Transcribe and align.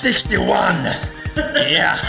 scissors, 0.00 0.34
61! 0.36 1.70
Yeah! 1.70 2.00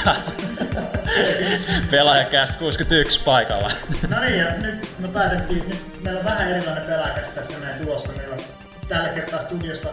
Pelaajakäst 1.91 2.59
61 2.59 3.23
paikalla. 3.23 3.71
No 4.09 4.19
niin, 4.19 4.39
ja 4.39 4.57
nyt 4.57 4.99
me 4.99 5.07
päätettiin, 5.07 5.69
nyt 5.69 6.03
meillä 6.03 6.19
on 6.19 6.25
vähän 6.25 6.51
erilainen 6.51 6.83
pelaajakäst 6.83 7.33
tässä 7.33 7.57
näin 7.57 7.81
tulossa. 7.85 8.11
Meillä 8.11 8.35
on 8.35 8.41
tällä 8.87 9.09
kertaa 9.09 9.41
studiossa 9.41 9.89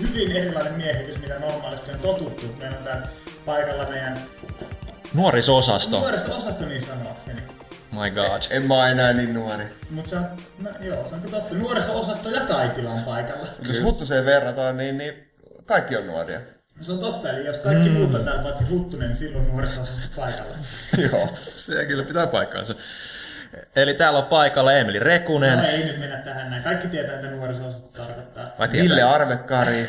hyvin 0.00 0.32
erilainen 0.32 0.72
miehitys, 0.74 1.18
mitä 1.18 1.38
normaalisti 1.38 1.90
on 1.90 1.98
totuttu. 1.98 2.46
Meillä 2.58 2.78
on 2.78 2.84
täällä 2.84 3.08
paikalla 3.44 3.84
meidän 3.84 4.22
Nuoriso-osasto. 5.14 6.00
nuoriso-osasto 6.00 6.64
niin 6.66 6.80
sanoakseni. 6.80 7.42
My 7.92 8.10
god. 8.10 8.42
En 8.50 8.62
mä 8.62 8.88
enää 8.88 9.12
niin 9.12 9.34
nuori. 9.34 9.64
Mutta 9.90 10.10
se 10.10 10.16
on, 10.16 10.26
no 10.58 10.70
joo, 10.80 11.06
se 11.06 11.14
on 11.14 11.22
totta. 11.22 11.54
Nuoriso-osasto 11.54 12.30
ja 12.30 12.40
Kaitila 12.40 12.90
on 12.90 13.02
paikalla. 13.02 13.46
Jos 13.68 13.82
Huttuseen 13.82 14.24
verrataan, 14.24 14.76
niin, 14.76 14.98
niin 14.98 15.28
kaikki 15.66 15.96
on 15.96 16.06
nuoria. 16.06 16.40
Se 16.80 16.92
on 16.92 16.98
totta, 16.98 17.30
eli 17.30 17.46
jos 17.46 17.58
kaikki 17.58 17.88
mm. 17.88 17.94
muut 17.94 18.14
on 18.14 18.24
täällä 18.24 18.42
paitsi 18.42 18.64
Huttunen, 18.64 19.08
niin 19.08 19.16
silloin 19.16 19.48
nuoriso-osasto 19.48 20.08
paikalla. 20.16 20.56
Joo. 21.10 21.28
Se 21.32 21.86
kyllä 21.86 22.02
pitää 22.02 22.26
paikkaansa. 22.26 22.74
Eli 23.76 23.94
täällä 23.94 24.18
on 24.18 24.24
paikalla 24.24 24.72
Emeli 24.72 24.98
Rekunen. 24.98 25.58
No 25.58 25.64
ei 25.64 25.84
nyt 25.84 25.98
mennä 25.98 26.16
tähän 26.16 26.50
näin. 26.50 26.62
Kaikki 26.62 26.88
tietää, 26.88 27.16
mitä 27.16 27.28
nuoriso-osasto 27.30 28.02
tarkoittaa. 28.02 28.52
Vai 28.58 28.68
Ville 28.72 28.94
tietää? 28.94 29.14
Arvetkari. 29.14 29.88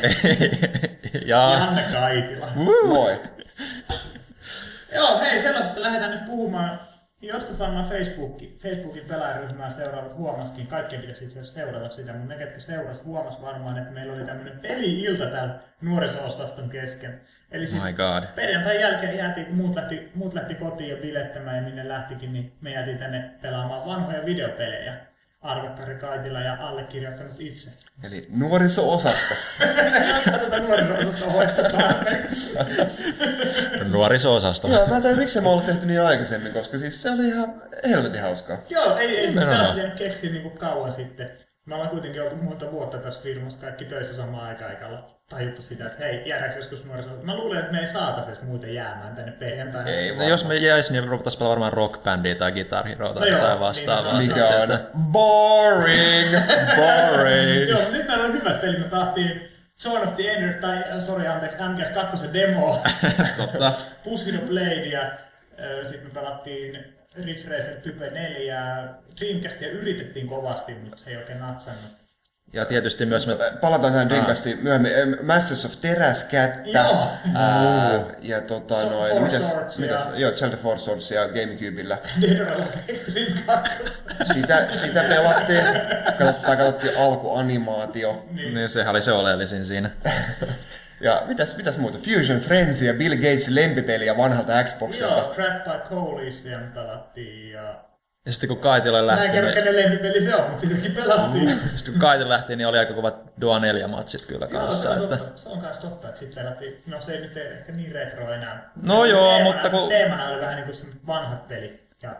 ja 1.26 1.58
Janne 1.58 1.82
Kaitila. 1.92 2.48
Moi. 2.84 3.20
Joo, 4.94 5.20
hei, 5.20 5.40
sellaisesta 5.40 5.82
lähdetään 5.82 6.10
nyt 6.10 6.24
puhumaan. 6.24 6.80
Jotkut 7.22 7.58
varmaan 7.58 7.84
Facebookin, 7.84 8.54
Facebookin 8.56 9.04
pelaajaryhmää 9.08 9.70
seuraavat 9.70 10.16
huomaskin, 10.16 10.66
kaikkien 10.66 11.00
pitäisi 11.00 11.24
itse 11.24 11.40
asiassa 11.40 11.60
seurata 11.60 11.88
sitä, 11.88 12.12
mutta 12.12 12.28
ne, 12.28 12.38
ketkä 12.38 12.60
seurasi, 12.60 13.02
huomas 13.02 13.42
varmaan, 13.42 13.78
että 13.78 13.90
meillä 13.90 14.12
oli 14.12 14.24
tämmöinen 14.24 14.60
peli-ilta 14.60 15.26
täällä 15.26 15.58
nuoriso-osaston 15.80 16.68
kesken. 16.68 17.20
Eli 17.50 17.66
siis 17.66 17.84
My 17.84 17.92
God. 17.92 18.24
perjantain 18.34 18.80
jälkeen 18.80 19.16
jäätiin, 19.16 19.54
muut 19.54 19.76
lähti, 19.76 20.10
muut 20.14 20.34
lähti 20.34 20.54
kotiin 20.54 20.90
jo 20.90 20.96
bilettämään 20.96 21.56
ja 21.56 21.62
minne 21.62 21.88
lähtikin, 21.88 22.32
niin 22.32 22.56
me 22.60 22.72
jäätiin 22.72 22.98
tänne 22.98 23.30
pelaamaan 23.42 23.86
vanhoja 23.86 24.24
videopelejä. 24.24 25.07
Arvekkari 25.40 25.94
Kaitila 25.94 26.40
ja 26.40 26.68
allekirjoittanut 26.68 27.40
itse. 27.40 27.70
Eli 28.02 28.26
nuoriso-osasto. 28.30 29.34
Katsotaan 30.30 30.62
nuoriso-osaston 30.62 31.32
hoitaa 31.32 31.70
tarpeeksi. 31.70 32.58
nuoriso-osasto. 33.90 34.68
Joo, 34.68 34.86
mä 34.86 34.96
en 34.96 35.02
tiedä, 35.02 35.16
miksi 35.16 35.40
me 35.40 35.48
ollaan 35.48 35.66
tehty 35.66 35.86
niin 35.86 36.02
aikaisemmin, 36.02 36.52
koska 36.52 36.78
siis 36.78 37.02
se 37.02 37.10
oli 37.10 37.28
ihan 37.28 37.62
helvetin 37.88 38.22
hauskaa. 38.22 38.56
Joo, 38.70 38.96
ei, 38.96 39.18
ei 39.18 39.34
tää 39.34 39.74
pitänyt 39.74 39.94
keksiä 39.94 40.30
niinku 40.30 40.50
kauan 40.50 40.92
sitten. 40.92 41.47
Me 41.68 41.74
ollaan 41.74 41.90
kuitenkin 41.90 42.22
ollut 42.22 42.42
monta 42.42 42.70
vuotta 42.72 42.98
tässä 42.98 43.22
firmassa 43.22 43.60
kaikki 43.60 43.84
töissä 43.84 44.14
samaan 44.14 44.46
aikaan, 44.48 44.70
eikä 44.70 44.86
olla 44.86 45.06
tajuttu 45.28 45.62
sitä, 45.62 45.86
että 45.86 46.04
hei, 46.04 46.22
jäädäänkö 46.28 46.56
joskus 46.56 46.84
nuoriso... 46.84 47.08
Mä 47.22 47.36
luulen, 47.36 47.58
että 47.58 47.72
me 47.72 47.78
ei 47.80 47.86
saataisi 47.86 48.30
edes 48.30 48.42
muuten 48.42 48.74
jäämään 48.74 49.14
tänne 49.14 49.32
perjantaina. 49.32 49.90
Ei 49.90 50.16
No, 50.16 50.22
jos 50.22 50.44
me 50.44 50.56
jäisi, 50.56 50.92
niin 50.92 51.04
ruvettaisiin 51.04 51.38
pelaamaan 51.38 51.60
varmaan 51.60 51.72
rockbändiä 51.72 52.34
tai 52.34 52.52
Guitar 52.52 52.88
Hero 52.88 53.12
tai 53.12 53.20
No 53.20 53.26
joo, 53.26 53.38
jotain 53.40 53.60
vastaavaa. 53.60 54.18
niin 54.18 54.28
Mikä 54.28 54.46
on 54.46 54.62
että- 54.62 54.80
boring. 55.12 56.30
Boring. 56.76 57.68
Joo, 57.68 57.80
mutta 57.80 57.96
nyt 57.96 58.08
meillä 58.08 58.24
on 58.24 58.32
hyvät 58.32 58.60
peli. 58.60 58.78
Me 58.78 58.84
pelattiin 58.84 59.48
Zone 59.82 60.00
of 60.04 60.12
the 60.16 60.30
Ender, 60.30 60.54
tai 60.54 61.00
sorry, 61.00 61.26
anteeksi, 61.26 61.58
MGS2 61.58 62.32
demo, 62.32 62.82
Totta. 63.36 63.72
Push 64.04 64.28
the 64.28 64.38
Blade 64.38 64.86
ja 64.86 65.10
sitten 65.82 66.08
me 66.08 66.14
pelattiin 66.14 66.97
Ridge 67.16 67.50
Racer 67.56 67.76
Type 67.80 68.10
4 68.10 68.88
Dreamcastia 69.20 69.68
yritettiin 69.68 70.28
kovasti, 70.28 70.74
mutta 70.74 70.98
se 70.98 71.10
ei 71.10 71.16
oikein 71.16 71.40
natsannut. 71.40 71.92
Ja 72.52 72.64
tietysti 72.64 73.06
myös 73.06 73.26
me... 73.26 73.36
Palataan 73.60 73.92
tähän 73.92 74.08
Dreamcastiin 74.08 74.58
myöhemmin. 74.62 74.92
Em, 74.98 75.16
Masters 75.22 75.64
of 75.64 75.72
Teräskättä. 75.80 76.70
Joo. 76.78 77.08
Ää, 77.34 78.04
ja 78.22 78.40
tota 78.40 78.74
So- 78.80 78.90
noin, 78.90 79.10
Four 79.12 79.22
mitäs, 79.22 79.50
Swords 79.50 79.78
mitäs, 79.78 80.04
ja- 80.04 80.18
joo, 80.20 80.32
Zelda 80.32 80.56
Four 80.56 80.78
Swords 80.78 81.10
ja 81.10 81.28
Gamecubeillä. 81.28 81.98
Dead 82.20 82.62
Extreme 82.88 83.42
2. 83.46 83.72
Sitä, 84.22 84.66
sitä 84.72 85.02
pelattiin, 85.08 85.64
katsottiin, 86.18 86.56
katsottiin 86.58 86.98
alkuanimaatio. 86.98 88.26
Niin 88.30 88.68
sehän 88.68 88.90
oli 88.94 89.02
se 89.02 89.12
oleellisin 89.12 89.64
siinä. 89.64 89.90
Ja 91.00 91.22
mitäs, 91.26 91.56
mitäs 91.56 91.78
muuta? 91.78 91.98
Fusion 91.98 92.40
Frenzy 92.40 92.86
ja 92.86 92.94
Bill 92.94 93.14
Gates 93.16 93.48
lempipeliä 93.48 94.16
vanhalta 94.16 94.64
Xboxilta. 94.64 95.14
Joo, 95.14 95.34
Crap 95.34 95.64
by 95.64 95.88
Coalition 95.94 96.70
pelattiin 96.74 97.52
ja... 97.52 97.84
Ja 98.26 98.32
sitten 98.32 98.48
kun 98.48 98.58
Kaitila 98.58 98.96
Mä 98.96 99.00
en 99.00 99.06
lähti, 99.06 99.28
kerro, 99.28 99.46
niin, 99.50 99.54
kenen 99.54 99.76
lempipeli 99.76 100.20
se 100.22 100.34
on, 100.34 100.48
mutta 100.50 100.60
sitäkin 100.60 100.92
pelattiin. 100.92 101.48
sitten 101.76 101.92
kun 101.94 102.00
Kaitila 102.00 102.28
lähti, 102.28 102.56
niin 102.56 102.66
oli 102.66 102.78
aika 102.78 102.94
kovat 102.94 103.16
Dua 103.40 103.58
4 103.58 103.88
matsit 103.88 104.26
kyllä 104.26 104.46
Joo, 104.50 104.60
se 104.60 104.66
kanssa. 104.66 104.90
on, 104.90 105.02
Että... 105.02 105.16
totta. 105.16 105.38
se 105.40 105.48
on 105.48 105.60
kans 105.60 105.78
totta, 105.78 106.08
että 106.08 106.20
sitten 106.20 106.44
pelattiin. 106.44 106.82
No 106.86 107.00
se 107.00 107.12
ei 107.12 107.20
nyt 107.20 107.36
ehkä 107.36 107.72
niin 107.72 107.92
retro 107.92 108.32
enää. 108.32 108.70
No 108.82 109.04
joo, 109.04 109.28
teemana, 109.28 109.44
mutta 109.44 109.70
kun- 109.70 109.88
Teemana 109.88 110.28
oli 110.28 110.40
vähän 110.40 110.56
niinku 110.56 110.72
se 110.72 110.86
vanhat 111.06 111.48
pelit. 111.48 111.86
Ja 112.02 112.16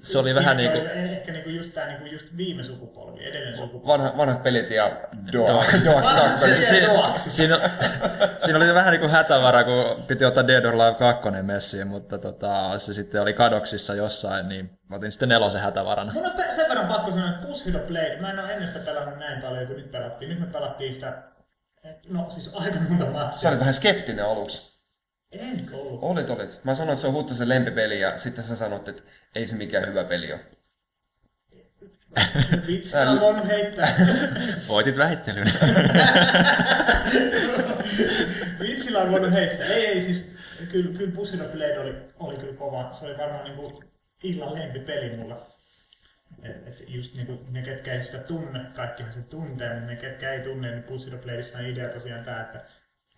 Se 0.00 0.18
oli 0.18 0.28
siinä 0.28 0.40
vähän 0.40 0.56
niinku... 0.56 0.78
oli 0.78 0.88
Ehkä 0.88 1.32
niinku 1.32 1.48
just 1.50 1.72
tää 1.74 1.86
niinku 1.86 2.06
just 2.06 2.26
viime 2.36 2.64
sukupolvi, 2.64 3.24
edellinen 3.24 3.56
sukupolvi. 3.56 3.86
Vanha, 3.86 4.16
vanhat 4.16 4.42
pelit 4.42 4.70
ja 4.70 4.90
Doa, 5.32 5.48
Doax 5.84 6.06
Vanhat 6.06 6.30
2. 6.30 6.44
pelit. 6.46 6.64
Si- 6.64 6.70
si- 6.70 6.82
Doaksi. 6.86 7.30
siinä, 7.30 7.58
siinä 8.38 8.56
oli 8.58 8.74
vähän 8.74 8.90
niin 8.92 9.00
kuin 9.00 9.10
hätävara, 9.12 9.64
kun 9.64 10.02
piti 10.06 10.24
ottaa 10.24 10.46
Dead 10.46 10.64
or 10.64 10.74
Alive 10.74 10.98
2 10.98 11.28
messiin, 11.42 11.86
mutta 11.86 12.18
tota, 12.18 12.78
se 12.78 12.92
sitten 12.92 13.22
oli 13.22 13.32
kadoksissa 13.32 13.94
jossain, 13.94 14.48
niin 14.48 14.70
otin 14.92 15.12
sitten 15.12 15.28
nelosen 15.28 15.60
hätävarana. 15.60 16.12
Mun 16.12 16.26
on 16.26 16.32
sen 16.50 16.68
verran 16.68 16.86
pakko 16.86 17.10
sanoa, 17.10 17.28
että 17.28 17.46
Push 17.46 17.70
the 17.70 17.78
Blade, 17.78 18.16
mä 18.20 18.30
en 18.30 18.38
ole 18.40 18.52
ennen 18.52 18.68
sitä 18.68 18.80
pelannut 18.80 19.18
näin 19.18 19.42
paljon 19.42 19.66
kuin 19.66 19.76
nyt 19.76 19.90
pelattiin. 19.90 20.28
Nyt 20.28 20.40
me 20.40 20.46
pelattiin 20.46 20.94
sitä, 20.94 21.22
no 22.08 22.26
siis 22.30 22.50
aika 22.54 22.78
monta 22.88 23.04
Sä 23.04 23.10
matsia. 23.10 23.48
olit 23.50 23.60
vähän 23.60 23.74
skeptinen 23.74 24.24
aluksi. 24.24 24.75
En 25.32 25.68
ollut. 25.72 25.98
Olit, 26.02 26.30
olit. 26.30 26.60
Mä 26.64 26.74
sanoin, 26.74 26.92
että 26.92 27.00
se 27.00 27.06
on 27.06 27.14
Huttusen 27.14 27.48
lempipeli 27.48 28.00
ja 28.00 28.18
sitten 28.18 28.44
sä 28.44 28.56
sanoit, 28.56 28.88
että 28.88 29.02
ei 29.34 29.46
se 29.46 29.56
mikään 29.56 29.86
hyvä 29.86 30.04
peli 30.04 30.32
ole. 30.32 30.40
Vitsi, 32.66 32.96
mä 33.04 33.10
oon 33.10 33.20
voinut 33.20 33.48
heittää. 33.48 33.88
Voitit 34.68 34.98
väittelyn. 34.98 35.46
Vitsillä 38.60 38.98
on 38.98 39.10
voinut 39.10 39.32
heittää. 39.32 39.66
Ei, 39.66 39.86
ei 39.86 40.02
siis, 40.02 40.24
kyllä, 40.68 40.98
kyllä 40.98 41.12
Pussy 41.12 41.36
the 41.36 41.48
Blade 41.48 41.78
oli, 41.78 41.94
oli 42.18 42.36
kyllä 42.36 42.56
kova. 42.56 42.92
Se 42.92 43.06
oli 43.06 43.18
varmaan 43.18 43.44
niinku 43.44 43.82
illan 44.22 44.54
lempipeli 44.54 45.16
mulla. 45.16 45.46
Et, 46.42 46.68
et 46.68 46.84
just 46.88 47.14
niinku 47.14 47.46
ne, 47.50 47.62
ketkä 47.62 47.92
ei 47.92 48.04
sitä 48.04 48.18
tunne, 48.18 48.60
kaikkihan 48.74 49.12
se 49.12 49.20
tuntee, 49.20 49.74
mutta 49.74 49.86
ne, 49.90 49.96
ketkä 49.96 50.32
ei 50.32 50.40
tunne, 50.40 50.70
niin 50.70 50.82
Pussy 50.82 51.10
the 51.10 51.18
Bladeissa 51.18 51.58
on 51.58 51.66
idea 51.66 51.88
tosiaan 51.88 52.24
tää, 52.24 52.42
että 52.42 52.64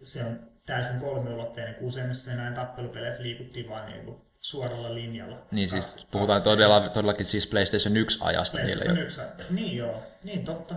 se 0.03 0.25
on 0.25 0.49
täysin 0.67 1.00
kolmiulotteinen, 1.00 1.75
kun 1.75 1.87
useimmissa 1.89 2.35
näin 2.35 2.55
tappelupeleissä 2.55 3.23
liikuttiin 3.23 3.69
vaan 3.69 3.87
niinku 3.87 4.27
suoralla 4.41 4.95
linjalla. 4.95 5.47
niin 5.50 5.69
siis 5.69 5.87
Kaksi- 5.87 6.06
puhutaan 6.11 6.43
todella, 6.43 6.89
todellakin 6.89 7.25
siis 7.27 7.47
PlayStation 7.47 7.97
1 7.97 8.19
ajasta. 8.23 8.59
PlayStation 8.59 8.99
jo- 8.99 9.05
1. 9.05 9.21
Niin 9.50 9.77
joo, 9.77 10.03
niin 10.25 10.45
totta. 10.45 10.75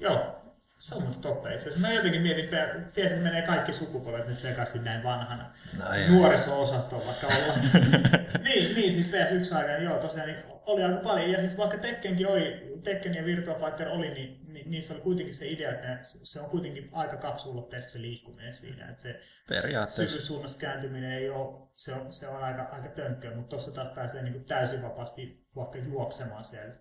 Joo, 0.00 0.39
se 0.80 0.94
on 0.94 1.02
muuten 1.02 1.22
totta 1.22 1.50
itse 1.50 1.68
asiassa. 1.68 1.86
Mä 1.88 1.94
jotenkin 1.94 2.22
mietin, 2.22 2.44
että 2.44 2.74
tiesin, 2.92 3.18
että 3.18 3.28
menee 3.30 3.42
kaikki 3.42 3.72
sukupolvet 3.72 4.28
nyt 4.28 4.40
sekaisin 4.40 4.84
näin 4.84 5.02
vanhana. 5.02 5.44
No. 5.78 5.84
Nuoriso-osastoon 6.08 7.06
vaikka 7.06 7.26
ollaan. 7.26 7.60
niin, 8.44 8.74
niin, 8.74 8.92
siis 8.92 9.06
PS1 9.06 9.56
aikana, 9.56 9.78
joo, 9.78 9.98
tosiaan 9.98 10.28
niin 10.28 10.38
oli 10.66 10.82
aika 10.82 10.98
paljon. 10.98 11.30
Ja 11.30 11.38
siis 11.38 11.58
vaikka 11.58 11.78
Tekkenkin 11.78 12.28
oli, 12.28 12.70
Tekken 12.84 13.14
ja 13.14 13.24
Virtua 13.24 13.54
Fighter 13.54 13.88
oli, 13.88 14.10
niin, 14.10 14.52
niin 14.52 14.70
niissä 14.70 14.94
oli 14.94 15.02
kuitenkin 15.02 15.34
se 15.34 15.48
idea, 15.48 15.70
että 15.70 15.98
se 16.02 16.40
on 16.40 16.50
kuitenkin 16.50 16.88
aika 16.92 17.16
kaksulotteista 17.16 17.92
se 17.92 18.00
liikkuminen 18.00 18.52
siinä. 18.52 18.90
Että 18.90 19.02
se 19.02 19.20
Periaatteessa. 19.48 20.12
syvysuunnassa 20.12 20.58
kääntyminen 20.58 21.12
ei 21.12 21.30
ole, 21.30 21.68
se 21.74 21.94
on, 21.94 22.12
se 22.12 22.28
on 22.28 22.42
aika, 22.42 22.62
aika 22.62 22.88
tönkköä, 22.88 23.34
mutta 23.34 23.48
tuossa 23.48 23.72
taas 23.72 23.94
pääsee 23.94 24.22
niin 24.22 24.32
kuin 24.32 24.44
täysin 24.44 24.82
vapaasti 24.82 25.46
vaikka 25.56 25.78
juoksemaan 25.78 26.44
siellä. 26.44 26.74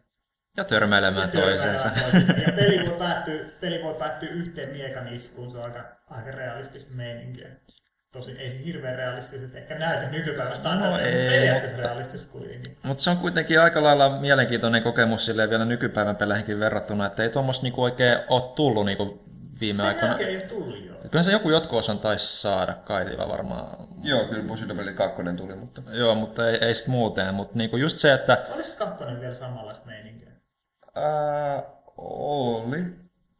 Ja 0.57 0.63
törmäilemään 0.63 1.29
toiseensa. 1.29 1.89
toisensa. 1.89 2.33
Ja 2.47 2.53
peli 2.55 2.85
voi, 2.89 2.97
päättyä, 3.07 3.45
peli 3.59 3.83
voi 3.83 3.93
päättyä 3.93 4.29
yhteen 4.29 4.69
miekan 4.69 5.07
iskuun, 5.13 5.51
se 5.51 5.57
on 5.57 5.63
aika, 5.63 5.83
aika 6.09 6.31
realistista 6.31 6.95
meininkiä. 6.97 7.47
Tosin 8.11 8.37
ei 8.37 8.49
se 8.49 8.63
hirveän 8.65 8.95
realistisesti 8.95 9.57
ehkä 9.57 9.75
näytä 9.75 10.09
nykypäivästä 10.09 10.75
No 10.75 10.89
no, 10.89 10.97
ei, 10.99 11.29
periaatteessa 11.29 11.75
mutta- 11.77 11.89
realistista 11.89 12.31
kuitenkin. 12.31 12.77
Mutta 12.83 13.03
se 13.03 13.09
on 13.09 13.17
kuitenkin 13.17 13.61
aika 13.61 13.83
lailla 13.83 14.19
mielenkiintoinen 14.19 14.83
kokemus 14.83 15.25
silleen 15.25 15.49
vielä 15.49 15.65
nykypäivän 15.65 16.15
peleihinkin 16.15 16.59
verrattuna, 16.59 17.05
että 17.05 17.23
ei 17.23 17.29
tuommoista 17.29 17.63
niinku 17.63 17.83
oikein 17.83 18.19
ole 18.27 18.41
tullut 18.55 18.85
niinku 18.85 19.23
viime 19.61 19.77
Sen 19.77 19.85
aikoina. 19.85 20.07
jälkeen 20.07 20.29
ei 20.29 20.35
ole 20.37 20.45
tullut 20.45 20.85
jo. 20.85 20.93
Kyllä 21.11 21.23
se 21.23 21.31
joku 21.31 21.49
jotkut 21.49 21.79
osan 21.79 21.99
taisi 21.99 22.41
saada 22.41 22.73
Kaitila 22.73 23.27
varmaan. 23.29 23.87
Joo, 24.03 24.25
kyllä 24.25 24.43
Bushido 24.43 24.73
2 24.95 25.21
tuli, 25.37 25.55
mutta... 25.55 25.81
Joo, 25.91 26.15
mutta 26.15 26.49
ei, 26.49 26.57
ei 26.65 26.73
sit 26.73 26.87
muuten. 26.87 27.33
Mutta 27.33 27.57
niinku 27.57 27.77
just 27.77 27.99
se, 27.99 28.13
että 28.13 28.37
Oliko 28.53 28.69
kakkonen 28.77 29.19
vielä 29.21 29.33
samanlaista 29.33 29.85
meininkiä? 29.85 30.28
Ää, 30.95 31.63
oli. 31.97 32.85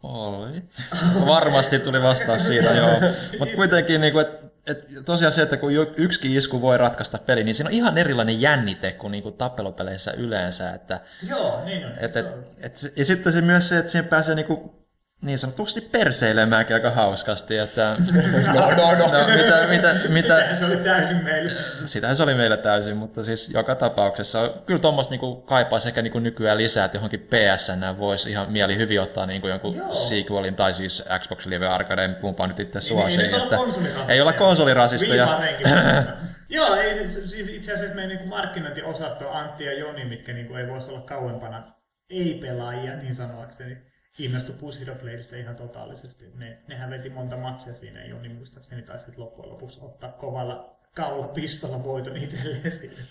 Oli. 0.03 0.63
Varmasti 1.27 1.79
tuli 1.79 2.01
vastaus 2.01 2.47
siitä, 2.47 2.69
joo. 2.69 2.99
Mutta 3.39 3.55
kuitenkin, 3.55 4.01
niin 4.01 4.19
että 4.19 4.49
et 4.67 4.89
tosiaan 5.05 5.31
se, 5.31 5.41
että 5.41 5.57
kun 5.57 5.71
yksikin 5.97 6.31
isku 6.31 6.61
voi 6.61 6.77
ratkaista 6.77 7.17
peli, 7.17 7.43
niin 7.43 7.55
siinä 7.55 7.67
on 7.67 7.73
ihan 7.73 7.97
erilainen 7.97 8.41
jännite 8.41 8.91
kuin 8.91 9.11
niinku 9.11 9.31
tappelupeleissä 9.31 10.11
yleensä. 10.11 10.73
Että, 10.73 11.01
Joo, 11.29 11.61
niin 11.65 11.85
on. 11.85 11.91
et, 11.99 12.17
et, 12.17 12.37
et, 12.61 12.93
ja 12.95 13.05
sitten 13.05 13.33
se 13.33 13.41
myös 13.41 13.69
se, 13.69 13.77
että 13.77 13.91
siihen 13.91 14.07
pääsee 14.07 14.35
niinku 14.35 14.78
niin 15.21 15.37
sanotusti 15.37 15.81
perseilemäänkin 15.81 16.73
aika 16.73 16.91
hauskasti, 16.91 17.57
että 17.57 17.95
No, 18.53 18.53
no, 18.53 18.95
no. 18.99 19.07
no, 19.07 19.27
mitä, 19.35 19.67
mitä, 19.67 19.95
mitä, 20.09 20.35
Sitähän 20.39 20.57
se 20.57 20.65
oli 20.65 20.77
täysin 20.77 21.23
meille. 21.23 21.51
Sitähän 21.85 22.15
se 22.15 22.23
oli 22.23 22.33
meillä 22.33 22.57
täysin, 22.57 22.97
mutta 22.97 23.23
siis 23.23 23.49
joka 23.49 23.75
tapauksessa 23.75 24.53
kyllä 24.65 24.79
tuommoista 24.79 25.11
niinku 25.11 25.35
kaipaa 25.35 25.79
sekä 25.79 26.01
niinku 26.01 26.19
nykyään 26.19 26.57
lisää, 26.57 26.85
että 26.85 26.97
johonkin 26.97 27.19
PSN 27.19 27.97
voisi 27.97 28.31
ihan 28.31 28.51
mieli 28.51 28.77
hyvin 28.77 29.01
ottaa 29.01 29.25
niinku 29.25 29.47
jonkun 29.47 29.75
Joo. 29.75 29.93
sequelin 29.93 30.55
tai 30.55 30.73
siis 30.73 31.03
Xbox 31.19 31.45
Live 31.45 31.67
Arcade, 31.67 32.07
pumpaa 32.07 32.47
nyt 32.47 32.59
itse 32.59 32.79
Ei, 32.79 32.83
suosiin. 32.83 33.21
ei 33.21 33.27
nyt 33.27 33.51
olla 33.51 33.67
että 33.99 34.13
ei 34.13 34.21
olla 34.21 34.33
konsolirasisteja. 34.33 35.25
Viimareenkin. 35.25 35.67
Joo, 36.49 36.75
ei, 36.75 36.97
siis 36.97 37.31
siis 37.31 37.49
itse 37.49 37.73
asiassa 37.73 37.95
meidän 37.95 38.17
niin 38.17 38.29
markkinointiosasto 38.29 39.31
Antti 39.31 39.65
ja 39.65 39.79
Joni, 39.79 40.05
mitkä 40.05 40.33
niin 40.33 40.47
kuin 40.47 40.59
ei 40.59 40.67
voisi 40.67 40.89
olla 40.89 41.01
kauempana 41.01 41.63
ei-pelaajia, 42.09 42.95
niin 42.95 43.15
sanoakseni, 43.15 43.77
innostui 44.19 44.55
Push 44.55 44.79
Hero 44.79 44.95
Bladeista 44.95 45.35
ihan 45.35 45.55
totaalisesti. 45.55 46.31
Ne, 46.33 46.63
nehän 46.67 46.89
veti 46.89 47.09
monta 47.09 47.37
matsia 47.37 47.73
siinä, 47.73 48.01
ja 48.01 48.09
Joni 48.09 48.29
muistaakseni 48.29 48.81
taisi 48.81 49.05
sitten 49.05 49.23
loppujen 49.23 49.51
lopuksi 49.51 49.79
ottaa 49.81 50.11
kovalla 50.11 50.77
kaulapistolla 50.95 51.83
voiton 51.83 52.17
itselleen 52.17 52.71
sinne. 52.71 53.03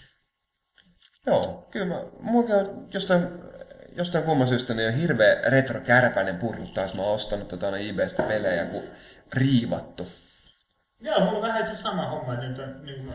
Joo, 1.26 1.68
kyllä 1.70 1.86
mä, 1.86 2.00
on 2.38 2.88
jostain, 2.94 3.28
jostain 3.96 4.24
kumman 4.24 4.46
syystä 4.46 4.74
niin 4.74 4.88
on 4.88 4.94
hirveä 4.94 5.42
retro-kärpäinen 5.50 6.36
purru 6.36 6.66
taas. 6.66 6.94
Mä 6.94 7.02
oon 7.02 7.14
ostanut 7.14 7.48
tota 7.48 7.78
eBaystä 7.78 8.22
pelejä 8.22 8.64
kuin 8.64 8.90
riivattu. 9.34 10.08
Joo, 11.00 11.20
mulla 11.20 11.36
on 11.36 11.42
vähän 11.42 11.60
itse 11.60 11.74
sama 11.74 12.10
homma, 12.10 12.34
että 12.34 12.48
nyt 12.48 12.58
on, 12.58 12.86
niin 12.86 12.96
kuin 12.96 13.08
mä 13.08 13.14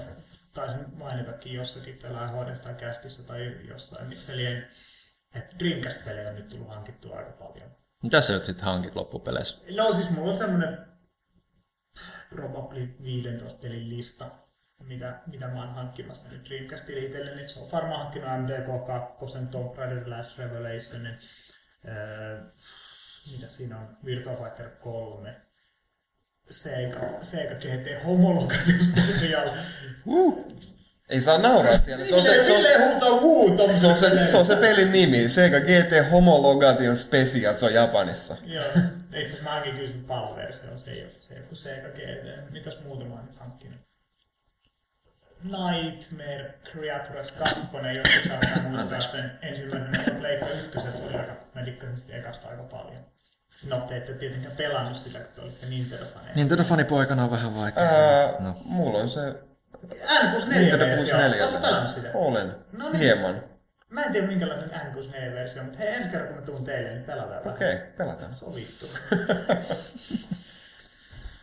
taisin 0.54 0.98
mainitakin 0.98 1.54
jossakin 1.54 2.00
pelaa 2.02 2.46
tai 2.64 2.74
kästissä 2.74 3.24
tai 3.24 3.68
jossain, 3.68 4.08
missä 4.08 4.38
lien, 4.38 4.68
että 5.36 5.56
Dreamcast-pelejä 5.60 6.30
on 6.30 6.36
nyt 6.36 6.48
tullut 6.48 6.70
hankittua 6.70 7.18
aika 7.18 7.32
paljon. 7.32 7.72
Mitä 8.04 8.22
sä 8.22 8.34
nyt 8.34 8.46
sitten 8.46 8.66
hankit 8.66 8.96
loppupeleissä? 8.96 9.66
No 9.76 9.94
siis 9.94 10.10
mulla 10.10 10.32
on 10.32 10.38
semmonen 10.38 10.78
probably 12.30 12.96
15 13.04 13.62
pelin 13.62 13.90
lista, 13.90 14.32
mitä, 14.84 15.22
mitä 15.28 15.48
mä 15.48 15.60
oon 15.60 15.76
hankkimassa 15.76 16.30
nyt 16.30 16.50
Dreamcastille 16.50 17.06
itselleni. 17.06 17.48
Se 17.48 17.60
on 17.60 17.72
varmaan 17.72 18.00
hankkinut 18.00 18.30
MDK2, 18.30 19.48
Tomb 19.52 19.78
Raider 19.78 20.10
Last 20.10 20.38
Revelationin, 20.38 21.16
öö, 21.88 22.42
mitä 23.32 23.48
siinä 23.48 23.80
on, 23.80 23.98
Virtua 24.06 24.36
Fighter 24.36 24.70
3, 24.70 25.42
Sega, 26.50 27.00
Sega 27.22 27.56
GT 27.56 28.06
Homologative 28.06 28.80
Special. 28.80 29.50
Ei 31.14 31.22
saa 31.22 31.38
nauraa 31.38 31.78
siellä. 31.78 32.06
Se 32.06 32.16
on 32.16 32.24
se, 32.24 32.42
se, 32.42 32.54
on, 33.06 33.22
wuu 33.22 33.58
se, 33.58 33.88
on 33.88 33.96
se, 33.98 34.26
se, 34.28 34.38
on 34.38 34.46
se 34.46 34.56
pelin 34.56 34.92
nimi. 34.92 35.30
Sega 35.30 35.60
GT 35.60 36.12
Homologation 36.12 36.96
Special, 36.98 37.56
se 37.56 37.66
on 37.66 37.74
Japanissa. 37.74 38.36
Joo, 38.46 38.66
itse 39.16 39.34
asiassa 39.34 39.44
mä 39.44 39.62
kyllä 39.62 39.88
sen 39.88 40.04
PAL-version, 40.04 40.80
se 40.80 40.92
ei 40.92 41.02
ole 41.04 41.12
se 41.20 41.36
joku 41.36 41.56
Sega 41.56 41.90
GT. 41.90 42.52
Mitäs 42.52 42.78
muuta 42.86 43.06
mä 43.06 43.14
oon 43.14 43.26
nyt 43.26 43.36
hankkinut? 43.36 43.78
Nightmare 45.44 46.54
Creatures 46.72 47.32
2, 47.32 47.56
jos 47.98 48.24
saattaa 48.28 48.70
muistaa 48.70 49.00
sen 49.00 49.32
ensimmäinen 49.42 50.16
Pleikka 50.20 50.46
1, 50.46 50.80
se 50.98 51.04
oli 51.04 51.16
aika, 51.16 51.34
mä 51.56 51.66
dikkasin 51.66 51.98
sitä 51.98 52.16
ekasta 52.16 52.50
aika 52.50 52.64
paljon. 52.64 53.06
No, 53.70 53.78
te 53.82 53.98
ette 53.98 54.14
tietenkään 54.14 54.56
pelannut 54.56 54.98
sitä, 54.98 55.20
kun 55.20 55.28
te 55.36 55.42
olitte 55.42 55.66
Nintendo-faneja. 55.66 56.36
Nintendo-fanipoikana 56.36 57.24
on 57.24 57.32
vähän 57.32 57.56
vaikea. 57.56 57.84
Ää, 57.84 58.34
No. 58.40 58.58
Mulla 58.66 59.00
on 59.00 59.10
se 59.10 59.34
N64 59.92 60.48
Nintendo 60.48 60.86
versio. 60.86 61.18
64. 61.18 61.44
Oletko 61.44 61.62
pelannut 61.62 61.92
sitä? 61.92 62.10
Olen. 62.14 62.56
No 62.72 62.90
niin. 62.90 63.00
Hieman. 63.00 63.44
Mä 63.90 64.02
en 64.02 64.12
tiedä 64.12 64.28
minkälaisen 64.28 64.72
N64-versio, 64.72 65.64
mutta 65.64 65.80
hei, 65.80 65.96
ensi 65.96 66.10
kerran 66.10 66.28
kun 66.28 66.38
mä 66.38 66.46
tuun 66.46 66.64
teille, 66.64 66.90
niin 66.90 67.04
pelataan 67.04 67.44
vähän. 67.44 67.54
Okei, 67.54 67.74
okay, 67.76 67.88
pelataan. 67.98 68.34
Sovittu. 68.34 68.86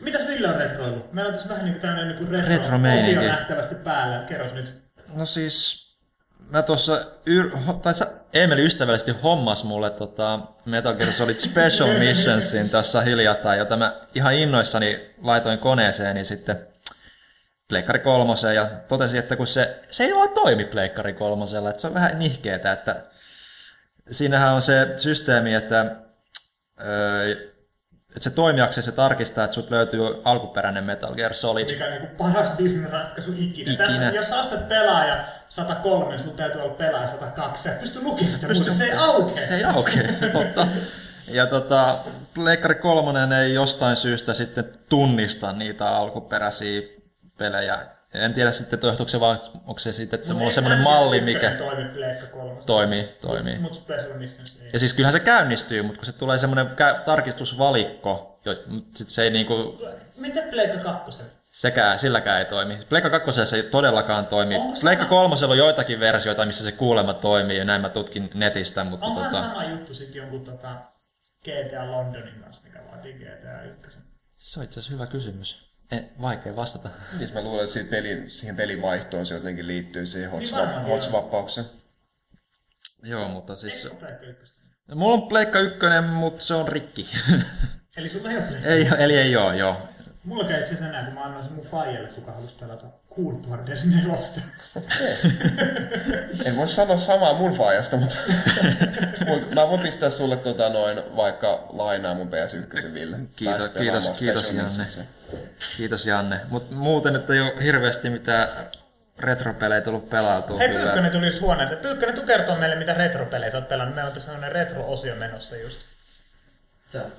Mitäs 0.01 0.27
Ville 0.27 0.49
on 0.49 0.57
retroilu? 0.57 1.09
Meillä 1.13 1.29
on 1.29 1.35
tässä 1.35 1.49
vähän 1.49 1.65
niin 1.65 1.75
kuin 1.75 1.81
tämmöinen 1.81 2.09
niin 2.09 2.47
retro 2.49 2.79
osio 2.95 3.23
nähtävästi 3.23 3.75
päällä. 3.75 4.25
Kerros 4.27 4.55
nyt. 4.55 4.81
No 5.15 5.27
siis, 5.27 5.87
mä 6.51 6.63
tuossa, 6.63 7.07
yr- 7.29 7.79
tai 7.83 7.95
sä- 7.95 8.13
Emeli 8.33 8.65
ystävällisesti 8.65 9.13
hommas 9.23 9.65
mulle 9.65 9.91
tota 9.91 10.41
Metal 10.65 10.95
Gear 10.95 11.13
Solid 11.13 11.35
Special 11.35 11.99
Missionsin 11.99 12.71
tässä 12.71 13.01
hiljattain, 13.01 13.59
jota 13.59 13.77
mä 13.77 14.01
ihan 14.15 14.35
innoissani 14.35 15.15
laitoin 15.23 15.59
koneeseen, 15.59 16.15
niin 16.15 16.25
sitten 16.25 16.67
Pleikkari 17.71 17.99
kolmoseen 17.99 18.55
ja 18.55 18.71
totesin, 18.89 19.19
että 19.19 19.37
kun 19.37 19.47
se, 19.47 19.81
se 19.89 20.05
ei 20.05 20.15
vaan 20.15 20.29
toimi 20.29 20.65
Pleikkari 20.65 21.13
kolmosella, 21.13 21.71
että 21.71 21.81
se 21.81 21.87
on 21.87 21.95
vähän 21.95 22.19
nihkeetä, 22.19 22.73
että 22.73 23.03
siinähän 24.11 24.53
on 24.53 24.63
se 24.63 24.93
systeemi, 24.97 25.55
että, 25.55 25.97
öö, 26.85 27.31
että 28.09 28.21
se 28.21 28.31
toimijakseen 28.31 28.85
se 28.85 28.93
tarkistaa, 28.93 29.45
että 29.45 29.55
sut 29.55 29.71
löytyy 29.71 30.01
alkuperäinen 30.25 30.85
Metal 30.85 31.15
Gear 31.15 31.35
Solid. 31.35 31.71
Mikä 31.71 31.85
on 31.85 31.91
niin 31.91 32.07
paras 32.07 32.51
business-ratkaisu 32.51 33.33
ikinä. 33.37 33.73
Ikinä. 33.73 33.89
Tästä, 33.89 34.17
jos 34.17 34.31
ostat 34.31 34.69
pelaaja 34.69 35.25
103, 35.49 36.09
niin 36.09 36.19
sulla 36.19 36.37
täytyy 36.37 36.61
olla 36.61 36.75
pelaaja 36.75 37.07
102. 37.07 37.63
Sä 37.63 37.73
et 37.73 37.79
pysty 37.79 38.03
lukemaan 38.03 38.55
sitä, 38.55 38.73
se 38.73 38.85
ei 38.85 38.93
aukea. 38.93 39.47
Se 39.47 39.55
ei 39.55 39.65
aukea, 39.65 40.03
totta. 40.33 40.67
Ja 41.33 41.47
tota, 41.47 41.99
Pleikkari 42.35 42.75
kolmonen 42.75 43.33
ei 43.33 43.55
jostain 43.55 43.97
syystä 43.97 44.35
sitten 44.35 44.65
tunnista 44.89 45.53
niitä 45.53 45.89
alkuperäisiä 45.89 47.00
pelejä. 47.41 47.79
En 48.15 48.33
tiedä 48.33 48.53
sitten, 48.53 48.77
että 48.77 48.87
johtuuko 48.87 49.09
se 49.09 49.21
vaan, 49.21 49.39
onko 49.67 49.79
se 49.79 49.93
sitten, 49.93 50.17
että 50.17 50.27
se 50.27 50.33
mulla 50.33 50.47
on 50.47 50.53
semmoinen 50.53 50.81
malli, 50.83 51.21
mikä 51.21 51.51
Toimi 51.51 51.85
Pleikka 51.89 52.27
3. 52.27 52.63
toimii, 52.67 53.05
toimii. 53.21 53.57
Special 53.73 54.19
Missions 54.19 54.59
ei. 54.63 54.71
Ja 54.73 54.79
siis 54.79 54.95
kyllähän 54.95 55.13
se 55.13 55.21
käynnistyy, 55.21 55.83
mutta 55.83 55.99
kun 55.99 56.07
se 56.07 56.13
tulee 56.13 56.39
semmoinen 56.39 56.67
kä- 56.67 57.01
tarkistusvalikko, 57.05 58.41
jo- 58.45 58.57
mutta 58.67 58.99
sit 58.99 59.11
se 59.11 59.23
ei 59.23 59.31
niinku, 59.31 59.79
Miten 60.17 60.49
Pleikka 60.51 60.79
2? 60.79 61.23
sekään, 61.51 61.99
silläkään 61.99 62.39
ei 62.39 62.45
toimi. 62.45 62.79
Pleikka 62.89 63.11
2 63.11 63.47
se 63.47 63.57
ei 63.57 63.63
todellakaan 63.63 64.27
toimi. 64.27 64.57
Onko 64.57 64.79
Pleikka 64.81 65.05
3 65.05 65.35
on 65.49 65.59
joitakin 65.59 66.01
versioita, 66.01 66.47
missä 66.47 66.65
se 66.65 66.73
kuulemma 66.73 67.15
toimii, 67.15 67.59
ja 67.59 67.65
näin 67.65 67.81
mä 67.81 67.89
tutkin 67.89 68.31
netistä, 68.35 68.85
mutta 68.85 69.07
Onkohan 69.07 69.31
tota, 69.31 69.43
sama 69.43 69.65
juttu 69.65 69.95
sitten 69.95 70.19
jonkun 70.19 70.45
tota 70.45 70.75
GTA 71.45 71.91
Londonin 71.91 72.41
kanssa, 72.41 72.63
mikä 72.65 72.79
vaatii 72.91 73.13
GTA 73.13 73.63
1? 73.87 73.99
se 74.35 74.61
on 74.61 74.65
itse 74.65 74.81
asiassa 74.81 74.93
hyvä 74.93 75.07
kysymys. 75.07 75.70
En, 75.91 76.11
vaikea 76.21 76.57
vastata. 76.57 76.89
Siis 77.19 77.35
mä 77.35 77.43
luulen, 77.43 77.65
että 77.65 77.73
siitä 77.73 77.91
pelin, 77.91 78.31
siihen 78.31 78.57
pelivaihtoon 78.57 79.27
se 79.27 79.35
jotenkin 79.35 79.67
liittyy 79.67 80.07
siihen 80.07 80.31
Niin 80.31 80.51
varmaan, 80.53 80.85
hot, 80.85 81.11
joo. 83.03 83.29
mutta 83.29 83.57
siis... 83.57 83.85
Eikö 83.85 83.97
Pleikka 83.97 84.27
1? 84.27 84.61
Mulla 84.95 85.15
on 85.15 85.29
Pleikka 85.29 85.61
1, 85.61 85.79
mutta 86.13 86.45
se 86.45 86.55
on 86.55 86.69
rikki. 86.69 87.09
Eli 87.97 88.09
sulla 88.09 88.31
ei 88.31 88.37
ole 88.37 88.45
Pleikka. 88.47 88.69
ei, 88.69 88.89
eli 88.99 89.17
ei 89.17 89.37
oo, 89.37 89.53
joo. 89.53 89.89
Mulla 90.25 90.45
käy 90.45 90.61
itse 90.61 90.75
asiassa 90.75 90.93
näin, 90.93 91.05
kun 91.07 91.15
mä 91.15 91.25
annoin 91.25 91.45
sen 91.45 91.53
mun 91.53 91.65
faijalle, 91.65 92.09
kuka 92.09 92.33
halusi 92.33 92.55
pelata 92.61 92.87
Cool 93.17 93.33
Borders 93.33 93.85
4. 93.85 94.15
En 96.45 96.57
voi 96.57 96.69
sanoa 96.69 96.97
samaa 96.97 97.35
mun 97.35 97.53
faajasta, 97.53 97.97
mutta 97.97 98.17
mut 99.27 99.55
mä 99.55 99.69
voin 99.69 99.81
pistää 99.81 100.11
sulle 100.11 100.37
tota 100.37 100.69
noin 100.69 101.03
vaikka 101.17 101.67
lainaa 101.73 102.15
mun 102.15 102.29
PS1 102.29 102.95
Ville. 102.95 103.17
Kiitos, 103.37 103.69
kiitos, 103.69 104.11
kiitos 104.11 104.53
Janne. 104.53 105.07
Kiitos 105.77 106.07
Janne. 106.07 106.41
Mutta 106.49 106.75
muuten 106.75 107.13
nyt 107.13 107.31
ei 107.31 107.41
ole 107.41 107.65
hirveästi 107.65 108.11
mitään 108.11 108.49
retropelejä 109.19 109.81
tullut 109.81 110.11
pelautua 110.11 110.59
Hei, 110.59 110.69
kyllä. 110.69 110.83
Pyykkönen 110.83 111.13
tuli 111.13 111.27
just 111.27 111.41
huoneeseen. 111.41 111.81
Pyykkönen, 111.81 112.15
tu 112.15 112.23
kertoo 112.23 112.57
meille, 112.57 112.77
mitä 112.77 112.95
retropelejä 112.95 113.51
sä 113.51 113.59
oot 113.59 113.69
pelannut. 113.69 113.95
Meillä 113.95 114.09
on 114.09 114.15
tässä 114.15 114.27
sellainen 114.27 114.53
retro-osio 114.53 115.17
menossa 115.17 115.57
just. 115.57 115.79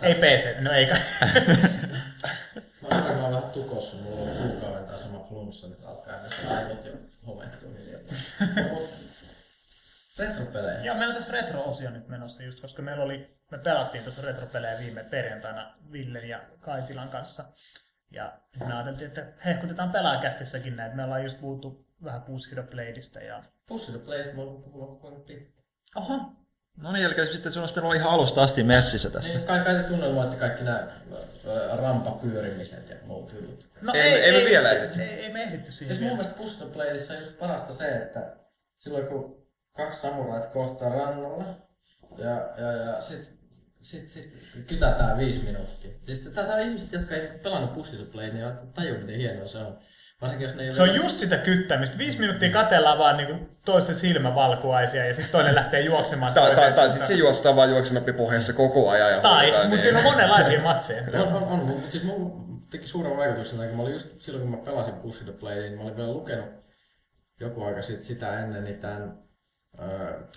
Ei 0.01 0.15
PC, 0.15 0.59
no 0.59 0.71
eikä. 0.71 0.95
Että 2.83 3.13
mä 3.13 3.27
oon 3.27 3.51
tukossa, 3.51 3.97
mulla 3.97 4.31
on 4.31 4.37
kuukauden 4.37 4.83
tai 4.83 4.99
sama 4.99 5.19
flunssa, 5.19 5.67
nyt 5.67 5.83
alkaa 5.85 6.15
näistä 6.15 6.57
aivot 6.57 6.85
jo 6.85 6.91
homettua 7.27 7.69
hiljaa. 7.69 8.01
Retropelejä. 10.19 10.79
ja 10.83 10.93
meillä 10.93 11.11
on 11.11 11.15
tässä 11.15 11.31
retro-osio 11.31 11.89
nyt 11.89 12.07
menossa 12.07 12.43
just, 12.43 12.59
koska 12.61 12.81
meillä 12.81 13.03
oli, 13.03 13.37
me 13.51 13.57
pelattiin 13.57 14.03
tuossa 14.03 14.21
retropelejä 14.21 14.79
viime 14.79 15.03
perjantaina 15.03 15.75
Villen 15.91 16.29
ja 16.29 16.41
Kaitilan 16.59 17.09
kanssa. 17.09 17.43
Ja 18.11 18.39
me 18.59 18.73
ajateltiin, 18.73 19.07
että 19.07 19.27
hehkutetaan 19.45 19.91
pelaajakästissäkin 19.91 20.75
näin. 20.75 20.95
Me 20.95 21.03
ollaan 21.03 21.23
just 21.23 21.39
puhuttu 21.41 21.87
vähän 22.03 22.21
Push 22.21 22.51
Hero 22.51 22.63
Bladeista 22.63 23.19
ja... 23.19 23.43
Pussy 23.67 23.91
the 23.91 23.99
Place, 23.99 24.33
mulla 24.33 24.51
on 24.51 24.61
puhunut 24.61 25.01
kuinka 25.01 25.19
pitkä. 25.19 25.61
Oho, 25.95 26.31
No 26.77 26.91
niin, 26.91 27.05
eli 27.05 27.31
sitten 27.31 27.51
sun 27.51 27.61
olisi 27.61 27.73
pitänyt 27.73 27.85
olla 27.85 28.01
ihan 28.01 28.11
alusta 28.11 28.43
asti 28.43 28.63
messissä 28.63 29.09
tässä. 29.09 29.37
Niin 29.37 29.47
kai 29.47 29.59
kai 29.59 29.75
te 29.75 29.83
tunnelmoitte 29.83 30.35
kaikki 30.35 30.63
nämä 30.63 30.87
rampapyörimiset 31.81 32.89
ja 32.89 32.95
muut 33.05 33.33
jutut. 33.33 33.69
No 33.81 33.93
Ei- 33.93 34.01
ei 34.01 34.31
me 34.43 34.49
vielä 34.49 34.69
ei, 34.69 34.77
ehditty. 34.77 35.01
ei, 35.01 35.09
ei, 35.09 35.33
me 35.33 35.43
ehditty 35.43 35.71
siihen. 35.71 35.95
Siis 35.95 36.07
mun 36.07 36.17
mielestä 36.17 36.37
Pussy 36.37 36.57
the 36.57 36.65
Placeissa 36.65 37.13
on 37.13 37.19
just 37.19 37.39
parasta 37.39 37.73
se, 37.73 37.87
että 37.87 38.35
silloin 38.77 39.07
kun 39.07 39.47
kaksi 39.75 40.01
samurait 40.01 40.45
kohtaa 40.45 40.89
rannalla 40.89 41.45
ja, 42.17 42.49
ja, 42.57 42.71
ja 42.71 43.01
sit, 43.01 43.39
sit, 43.81 44.07
sit 44.09 44.33
kytätään 44.67 45.17
viisi 45.17 45.39
minuuttia. 45.39 45.91
Siis 46.05 46.19
tätä 46.19 46.59
ihmiset, 46.59 46.91
jotka 46.91 47.15
ei 47.15 47.27
pelannut 47.27 47.73
the 47.73 48.05
Play, 48.11 48.31
niin 48.31 48.43
eivät 48.43 48.73
tajua, 48.73 48.97
miten 48.99 49.15
hienoa 49.17 49.47
se 49.47 49.57
on. 49.57 49.79
Varsinkin 50.21 50.47
jos 50.47 50.55
ne 50.55 50.63
ei 50.63 50.71
Se 50.71 50.81
on 50.81 50.87
vielä- 50.87 51.03
just 51.03 51.19
sitä 51.19 51.37
kyttämistä. 51.37 51.97
Viisi 51.97 52.19
minuuttia 52.19 52.49
katellaan 52.51 52.97
vaan 52.97 53.17
niinku 53.17 53.49
toisen 53.65 53.95
silmävalkuaisia 53.95 55.05
ja 55.05 55.13
sitten 55.13 55.31
toinen 55.31 55.55
lähtee 55.55 55.81
juoksemaan 55.81 56.33
Tai, 56.33 56.55
tai 56.55 56.63
suuntaan. 56.65 56.89
sitten 56.89 57.07
se 57.07 57.13
juostaa 57.13 57.55
vaan 57.55 57.69
juoksenappi 57.69 58.13
pohjassa 58.13 58.53
koko 58.53 58.89
ajan. 58.89 59.11
Ja 59.11 59.19
Tai, 59.19 59.51
mutta 59.51 59.67
niin- 59.67 59.81
siinä 59.83 59.97
on 59.97 60.03
monenlaisia 60.03 60.61
matseja. 60.61 61.03
On, 61.23 61.33
on, 61.33 61.43
on, 61.43 61.59
mutta 61.59 61.91
siis 61.91 62.03
mun 62.03 62.51
teki 62.71 62.87
suuren 62.87 63.17
vaikutuksen, 63.17 63.59
kun 63.67 63.75
mä 63.77 63.81
olin 63.81 63.93
just 63.93 64.07
silloin, 64.21 64.41
kun 64.47 64.51
mä 64.59 64.65
pelasin 64.65 64.93
Push 64.93 65.23
the 65.23 65.31
Play, 65.31 65.59
niin 65.61 65.77
mä 65.77 65.83
olin 65.83 65.97
vielä 65.97 66.11
lukenut 66.11 66.45
joku 67.39 67.63
aika 67.63 67.81
sitten 67.81 68.05
sitä 68.05 68.39
ennen 68.39 68.63
niin 68.63 68.79
tämän 68.79 69.19
ö, 69.79 69.83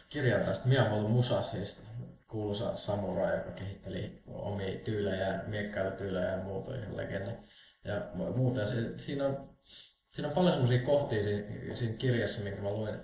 kirjan 0.09 0.41
tästä 0.45 0.69
Miyamoto 0.69 1.09
Musashista, 1.09 1.83
kuuluisa 2.31 2.77
samurai, 2.77 3.37
joka 3.37 3.51
kehitteli 3.51 4.23
omia 4.27 4.79
tyylejä, 4.85 5.41
miekkailutyylejä 5.47 6.31
ja 6.31 6.37
muuta, 6.37 6.75
ihan 6.75 6.97
legenda. 6.97 7.31
Ja 7.85 7.95
mu- 8.15 8.37
muuta. 8.37 8.61
Ja 8.61 8.67
se, 8.67 8.77
siinä, 8.97 9.25
on, 9.27 9.54
siinä 10.15 10.29
on 10.29 10.35
paljon 10.35 10.53
semmoisia 10.53 10.87
kohtia 10.87 11.23
siinä, 11.23 11.75
siinä 11.75 11.97
kirjassa, 11.97 12.41
minkä 12.41 12.63
mä 12.63 12.71
luin. 12.71 12.95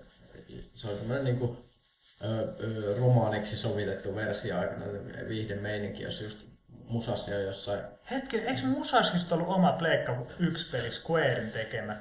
Se 0.74 0.88
oli 0.88 0.96
tämmöinen 0.96 1.24
niinku, 1.24 1.66
ö, 2.24 2.54
ö, 2.60 2.94
romaaniksi 2.98 3.56
sovitettu 3.56 4.14
versio 4.14 4.58
aikana, 4.58 4.84
viihdemeininki, 5.28 6.02
jos 6.02 6.20
just 6.20 6.38
Musashi 6.68 7.34
on 7.34 7.44
jossain 7.44 7.80
Hetken, 8.10 8.46
eikö 8.46 8.66
Musashista 8.66 9.34
ollut 9.34 9.48
oma 9.48 9.72
Pleikka 9.72 10.26
1 10.38 10.70
peli 10.70 10.90
Squarein 10.90 11.50
tekemä? 11.50 11.96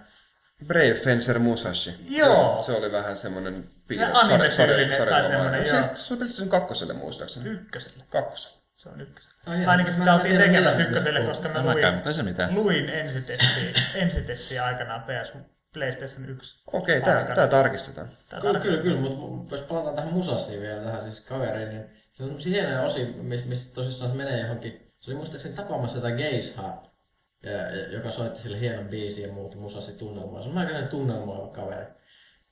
Brave 0.67 0.93
Fencer 0.93 1.39
Musashi. 1.39 1.95
Joo. 2.09 2.63
Se 2.63 2.71
oli 2.71 2.91
vähän 2.91 3.17
semmonen 3.17 3.69
piirre. 3.87 4.11
anime-tyylinen 4.13 5.09
tai 5.09 5.27
semmonen, 5.27 5.65
se, 5.65 5.75
joo. 5.75 5.85
se 5.95 6.13
oli 6.13 6.29
sen 6.29 6.49
kakkoselle 6.49 6.93
muistaakseni. 6.93 7.49
Ykköselle. 7.49 8.03
Kakkoselle. 8.09 8.58
Se 8.79 8.89
on 8.89 9.01
ykkösellä. 9.01 9.35
Ai 9.47 9.61
jaa, 9.61 9.71
Ainakin 9.71 9.93
sitä 9.93 10.13
oltiin 10.13 10.37
tekemässä 10.37 10.81
ykköselle, 10.83 11.19
mistä 11.19 11.31
koska 11.43 11.61
mä 11.63 11.73
luin, 11.73 11.93
mutta 11.93 12.09
ei 12.09 12.13
se 12.13 12.23
mitään. 12.23 12.53
luin 12.55 12.89
ensitestiä, 12.89 13.71
ensitestiä 13.95 14.65
aikanaan 14.65 15.01
PS 15.03 15.31
PlayStation 15.73 16.29
1. 16.29 16.63
Okei, 16.73 17.01
tää, 17.01 17.17
aikana. 17.17 17.35
tää 17.35 17.47
tarkistetaan. 17.47 18.07
Tää 18.29 18.39
Kyllä, 18.39 18.53
tarkoittaa- 18.53 18.83
kyllä, 18.83 18.97
kyllä, 18.97 19.15
mutta 19.19 19.55
jos 19.55 19.61
palataan 19.65 19.95
tähän 19.95 20.13
Musasiin 20.13 20.61
vielä, 20.61 20.83
tähän 20.83 21.01
siis 21.01 21.19
kaveriin, 21.21 21.69
niin 21.69 21.83
se 22.11 22.23
on 22.23 22.29
semmosia 22.29 22.51
hienoja 22.51 22.81
osia, 22.81 23.05
missä 23.21 23.45
mis 23.45 23.71
tosissaan 23.71 24.11
se 24.11 24.17
menee 24.17 24.39
johonkin, 24.41 24.93
se 24.99 25.11
oli 25.11 25.17
muistaakseni 25.17 25.55
tapaamassa 25.55 25.97
jotain 25.97 26.15
geishaa, 26.15 26.83
ja, 27.43 27.51
ja, 27.51 27.91
joka 27.91 28.11
soitti 28.11 28.39
sille 28.41 28.59
hienon 28.59 28.85
biisin 28.87 29.27
ja 29.27 29.33
muuta 29.33 29.57
Musasi 29.57 29.91
tunnelmaa. 29.91 30.43
Se 30.43 30.49
on 30.49 30.57
aika 30.57 30.81
tunnelmoiva 30.87 31.47
kaveri. 31.47 31.85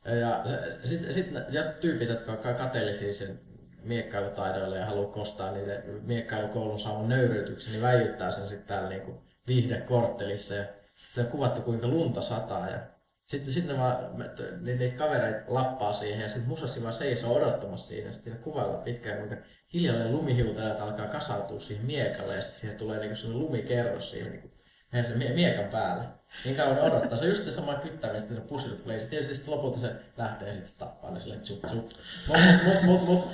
Ja, 0.06 0.16
ja 0.16 0.44
sitten 0.84 1.14
sit, 1.14 1.28
jotkut 1.50 1.80
tyypit, 1.80 2.10
jotka 2.10 2.38
ka- 2.38 2.54
kateli 2.54 3.14
sen 3.14 3.40
miekkailutaidoille 3.88 4.78
ja 4.78 4.86
haluaa 4.86 5.12
kostaa 5.12 5.52
niitä 5.52 5.82
miekkailukoulun 6.02 6.80
saamun 6.80 7.10
nöyryytyksen, 7.10 7.72
niin 7.72 7.82
väijyttää 7.82 8.32
sen 8.32 8.48
sitten 8.48 8.68
täällä 8.68 8.90
niinku 8.90 9.24
viihdekorttelissa. 9.48 10.54
Ja 10.56 10.66
se 10.96 11.22
on 11.22 11.28
kuvattu 11.28 11.62
kuinka 11.62 11.88
lunta 11.88 12.22
sataa 12.22 12.70
ja 12.70 12.80
sitten, 13.26 13.54
sitten 13.54 13.76
ne 13.76 13.82
vaan, 13.82 14.18
me- 14.18 14.30
t- 14.30 14.62
ni- 14.62 14.76
niitä 14.76 14.98
kavereita 14.98 15.42
lappaa 15.48 15.94
siihen 15.94 16.22
ja 16.22 16.30
sitten 16.30 16.50
Musasi 16.50 16.82
vaan 16.82 16.94
seisoo 16.94 17.36
odottamassa 17.36 17.88
siinä. 17.88 18.12
Sitten 18.12 18.24
siinä 18.24 18.44
kuvailla 18.44 18.78
pitkään, 18.78 19.18
kuinka 19.18 19.36
hiljalleen 19.74 20.12
lumihiutaleet 20.12 20.82
alkaa 20.82 21.08
kasautua 21.08 21.60
siihen 21.60 21.86
miekalle 21.86 22.36
ja 22.36 22.42
sitten 22.42 22.60
siihen 22.60 22.78
tulee 22.78 23.00
niinku 23.00 23.16
sellainen 23.16 23.46
lumikerros 23.46 24.10
siihen 24.12 24.32
niinku, 24.32 24.57
se 25.06 25.16
mie- 25.16 25.34
miekan 25.34 25.66
päälle. 25.66 26.04
Niin 26.46 26.56
kauan 26.56 26.80
odottaa. 26.80 27.18
Se 27.18 27.24
on 27.24 27.30
just 27.30 27.44
se 27.44 27.52
sama 27.52 27.76
kyttämistä, 27.76 28.28
se 28.34 28.34
it 28.74 28.84
play. 28.84 29.00
Sitten 29.00 29.20
tietysti 29.20 29.52
lopulta 29.52 29.80
se 29.80 29.92
lähtee 30.18 30.54
sitten 30.54 30.74
tappaa 30.78 31.12
ne 31.12 31.20
silleen 31.20 31.40
tsup 31.42 31.66
tsup. 31.66 31.90
Mut, 32.28 32.38
mut, 32.66 32.84
mut, 32.84 33.08
mut, 33.08 33.32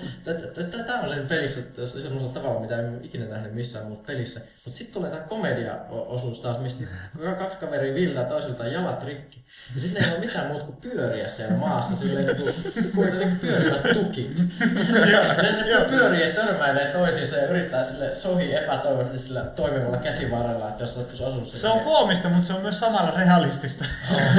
Tämä 0.85 1.01
on 1.01 1.09
sen 1.09 1.27
pelissä 1.27 1.59
että 1.59 1.85
se- 1.85 2.01
semmoisella 2.01 2.33
tavalla, 2.33 2.59
mitä 2.59 2.79
en 2.79 2.99
ikinä 3.03 3.25
nähnyt 3.25 3.53
missään 3.53 3.85
muussa 3.85 4.05
pelissä. 4.05 4.39
Mutta 4.65 4.77
sitten 4.77 4.93
tulee 4.93 5.09
tämä 5.11 5.21
komedia-osuus 5.23 6.39
taas, 6.39 6.59
mistä 6.59 6.83
kaksi 7.37 7.57
kaveria 7.57 7.93
villaa 7.93 8.23
toisiltaan 8.23 8.71
jalat 8.71 9.03
rikki. 9.03 9.42
Ja 9.75 9.81
sitten 9.81 10.03
ei 10.03 10.11
ole 10.11 10.19
mitään 10.19 10.47
muuta 10.47 10.65
kuin 10.65 10.77
pyöriä 10.77 11.27
siellä 11.27 11.57
maassa, 11.57 11.95
silleen 11.95 12.25
niinku, 12.25 12.43
kuin 12.95 13.19
niinku 13.19 13.35
pyörivät 13.41 13.83
tukit. 13.93 14.37
Ne 14.37 15.85
pyörii 15.89 16.27
ja 16.27 16.35
törmäilee 16.35 16.85
toisiinsa 16.85 17.35
ja 17.37 17.47
yrittää 17.47 17.83
sille 17.83 18.15
sohi 18.15 18.55
epätoivoisesti 18.55 19.19
sillä 19.19 19.43
toimivalla 19.43 19.97
käsivarrella, 19.97 20.69
että 20.69 20.83
jos 20.83 20.95
sattuisi 20.95 21.23
asua 21.23 21.45
Se 21.45 21.67
on 21.67 21.79
koomista, 21.79 22.29
mutta 22.29 22.47
se 22.47 22.53
on 22.53 22.61
myös 22.61 22.79
samalla 22.79 23.11
realistista. 23.11 23.85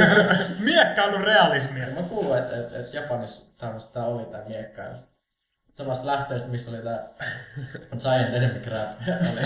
Miekkailu 0.58 1.18
realismia. 1.18 1.86
Mä 1.86 2.02
kuulin, 2.02 2.38
että, 2.38 2.56
että, 2.56 2.78
että 2.78 2.96
Japanissa 2.96 3.44
tämmöistä 3.58 4.04
oli 4.04 4.24
tää 4.24 4.42
miekkailu. 4.48 4.96
Samasta 5.74 6.06
lähteestä, 6.06 6.48
missä 6.48 6.70
oli 6.70 6.78
tää 6.78 7.08
Giant 8.02 8.34
Enemy 8.34 8.60
Crab. 8.60 8.88
Oli. 9.32 9.40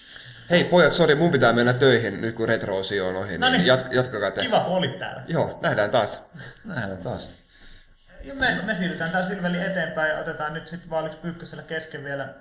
Hei 0.50 0.64
pojat, 0.64 0.92
sori, 0.92 1.14
mun 1.14 1.30
pitää 1.30 1.52
mennä 1.52 1.72
töihin 1.72 2.20
nyt 2.20 2.34
kun 2.34 2.48
retro-osio 2.48 3.08
on 3.08 3.16
ohi. 3.16 3.38
No 3.38 3.48
niin. 3.48 3.58
Niin 3.58 3.66
jat, 3.66 3.86
jatkakaa 3.92 4.30
te. 4.30 4.40
Kiva, 4.40 4.60
kun 4.60 4.72
olit 4.76 4.98
täällä. 4.98 5.22
Joo, 5.28 5.58
nähdään 5.62 5.90
taas. 5.90 6.26
Nähdään 6.64 6.98
taas. 6.98 7.30
Ja 8.24 8.34
me, 8.34 8.58
me 8.62 8.74
siirrytään 8.74 9.10
tää 9.10 9.22
Silveli 9.22 9.60
eteenpäin 9.60 10.10
ja 10.10 10.18
otetaan 10.18 10.54
nyt 10.54 10.66
sitten 10.66 10.90
vaan 10.90 11.06
yksi 11.06 11.18
pyykkösellä 11.18 11.62
kesken 11.62 12.04
vielä 12.04 12.34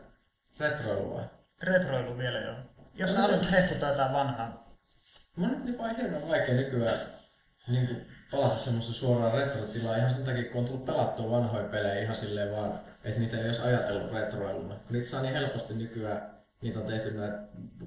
Retroilu 0.60 1.16
vai? 1.16 1.24
retroilu 1.64 2.18
vielä 2.18 2.40
jo. 2.40 2.54
Jos 2.96 3.14
sä 3.14 3.20
haluat 3.20 3.52
hehkuttaa 3.52 3.90
jotain 3.90 4.14
vanhaa. 4.14 4.76
Mun 5.36 5.50
on 5.50 5.66
nyt 5.66 5.78
vaan 5.78 5.96
hirveän 5.96 6.28
vaikea 6.30 6.56
nykyään 6.56 7.00
niin 7.68 7.88
kuin 7.88 8.08
palata 8.32 8.58
semmoista 8.58 8.94
suoraan 8.94 9.34
retrotilaa 9.34 9.96
ihan 9.96 10.14
sen 10.14 10.24
takia, 10.24 10.52
kun 10.52 10.60
on 10.62 10.66
tullut 10.66 10.86
pelattua 10.86 11.32
vanhoja 11.32 11.64
pelejä 11.64 12.02
ihan 12.02 12.16
silleen 12.16 12.52
vaan, 12.52 12.80
että 13.04 13.20
niitä 13.20 13.38
ei 13.38 13.46
olisi 13.46 13.62
ajatellut 13.62 14.14
retroiluna. 14.14 14.76
Niitä 14.90 15.08
saa 15.08 15.22
niin 15.22 15.34
helposti 15.34 15.74
nykyään, 15.74 16.35
niitä 16.62 16.80
on 16.80 16.86
tehty 16.86 17.12
näitä 17.12 17.40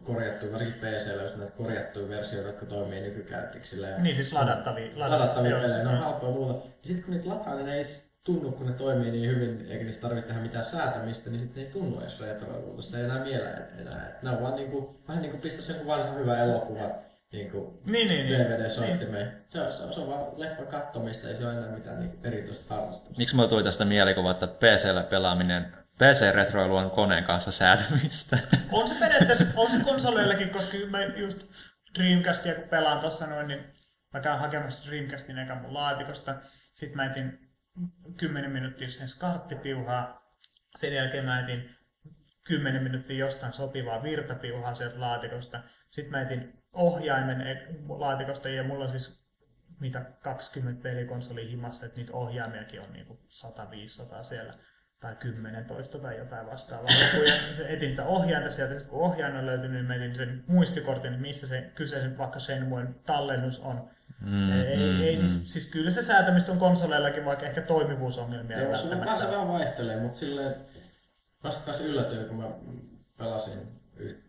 korjattuja, 0.03 0.53
varsinkin 0.53 0.81
PCllä, 0.81 1.23
just 1.23 1.37
näitä 1.37 1.53
korjattuja 1.53 2.09
versioita, 2.09 2.49
jotka 2.49 2.67
toimii 2.67 3.01
nykykäyttöksillä. 3.01 3.89
Ja 3.89 3.99
Niin 3.99 4.17
siis 4.17 4.33
ladattavia. 4.33 4.91
ladattavia 4.97 5.51
joo, 5.51 5.61
pelejä, 5.61 5.83
ne 5.83 5.89
on 5.89 5.95
joo. 5.95 6.05
halpoja 6.05 6.33
ja 6.33 6.37
muuta. 6.39 6.55
Ja 6.67 6.71
sitten 6.83 7.05
kun 7.05 7.15
niitä 7.15 7.29
lataa, 7.29 7.55
niin 7.55 7.67
ne 7.67 7.75
ei 7.75 7.81
itse 7.81 8.11
tunnu, 8.25 8.53
kun 8.53 8.67
ne 8.67 8.73
toimii 8.73 9.11
niin 9.11 9.31
hyvin, 9.31 9.67
eikä 9.71 9.85
niistä 9.85 10.03
tarvitse 10.03 10.29
tehdä 10.29 10.43
mitään 10.43 10.65
säätämistä, 10.65 11.31
niin 11.31 11.39
sitten 11.41 11.55
se 11.55 11.61
ei 11.69 11.73
tunnu 11.73 12.01
edes 12.01 12.21
retroilulta. 12.21 12.83
Sitä 12.83 12.99
ei 12.99 13.05
enää 13.05 13.25
miele 13.25 13.49
enää. 13.79 14.07
Et 14.09 14.23
Ne 14.23 14.31
on 14.31 14.43
vaan 14.43 14.55
niinku, 14.55 15.01
vähän 15.09 15.23
niin 15.23 15.31
kuin 15.31 15.41
pistäisi 15.41 15.73
jonkun 15.73 15.87
vanhan 15.87 16.19
hyvän 16.19 16.39
elokuvan 16.39 16.91
niinku 17.33 17.81
Niin, 17.87 18.09
niin, 18.09 18.27
niin. 18.27 18.39
DVD-soittimeen. 18.41 19.33
Se, 19.49 19.61
on, 19.61 19.73
se, 19.73 19.83
on, 19.83 19.93
se 19.93 20.01
on 20.01 20.09
vaan 20.09 20.27
leffan 20.37 20.67
kattomista, 20.67 21.29
ei 21.29 21.37
se 21.37 21.45
ole 21.47 21.53
enää 21.55 21.69
mitään 21.71 22.01
niinku 22.01 22.17
erityistä 22.25 22.75
harrastusta. 22.75 23.15
Miksi 23.19 23.37
mulla 23.37 23.49
tuli 23.49 23.65
tästä 23.65 23.85
mielikuva, 23.85 24.31
että 24.31 24.47
PCllä 24.47 25.03
pelaaminen, 25.03 25.73
PC-retroilu 25.99 26.77
on 26.77 26.91
koneen 26.91 27.25
kanssa 27.25 27.53
säätämistä? 27.53 28.39
On 28.73 28.89
se 28.89 28.95
periaatteessa, 29.01 29.45
on 29.57 29.71
se 29.71 29.85
konsoleillekin, 29.85 30.51
koska 30.51 30.77
mä 30.91 31.05
just 31.05 31.39
Dreamcastia 31.99 32.55
kun 32.55 32.69
pelaan 32.69 33.01
tossa 33.01 33.27
noin, 33.27 33.49
niin 33.49 33.61
mä 34.15 34.21
käyn 34.21 34.39
hakemassa 34.39 34.91
Dreamcastin 34.91 35.39
eka 35.39 35.55
mun 35.55 35.75
laatikosta. 35.75 36.35
Sitten 36.75 36.97
mä 36.97 37.07
etin 37.07 37.39
10 38.17 38.51
minuuttia 38.51 38.91
sen 38.91 39.09
skarttipiuhaa. 39.09 40.23
Sen 40.77 40.95
jälkeen 40.95 41.25
mä 41.25 41.41
etin 41.41 41.77
10 42.45 42.83
minuuttia 42.83 43.17
jostain 43.17 43.53
sopivaa 43.53 44.03
virtapiuhaa 44.03 44.75
sieltä 44.75 45.01
laatikosta. 45.01 45.63
Sitten 45.91 46.11
mä 46.11 46.21
etin 46.23 46.63
ohjaimen 46.73 47.41
e- 47.41 47.67
laatikosta 47.89 48.49
ja 48.49 48.65
mulla 48.65 48.85
on 48.85 48.91
siis 48.91 49.29
mitä 49.81 50.01
20 50.23 50.83
pelikonsolia 50.83 51.49
himassa, 51.49 51.87
että 51.87 51.99
niitä 51.99 52.13
ohjaimiakin 52.13 52.81
on 52.81 52.93
niinku 52.93 53.21
100-500 53.45 54.25
siellä 54.25 54.55
tai 55.01 55.17
10 55.17 55.65
toista 55.65 55.99
tai 55.99 56.19
jotain 56.19 56.47
vastaavaa. 56.47 56.89
Kun 57.57 57.67
etin 57.67 57.91
sitä 57.91 58.05
ohjainta 58.05 58.51
sieltä, 58.51 58.79
sit 58.79 58.89
kun 58.89 59.01
ohjain 59.01 59.37
on 59.37 59.47
löytynyt, 59.47 59.73
niin 59.73 59.85
mä 59.85 59.95
etin 59.95 60.15
sen 60.15 60.45
muistikortin, 60.47 61.13
että 61.13 61.23
missä 61.23 61.47
se 61.47 61.71
kyseisen 61.75 62.19
vaikka 62.19 62.39
Shenmuen 62.39 62.95
tallennus 63.07 63.59
on. 63.59 63.91
Mm, 64.21 64.53
ei, 64.53 64.77
mm, 64.77 65.01
ei 65.01 65.17
siis, 65.17 65.53
siis, 65.53 65.67
kyllä 65.67 65.91
se 65.91 66.03
säätämistä 66.03 66.53
on 66.53 66.59
konsoleillakin, 66.59 67.25
vaikka 67.25 67.47
ehkä 67.47 67.63
toimivuusongelmia 67.63 68.57
ei 68.57 68.65
Joo, 68.65 68.75
se, 68.75 68.91
vähän, 68.91 69.19
se 69.19 69.27
vähän 69.27 69.49
vaihtelee, 69.49 70.01
mutta 70.01 70.19
silleen 70.19 70.55
vasta 71.45 71.65
kanssa 71.65 71.85
yllätyin, 71.85 72.27
kun 72.27 72.37
mä 72.37 72.51
pelasin 73.19 73.81
yhtä 73.97 74.29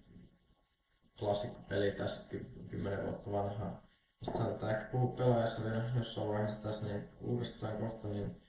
klassikkopeliä 1.20 1.92
tässä 1.92 2.30
ky- 2.30 2.46
kymmenen 2.70 3.04
vuotta 3.06 3.32
vanhaa. 3.32 3.90
Sitten 4.24 4.42
saatetaan 4.42 4.72
ehkä 4.72 4.86
puhua 4.92 5.16
pelaajassa 5.16 5.64
vielä 5.64 5.84
jossain 5.96 6.28
vaiheessa 6.28 6.64
tässä 6.64 6.86
niin 6.86 7.10
uudestaan 7.24 7.78
kohta, 7.78 8.08
niin 8.08 8.42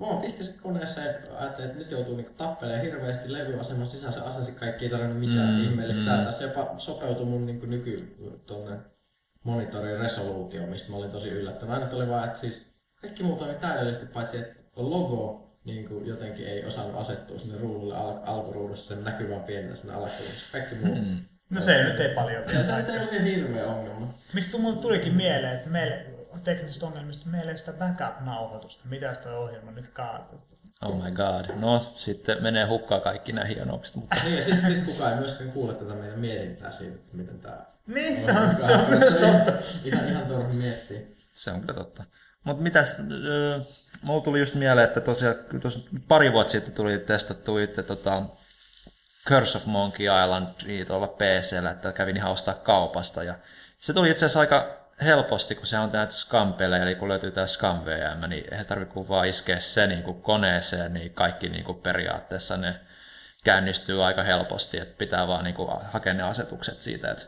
Mä 0.00 0.20
pistin 0.20 0.46
se 0.46 0.52
koneessa 0.62 1.00
ja 1.00 1.14
ajattelin, 1.38 1.70
että 1.70 1.82
nyt 1.82 1.90
joutuu 1.90 2.16
niinku 2.16 2.32
tappelemaan 2.36 2.84
hirveästi 2.84 3.32
levyaseman 3.32 3.86
sisään. 3.86 4.12
Se 4.12 4.20
asensi 4.20 4.52
kaikki, 4.52 4.84
ei 4.84 4.90
tarvinnut 4.90 5.18
mitään 5.18 5.54
mm, 5.54 5.64
ihmeellistä 5.64 6.02
mm. 6.02 6.06
säätää. 6.06 6.32
Se 6.32 6.44
jopa 6.44 6.74
sopeutui 6.78 7.26
mun 7.26 7.46
niinku 7.46 7.66
nyky 7.66 8.16
tonne 8.46 8.76
monitorin 9.44 10.00
resoluutioon, 10.00 10.68
mistä 10.68 10.90
mä 10.90 10.96
olin 10.96 11.10
tosi 11.10 11.28
yllättynyt. 11.28 11.74
Aina 11.74 11.88
oli 11.92 12.08
vaan, 12.08 12.24
että 12.24 12.38
siis 12.38 12.66
kaikki 13.00 13.22
muu 13.22 13.36
toimi 13.36 13.54
täydellisesti, 13.54 14.06
paitsi 14.06 14.38
että 14.38 14.62
logo 14.76 15.40
niin 15.64 15.88
kuin 15.88 16.06
jotenkin 16.06 16.46
ei 16.46 16.64
osannut 16.64 17.00
asettua 17.00 17.38
sinne 17.38 17.58
ruudulle 17.58 17.96
al- 17.96 18.18
alkuruudussa 18.26 18.94
sen 18.94 19.04
näkyvän 19.04 19.42
pienenä 19.42 19.76
sinne 19.76 19.94
alakulmassa. 19.94 20.52
Kaikki 20.52 20.74
muu. 20.74 20.94
Mm. 20.94 21.18
No 21.50 21.60
se 21.60 21.82
nyt 21.84 22.00
ei 22.00 22.14
paljon. 22.14 22.42
Se 22.48 22.76
nyt 22.76 22.88
ei 22.88 22.98
ole 22.98 23.10
niin 23.10 23.24
hirveä 23.24 23.66
ongelma. 23.66 24.14
Mistä 24.32 24.58
mulle 24.58 24.76
tulikin 24.76 25.14
mieleen, 25.14 25.54
että 25.54 25.70
meille 25.70 26.06
teknisistä 26.44 26.86
ongelmista, 26.86 27.28
meillä 27.28 27.52
ei 27.52 27.58
sitä 27.58 27.72
backup-nauhoitusta. 27.72 28.84
Mitä 28.84 29.14
sitä 29.14 29.38
ohjelma 29.38 29.70
nyt 29.70 29.88
kaatuu? 29.88 30.40
Oh 30.82 31.02
my 31.04 31.10
god. 31.10 31.56
No, 31.56 31.92
sitten 31.96 32.42
menee 32.42 32.64
hukkaan 32.64 33.00
kaikki 33.00 33.32
nämä 33.32 33.46
hienoukset. 33.46 33.96
Mutta 33.96 34.16
Niin, 34.24 34.36
ja 34.36 34.44
sitten 34.44 34.72
sit 34.72 34.84
kukaan 34.84 35.12
ei 35.12 35.18
myöskään 35.18 35.52
kuule 35.52 35.74
tätä 35.74 35.94
meidän 35.94 36.18
mietintää 36.18 36.70
siitä, 36.70 36.94
että 36.94 37.16
miten 37.16 37.38
tää... 37.40 37.66
Niin, 37.86 38.20
se 38.20 38.32
on, 38.32 38.62
se 38.62 38.72
on 38.72 38.88
myös 38.88 39.14
totta. 39.14 39.52
Ihan, 39.84 40.08
ihan 40.08 40.26
turha 40.26 40.48
miettiä. 40.48 41.00
se 41.32 41.50
on 41.50 41.60
kyllä 41.60 41.74
totta. 41.74 42.04
Mutta 42.44 42.62
mitäs, 42.62 42.96
mulla 44.02 44.20
tuli 44.20 44.38
just 44.38 44.54
mieleen, 44.54 44.88
että 44.88 45.00
tosiaan 45.00 45.36
tuossa 45.60 45.80
pari 46.08 46.32
vuotta 46.32 46.50
sitten 46.50 46.74
tuli 46.74 46.98
testattu 46.98 47.58
itse 47.58 47.82
tota, 47.82 48.22
Curse 49.28 49.58
of 49.58 49.66
Monkey 49.66 50.06
Island 50.24 50.46
tuolla 50.86 51.08
PCllä, 51.08 51.70
että 51.70 51.92
kävin 51.92 52.16
ihan 52.16 52.32
ostaa 52.32 52.54
kaupasta. 52.54 53.22
Ja 53.22 53.34
se 53.80 53.92
tuli 53.92 54.10
itse 54.10 54.26
asiassa 54.26 54.40
aika 54.40 54.83
helposti, 55.04 55.54
kun 55.54 55.66
se 55.66 55.78
on 55.78 55.92
näitä 55.92 56.12
scam 56.12 56.54
eli 56.82 56.94
kun 56.94 57.08
löytyy 57.08 57.30
tämä 57.30 57.46
scam 57.46 57.84
VM, 57.84 58.30
niin 58.30 58.44
eihän 58.50 58.64
se 58.64 58.68
tarvitse 58.68 58.94
kuin 58.94 59.08
vaan 59.08 59.28
iskeä 59.28 59.58
se 59.58 59.86
niin 59.86 60.02
kuin 60.02 60.22
koneeseen, 60.22 60.92
niin 60.92 61.14
kaikki 61.14 61.48
niin 61.48 61.64
kuin 61.64 61.78
periaatteessa 61.78 62.56
ne 62.56 62.80
käynnistyy 63.44 64.04
aika 64.04 64.22
helposti, 64.22 64.78
että 64.78 64.98
pitää 64.98 65.28
vaan 65.28 65.44
niin 65.44 65.54
kuin 65.54 65.70
hakea 65.82 66.14
ne 66.14 66.22
asetukset 66.22 66.80
siitä, 66.80 67.10
että, 67.10 67.24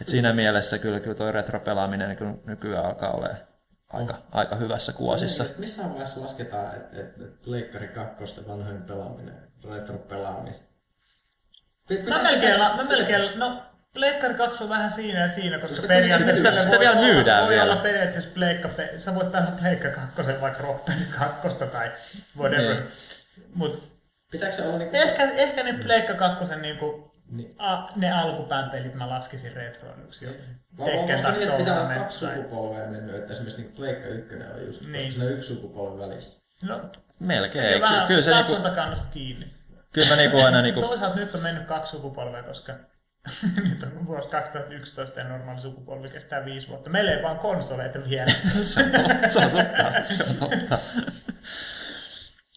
että 0.00 0.10
siinä 0.10 0.32
mielessä 0.32 0.78
kyllä, 0.78 1.00
kyllä 1.00 1.14
tuo 1.14 1.32
retropelaaminen 1.32 2.08
niin 2.08 2.40
nykyään 2.44 2.86
alkaa 2.86 3.10
olemaan 3.10 3.38
aika, 3.92 4.22
aika 4.32 4.56
hyvässä 4.56 4.92
kuosissa. 4.92 5.44
Sitten 5.44 5.60
missään 5.60 5.90
vaiheessa 5.90 6.20
lasketaan, 6.20 6.76
että 6.76 7.00
et, 7.00 7.20
et 7.20 7.42
Pleikkari 7.42 7.88
2 7.88 8.48
vanhojen 8.48 8.82
pelaaminen, 8.82 9.52
retro-pelaamista. 9.64 10.74
Pit- 11.92 12.08
Mä 12.08 12.22
melkein, 12.22 12.60
mä 12.60 12.84
melkein, 12.88 13.38
no 13.38 13.62
Pleikkari 13.94 14.34
2 14.34 14.64
on 14.64 14.68
vähän 14.70 14.90
siinä 14.90 15.20
ja 15.20 15.28
siinä, 15.28 15.58
koska 15.58 15.74
Sitä- 15.76 15.88
periaatteessa 15.88 16.50
sitä- 16.50 16.62
sitä 16.62 16.80
vielä 16.80 16.92
olla- 16.96 17.06
myydään 17.06 17.42
voi 17.42 17.50
vielä. 17.54 17.72
olla 17.72 17.82
periaatteessa 17.82 18.30
Pleikka, 18.34 18.68
pe- 18.68 18.94
sä 18.98 19.14
voit 19.14 19.32
pelata 19.32 19.52
Pleikka 19.60 19.88
2 19.90 20.40
vaikka 20.40 20.62
Rock 20.62 20.84
Band 20.84 21.00
2 21.18 21.66
tai 21.72 21.90
whatever. 22.38 22.74
Niin. 22.74 22.84
Mut 23.54 23.94
Pitääkö 24.30 24.56
se 24.56 24.62
olla 24.62 24.78
niinku... 24.78 24.96
ehkä, 24.96 25.22
ehkä 25.24 25.62
ne 25.62 25.72
Pleikka 25.72 26.14
2 26.14 26.54
niinku, 26.56 27.14
Niin. 27.30 27.54
a, 27.58 27.88
ne 27.96 28.12
alkupään 28.12 28.70
pelit 28.70 28.94
mä 28.94 29.08
laskisin 29.08 29.52
retroiluksi 29.52 30.24
jo. 30.24 30.30
Vai 30.78 30.86
Tekken 30.86 31.16
onko 31.26 31.30
niin, 31.38 31.52
pitää 31.52 31.80
olla 31.80 31.94
kaksi 31.94 32.24
tai- 32.26 32.36
sukupolvea 32.36 32.86
mennyt, 32.88 33.14
että 33.14 33.32
esimerkiksi 33.32 33.60
niinku 33.62 33.76
Pleikka 33.76 34.08
1 34.08 34.34
on 34.54 34.66
just, 34.66 34.80
Niin. 34.80 34.92
koska 34.92 35.10
siinä 35.12 35.24
on 35.24 35.32
yksi 35.32 35.54
sukupolvi 35.54 36.00
välissä. 36.00 36.40
No, 36.62 36.82
Melkein. 37.18 37.50
sekin 37.52 37.74
Ky- 37.74 37.80
vähän 37.80 38.06
kyllä, 38.06 38.22
se 38.22 38.30
niinku, 38.34 38.52
kiinni. 39.12 39.54
kyllä 39.92 40.08
mä 40.08 40.16
niinku 40.16 40.38
aina 40.40 40.62
niinku, 40.62 40.80
Toisaalta 40.80 41.16
nyt 41.16 41.34
on 41.34 41.42
mennyt 41.42 41.64
kaksi 41.66 41.90
sukupolvea, 41.90 42.42
koska 42.42 42.74
nyt 43.68 43.82
on 43.82 44.06
vuosi 44.06 44.28
2011 44.28 45.20
ja 45.20 45.28
normaali 45.28 45.60
sukupolvi 45.60 46.08
kestää 46.08 46.44
viisi 46.44 46.68
vuotta. 46.68 46.90
Meillä 46.90 47.12
ei 47.12 47.22
vaan 47.22 47.38
konsoleita 47.38 47.98
vielä. 48.08 48.32
se 48.72 48.80
on 48.80 48.90
totta, 48.90 49.28
se 49.28 49.38
on 49.38 49.50
totta, 49.50 50.02
se 50.02 50.24
on 50.24 50.36
totta. 50.36 50.78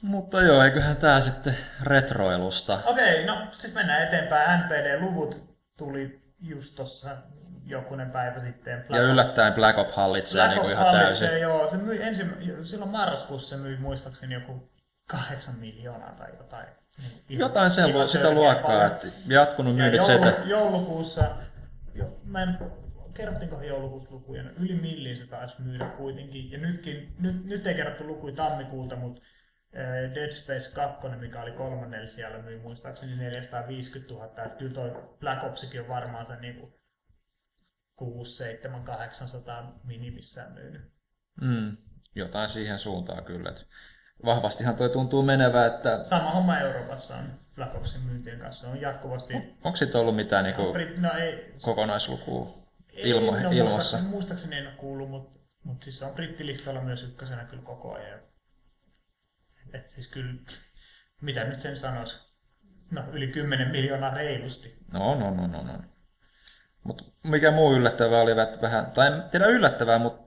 Mutta 0.01 0.41
joo, 0.41 0.63
eiköhän 0.63 0.97
tää 0.97 1.21
sitten 1.21 1.57
retroilusta. 1.83 2.79
Okei, 2.85 3.25
no 3.25 3.47
siis 3.51 3.73
mennään 3.73 4.03
eteenpäin. 4.03 4.59
NPD-luvut 4.59 5.57
tuli 5.77 6.21
just 6.39 6.75
tossa 6.75 7.17
jokunen 7.65 8.11
päivä 8.11 8.39
sitten. 8.39 8.85
Ja 8.89 9.01
yllättäen 9.01 9.53
Black 9.53 9.77
Ops 9.79 9.95
hallitsee 9.95 10.45
Black 10.45 10.63
Ops 10.63 10.71
ihan 10.71 10.85
hallitsee, 10.85 11.27
täysin. 11.27 11.41
Joo, 11.41 11.69
se 11.69 11.77
myi 11.77 12.03
ensin, 12.03 12.33
silloin 12.63 12.91
marraskuussa 12.91 13.55
se 13.55 13.61
myi 13.61 13.77
muistaakseni 13.77 14.33
joku 14.33 14.71
kahdeksan 15.09 15.55
miljoonaa 15.55 16.15
tai 16.15 16.29
jotain. 16.37 16.67
Niin 17.29 17.39
Jotain 17.39 17.71
sen, 17.71 17.89
ihan 17.89 18.07
sitä 18.07 18.31
luokkaa, 18.31 18.85
että 18.85 19.07
jatkunut 19.27 19.73
Ja 19.73 19.77
myynnit 19.77 20.01
se, 20.01 20.11
joulu, 20.13 20.27
että 20.27 20.41
joulukuussa, 20.41 21.35
jo, 21.95 22.19
mä 22.23 22.43
en, 22.43 22.57
kerrottiinkohan 23.13 23.67
joulukuussa 23.67 24.11
lukuja, 24.11 24.43
no 24.43 24.51
yli 24.59 24.75
milliin 24.75 25.17
se 25.17 25.27
taisi 25.27 25.61
myydä 25.61 25.85
kuitenkin. 25.85 26.51
Ja 26.51 26.57
nytkin, 26.57 27.15
nyt, 27.19 27.45
nyt 27.45 27.67
ei 27.67 27.75
kerrottu 27.75 28.07
lukuja 28.07 28.35
tammikuulta, 28.35 28.95
mutta 28.95 29.21
Dead 30.15 30.31
Space 30.31 30.71
2, 30.75 31.07
mikä 31.07 31.41
oli 31.41 31.51
kolmannella 31.51 32.07
siellä, 32.07 32.37
myi 32.37 32.59
muistaakseni 32.59 33.15
450 33.15 34.13
000. 34.13 34.25
Että 34.25 34.57
kyllä 34.57 34.73
toi 34.73 34.91
Black 35.19 35.43
Opsikin 35.43 35.81
on 35.81 35.87
varmaan 35.87 36.25
sen 36.25 36.41
niinku 36.41 36.79
6, 37.95 38.37
7, 38.37 38.83
800 38.83 39.79
minimissään 39.83 40.53
myynyt. 40.53 40.81
mm, 41.41 41.77
jotain 42.15 42.49
siihen 42.49 42.79
suuntaan 42.79 43.23
kyllä. 43.23 43.49
Että 43.49 43.65
vahvastihan 44.25 44.75
toi 44.75 44.89
tuntuu 44.89 45.23
menevä, 45.23 45.65
että 45.65 46.03
Sama 46.03 46.31
homma 46.31 46.57
Euroopassa 46.57 47.15
on 47.15 47.39
Black 47.55 47.75
Opsin 47.75 48.01
myyntien 48.01 48.39
kanssa. 48.39 48.69
On 48.69 48.81
jatkuvasti... 48.81 49.33
onko 49.63 49.75
sitten 49.75 50.01
ollut 50.01 50.15
mitään 50.15 50.43
niinku 50.43 50.73
Brit- 50.73 50.99
no 50.99 51.11
ei, 51.13 51.53
kokonaislukua 51.61 52.67
ilmo, 52.93 53.35
Ei, 53.35 53.43
no, 53.43 53.51
ilmassa? 53.51 53.77
Muistaakseni, 53.77 54.09
muistaakseni 54.09 54.57
en 54.57 54.67
ole 54.67 54.75
kuullut, 54.75 55.09
mutta, 55.09 55.39
mutta 55.63 55.83
siis 55.83 55.99
se 55.99 56.05
on 56.05 56.13
brittilistalla 56.13 56.81
myös 56.81 57.03
ykkösenä 57.03 57.45
kyllä 57.45 57.63
koko 57.63 57.93
ajan. 57.93 58.19
Et 59.73 59.89
siis 59.89 60.07
kyllä, 60.07 60.33
mitä 61.21 61.43
nyt 61.43 61.61
sen 61.61 61.77
sanoisi, 61.77 62.17
no 62.95 63.03
yli 63.11 63.27
10 63.27 63.67
miljoonaa 63.67 64.13
reilusti. 64.13 64.77
No, 64.93 65.15
no, 65.19 65.31
no, 65.31 65.47
no, 65.47 65.63
no. 65.63 65.79
Mutta 66.83 67.03
mikä 67.23 67.51
muu 67.51 67.73
yllättävää 67.73 68.21
oli 68.21 68.31
että 68.31 68.61
vähän, 68.61 68.91
tai 68.91 69.07
en 69.07 69.23
tiedä 69.31 69.45
yllättävää, 69.45 69.99
mutta 69.99 70.26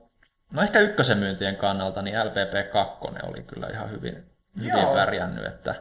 no 0.51 0.61
ehkä 0.61 0.79
ykkösen 0.79 1.17
myyntien 1.17 1.55
kannalta, 1.55 2.01
niin 2.01 2.15
LPP2 2.15 3.29
oli 3.29 3.43
kyllä 3.43 3.67
ihan 3.67 3.91
hyvin, 3.91 4.31
hyvin 4.59 4.81
Joo. 4.81 4.93
pärjännyt, 4.93 5.45
että 5.45 5.75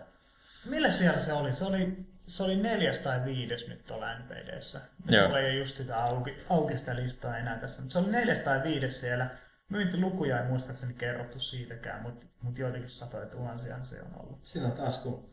Millä 0.64 0.90
siellä 0.90 1.18
se 1.18 1.32
oli? 1.32 1.52
Se 1.52 1.64
oli, 1.64 2.06
se 2.26 2.42
oli 2.42 2.56
neljäs 2.56 2.98
tai 2.98 3.24
viides 3.24 3.68
nyt 3.68 3.84
tuolla 3.84 4.18
NPDssä. 4.18 4.80
Mulla 5.04 5.38
ei 5.38 5.44
ole 5.44 5.54
just 5.54 5.76
sitä 5.76 6.04
auki, 6.04 6.36
auki 6.50 6.78
sitä 6.78 6.96
listaa 6.96 7.38
enää 7.38 7.58
tässä. 7.58 7.82
Mutta 7.82 7.92
se 7.92 7.98
oli 7.98 8.10
neljäs 8.10 8.38
tai 8.38 8.62
viides 8.62 9.00
siellä. 9.00 9.30
Myyntilukuja 9.68 10.40
ei 10.42 10.48
muistaakseni 10.48 10.94
kerrottu 10.94 11.40
siitäkään, 11.40 12.02
mutta 12.02 12.26
mut 12.42 12.58
joitakin 12.58 12.88
satoja 12.88 13.26
tuhansia 13.26 13.84
se 13.84 14.02
on 14.02 14.20
ollut. 14.20 14.44
Siinä 14.44 14.66
on 14.66 14.72
taas, 14.72 14.98
kun 14.98 15.26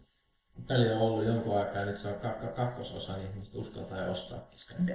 peli 0.68 0.90
on 0.92 0.98
ollut 1.02 1.26
jonkun 1.26 1.58
aikaa, 1.60 1.78
ja 1.80 1.86
nyt 1.86 1.98
se 1.98 2.08
on 2.08 2.14
kak- 2.16 2.44
kak- 2.44 2.56
kakkososa, 2.56 3.18
niin 3.18 3.30
ihmiset 3.30 3.56
uskaltaa 3.56 4.06
ostaa. 4.06 4.50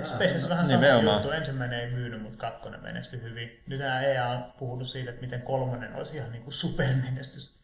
Spaces 0.05 0.49
vähän 0.49 0.67
sama 0.67 0.81
Nimenomaan. 0.81 1.17
juttu. 1.17 1.31
Ensimmäinen 1.31 1.81
ei 1.81 1.91
myynyt, 1.91 2.23
mutta 2.23 2.39
kakkonen 2.39 2.83
menestyi 2.83 3.23
hyvin. 3.23 3.63
Nyt 3.67 3.81
EA 3.81 4.29
on 4.29 4.53
puhunut 4.59 4.89
siitä, 4.89 5.11
että 5.11 5.23
miten 5.23 5.43
kolmonen 5.43 5.95
olisi 5.95 6.17
ihan 6.17 6.33
niin 6.33 6.43
kuin 6.43 6.55
supermenestys. 6.55 7.59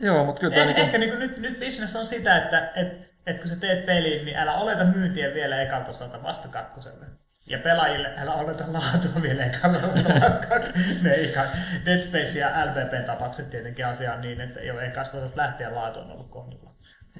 joo, 0.00 0.24
mutta 0.24 0.40
kyllä 0.40 0.56
Eh, 0.56 0.64
niinku, 0.66 0.80
ehkä 0.80 0.98
niin 0.98 1.10
kuin 1.10 1.20
nyt, 1.20 1.36
nyt 1.38 1.60
business 1.60 1.96
on 1.96 2.06
sitä, 2.06 2.36
että 2.36 2.72
et, 2.74 2.98
et 3.26 3.40
kun 3.40 3.48
sä 3.48 3.56
teet 3.56 3.86
peliin, 3.86 4.24
niin 4.24 4.36
älä 4.36 4.54
oleta 4.54 4.84
myyntiä 4.84 5.34
vielä 5.34 5.62
ekalta 5.62 5.90
osalta 5.90 6.22
vasta 6.22 6.48
kakkoselle. 6.48 7.06
Ja 7.50 7.58
pelaajille 7.58 8.12
älä 8.16 8.34
oleta 8.34 8.64
laatua 8.72 9.22
vielä 9.22 9.44
ekalta 9.44 9.78
osalta 9.78 10.20
vasta 10.20 10.46
kakkoselle. 10.46 10.98
Ne. 11.02 11.16
Dead 11.86 11.98
Space 11.98 12.38
ja 12.38 12.66
LVP 12.66 13.04
tapauksessa 13.06 13.50
tietenkin 13.50 13.86
asia 13.86 14.12
on 14.14 14.20
niin, 14.20 14.40
että 14.40 14.60
jo 14.60 14.80
ekasta 14.80 15.18
lähtien 15.34 15.74
laatu 15.74 15.98
on 16.00 16.10
ollut 16.10 16.30
kohdilla. 16.30 16.65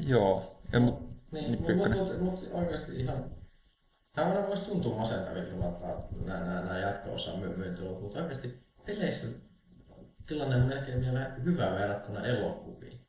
Joo, 0.00 0.61
ja, 0.72 0.80
mut, 0.80 1.00
Niin, 1.32 1.52
niin 1.52 1.76
mutta 1.76 1.98
mut, 1.98 2.09
mut, 2.09 2.20
mut 2.20 2.50
oikeasti 2.52 3.00
ihan... 3.00 3.30
Tämä 4.12 4.46
voisi 4.48 4.64
tuntua 4.64 4.98
masentavilta 4.98 5.56
nämä, 5.56 6.40
nämä, 6.40 6.61
nämä 6.61 6.78
jatko-osa 6.78 7.37
my- 7.37 7.56
myyntiluvut, 7.56 8.02
mutta 8.02 8.18
oikeasti 8.18 8.66
peleissä 8.87 9.26
tilanne 10.26 10.56
on 10.56 10.62
melkein 10.62 11.04
vielä 11.04 11.30
hyvä 11.44 11.70
verrattuna 11.70 12.24
elokuviin. 12.24 13.00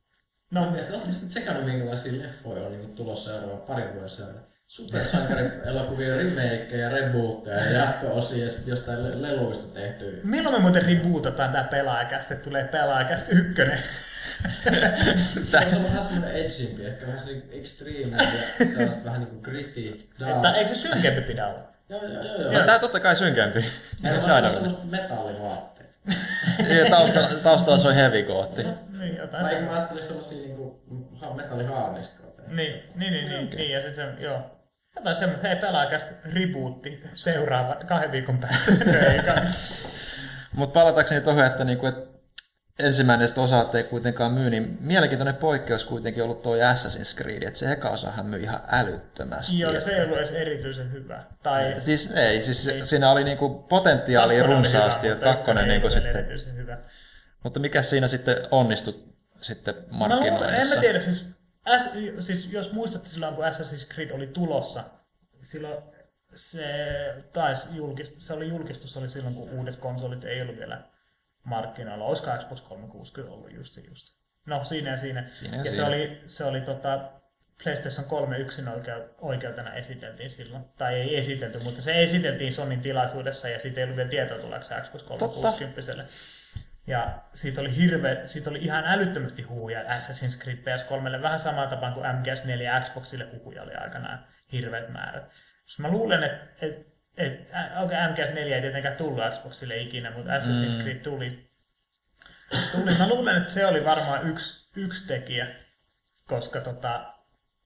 No, 0.51 0.63
oikeasti, 0.63 0.91
oletteko 0.91 1.13
sitten 1.13 1.29
tsekannut, 1.29 1.65
minkälaisia 1.65 2.17
leffoja 2.21 2.65
on 2.65 2.71
niin 2.71 2.95
tulossa 2.95 3.29
seuraavan 3.29 3.61
parin 3.61 3.93
vuoden 3.93 4.09
sieltä? 4.09 4.39
Supersankari-elokuvien 4.67 6.17
remakeja, 6.17 6.89
rebootteja 6.89 7.57
ja 7.57 7.71
jatko-osia 7.71 8.43
ja 8.43 8.49
sitten 8.49 8.71
jostain 8.71 9.03
le- 9.03 9.21
leluista 9.21 9.67
tehtyä. 9.67 10.11
milloin 10.23 10.55
me 10.55 10.61
muuten 10.61 10.85
rebootataan 10.85 11.51
tää 11.51 11.63
pelaajakästä, 11.63 12.35
tulee 12.35 12.63
pelaajakästä 12.63 13.31
ykkönen? 13.31 13.79
Se 15.43 15.57
on 15.75 15.83
vähän 15.83 16.03
semmoinen 16.03 16.31
edgimpi, 16.31 16.85
ehkä 16.85 17.05
vähän 17.05 17.19
se 17.19 17.41
extreme 17.51 18.17
ja 18.17 18.65
sellaista 18.65 19.03
vähän 19.05 19.19
niin 19.19 19.29
kuin 19.29 19.41
gritty. 19.41 19.97
Että 20.35 20.53
eikö 20.55 20.75
se 20.75 20.75
synkempi 20.75 21.21
pidä 21.21 21.47
olla? 21.47 21.63
Joo, 21.89 22.03
joo, 22.05 22.23
joo. 22.23 22.41
joo. 22.41 22.51
No, 22.51 22.59
tää 22.59 22.79
totta 22.79 22.99
kai 22.99 23.15
synkempi. 23.15 23.65
Ja 24.03 24.21
Se 24.21 24.31
aina. 24.31 24.47
semmoista 24.47 24.85
metallivaatteet. 24.85 25.99
Ja 26.77 26.89
taustalla, 26.89 27.27
taustalla 27.43 27.77
soi 27.77 27.95
heavy 27.95 28.23
gootti. 28.23 28.65
Niin, 28.99 29.15
jotain 29.15 29.45
Vai 29.45 29.61
mä 29.61 29.71
ajattelin 29.71 30.03
sellaisia 30.03 30.37
niinku 30.41 30.81
ha- 31.21 31.33
metallihaarniskoja. 31.33 32.27
Niin, 32.47 32.83
niin, 32.95 33.13
niin, 33.13 33.29
niin, 33.29 33.49
niin 33.49 33.71
ja 33.71 33.81
se, 33.81 33.91
se 33.91 34.03
joo. 34.19 34.51
Jotain 34.95 35.15
semmoinen, 35.15 35.45
hei 35.45 35.55
pelaajakästä 35.55 36.11
rebootti 36.25 37.03
seuraava 37.13 37.75
kahden 37.87 38.11
viikon 38.11 38.37
päästä. 38.37 38.71
No. 40.55 40.59
Mutta 40.59 40.73
palatakseni 40.79 41.21
tuohon, 41.21 41.45
että, 41.45 41.63
niinku, 41.63 41.85
että 41.85 42.09
ensimmäinen 42.79 43.27
osa 43.37 43.65
ei 43.73 43.83
kuitenkaan 43.83 44.31
myy, 44.31 44.49
niin 44.49 44.77
mielenkiintoinen 44.81 45.35
poikkeus 45.35 45.85
kuitenkin 45.85 46.23
ollut 46.23 46.41
tuo 46.41 46.55
Assassin's 46.55 47.17
Creed, 47.17 47.43
että 47.43 47.59
se 47.59 47.71
eka 47.71 47.89
osahan 47.89 48.25
myi 48.25 48.43
ihan 48.43 48.59
älyttömästi. 48.71 49.59
Joo, 49.59 49.71
että- 49.71 49.83
se 49.83 49.91
ei 49.95 50.03
ollut 50.03 50.17
edes 50.17 50.31
erityisen 50.31 50.91
hyvä. 50.91 51.23
Tai 51.43 51.73
Siis 51.77 52.11
ei, 52.11 52.41
siis 52.41 52.63
se, 52.63 52.85
siinä 52.85 53.11
oli 53.11 53.23
niinku 53.23 53.49
potentiaalia 53.49 54.43
oli 54.43 54.53
runsaasti, 54.53 55.07
että 55.07 55.23
kakkonen 55.23 55.63
ei 55.63 55.69
niinku 55.69 55.89
sitten, 55.89 56.15
Erityisen 56.17 56.55
hyvä. 56.55 56.77
mutta 57.43 57.59
mikä 57.59 57.81
siinä 57.81 58.07
sitten 58.07 58.35
onnistui 58.51 59.03
sitten 59.41 59.75
Mä 59.75 59.81
luulen, 59.91 60.11
en 60.11 60.17
markkinoinnissa? 60.33 60.75
mä 60.75 60.81
tiedä, 60.81 60.99
siis, 60.99 61.25
S, 61.77 61.89
siis 62.19 62.47
jos 62.51 62.71
muistatte 62.73 63.09
silloin, 63.09 63.35
kun 63.35 63.45
Assassin's 63.45 63.93
Creed 63.93 64.11
oli 64.11 64.27
tulossa, 64.27 64.83
silloin 65.43 65.83
se, 66.35 66.63
taisi 67.33 67.67
julkist, 67.71 68.15
se 68.21 68.33
oli 68.33 68.47
julkistus 68.47 68.97
oli 68.97 69.09
silloin, 69.09 69.35
kun 69.35 69.49
uudet 69.49 69.75
konsolit 69.75 70.23
ei 70.23 70.41
ollut 70.41 70.57
vielä 70.57 70.83
markkinoilla. 71.47 72.05
Olisiko 72.05 72.31
Xbox 72.37 72.61
360 72.61 73.33
ollut 73.33 73.53
just 73.53 73.77
just? 73.89 74.17
No 74.45 74.63
siinä 74.63 74.91
ja 74.91 74.97
siinä. 74.97 75.23
Siinä 75.31 75.57
ja 75.57 75.59
ja 75.59 75.63
se 75.63 75.71
siinä. 75.71 75.87
oli, 75.87 76.21
se 76.25 76.43
oli 76.43 76.61
tota, 76.61 77.11
PlayStation 77.63 78.05
3 78.05 78.37
yksin 78.37 78.65
oikeutena 79.21 79.73
esiteltiin 79.73 80.29
silloin. 80.29 80.65
Tai 80.77 80.95
ei 80.95 81.17
esitelty, 81.17 81.59
mutta 81.63 81.81
se 81.81 82.03
esiteltiin 82.03 82.53
Sonin 82.53 82.81
tilaisuudessa 82.81 83.49
ja 83.49 83.59
siitä 83.59 83.79
ei 83.79 83.83
ollut 83.83 83.97
vielä 83.97 84.09
tietoa 84.09 84.39
tuleeko 84.39 84.65
se 84.65 84.75
Xbox 84.81 85.03
360. 85.03 85.81
Ja 86.87 87.21
siitä 87.33 87.61
oli, 87.61 87.75
hirveä, 87.75 88.27
siitä 88.27 88.49
oli 88.49 88.59
ihan 88.59 88.83
älyttömästi 88.85 89.41
huhuja 89.41 89.83
Assassin's 89.83 90.41
Creed 90.41 90.57
PS3, 90.57 91.21
vähän 91.21 91.39
samaan 91.39 91.69
tapaan 91.69 91.93
kuin 91.93 92.05
MGS4 92.05 92.61
ja 92.61 92.81
Xboxille 92.81 93.27
huhuja 93.33 93.63
oli 93.63 93.73
aikanaan 93.73 94.27
hirveät 94.51 94.89
määrät. 94.89 95.35
Mä 95.77 95.89
luulen, 95.89 96.23
että 96.23 96.49
et, 96.61 96.96
et, 97.17 97.51
okay, 97.83 97.97
MGS4 98.13 98.37
ei 98.37 98.61
tietenkään 98.61 98.97
tullut 98.97 99.23
Xboxille 99.33 99.77
ikinä, 99.77 100.11
mutta 100.11 100.31
Assassin's 100.31 100.81
Creed 100.81 100.99
tuli. 100.99 101.49
tuli. 102.71 102.97
Mä 102.97 103.07
luulen, 103.07 103.37
että 103.37 103.53
se 103.53 103.65
oli 103.65 103.85
varmaan 103.85 104.29
yksi, 104.29 104.69
yksi 104.75 105.07
tekijä, 105.07 105.55
koska 106.25 106.61
tota, 106.61 107.13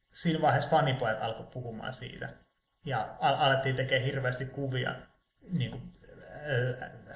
siinä 0.10 0.42
vaiheessa 0.42 0.70
fanipojat 0.70 1.22
alkoi 1.22 1.48
puhumaan 1.54 1.94
siitä. 1.94 2.30
Ja 2.86 3.18
al- 3.20 3.36
alettiin 3.36 3.76
tekemään 3.76 4.06
hirveästi 4.06 4.46
kuvia 4.46 4.96
niin 5.52 5.72
kuin, 5.72 5.94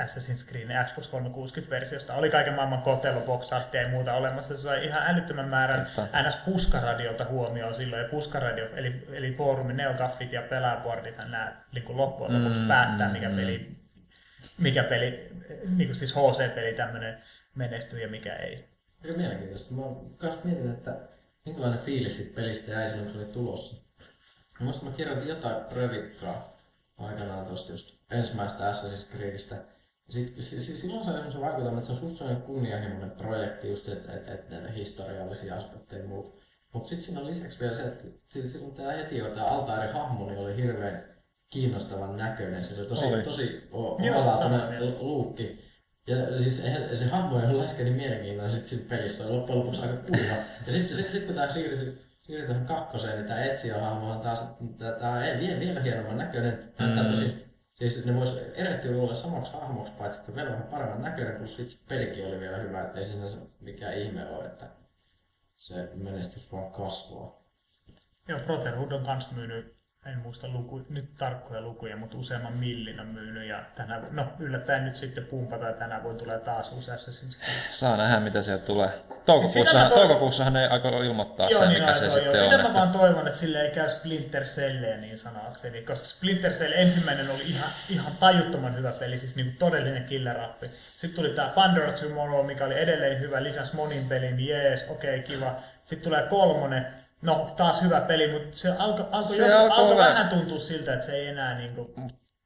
Assassin's 0.03 0.49
Creed 0.49 0.69
ja 0.69 0.83
Xbox 0.83 1.09
360-versiosta. 1.09 2.13
Oli 2.13 2.29
kaiken 2.29 2.53
maailman 2.53 2.81
kotelo, 2.81 3.21
box 3.21 3.51
ja 3.73 3.89
muuta 3.89 4.13
olemassa. 4.13 4.57
Se 4.57 4.61
sai 4.63 4.85
ihan 4.85 5.03
älyttömän 5.07 5.49
määrän 5.49 5.88
Totta. 5.95 6.23
NS 6.23 6.35
Puskaradiolta 6.35 7.25
huomioon 7.25 7.75
silloin. 7.75 8.01
Ja 8.01 8.09
Puskaradio, 8.09 8.75
eli, 8.75 9.07
eli 9.11 9.33
foorumi, 9.33 9.73
neogaffit 9.73 10.33
ja 10.33 10.41
pelaajaboardithan 10.41 11.31
nämä 11.31 11.63
niin 11.73 11.97
loppujen 11.97 12.43
lopuksi 12.43 12.61
Mm, 12.61 12.67
päättää, 12.67 13.11
mikä 13.13 13.29
mm. 13.29 13.35
peli, 13.35 13.77
mikä 14.57 14.83
peli, 14.83 15.29
niin 15.75 15.88
kuin 15.88 15.95
siis 15.95 16.15
HC-peli 16.15 16.73
tämmöinen 16.73 17.23
menestyy 17.55 18.01
ja 18.01 18.07
mikä 18.07 18.35
ei. 18.35 18.69
Aika 19.03 19.17
mielenkiintoista. 19.17 19.73
Mä 19.73 19.81
kanssa 20.17 20.47
mietin, 20.47 20.71
että 20.71 20.97
minkälainen 21.45 21.79
fiilis 21.79 22.15
siitä 22.15 22.35
pelistä 22.35 22.71
jäi 22.71 22.88
silloin, 22.88 23.03
kun 23.05 23.13
se 23.13 23.17
oli 23.17 23.33
tulossa. 23.33 23.85
Mä 24.59 24.63
muistan, 24.63 24.89
mä 24.89 24.95
kirjoitin 24.95 25.27
jotain 25.27 25.65
previkkaa 25.65 26.57
aikanaan 26.97 27.45
tuosta 27.45 27.71
just 27.71 27.94
ensimmäistä 28.11 28.71
Assassin's 28.71 29.11
Creedistä. 29.15 29.55
Ja 30.07 30.13
sit, 30.13 30.35
si, 30.39 30.61
si, 30.61 30.77
silloin 30.77 31.03
se 31.03 31.09
on 31.09 31.15
semmoisen 31.15 31.41
vaikutelma, 31.41 31.77
että 31.79 31.93
se 31.93 32.05
on 32.05 32.09
suht 32.17 32.43
kunnianhimoinen 32.45 33.11
projekti, 33.11 33.69
just 33.69 33.87
että 33.87 34.13
et, 34.13 34.27
et, 34.27 34.53
et 34.53 34.75
historiallisia 34.75 35.55
aspekteja 35.55 36.01
ja 36.01 36.07
muut. 36.07 36.39
Mutta 36.73 36.89
sitten 36.89 37.05
siinä 37.05 37.19
on 37.21 37.27
lisäksi 37.27 37.59
vielä 37.59 37.75
se, 37.75 37.83
että 37.83 38.03
si- 38.29 38.47
silloin 38.49 38.73
tämä 38.73 38.91
heti 38.91 39.17
jo 39.17 39.29
tämä 39.29 39.45
Altaari 39.45 39.91
hahmo 39.91 40.25
niin 40.29 40.39
oli 40.39 40.55
hirveän 40.57 41.03
kiinnostavan 41.49 42.17
näköinen. 42.17 42.65
Se 42.65 42.75
oli 42.79 42.85
tosi, 42.87 43.05
Oli. 43.05 43.23
tosi 43.23 43.67
omalaatuinen 43.71 44.95
luukki. 44.99 45.65
Ja 46.07 46.37
siis 46.43 46.61
se 46.95 47.05
hahmo 47.05 47.39
ei 47.39 47.45
ole 47.45 47.57
läheskään 47.57 47.85
niin 47.85 47.95
mielenkiintoinen 47.95 48.55
sit 48.55 48.65
siinä 48.65 48.85
pelissä, 48.89 49.17
se 49.17 49.29
on 49.29 49.35
loppujen 49.37 49.59
lopuksi 49.59 49.81
aika 49.81 49.95
kuiva. 49.95 50.35
Ja 50.65 50.71
sitten 50.73 50.97
sit, 50.97 51.09
sit, 51.09 51.25
kun 51.25 51.35
tämä 51.35 51.53
siirtyi, 51.53 51.97
tähän 52.47 52.65
kakkoseen, 52.65 53.15
niin 53.15 53.25
tämä 53.25 53.43
etsijähahmo 53.43 54.11
on 54.11 54.19
taas 54.19 54.43
tämä 54.99 55.25
ei, 55.25 55.39
vielä, 55.39 55.59
vielä 55.59 55.81
hienomman 55.81 56.17
näköinen. 56.17 56.73
Näyttää 56.79 57.03
Mm. 57.03 57.09
tosi, 57.09 57.44
siis 57.75 58.05
ne 58.05 58.15
vois 58.15 58.38
erehtyä 58.53 58.91
luulla 58.91 59.13
samaksi 59.13 59.53
hahmoksi, 59.53 59.93
paitsi 59.93 60.19
että 60.19 60.35
vielä 60.35 60.51
vähän 60.51 60.67
paremman 60.67 61.01
näköinen, 61.01 61.35
plus 61.35 61.55
sit 61.55 61.69
se 61.69 61.85
pelikin 61.89 62.27
oli 62.27 62.39
vielä 62.39 62.57
hyvä, 62.57 62.81
että 62.81 62.99
ei 62.99 63.05
siinä 63.05 63.25
mikään 63.59 63.97
ihme 63.97 64.29
ole, 64.29 64.45
että 64.45 64.65
se 65.55 65.89
menestys 65.93 66.51
vaan 66.51 66.71
kasvaa. 66.71 67.45
Joo, 68.27 68.39
Brotherhood 68.39 68.91
on 68.91 69.05
kans 69.05 69.31
myynyt, 69.31 69.74
en 70.05 70.17
muista 70.17 70.47
luku, 70.47 70.81
nyt 70.89 71.17
tarkkoja 71.17 71.61
lukuja, 71.61 71.97
mutta 71.97 72.17
useamman 72.17 72.53
millin 72.53 72.99
on 72.99 73.07
myynyt. 73.07 73.47
Ja 73.47 73.63
tänä, 73.75 74.01
no 74.11 74.27
yllättäen 74.39 74.85
nyt 74.85 74.95
sitten 74.95 75.25
pumpata 75.25 75.65
ja 75.65 75.73
tänä 75.73 76.03
vuonna 76.03 76.19
tulee 76.19 76.39
taas 76.39 76.71
uusi 76.71 76.91
Assassin's 76.91 77.39
Creed. 77.39 77.69
Saa 77.69 77.97
nähdä, 77.97 78.19
mitä 78.19 78.41
sieltä 78.41 78.65
tulee. 78.65 78.89
Toukokuussahan, 79.25 79.91
toivon- 79.91 79.99
toukokuussahan 79.99 80.53
ne 80.53 80.67
aikoo 80.67 81.01
ilmoittaa 81.01 81.49
sen, 81.49 81.69
mikä 81.69 81.93
se 81.93 82.09
sitten 82.09 82.35
joo. 82.35 82.45
on. 82.45 82.51
Sitä 82.51 82.57
mä 82.57 82.67
Että... 82.67 82.79
vaan 82.79 82.89
toivon, 82.89 83.27
että 83.27 83.39
sille 83.39 83.61
ei 83.61 83.71
käy 83.71 83.89
Splinter 83.89 84.43
Cellia 84.43 84.97
niin 84.97 85.17
sanakseni, 85.17 85.81
koska 85.81 86.07
Splinter 86.07 86.51
Cell 86.51 86.73
ensimmäinen 86.75 87.29
oli 87.29 87.43
ihan, 87.47 87.69
ihan 87.89 88.11
tajuttoman 88.19 88.75
hyvä 88.75 88.91
peli, 88.91 89.17
siis 89.17 89.35
niin 89.35 89.55
todellinen 89.59 90.03
killerappi. 90.03 90.67
Sitten 90.97 91.15
tuli 91.15 91.29
tämä 91.29 91.47
Pandora 91.47 91.91
Tomorrow, 91.91 92.45
mikä 92.45 92.65
oli 92.65 92.79
edelleen 92.79 93.19
hyvä, 93.19 93.43
lisäsi 93.43 93.75
monin 93.75 94.05
pelin, 94.09 94.47
jees, 94.47 94.85
okei, 94.89 95.19
okay, 95.19 95.35
kiva. 95.35 95.55
Sitten 95.83 96.03
tulee 96.09 96.23
kolmonen, 96.29 96.87
no 97.21 97.47
taas 97.58 97.82
hyvä 97.82 98.01
peli, 98.01 98.32
mutta 98.32 98.58
se 98.58 98.69
alkoi 98.69 99.06
alko, 99.12 99.21
Se 99.21 99.45
jos, 99.45 99.54
alkoi 99.54 99.78
alko 99.78 99.93
ole- 99.93 100.04
vähän 100.10 100.30
tuntua 100.30 100.60
siltä, 100.60 100.93
että 100.93 101.06
se 101.06 101.15
ei 101.15 101.28
enää 101.28 101.58
niin 101.58 101.75
kuin, 101.75 101.93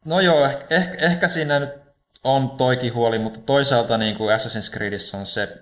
No 0.06 0.20
joo, 0.20 0.46
ehkä, 0.46 0.66
ehkä, 0.76 0.98
ehkä 1.06 1.28
siinä 1.28 1.60
nyt 1.60 1.70
on 2.24 2.50
toikin 2.50 2.94
huoli, 2.94 3.20
mutta 3.20 3.40
toisaalta 3.46 3.98
niin 3.98 4.16
kuin 4.18 4.36
Assassin's 4.36 4.72
Creedissä 4.74 5.18
on 5.18 5.26
se, 5.26 5.58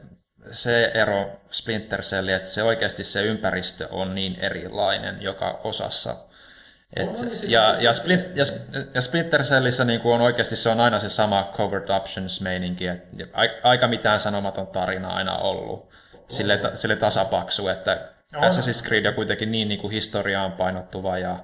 se 0.51 0.91
ero 0.93 1.41
Splinter 1.51 2.01
Celliin, 2.01 2.35
että 2.37 2.49
se 2.49 2.63
oikeasti 2.63 3.03
se 3.03 3.23
ympäristö 3.23 3.87
on 3.91 4.15
niin 4.15 4.37
erilainen 4.39 5.21
joka 5.21 5.61
osassa. 5.63 6.15
Et, 6.95 7.07
On, 7.07 7.13
niin 7.25 7.35
se- 7.35 7.47
ja, 7.47 7.75
se- 7.75 7.83
ja, 7.83 7.93
se- 7.93 8.01
Splint, 8.01 8.37
ja, 8.37 8.43
ja 8.93 9.01
Splinter 9.01 9.43
Cellissä 9.43 9.85
niin 9.85 9.99
kuin 10.01 10.15
on 10.15 10.21
oikeasti 10.21 10.55
se 10.55 10.69
on 10.69 10.79
aina 10.81 10.99
se 10.99 11.09
sama 11.09 11.49
covert 11.53 11.89
options 11.89 12.41
meininki, 12.41 12.87
että 12.87 13.07
aika 13.63 13.87
mitään 13.87 14.19
sanomaton 14.19 14.67
tarina 14.67 15.07
aina 15.09 15.37
ollut. 15.37 15.89
Sille, 16.29 16.59
sille 16.73 16.95
tasapaksu, 16.95 17.67
että 17.67 18.09
On. 18.35 18.43
Assassin's 18.43 18.87
Creed 18.87 19.05
on 19.05 19.13
kuitenkin 19.13 19.51
niin, 19.51 19.67
niin 19.67 19.79
kuin 19.79 19.91
historiaan 19.91 20.51
painottuva 20.51 21.17
ja 21.17 21.39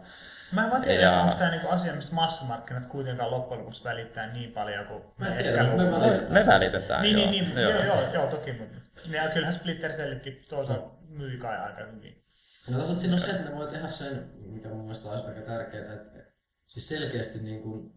Mä 0.51 0.63
en 0.65 0.71
vaan 0.71 0.81
tiedä, 0.81 1.01
Ja- 1.01 1.09
että 1.09 1.21
onko 1.23 1.35
tämä 1.35 1.51
niinku 1.51 1.67
asia, 1.67 1.93
mistä 1.93 2.15
massamarkkinat 2.15 2.85
kuitenkaan 2.85 3.31
loppujen 3.31 3.59
lopuksi 3.59 3.83
välittää 3.83 4.33
niin 4.33 4.51
paljon 4.51 4.85
kuin 4.87 5.03
Mä 5.17 5.27
en 5.27 5.33
ne 5.37 5.43
tiedä, 5.43 5.61
ehkä 5.61 5.73
me 5.75 5.91
välitetään. 5.91 6.33
me 6.33 6.45
välitetään. 6.47 7.01
Niin, 7.01 7.17
joo. 7.19 7.31
niin, 7.31 7.45
niin, 7.55 7.61
joo, 7.63 7.83
joo, 7.83 8.13
joo, 8.13 8.27
toki, 8.27 8.53
mutta 8.53 8.75
ja 9.11 9.29
kyllähän 9.29 9.53
Splinter 9.55 9.91
Cellitkin 9.91 10.45
toisaalta 10.49 10.89
myi 11.07 11.37
kai 11.37 11.57
aika 11.57 11.81
hyvin. 11.95 12.23
No 12.69 12.77
toisaalta 12.77 13.01
siinä 13.01 13.13
on 13.15 13.19
se, 13.21 13.27
että 13.27 13.49
ne 13.49 13.57
voi 13.57 13.67
tehdä 13.67 13.87
sen, 13.87 14.29
mikä 14.45 14.69
mun 14.69 14.81
mielestä 14.81 15.09
olisi 15.09 15.25
aika 15.27 15.41
tärkeää, 15.41 15.93
että 15.93 16.19
siis 16.67 16.87
selkeästi 16.87 17.39
niin 17.39 17.61
kuin 17.61 17.91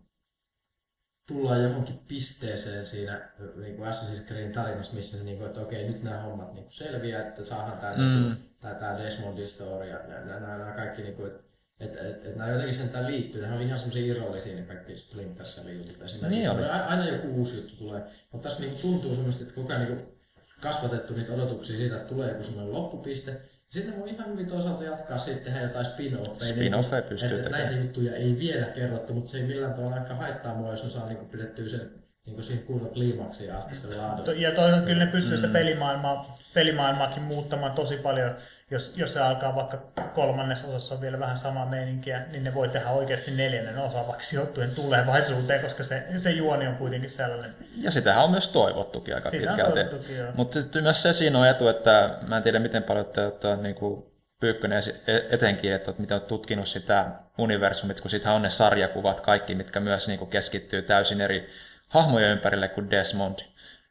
tullaan 1.28 1.62
johonkin 1.62 1.98
pisteeseen 2.08 2.86
siinä 2.86 3.28
niin 3.56 3.76
kuin 3.76 3.88
Assassin's 3.88 4.24
Creedin 4.26 4.52
tarinassa, 4.52 4.94
missä 4.94 5.16
niin 5.16 5.38
kuin, 5.38 5.46
että 5.46 5.60
okei, 5.60 5.88
nyt 5.88 6.02
nämä 6.02 6.22
hommat 6.22 6.54
niin 6.54 6.64
kuin 6.64 6.72
selviää, 6.72 7.28
että 7.28 7.44
saadaan 7.44 7.78
tämä, 7.78 7.92
Mm. 7.96 8.02
mm. 8.02 8.36
tämä, 8.60 8.74
tämä 8.74 8.98
Desmondin 8.98 9.48
story 9.48 9.88
ja 9.88 9.98
nämä, 10.06 10.40
nämä, 10.40 10.72
kaikki, 10.72 11.02
niin 11.02 11.14
kuin, 11.14 11.30
että 11.30 11.46
että 11.80 12.00
et, 12.08 12.26
et 12.26 12.36
nämä 12.36 12.50
jotenkin 12.50 12.74
sentään 12.74 13.06
liittyy, 13.06 13.40
nehän 13.40 13.56
oli 13.56 13.64
ihan 13.64 13.78
semmoisia 13.78 14.06
irrallisia 14.06 14.56
ne 14.56 14.62
kaikki 14.62 14.96
Splinter 14.96 15.46
Cellin 15.46 15.78
jutut 15.78 16.02
esimerkiksi. 16.02 16.40
Niin 16.40 16.50
oli. 16.50 16.64
Aina 16.64 17.08
joku 17.08 17.28
uusi 17.28 17.56
juttu 17.56 17.76
tulee, 17.76 18.02
mutta 18.32 18.48
tässä 18.48 18.60
niinku 18.60 18.78
tuntuu 18.80 19.14
semmoista, 19.14 19.42
että 19.42 19.54
koko 19.54 19.72
ajan 19.72 19.86
niinku 19.86 20.16
kasvatettu 20.60 21.14
niitä 21.14 21.32
odotuksia 21.32 21.76
siitä, 21.76 21.96
että 21.96 22.08
tulee 22.08 22.28
joku 22.28 22.44
semmoinen 22.44 22.72
loppupiste. 22.72 23.40
Sitten 23.70 24.00
voi 24.00 24.11
ihan 24.11 24.29
hyvin 24.29 24.46
toisaalta 24.46 24.85
jatkaa 24.85 25.18
sitten 25.18 25.44
tehdä 25.44 25.61
jotain 25.61 25.87
spin-offeja. 25.87 26.55
Spin-offeja 26.55 27.00
niin, 27.00 27.09
pystyy 27.09 27.31
että 27.31 27.42
tekemään. 27.42 27.64
Näitä 27.64 27.81
juttuja 27.81 28.16
ei 28.16 28.38
vielä 28.38 28.66
kerrottu, 28.66 29.14
mutta 29.14 29.31
se 29.31 29.38
ei 29.38 29.46
millään 29.46 29.74
tavalla 29.74 29.96
ehkä 29.96 30.14
haittaa 30.14 30.55
mua, 30.55 30.70
jos 30.70 30.85
ne 30.85 30.90
saa 30.90 31.07
niinku 31.09 31.24
pidettyä 31.24 31.68
sen 31.68 32.05
niinku 32.26 32.42
siihen 32.42 32.64
kunnon 32.64 32.90
kliimaksiin 32.90 33.54
asti 33.54 33.76
sen 33.76 33.98
laadun. 33.98 34.40
Ja 34.40 34.52
toisaalta 34.52 34.86
kyllä 34.86 35.04
ne 35.04 35.10
pystyy 35.10 35.36
sitä 35.36 35.48
pelimaailmaa, 35.48 36.38
pelimaailmaakin 36.54 37.22
muuttamaan 37.22 37.72
tosi 37.72 37.96
paljon. 37.96 38.36
Jos, 38.70 38.92
jos 38.96 39.12
se 39.12 39.20
alkaa 39.20 39.54
vaikka 39.54 39.92
kolmannes 40.14 40.64
osassa 40.64 40.94
on 40.94 41.00
vielä 41.00 41.20
vähän 41.20 41.36
samaa 41.36 41.66
meininkiä, 41.66 42.26
niin 42.26 42.44
ne 42.44 42.54
voi 42.54 42.68
tehdä 42.68 42.90
oikeasti 42.90 43.30
neljännen 43.30 43.78
osa 43.78 43.98
vaikka 44.06 44.22
sijoittuen 44.22 44.70
tulevaisuuteen, 44.70 45.60
koska 45.60 45.84
se, 45.84 46.06
se 46.16 46.30
juoni 46.30 46.66
on 46.66 46.74
kuitenkin 46.74 47.10
sellainen. 47.10 47.54
Ja 47.76 47.90
sitähän 47.90 48.24
on 48.24 48.30
myös 48.30 48.48
toivottukin 48.48 49.14
aika 49.14 49.30
Sitä 49.30 49.52
on 49.52 49.56
pitkälti. 49.56 49.96
Mutta 50.34 50.62
sitten 50.62 50.82
myös 50.82 51.02
se 51.02 51.12
siinä 51.12 51.38
on 51.38 51.48
etu, 51.48 51.68
että 51.68 52.18
mä 52.28 52.36
en 52.36 52.42
tiedä 52.42 52.58
miten 52.58 52.82
paljon 52.82 53.06
te 53.06 53.24
olette 53.24 53.56
niin 53.56 53.74
kuin 53.74 54.16
Pyykkönen 54.40 54.82
e- 55.06 55.34
etenkin, 55.34 55.72
että 55.72 55.94
mitä 55.98 56.14
olet 56.14 56.26
tutkinut 56.26 56.68
sitä 56.68 57.06
universumit, 57.38 58.00
kun 58.00 58.10
siitä 58.10 58.32
on 58.32 58.42
ne 58.42 58.50
sarjakuvat 58.50 59.20
kaikki, 59.20 59.54
mitkä 59.54 59.80
myös 59.80 60.08
niin 60.08 60.18
kuin 60.18 60.30
keskittyy 60.30 60.82
täysin 60.82 61.20
eri 61.20 61.48
hahmojen 61.88 62.33
ympärille 62.33 62.68
kuin 62.68 62.90
Desmond. 62.90 63.38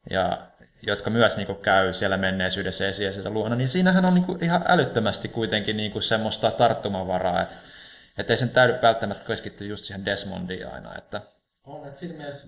Ja 0.09 0.37
jotka 0.81 1.09
myös 1.09 1.37
niin 1.37 1.47
kuin, 1.47 1.57
käy 1.57 1.93
siellä 1.93 2.17
menneisyydessä 2.17 2.87
esiäisessä 2.87 3.29
luona, 3.29 3.55
niin 3.55 3.69
siinähän 3.69 4.05
on 4.05 4.13
niin 4.13 4.25
kuin, 4.25 4.43
ihan 4.43 4.65
älyttömästi 4.67 5.27
kuitenkin 5.27 5.77
niin 5.77 5.91
kuin, 5.91 6.03
semmoista 6.03 6.51
tarttumavaraa, 6.51 7.41
että 7.41 7.55
et 8.17 8.29
ei 8.29 8.37
sen 8.37 8.49
täydy 8.49 8.81
välttämättä 8.81 9.25
keskittyä 9.25 9.67
just 9.67 9.85
siihen 9.85 10.05
Desmondiin 10.05 10.67
aina. 10.67 10.97
Että, 10.97 11.21
On, 11.63 11.87
että 11.87 11.99
siinä 11.99 12.17
mielessä, 12.17 12.47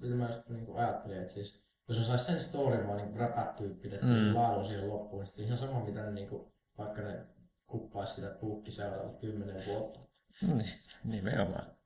mitä 0.00 0.14
mä 0.14 0.26
just 0.26 0.48
niin 0.48 0.76
ajattelin, 0.76 1.18
että 1.18 1.34
siis, 1.34 1.64
jos 1.88 1.98
on 1.98 2.04
saisi 2.04 2.24
sen 2.24 2.40
story 2.40 2.86
vaan 2.86 2.96
niin 2.96 3.16
räpättyä 3.16 3.68
pidettyä 3.82 4.08
mm. 4.08 4.18
sen 4.18 4.34
laadun 4.34 4.64
siihen 4.64 4.88
loppuun, 4.88 5.24
niin 5.36 5.46
ihan 5.46 5.58
sama, 5.58 5.84
mitä 5.84 6.00
ne, 6.02 6.10
niin 6.10 6.28
kuin, 6.28 6.52
vaikka 6.78 7.02
ne 7.02 7.18
kuppaisi 7.66 8.14
sitä 8.14 8.30
puukki 8.40 8.70
seuraavat 8.70 9.16
kymmenen 9.20 9.66
vuotta. 9.66 10.00
niin, 10.42 10.72
nimenomaan. 11.04 11.77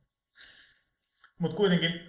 Mutta 1.42 1.57
kuitenkin 1.57 2.00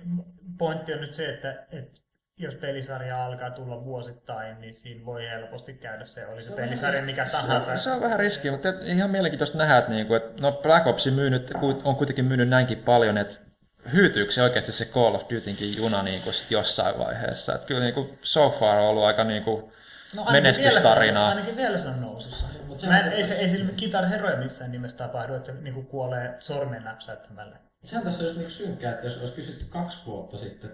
pointti 0.57 0.93
on 0.93 1.01
nyt 1.01 1.13
se, 1.13 1.29
että, 1.29 1.65
että 1.71 1.99
jos 2.37 2.55
pelisarja 2.55 3.25
alkaa 3.25 3.51
tulla 3.51 3.83
vuosittain, 3.83 4.61
niin 4.61 4.75
siinä 4.75 5.05
voi 5.05 5.23
helposti 5.29 5.73
käydä 5.73 6.05
se, 6.05 6.27
oli 6.27 6.41
se, 6.41 6.45
Se 6.45 6.51
on 6.51 6.55
pelisarja 6.57 6.93
vähän- 6.93 7.05
mikä 7.05 7.25
Se, 7.25 7.47
tahansa. 7.47 7.77
se 7.77 7.91
on 7.91 8.01
vähän 8.01 8.19
riski, 8.19 8.51
mutta 8.51 8.69
et 8.69 8.75
ihan 8.85 9.11
mielenkiintoista 9.11 9.57
nähdä, 9.57 9.77
että, 9.77 9.91
niinku, 9.91 10.13
että 10.13 10.41
no 10.41 10.51
Black 10.51 10.87
Ops 10.87 11.07
myynyt, 11.15 11.51
on 11.83 11.95
kuitenkin 11.95 12.25
myynyt 12.25 12.49
näinkin 12.49 12.77
paljon, 12.77 13.17
että 13.17 13.35
hyytyykö 13.93 14.31
se 14.31 14.43
oikeasti 14.43 14.71
se 14.71 14.85
Call 14.85 15.15
of 15.15 15.23
Dutynkin 15.33 15.77
juna 15.77 16.03
niinku 16.03 16.31
sit 16.31 16.51
jossain 16.51 16.97
vaiheessa. 16.99 17.55
Että 17.55 17.67
kyllä 17.67 17.81
niinku 17.81 18.09
so 18.21 18.49
far 18.49 18.77
on 18.79 18.85
ollut 18.89 19.03
aika 19.03 19.23
niinku 19.23 19.71
No, 20.15 20.21
ainakin 20.21 20.33
menestystarinaa. 20.43 20.99
Vielä 20.99 21.13
se, 21.13 21.19
on- 21.19 21.29
ainakin 21.37 21.57
vielä 21.57 21.77
se 21.77 21.87
on 21.87 22.01
nousussa. 22.01 22.47
Se 22.77 22.87
Mä 22.87 22.99
en, 22.99 23.11
ei, 23.13 23.23
se, 23.23 23.33
ei 23.33 23.49
sillä 23.49 23.71
Guitar 23.79 24.05
Heroja 24.05 24.37
missään 24.37 24.71
nimessä 24.71 24.97
tapahdu, 24.97 25.33
että 25.33 25.51
se 25.51 25.57
niinku 25.61 25.81
kuolee 25.83 26.37
sormen 26.39 26.83
näpsäyttämällä. 26.83 27.55
Sehän 27.83 28.03
tässä 28.03 28.23
olisi 28.23 28.35
niinku 28.35 28.51
synkkää, 28.51 28.91
että 28.91 29.05
jos 29.07 29.17
olisi 29.17 29.33
kysytty 29.33 29.65
kaksi 29.65 29.99
vuotta 30.05 30.37
sitten, 30.37 30.71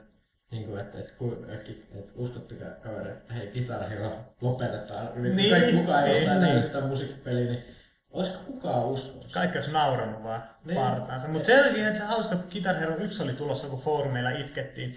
niin 0.52 0.66
kuin, 0.68 0.80
että, 0.82 0.98
että, 1.00 1.14
ku- 1.18 1.46
että, 1.48 1.72
että 2.00 2.14
uskottakaa 2.16 2.70
kaveri, 2.70 3.10
että 3.10 3.34
hei, 3.34 3.48
Guitar 3.52 3.90
Hero 3.90 4.36
lopetetaan. 4.42 5.24
Niin, 5.24 5.36
Niin, 5.36 5.50
kaikki 5.50 5.74
kukaan 5.74 6.04
ei 6.08 6.14
niin, 6.14 6.22
ostaa 6.30 6.44
niin. 6.44 6.58
yhtään 6.58 6.88
musiikkipeliä, 6.88 7.46
niin 7.52 7.66
olisiko 8.10 8.38
kukaan 8.46 8.86
uskonut? 8.86 9.28
Kaikki 9.32 9.58
olisi 9.58 9.72
nauranut 9.72 10.24
vaan 10.24 10.44
Niin. 10.66 10.78
partaansa. 10.80 11.28
Mutta 11.28 11.46
se 11.48 11.62
olikin 11.62 11.80
ihan 11.80 11.96
se 11.96 12.04
hauska, 12.04 12.36
kun 12.36 12.48
Guitar 12.52 12.76
Hero 12.76 12.96
1 12.98 13.24
oli 13.24 13.34
tulossa, 13.34 13.68
kun 13.68 13.80
foorumeilla 13.82 14.30
itkettiin, 14.30 14.94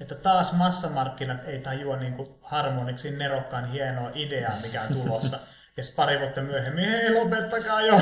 että 0.00 0.14
taas 0.14 0.52
massamarkkinat 0.52 1.44
ei 1.44 1.58
tajua 1.58 1.96
niin 1.96 2.12
kuin 2.14 2.28
harmoniksi 2.42 3.10
nerokkaan 3.16 3.70
hienoa 3.72 4.10
ideaa, 4.14 4.52
mikä 4.62 4.82
on 4.82 4.88
tulossa. 5.02 5.38
Ja 5.76 5.84
sitten 5.84 5.96
pari 5.96 6.20
vuotta 6.20 6.40
myöhemmin, 6.42 6.84
hei 6.84 7.14
lopettakaa 7.14 7.82
jo. 7.82 8.00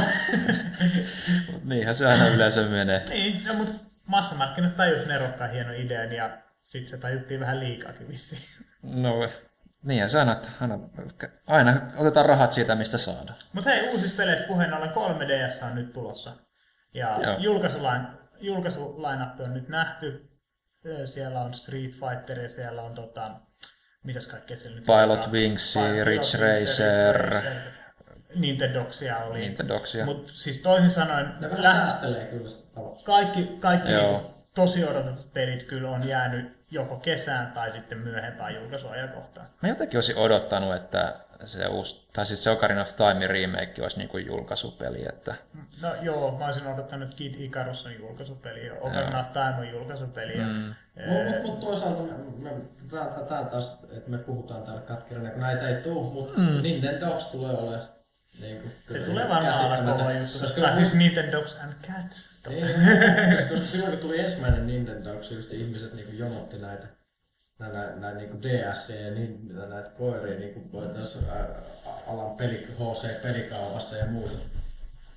Niinhän 1.64 1.94
se 1.94 2.06
aina 2.06 2.28
yleensä 2.28 2.62
menee. 2.62 3.02
niin, 3.08 3.44
no, 3.44 3.54
mutta 3.54 3.78
massamarkkinat 4.06 4.76
tajus 4.76 5.06
nerokkaan 5.06 5.50
hieno 5.50 5.72
idean 5.72 6.12
ja 6.12 6.38
sitten 6.60 6.90
se 6.90 6.98
tajuttiin 6.98 7.40
vähän 7.40 7.60
liikaakin 7.60 8.08
vissiin. 8.08 8.42
No, 8.82 9.28
niinhän 9.82 10.08
se 10.10 10.18
aina, 10.18 10.36
aina, 10.60 10.78
aina 11.46 11.72
otetaan 11.96 12.26
rahat 12.26 12.52
siitä, 12.52 12.74
mistä 12.74 12.98
saadaan. 12.98 13.38
Mutta 13.52 13.70
hei, 13.70 13.88
uusissa 13.88 14.16
peleissä 14.16 14.46
puheen 14.46 14.74
ollen 14.74 14.90
3DS 14.90 15.64
on 15.64 15.74
nyt 15.74 15.92
tulossa. 15.92 16.32
Ja 16.94 17.16
Joo. 17.22 17.36
julkaisulain, 17.38 18.06
julkaisulainappi 18.40 19.42
on 19.42 19.54
nyt 19.54 19.68
nähty. 19.68 20.30
Siellä 21.04 21.40
on 21.40 21.54
Street 21.54 21.90
Fighter 21.90 22.40
ja 22.40 22.50
siellä 22.50 22.82
on 22.82 22.94
tota, 22.94 23.40
mitäs 24.02 24.26
kaikkea 24.26 24.56
siellä 24.56 24.76
nyt 24.76 24.84
Pilot 24.86 25.24
on? 25.26 25.32
Wings, 25.32 25.74
Pilot 25.74 26.06
Ridge 26.06 26.10
Wings, 26.10 26.34
Racer. 26.78 27.30
Racer. 27.30 27.52
Nintendoxia 28.34 29.18
oli. 29.18 29.38
Nintendoxia. 29.38 30.04
Mutta 30.04 30.32
siis 30.34 30.58
toisin 30.58 30.90
sanoen, 30.90 31.26
Ne 31.40 31.50
vähän 31.50 31.64
läht- 31.64 31.76
säästelee 31.78 32.24
kyllä 32.24 32.48
sitä 32.48 32.80
kaikki, 33.04 33.56
kaikki 33.60 33.92
Joo. 33.92 34.02
niinku 34.12 34.34
tosi 34.54 34.84
odotetut 34.84 35.32
pelit 35.32 35.62
kyllä 35.62 35.90
on 35.90 36.08
jäänyt 36.08 36.58
joko 36.70 36.96
kesään 36.96 37.52
tai 37.52 37.70
sitten 37.70 37.98
myöhempään 37.98 38.54
julkaisuajankohtaan. 38.54 39.46
Mä 39.62 39.68
jotenkin 39.68 39.96
olisin 39.96 40.16
odottanut, 40.16 40.74
että 40.76 41.14
se 41.44 41.66
uusi, 41.66 42.08
tai 42.12 42.26
siis 42.26 42.44
se 42.44 42.50
Ocarina 42.50 42.80
of 42.80 42.96
Time 42.96 43.26
remake 43.26 43.82
olisi 43.82 43.98
niinku 43.98 44.18
julkaisupeli, 44.18 45.04
että 45.08 45.34
No 45.82 45.94
joo, 46.02 46.38
mä 46.38 46.46
olisin 46.46 46.66
odottanut 46.66 47.14
Kid 47.14 47.34
Icarus 47.34 47.86
on 47.86 47.94
julkaisupeli, 47.94 48.70
Ocarina 48.70 49.20
of 49.20 49.32
Time 49.32 49.54
on 49.58 49.68
julkaisupeli. 49.68 50.34
Mm. 50.34 50.74
Mutta 51.06 51.24
mut, 51.24 51.42
mut 51.42 51.60
toisaalta 51.60 52.02
me, 52.02 52.12
me, 52.38 52.50
tää, 52.90 53.04
tää, 53.06 53.24
tää 53.24 53.44
taas, 53.44 53.84
että 53.96 54.10
me 54.10 54.18
puhutaan 54.18 54.62
täällä 54.62 54.80
katkerana, 54.82 55.30
kun 55.30 55.40
näitä 55.40 55.68
ei 55.68 55.82
tuu, 55.82 56.10
mutta 56.10 56.40
mm. 56.40 56.62
Nintendox 56.62 57.24
tulee 57.24 57.50
olemaan 57.50 57.82
niin 58.40 58.60
kuin, 58.60 58.72
Se 58.92 58.98
tulee 58.98 59.28
varmaan 59.28 59.64
olla 59.64 59.92
kova 59.92 60.12
juttu. 60.12 60.38
Koska, 60.40 60.60
Tai 60.60 60.74
siis 60.74 60.94
Nintendogs 60.94 61.56
and 61.64 61.72
Cats. 61.86 62.40
niin, 62.48 62.66
koska, 63.36 63.48
koska 63.48 63.66
silloin 63.66 63.92
kun 63.92 64.00
tuli 64.00 64.20
ensimmäinen 64.20 64.66
Nintendox, 64.66 65.30
just 65.30 65.52
ihmiset 65.52 65.94
niin 65.94 66.18
jonotti 66.18 66.58
näitä 66.58 66.86
näitä, 67.58 67.96
näitä, 67.96 68.18
niin 68.18 68.42
DS 68.42 68.90
ja 68.90 69.10
niin, 69.10 69.48
näitä 69.68 69.90
koiria 69.90 70.38
niin 70.38 70.72
voitaisiin 70.72 71.24
alan 72.06 72.36
peli, 72.36 72.68
HC-pelikaavassa 72.78 73.96
ja 73.96 74.06
muuta. 74.06 74.38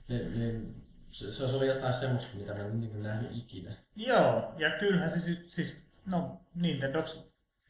Niin, 0.08 0.40
niin 0.40 0.84
se, 1.10 1.32
se 1.32 1.44
oli 1.44 1.68
jotain 1.68 1.94
semmoista, 1.94 2.38
mitä 2.38 2.54
mä 2.54 2.60
en 2.60 2.80
niin 2.80 3.04
nähnyt 3.04 3.32
ikinä. 3.32 3.72
Joo, 3.96 4.54
ja 4.58 4.72
kyllähän 4.72 5.10
se 5.10 5.20
siis, 5.20 5.40
siis 5.48 5.78
no 6.12 6.42
Nintendogs, 6.56 7.20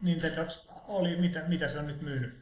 Nintendogs 0.02 0.68
oli, 0.88 1.16
mitä, 1.16 1.44
mitä 1.48 1.68
se 1.68 1.80
on 1.80 1.88
nyt 1.88 2.02
myynyt? 2.02 2.42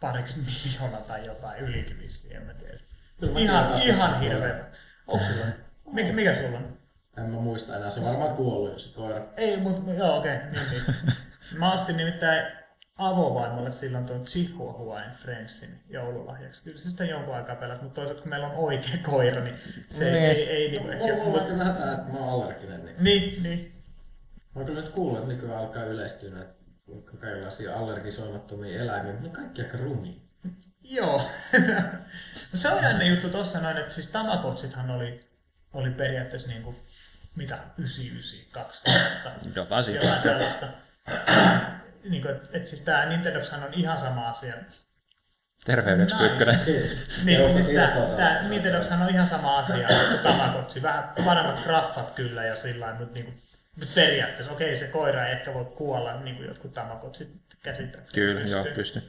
Pariksi 0.00 0.34
miljoonaa 0.38 1.00
tai 1.00 1.26
jotain, 1.26 1.64
ylikin 1.64 1.98
vissiin, 1.98 2.36
en 2.36 2.42
mä 2.42 2.54
tiedä. 2.54 2.76
Kyllä 3.20 3.32
mä 3.32 3.38
Ihan, 3.38 3.66
tiedän 3.66 3.96
ihan 3.96 4.20
hirveä. 4.20 4.70
Onko 5.06 5.24
sulla? 5.24 5.46
Mikä, 5.92 6.12
mikä 6.12 6.34
sulla 6.34 6.58
on? 6.58 6.78
En 7.18 7.30
mä 7.30 7.40
muista 7.40 7.76
enää, 7.76 7.90
se 7.90 8.00
on 8.00 8.06
varmaan 8.06 8.36
kuollut 8.36 8.72
jo 8.72 8.78
se 8.78 8.94
koira. 8.94 9.26
Ei, 9.36 9.56
mutta 9.56 9.92
joo, 9.92 10.18
okei, 10.18 10.36
okay, 10.36 10.50
niin, 10.50 10.70
niin. 10.70 10.82
Mä 11.54 11.72
ostin 11.72 11.96
nimittäin 11.96 12.46
avovaimolle 12.98 13.72
silloin 13.72 14.06
tuon 14.06 14.24
Chihuahuain 14.24 15.10
Friendsin 15.10 15.82
joululahjaksi. 15.88 16.64
Kyllä 16.64 16.78
se 16.78 16.88
sitten 16.88 17.08
jonkun 17.08 17.34
aikaa 17.34 17.56
pelasi, 17.56 17.82
mutta 17.82 17.94
toisaalta 17.94 18.22
kun 18.22 18.30
meillä 18.30 18.46
on 18.46 18.54
oikea 18.54 18.96
koira, 19.02 19.40
niin 19.44 19.56
se 19.88 20.04
Niin. 20.04 20.14
ei, 20.16 20.48
ei 20.50 20.70
niin 20.70 20.82
Mulla 20.82 20.94
ehkä... 20.94 21.24
mulla 21.24 21.42
on 21.42 21.58
vähän 21.58 21.74
tää, 21.76 21.92
että 21.94 22.12
mä 22.12 22.18
oon 22.18 22.28
allerginen. 22.28 22.84
Niin. 22.84 22.96
niin, 23.04 23.42
niin. 23.42 23.82
Mä 24.36 24.60
oon 24.60 24.66
kyllä 24.66 24.80
nyt 24.80 24.90
kuullut, 24.90 25.18
että 25.18 25.32
nykyään 25.32 25.58
alkaa 25.58 25.84
yleistyä 25.84 26.30
näitä 26.30 26.52
kaikenlaisia 27.20 27.76
allergisoimattomia 27.76 28.80
eläimiä, 28.82 29.12
mutta 29.12 29.28
ne 29.28 29.34
kaikki 29.34 29.62
aika 29.62 29.78
rumia. 29.78 30.20
Joo. 30.84 31.22
no 32.52 32.58
se 32.58 32.68
on 32.68 32.82
jännä 32.82 33.04
juttu 33.04 33.28
tossa 33.28 33.60
noin, 33.60 33.76
että 33.76 33.90
siis 33.90 34.08
Tamakotsithan 34.08 34.90
oli, 34.90 35.20
oli 35.72 35.90
periaatteessa 35.90 36.48
niinku, 36.48 36.74
mitä, 37.36 37.58
99, 37.78 38.52
2000. 38.52 39.30
jotain 39.60 39.84
siitä. 39.84 40.04
jotain 40.04 40.22
sellaista. 40.22 40.68
Niin 42.10 42.22
kuin, 42.22 42.34
että 42.34 42.48
et 42.52 42.66
siis 42.66 42.82
tää 42.82 43.06
Nintendoxhan 43.06 43.64
on 43.64 43.74
ihan 43.74 43.98
sama 43.98 44.28
asia. 44.28 44.54
Terveydeksi 45.64 46.16
Nice. 46.16 46.28
Pyykkönen. 46.28 46.60
Niin, 47.24 47.40
Joo, 47.40 47.52
siis 47.52 47.66
tää, 47.66 47.90
tietoa 47.90 48.16
tää 48.16 48.42
Nintendoxhan 48.48 49.02
on 49.02 49.10
ihan 49.10 49.26
sama 49.28 49.58
asia 49.58 49.88
kuin 50.08 50.18
Tamagotchi. 50.22 50.82
Vähän 50.82 51.04
paremmat 51.24 51.62
graffat 51.64 52.10
kyllä 52.10 52.44
ja 52.44 52.56
sillä 52.56 52.84
lailla, 52.86 52.98
mutta 53.00 53.14
niinku, 53.14 53.32
mutta 53.76 53.92
periaatteessa, 53.94 54.52
okei, 54.52 54.76
se 54.76 54.86
koira 54.86 55.26
ei 55.26 55.32
ehkä 55.32 55.54
voi 55.54 55.64
kuolla, 55.64 56.20
niin 56.20 56.36
kuin 56.36 56.48
jotkut 56.48 56.74
Tamagotchit 56.74 57.28
käsittääkseni 57.62 58.14
Kyllä, 58.26 58.40
pystyy. 58.40 58.56
joo, 58.62 58.74
pysty. 58.74 59.02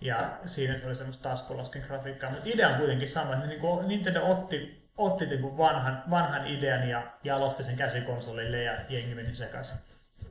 Ja 0.00 0.38
siinä 0.46 0.74
oli 0.86 0.96
semmoista 0.96 1.28
taskulaskin 1.28 1.82
grafiikkaa, 1.86 2.30
mutta 2.30 2.48
idea 2.48 2.68
on 2.68 2.74
kuitenkin 2.74 3.08
sama, 3.08 3.34
että 3.34 3.46
niin 3.46 3.60
kuin 3.60 3.88
Nintendo 3.88 4.20
otti, 4.26 4.88
otti 4.96 5.26
niin 5.26 5.40
kuin 5.40 5.58
vanhan, 5.58 6.02
vanhan 6.10 6.46
idean 6.46 6.88
ja 6.88 7.12
jalosti 7.24 7.62
sen 7.62 7.76
käsikonsolille 7.76 8.62
ja 8.62 8.72
jengi 8.88 9.14
meni 9.14 9.34
sekaisin. 9.34 9.78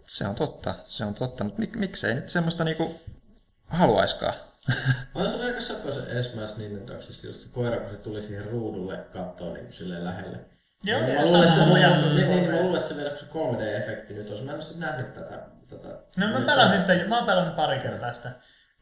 Se 0.07 0.27
on 0.27 0.35
totta, 0.35 0.75
se 0.85 1.05
on 1.05 1.13
totta, 1.13 1.43
mutta 1.43 1.59
mik, 1.59 1.75
miksei 1.75 2.13
nyt 2.13 2.29
semmoista 2.29 2.63
niinku 2.63 3.01
haluaiskaan. 3.67 4.33
On 5.15 5.31
se 5.31 5.45
aika 5.45 5.61
söpö 5.61 5.91
se 5.91 5.99
ensimmäisessä 5.99 6.61
Nintendoxissa, 6.61 7.27
just 7.27 7.41
se 7.41 7.49
koira, 7.51 7.77
kun 7.79 7.89
se 7.89 7.95
tuli 7.97 8.21
siihen 8.21 8.45
ruudulle 8.45 8.97
kattoon 8.97 9.53
niin 9.53 9.71
silleen 9.71 10.03
lähelle. 10.05 10.39
Joo, 10.83 11.01
niin, 11.01 11.13
ja 11.13 11.19
mä 11.19 11.25
luulen, 11.25 11.43
että 11.43 11.55
se, 11.57 11.65
mä, 11.65 11.73
niin, 11.73 11.81
jatkuu 11.81 12.09
niin, 12.09 12.29
niin, 12.29 12.49
mä 12.49 12.57
3D. 12.57 12.61
luulen, 12.61 12.77
että 12.77 12.89
se 12.89 12.95
vielä 12.95 13.09
kun 13.09 13.19
se 13.19 13.25
3D-efekti 13.25 14.13
nyt 14.13 14.29
olisi. 14.29 14.43
Mä 14.43 14.51
en 14.51 14.55
ole 14.55 14.61
sit 14.61 14.77
nähnyt 14.77 15.13
tätä. 15.13 15.41
tätä 15.67 15.87
No 16.17 16.27
mä 16.27 16.45
pelasin 16.45 16.81
se- 16.81 16.93
sitä, 16.95 17.07
mä 17.07 17.17
oon 17.17 17.25
pelannut 17.25 17.55
pari 17.55 17.79
kertaa 17.79 18.13
sitä. 18.13 18.31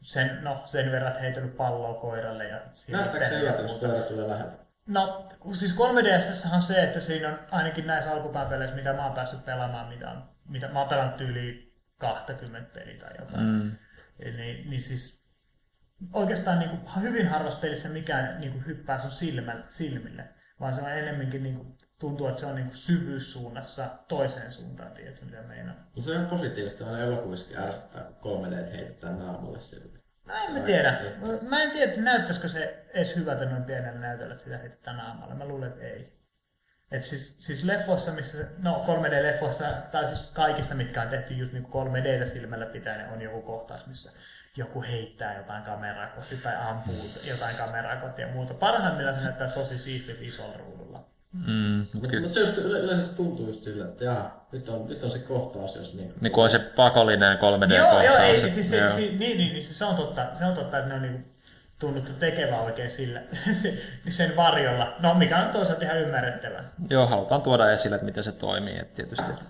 Sen, 0.02 0.38
no, 0.42 0.62
sen 0.64 0.92
verran 0.92 1.08
että 1.08 1.20
heitellyt 1.20 1.56
palloa 1.56 2.00
koiralle 2.00 2.44
ja 2.48 2.60
siinä 2.72 2.98
Näyttääkö 3.00 3.28
se 3.28 3.40
hyvältä, 3.40 3.62
kun 3.62 3.80
koira 3.80 4.02
tulee 4.02 4.28
lähelle? 4.28 4.52
No, 4.86 5.28
siis 5.52 5.74
3DS 5.74 6.54
on 6.54 6.62
se, 6.62 6.82
että 6.82 7.00
siinä 7.00 7.28
on 7.28 7.38
ainakin 7.50 7.86
näissä 7.86 8.12
alkupääpeleissä, 8.12 8.76
mitä 8.76 8.92
mä 8.92 9.04
oon 9.06 9.14
päässyt 9.14 9.44
pelaamaan, 9.44 9.88
mitä, 9.88 10.10
on, 10.10 10.28
mitä 10.48 10.68
mä 10.68 10.78
oon 10.78 10.88
pelannut 10.88 11.20
yli 11.20 11.74
20 11.98 12.70
peliä 12.74 13.00
tai 13.00 13.10
jotain. 13.18 13.46
Mm. 13.46 13.72
Niin, 14.36 14.70
niin 14.70 14.82
siis 14.82 15.26
oikeastaan 16.12 16.58
niin 16.58 16.70
kuin, 16.70 17.02
hyvin 17.02 17.28
harvassa 17.28 17.58
pelissä 17.58 17.88
mikään 17.88 18.40
niin 18.40 18.52
kuin, 18.52 18.66
hyppää 18.66 18.98
sun 18.98 19.10
silmä, 19.10 19.62
silmille, 19.68 20.28
vaan 20.60 20.74
se 20.74 20.82
on 20.82 20.90
enemmänkin 20.90 21.42
niin 21.42 21.56
kuin, 21.56 21.76
tuntuu, 22.00 22.26
että 22.26 22.40
se 22.40 22.46
on 22.46 22.54
niin 22.54 22.66
kuin, 22.66 22.76
syvyyssuunnassa 22.76 23.98
toiseen 24.08 24.50
suuntaan, 24.50 24.92
tiedätkö 24.92 25.24
mitä 25.24 25.42
meinaa? 25.42 25.74
Mutta 25.74 26.02
se 26.02 26.10
on 26.10 26.16
ihan 26.16 26.28
positiivista, 26.28 26.84
että 26.84 26.98
elokuvissakin 26.98 27.58
ärsyttää, 27.58 28.02
kun 28.02 28.46
3D 28.46 28.70
heitetään 28.70 29.18
naamalle 29.18 29.58
sieltä. 29.58 29.98
No 30.26 30.34
en 30.34 30.52
mä 30.52 30.60
tiedä. 30.60 31.00
Mä 31.42 31.62
en 31.62 31.70
tiedä, 31.70 32.02
näyttäisikö 32.02 32.48
se 32.48 32.86
edes 32.94 33.16
hyvältä 33.16 33.44
noin 33.44 33.64
pienellä 33.64 34.00
näytöllä, 34.00 34.32
että 34.32 34.44
sitä 34.44 34.58
heitetään 34.58 34.96
naamalle. 34.96 35.34
Mä 35.34 35.44
luulen, 35.44 35.68
että 35.68 35.84
ei. 35.84 36.15
Et 36.90 37.02
siis, 37.02 37.46
siis 37.46 37.64
leffoissa, 37.64 38.12
missä, 38.12 38.38
no 38.58 38.84
3D-leffoissa, 38.86 39.64
tai 39.90 40.06
siis 40.06 40.20
kaikissa, 40.20 40.74
mitkä 40.74 41.02
on 41.02 41.08
tehty 41.08 41.34
just 41.34 41.52
niin 41.52 41.66
3D 41.66 42.26
silmällä 42.26 42.66
pitäen, 42.66 43.12
on 43.12 43.22
joku 43.22 43.42
kohtaus, 43.42 43.86
missä 43.86 44.12
joku 44.56 44.82
heittää 44.82 45.36
jotain 45.36 45.62
kameraa 45.62 46.06
kohti 46.06 46.36
tai 46.36 46.54
ampuu 46.70 46.94
jotain 47.30 47.56
kameraa 47.56 47.96
kohti 47.96 48.22
ja 48.22 48.28
muuta. 48.28 48.54
Parhaimmillaan 48.54 49.16
se 49.16 49.22
näyttää 49.22 49.50
tosi 49.50 49.78
siistiä 49.78 50.14
isolla 50.20 50.56
ruudulla. 50.56 51.04
Mm, 51.32 51.78
mut 51.78 51.94
Mutta 51.94 52.20
mut 52.20 52.32
se 52.32 52.40
just 52.40 52.58
yle, 52.58 52.78
yleensä 52.78 53.06
se 53.06 53.14
tuntuu 53.14 53.46
just 53.46 53.62
sillä, 53.62 53.84
että 53.84 54.04
jaa, 54.04 54.48
nyt 54.52 54.68
on, 54.68 54.88
nyt 54.88 55.02
on 55.02 55.10
se 55.10 55.18
kohtaus, 55.18 55.76
jos 55.76 55.94
niin 55.94 56.12
niin 56.20 56.32
kuin 56.32 56.42
on 56.42 56.50
se 56.50 56.58
pakollinen 56.58 57.38
3D-kohtaus. 57.38 58.04
Joo, 58.04 58.14
joo, 58.14 58.18
ei, 58.18 58.36
siis 58.36 58.70
se, 58.70 58.76
joo. 58.76 58.90
si, 58.90 59.00
niin, 59.00 59.18
niin, 59.18 59.38
niin 59.38 59.62
siis 59.62 59.78
se 59.78 59.84
on 59.84 59.96
totta, 59.96 60.34
se 60.34 60.44
on 60.44 60.54
totta, 60.54 60.78
että 60.78 60.88
ne 60.88 60.94
on 60.94 61.02
niinku 61.02 61.35
tunnuttu 61.80 62.12
tekevän 62.12 62.60
oikein 62.60 62.90
sillä, 62.90 63.22
se- 63.62 63.74
sen 64.08 64.36
varjolla. 64.36 64.96
No, 64.98 65.14
mikä 65.14 65.38
on 65.38 65.50
toisaalta 65.50 65.84
ihan 65.84 65.98
ymmärrettävää. 65.98 66.64
Joo, 66.90 67.06
halutaan 67.06 67.42
tuoda 67.42 67.70
esille, 67.72 67.94
että 67.96 68.04
miten 68.04 68.22
se 68.24 68.32
toimii, 68.32 68.78
että 68.78 68.94
tietysti, 68.94 69.30
että 69.30 69.44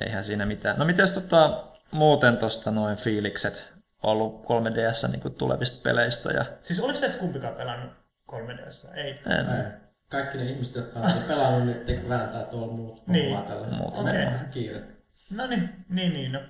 eihän 0.00 0.24
siinä 0.24 0.46
mitään. 0.46 0.78
No 0.78 0.84
mites 0.84 1.12
tota, 1.12 1.64
muuten 1.90 2.36
tosta 2.36 2.70
noin 2.70 2.96
fiilikset 2.96 3.72
ollut 4.02 4.44
3DS 4.44 5.10
niin 5.10 5.34
tulevista 5.34 5.80
peleistä. 5.82 6.32
Ja... 6.32 6.44
Siis 6.62 6.80
oliko 6.80 7.00
tästä 7.00 7.18
kumpikaan 7.18 7.54
pelannut 7.54 7.92
3DS? 8.32 8.96
Ei. 8.96 9.10
En. 9.10 9.48
Ei. 9.56 9.62
Kaikki 10.10 10.38
ne 10.38 10.44
ihmiset, 10.44 10.76
jotka 10.76 11.00
on 11.00 11.10
pelannut 11.28 11.64
nyt, 11.64 12.08
vääntää 12.08 12.42
tuolla 12.42 12.72
muut 12.72 13.06
Niin. 13.08 13.42
tällä. 13.42 13.66
On 13.96 14.04
vähän 14.04 14.48
kiire. 14.50 14.82
No 15.30 15.46
niin, 15.46 15.70
niin, 15.88 16.12
niin. 16.12 16.32
No. 16.32 16.40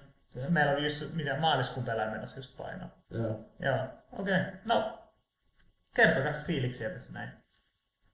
Meillä 0.48 0.72
oli 0.72 0.84
just, 0.84 1.04
mitä 1.12 1.36
maaliskuun 1.36 1.86
pelaaja 1.86 2.10
menossa 2.10 2.36
just 2.36 2.56
painoa. 2.56 2.88
Joo. 3.10 3.40
Joo, 3.60 3.78
okei. 4.12 4.40
Okay. 4.40 4.52
No, 4.64 4.98
kertokaa 5.94 6.32
fiiliksiä 6.32 6.90
tässä 6.90 7.12
näin. 7.12 7.30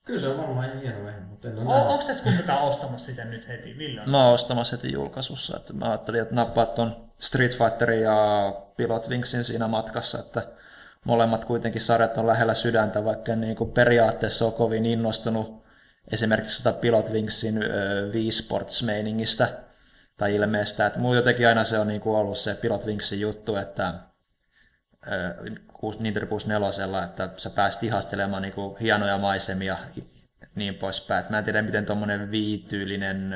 Kyllä 0.07 0.21
se 0.21 0.29
on 0.29 0.39
varmaan 0.39 0.67
ihan 0.67 0.81
hieno 0.81 1.05
vehje, 1.05 1.21
mutta 1.21 1.49
en 1.49 1.59
ole 1.59 1.75
O- 1.75 1.93
onko 1.93 2.05
tästä 2.07 2.23
kumpikaan 2.23 2.63
ostamassa 2.63 3.07
sitä 3.07 3.25
nyt 3.25 3.49
heti? 3.49 3.79
Ville 3.79 4.01
on. 4.01 4.11
Mä 4.11 4.25
oon 4.25 4.35
ostamassa 4.35 4.77
heti 4.77 4.93
julkaisussa, 4.93 5.57
että 5.57 5.73
mä 5.73 5.89
ajattelin, 5.89 6.23
että 6.23 6.35
nappaat 6.35 6.75
ton 6.75 7.11
Street 7.21 7.57
Fighterin 7.59 8.03
ja 8.03 8.53
Pilot 8.77 9.09
Wingsin 9.09 9.45
siinä 9.45 9.69
matkassa, 9.69 10.19
että 10.19 10.43
molemmat 11.05 11.45
kuitenkin 11.45 11.81
sarjat 11.81 12.19
on 12.19 12.27
lähellä 12.27 12.55
sydäntä, 12.55 13.05
vaikka 13.05 13.37
niin 13.37 13.57
kuin 13.57 13.73
periaatteessa 13.73 14.45
ole 14.45 14.53
kovin 14.53 14.87
innostunut 14.87 15.65
esimerkiksi 16.13 16.57
sitä 16.57 16.73
Pilot 16.73 17.13
Wingsin 17.13 17.63
ö, 17.63 18.11
Wii 18.13 18.31
Sports-meiningistä 18.31 19.49
tai 20.23 20.35
ilmeestä, 20.35 20.87
että 20.87 20.99
mulla 20.99 21.17
jotenkin 21.17 21.49
aina 21.49 21.65
se 21.65 21.79
on 21.79 21.89
niin 21.89 22.01
kuin 22.01 22.17
ollut 22.17 22.39
se 22.39 22.55
Pilot 22.55 22.87
Wingsin 22.87 23.21
juttu, 23.21 23.57
että 23.57 23.95
Nintendo 25.99 26.27
64, 26.27 27.05
että 27.05 27.29
sä 27.37 27.51
pääsit 27.51 27.83
ihastelemaan 27.83 28.43
niin 28.43 28.55
kuin 28.55 28.77
hienoja 28.79 29.19
maisemia 29.19 29.77
niin 30.55 30.75
poispäin. 30.75 31.25
Et 31.25 31.31
mä 31.31 31.39
en 31.39 31.45
tiedä, 31.45 31.63
miten 31.63 31.87
tuommoinen 31.87 32.31
viityylinen 32.31 33.35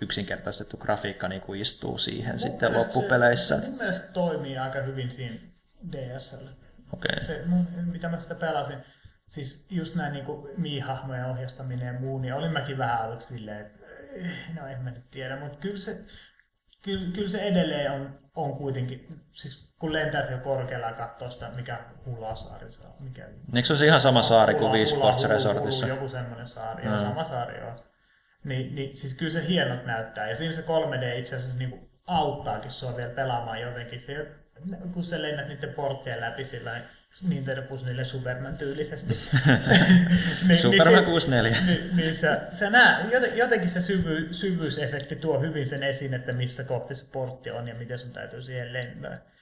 yksinkertaistettu 0.00 0.76
grafiikka 0.76 1.28
niin 1.28 1.40
kuin 1.40 1.60
istuu 1.60 1.98
siihen 1.98 2.38
sitten 2.38 2.70
mielestä 2.72 2.98
loppupeleissä. 2.98 3.60
Se, 3.60 3.68
mun 3.68 3.78
mielestä 3.78 4.12
toimii 4.12 4.58
aika 4.58 4.78
hyvin 4.78 5.10
siinä 5.10 5.36
DSL. 5.92 6.46
Okei. 6.92 7.24
Se, 7.24 7.42
mun, 7.46 7.68
mitä 7.84 8.08
mä 8.08 8.20
sitä 8.20 8.34
pelasin, 8.34 8.78
siis 9.28 9.66
just 9.70 9.94
näin 9.94 10.12
niin 10.12 10.24
Mii-hahmojen 10.56 11.26
ohjastaminen 11.26 11.94
ja 11.94 12.00
muu, 12.00 12.18
niin 12.18 12.34
olin 12.34 12.52
mäkin 12.52 12.78
vähän 12.78 13.02
aluksi 13.02 13.34
silleen, 13.34 13.60
että 13.60 13.78
no 14.60 14.66
en 14.66 14.82
mä 14.82 14.90
nyt 14.90 15.10
tiedä, 15.10 15.36
mutta 15.40 15.58
kyllä 15.58 15.76
se, 15.76 15.98
kyllä, 16.82 17.12
kyllä 17.14 17.28
se 17.28 17.40
edelleen 17.42 17.92
on, 17.92 18.18
on 18.34 18.56
kuitenkin, 18.56 19.08
siis 19.32 19.74
kun 19.78 19.92
lentää 19.92 20.24
siellä 20.24 20.42
korkealla 20.42 20.86
ja 20.86 20.92
katsoo 20.92 21.30
sitä, 21.30 21.50
mikä 21.56 21.80
Hulasaari 22.06 22.72
saa, 22.72 22.96
mikä 23.02 23.28
Eikö 23.54 23.66
se 23.66 23.72
ole 23.72 23.86
ihan 23.86 24.00
sama 24.00 24.22
saari 24.22 24.54
kuin 24.54 24.64
Hula- 24.68 24.72
Wii 24.72 24.84
Hula- 24.84 24.96
Sports 24.96 25.24
Hulu- 25.24 25.28
Resortissa? 25.32 25.86
Joku 25.86 26.08
semmoinen 26.08 26.46
saari, 26.46 26.84
joo, 26.86 27.00
sama 27.00 27.24
saari 27.24 27.58
joo. 27.58 27.76
Niin, 28.44 28.74
niin, 28.74 28.96
siis 28.96 29.14
kyllä 29.14 29.32
se 29.32 29.48
hienot 29.48 29.86
näyttää. 29.86 30.28
Ja 30.28 30.34
siinä 30.34 30.52
se 30.52 30.62
3D 30.62 31.18
itse 31.18 31.36
asiassa 31.36 31.58
niin 31.58 31.90
auttaakin 32.06 32.70
sua 32.70 32.96
vielä 32.96 33.14
pelaamaan 33.14 33.60
jotenkin. 33.60 34.00
Se, 34.00 34.26
kun 34.92 35.04
sä 35.04 35.22
lennät 35.22 35.48
niiden 35.48 35.74
porttien 35.74 36.20
läpi 36.20 36.44
sillä 36.44 36.80
Nintendo 37.22 37.62
64 37.62 38.04
Superman 38.04 38.56
tyylisesti. 38.56 39.14
niin, 40.46 40.56
Superman 40.56 40.94
niin, 40.94 41.04
64. 41.04 41.56
niin, 41.66 41.96
niin 41.96 42.16
sä, 42.16 42.40
sä 42.50 42.70
jotenkin 43.34 43.68
se 43.68 43.80
syvy, 43.80 44.28
syvyysefekti 44.30 45.16
tuo 45.16 45.40
hyvin 45.40 45.66
sen 45.66 45.82
esiin, 45.82 46.14
että 46.14 46.32
missä 46.32 46.64
kohti 46.64 46.94
se 46.94 47.06
portti 47.12 47.50
on 47.50 47.68
ja 47.68 47.74
miten 47.74 47.98
sun 47.98 48.12
täytyy 48.12 48.42
siihen 48.42 48.72
lentää. 48.72 49.36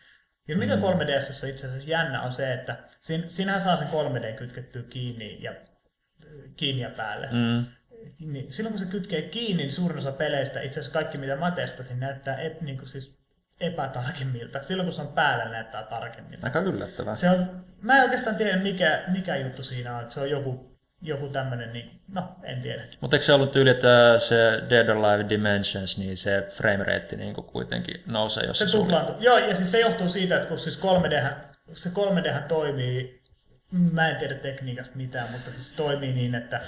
Ja 0.48 0.56
mikä 0.56 0.74
3DS 0.74 1.44
on 1.44 1.50
itse 1.50 1.66
asiassa 1.66 1.90
jännä 1.90 2.22
on 2.22 2.32
se, 2.32 2.52
että 2.52 2.78
siinä, 3.00 3.24
siinähän 3.28 3.60
saa 3.60 3.76
sen 3.76 3.88
3D 3.88 4.32
kytkettyä 4.36 4.82
kiinni 4.82 5.42
ja, 5.42 5.54
kiinni 6.56 6.82
ja 6.82 6.90
päälle. 6.90 7.28
Mm. 7.32 7.66
Niin, 8.20 8.52
silloin 8.52 8.72
kun 8.72 8.80
se 8.80 8.86
kytkee 8.86 9.22
kiinni, 9.22 9.62
niin 9.62 9.72
suurin 9.72 9.98
osa 9.98 10.12
peleistä, 10.12 10.60
itse 10.60 10.80
asiassa 10.80 10.98
kaikki 10.98 11.18
mitä 11.18 11.36
mä 11.36 11.50
testasin, 11.50 12.00
näyttää 12.00 12.36
ep, 12.36 12.60
niin 12.60 12.78
kuin 12.78 12.88
siis 12.88 13.23
epätarkemmilta. 13.66 14.62
Silloin 14.62 14.86
kun 14.86 14.92
se 14.92 15.00
on 15.00 15.08
päällä, 15.08 15.44
näyttää 15.44 15.82
tarkemmilta. 15.82 16.46
Aika 16.46 16.60
yllättävää. 16.60 17.16
Se 17.16 17.30
on, 17.30 17.64
mä 17.80 17.96
en 17.96 18.02
oikeastaan 18.02 18.36
tiedä 18.36 18.56
mikä, 18.56 19.04
mikä 19.08 19.36
juttu 19.36 19.62
siinä 19.62 19.96
on, 19.96 20.02
että 20.02 20.14
se 20.14 20.20
on 20.20 20.30
joku, 20.30 20.78
joku 21.02 21.28
tämmöinen, 21.28 21.72
niin, 21.72 22.02
no 22.08 22.36
en 22.42 22.62
tiedä. 22.62 22.84
Mutta 23.00 23.16
eikö 23.16 23.26
se 23.26 23.32
ollut 23.32 23.52
tyyli, 23.52 23.70
että 23.70 24.18
se 24.18 24.62
Dead 24.70 24.88
or 24.88 24.96
Alive 24.96 25.28
Dimensions, 25.28 25.98
niin 25.98 26.16
se 26.16 26.46
frame 26.48 26.84
rate 26.84 27.16
niin 27.16 27.34
kuitenkin 27.34 28.02
nousee, 28.06 28.46
jos 28.46 28.58
Se 28.58 28.68
se, 28.68 28.76
tuplaantuu. 28.76 29.16
Joo, 29.18 29.38
ja 29.38 29.54
siis 29.54 29.70
se 29.70 29.80
johtuu 29.80 30.08
siitä, 30.08 30.36
että 30.36 30.48
kun 30.48 30.58
siis 30.58 30.80
3D, 30.82 31.34
se 31.74 31.90
3D 31.90 32.42
toimii, 32.48 33.22
mä 33.92 34.08
en 34.08 34.16
tiedä 34.16 34.34
tekniikasta 34.34 34.96
mitään, 34.96 35.30
mutta 35.32 35.50
siis 35.50 35.70
se 35.70 35.76
toimii 35.76 36.12
niin, 36.12 36.34
että, 36.34 36.60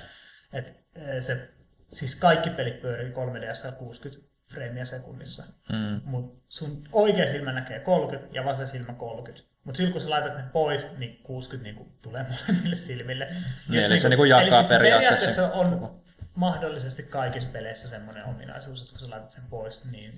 että 0.53 0.73
eh, 0.95 1.23
se, 1.23 1.49
siis 1.89 2.15
kaikki 2.15 2.51
pelit 2.51 2.81
pyörii 2.81 3.13
3DS 3.13 3.73
60 3.73 4.36
freimiä 4.51 4.85
sekunnissa. 4.85 5.43
Mm. 5.73 6.01
Mutta 6.05 6.43
sun 6.49 6.89
oikea 6.93 7.27
silmä 7.27 7.53
näkee 7.53 7.81
30 7.81 8.29
ja 8.33 8.45
vasen 8.45 8.67
silmä 8.67 8.93
30. 8.95 9.49
Mutta 9.65 9.77
silloin 9.77 9.93
kun 9.93 10.03
sä 10.03 10.11
laitat 10.11 10.37
ne 10.37 10.43
pois, 10.53 10.87
niin 10.99 11.21
60 11.23 11.65
niinku 11.65 11.93
tulee 12.03 12.27
molemmille 12.49 12.77
silmille. 12.77 13.29
Niin, 13.71 13.83
eli 13.83 13.99
se 13.99 14.09
niinku 14.09 14.25
jakaa 14.25 14.43
eli 14.43 14.51
siis 14.51 14.67
periaatteessa- 14.67 14.79
periaatteessa 14.79 15.53
on 15.53 16.01
mahdollisesti 16.35 17.03
kaikissa 17.03 17.49
peleissä 17.49 17.89
semmoinen 17.89 18.25
ominaisuus, 18.25 18.81
että 18.81 18.91
kun 18.93 18.99
sä 19.01 19.11
laitat 19.11 19.31
sen 19.31 19.45
pois, 19.51 19.85
niin, 19.91 20.13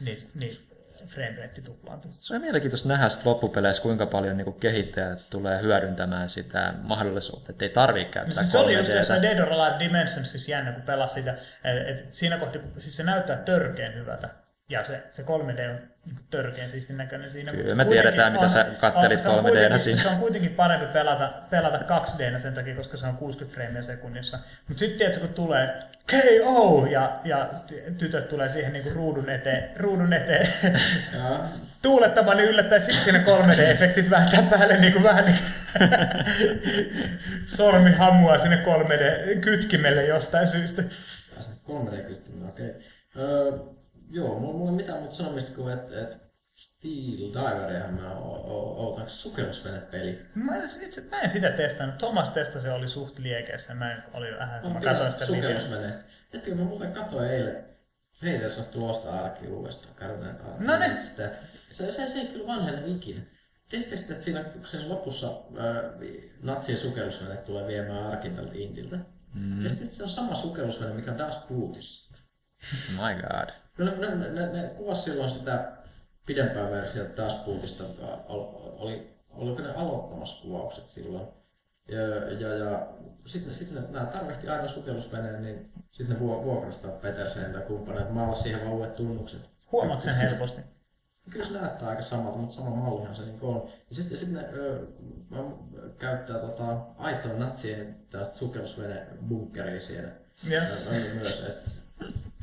niin, 0.00 0.18
niin 0.34 0.67
frame 1.06 1.36
rate 1.42 1.60
tuplaantuu. 1.60 2.12
Se 2.18 2.34
on 2.34 2.40
mielenkiintoista 2.40 2.88
nähdä 2.88 3.06
loppupeleissä, 3.24 3.82
kuinka 3.82 4.06
paljon 4.06 4.36
niin 4.36 4.44
kuin 4.44 4.60
kehittäjät 4.60 5.22
tulee 5.30 5.62
hyödyntämään 5.62 6.28
sitä 6.28 6.74
mahdollisuutta, 6.82 7.52
että 7.52 7.64
ei 7.64 7.68
tarvitse 7.68 8.08
No 8.08 8.12
käyttää 8.12 8.42
siis 8.42 8.52
se 8.52 8.58
oli 8.58 8.74
just 8.74 8.90
3Dtä. 8.90 8.96
jossain 8.96 9.22
Dead 9.22 9.38
or 9.38 9.52
Alive 9.52 9.78
Dimensions 9.78 10.30
siis 10.30 10.48
jännä, 10.48 10.72
kun 10.72 10.82
pelasi 10.82 11.14
sitä, 11.14 11.38
et, 11.64 11.88
et 11.88 12.14
siinä 12.14 12.38
kohti, 12.38 12.60
siis 12.78 12.96
se 12.96 13.02
näyttää 13.02 13.36
törkeen 13.36 13.94
hyvältä. 13.94 14.28
Ja 14.68 14.84
se, 14.84 15.02
se 15.10 15.22
3D 15.22 15.70
on 15.70 15.78
niin 16.04 16.16
törkeän 16.30 16.68
siistin 16.68 16.96
näköinen 16.96 17.30
siinä. 17.30 17.52
Kyllä, 17.52 17.74
me 17.74 17.84
tiedetään, 17.84 18.32
mitä 18.32 18.48
sä 18.48 18.66
kattelit 18.80 19.20
se 19.20 19.28
on 19.28 19.34
3D:nä 19.34 19.50
kuitenkin- 19.50 19.78
siinä. 19.78 20.02
Se 20.02 20.08
on 20.08 20.16
kuitenkin 20.16 20.50
parempi 20.54 20.86
pelata, 20.86 21.32
pelata 21.50 21.78
2Dnä 21.78 22.38
sen 22.38 22.54
takia, 22.54 22.74
koska 22.74 22.96
se 22.96 23.06
on 23.06 23.16
60 23.16 23.54
freimiä 23.54 23.82
sekunnissa. 23.82 24.38
Mutta 24.68 24.78
sitten 24.78 24.98
tiedätkö, 24.98 25.20
kun 25.20 25.34
tulee 25.34 25.80
KO 26.10 26.86
ja, 26.90 27.20
ja 27.24 27.48
ty- 27.66 27.92
tytöt 27.98 28.28
tulee 28.28 28.48
siihen 28.48 28.72
niinku 28.72 28.90
ruudun 28.94 29.30
eteen, 29.30 29.70
ruudun 29.76 30.12
eteen 30.12 30.48
tuulettamaan, 31.82 32.36
niin 32.36 32.48
yllättäen 32.48 32.80
sitten 32.82 33.02
siinä 33.04 33.18
3D-efektit 33.24 34.10
vääntää 34.10 34.42
päälle 34.50 34.76
niin 34.76 34.92
kuin 34.92 35.02
vähän 35.02 35.24
niin 35.26 35.38
sormi 37.46 37.92
hammua 37.92 38.38
sinne 38.38 38.56
3D-kytkimelle 38.64 40.02
jostain 40.08 40.46
syystä. 40.46 40.82
Ja 41.36 41.42
se 41.42 41.50
3D-kytkiminen, 41.68 42.48
okei. 42.48 42.74
Öö, 43.18 43.52
joo, 44.10 44.38
mulla, 44.38 44.58
mulla 44.58 44.70
ei 44.70 44.76
mitään 44.76 44.98
muuta 44.98 45.14
sanomista 45.14 45.52
kuin, 45.52 45.74
että 45.74 46.00
et 46.00 46.18
Steel 46.52 47.28
Diverihan 47.34 47.94
mä 47.94 48.14
ootan 48.14 49.10
sukellusvenepeli. 49.10 50.18
Mä 50.34 50.56
en, 50.56 50.62
itse, 50.62 51.00
mä 51.10 51.20
en 51.20 51.30
sitä 51.30 51.50
testannut. 51.50 51.98
Thomas 51.98 52.30
testasi 52.30 52.68
oli 52.68 52.88
suht 52.88 53.18
liekeessä. 53.18 53.74
Mä 53.74 53.92
en- 53.92 54.02
oli 54.14 54.26
vähän, 54.38 54.60
kun 54.60 54.70
On 54.70 54.76
mä 54.76 54.80
katsoin 54.80 55.12
sitä 55.12 55.26
sukellusveneestä. 55.26 56.02
Tiedättekö, 56.30 56.56
mä 56.56 56.64
muuten 56.64 56.92
katsoin 56.92 57.30
eilen 57.30 57.64
Raiders 58.22 58.56
olisi 58.56 58.70
tulosta 58.70 59.10
arki 59.10 59.46
uudestaan, 59.46 59.94
Caroline 59.94 60.28
Arki. 60.28 60.64
No 60.64 60.78
niin. 60.78 60.98
Se, 60.98 61.30
se, 61.72 62.08
se, 62.08 62.18
ei 62.18 62.26
kyllä 62.26 62.46
vanhennu 62.46 62.96
ikinä. 62.96 63.20
Tiesittekö, 63.68 64.12
että 64.12 64.24
siinä, 64.24 64.44
sen 64.64 64.88
lopussa 64.88 65.26
äh, 65.28 66.08
natsien 66.42 66.78
sukellusvene 66.78 67.36
tulee 67.36 67.66
viemään 67.66 68.06
arkin 68.06 68.34
tältä 68.34 68.54
Indiltä? 68.54 68.98
Mm. 69.34 69.58
Tiesittekö, 69.58 69.84
että 69.84 69.96
se 69.96 70.02
on 70.02 70.08
sama 70.08 70.34
sukellusvene, 70.34 70.94
mikä 70.94 71.10
on 71.10 71.18
Das 71.18 71.38
Bootissa? 71.48 72.14
My 72.90 73.22
god. 73.22 73.50
No, 73.78 73.84
ne, 73.84 74.14
ne, 74.14 74.28
ne, 74.28 74.52
ne 74.52 74.68
kuvasi 74.68 75.02
silloin 75.02 75.30
sitä 75.30 75.72
pidempää 76.26 76.70
versiota 76.70 77.22
Das 77.22 77.36
Bootista, 77.44 77.84
ä, 77.84 78.16
ol- 78.28 78.54
oli, 78.78 79.14
oliko 79.30 79.62
ne 79.62 79.70
aloittamassa 79.74 80.42
kuvaukset 80.42 80.90
silloin. 80.90 81.28
Ja, 81.88 82.00
ja, 82.32 82.54
ja 82.54 82.88
sitten 83.26 83.54
sit 83.54 83.70
ne, 83.70 83.80
nämä 83.90 84.06
tarvitsi 84.06 84.48
aina 84.48 84.68
sukellusveneen, 84.68 85.42
niin 85.42 85.72
sitten 85.90 86.16
ne 86.16 86.20
vuo- 86.22 86.44
vuokrastaa 86.44 86.90
Petersen 86.90 87.52
tai 87.52 87.62
kumppaneet 87.62 88.10
maalasi 88.10 88.42
siihen 88.42 88.60
vaan 88.60 88.72
uudet 88.72 88.96
tunnukset. 88.96 89.50
Huomaatko 89.72 90.00
sen 90.04 90.14
helposti? 90.14 90.60
Kyllä 91.30 91.46
se 91.46 91.52
näyttää 91.52 91.88
aika 91.88 92.02
samalta, 92.02 92.38
mutta 92.38 92.54
sama 92.54 92.70
mallihan 92.76 93.14
se 93.14 93.22
niin 93.22 93.38
on. 93.42 93.68
Ja 93.88 93.94
sitten 93.96 94.16
sit 94.16 94.32
ne 94.32 94.48
ö, 94.52 94.86
mä, 95.30 95.38
käyttää 95.98 96.38
tota, 96.38 96.76
aitoa 96.98 97.32
natsien 97.32 97.96
tästä 98.10 98.36
sukellusvene 98.36 99.06
bunkkeria. 99.28 99.80
Ja, 100.48 100.62
ja 100.62 101.14
myös, 101.14 101.44
että 101.48 101.70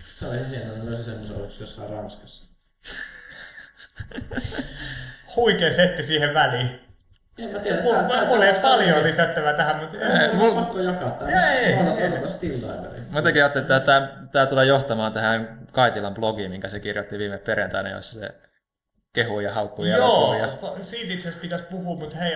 se 0.02 0.26
on 0.28 0.36
ihan 0.36 0.50
hienoa, 0.50 0.78
ne 0.78 0.86
löysi 0.86 1.04
semmoisen 1.04 1.36
oliko 1.36 1.54
jossain 1.60 1.90
Ranskassa. 1.90 2.46
Huikea 5.36 5.72
setti 5.74 6.04
siihen 6.04 6.34
väliin. 6.34 6.80
En 7.38 7.50
mä 7.50 7.60
tiedä, 7.60 7.82
Mulla, 7.82 7.98
tää- 8.04 8.08
tää- 8.10 8.26
mulla 8.26 8.46
ei 8.46 8.54
tää- 8.54 8.62
paljon 8.62 9.04
lisättävää 9.04 9.54
tähän, 9.54 9.76
mutta... 9.76 9.98
Ei, 9.98 10.36
mulla- 10.36 10.52
on 10.60 10.66
pakko 10.66 10.80
jakaa 10.80 11.12
tää. 11.12 11.54
Ei, 11.54 11.66
ei, 11.66 11.74
Odotan. 11.74 12.22
Mä 13.10 13.18
jotenkin 13.20 13.42
ajattelin, 13.44 13.64
että 13.66 13.80
tämä, 13.80 14.10
tämä 14.32 14.46
tulee 14.46 14.66
johtamaan 14.66 15.14
tähän 15.14 15.60
Kaitilan 15.72 16.14
blogiin, 16.14 16.52
minkä 16.52 16.68
se 16.70 16.80
kirjoitti 16.80 17.18
viime 17.18 17.38
perjantaina, 17.38 17.90
jossa 17.90 18.20
se 18.20 18.30
kehuu 19.14 19.40
ja 19.40 19.54
haukkuu 19.54 19.86
ja. 19.86 19.98
Joo, 19.98 20.36
siitä 20.82 21.14
itse 21.14 21.28
asiassa 21.30 21.42
pitäisi 21.42 21.66
puhua, 21.66 21.96
mutta 22.00 22.16
hei, 22.18 22.36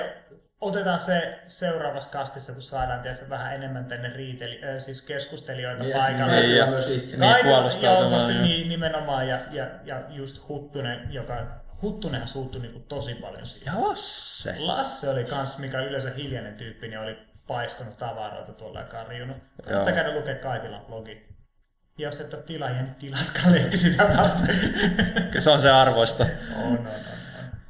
otetaan 0.61 0.99
se 0.99 1.39
seuraavassa 1.47 2.09
kastissa, 2.09 2.53
kun 2.53 2.61
saadaan 2.61 3.01
tietysti, 3.01 3.29
vähän 3.29 3.55
enemmän 3.55 3.85
tänne 3.85 4.09
riiteli, 4.09 4.61
äh, 4.63 4.75
siis 4.77 5.01
keskustelijoita 5.01 5.83
Niin, 5.83 5.97
paikalle. 5.97 6.31
niin, 6.31 6.41
Niin, 6.45 6.57
ja 6.57 6.63
ja- 6.65 6.69
myös 6.71 6.87
itse. 6.87 7.17
Niin, 7.17 7.45
puolustautumaan, 7.45 8.33
Joo, 8.33 8.41
niin, 8.43 8.69
nimenomaan, 8.69 9.27
ja, 9.27 9.39
ja, 9.51 9.65
ja 9.85 10.01
just 10.09 10.47
Huttunen, 10.47 11.13
joka... 11.13 11.47
Huttunenhan 11.81 12.27
suuttui 12.27 12.61
niinku 12.61 12.79
tosi 12.79 13.15
paljon 13.15 13.47
siihen. 13.47 13.73
Ja 13.75 13.81
Lasse. 13.81 14.55
Lasse 14.59 15.09
oli 15.09 15.23
kans, 15.23 15.57
mikä 15.57 15.79
yleensä 15.81 16.09
hiljainen 16.17 16.53
tyyppi, 16.55 16.87
niin 16.87 16.99
oli 16.99 17.17
paiskonut 17.47 17.97
tavaroita 17.97 18.51
tuolla 18.53 18.79
ja 18.79 18.85
karjunut. 18.85 19.37
Kannattaa 19.65 19.93
käydä 19.93 20.13
lukea 20.15 20.35
Kaitilan 20.35 20.81
blogi. 20.85 21.29
Jos 21.97 22.19
et 22.21 22.33
ole 22.33 22.41
tilaajia, 22.43 22.81
niin 22.81 22.95
tilatkaa 22.95 23.51
lehti 23.51 23.77
sitä 23.77 24.03
varten. 24.17 24.55
Se 25.41 25.49
on 25.51 25.61
se 25.61 25.69
arvoista. 25.71 26.25
on, 26.57 26.63
on, 26.63 26.77
on. 26.77 26.87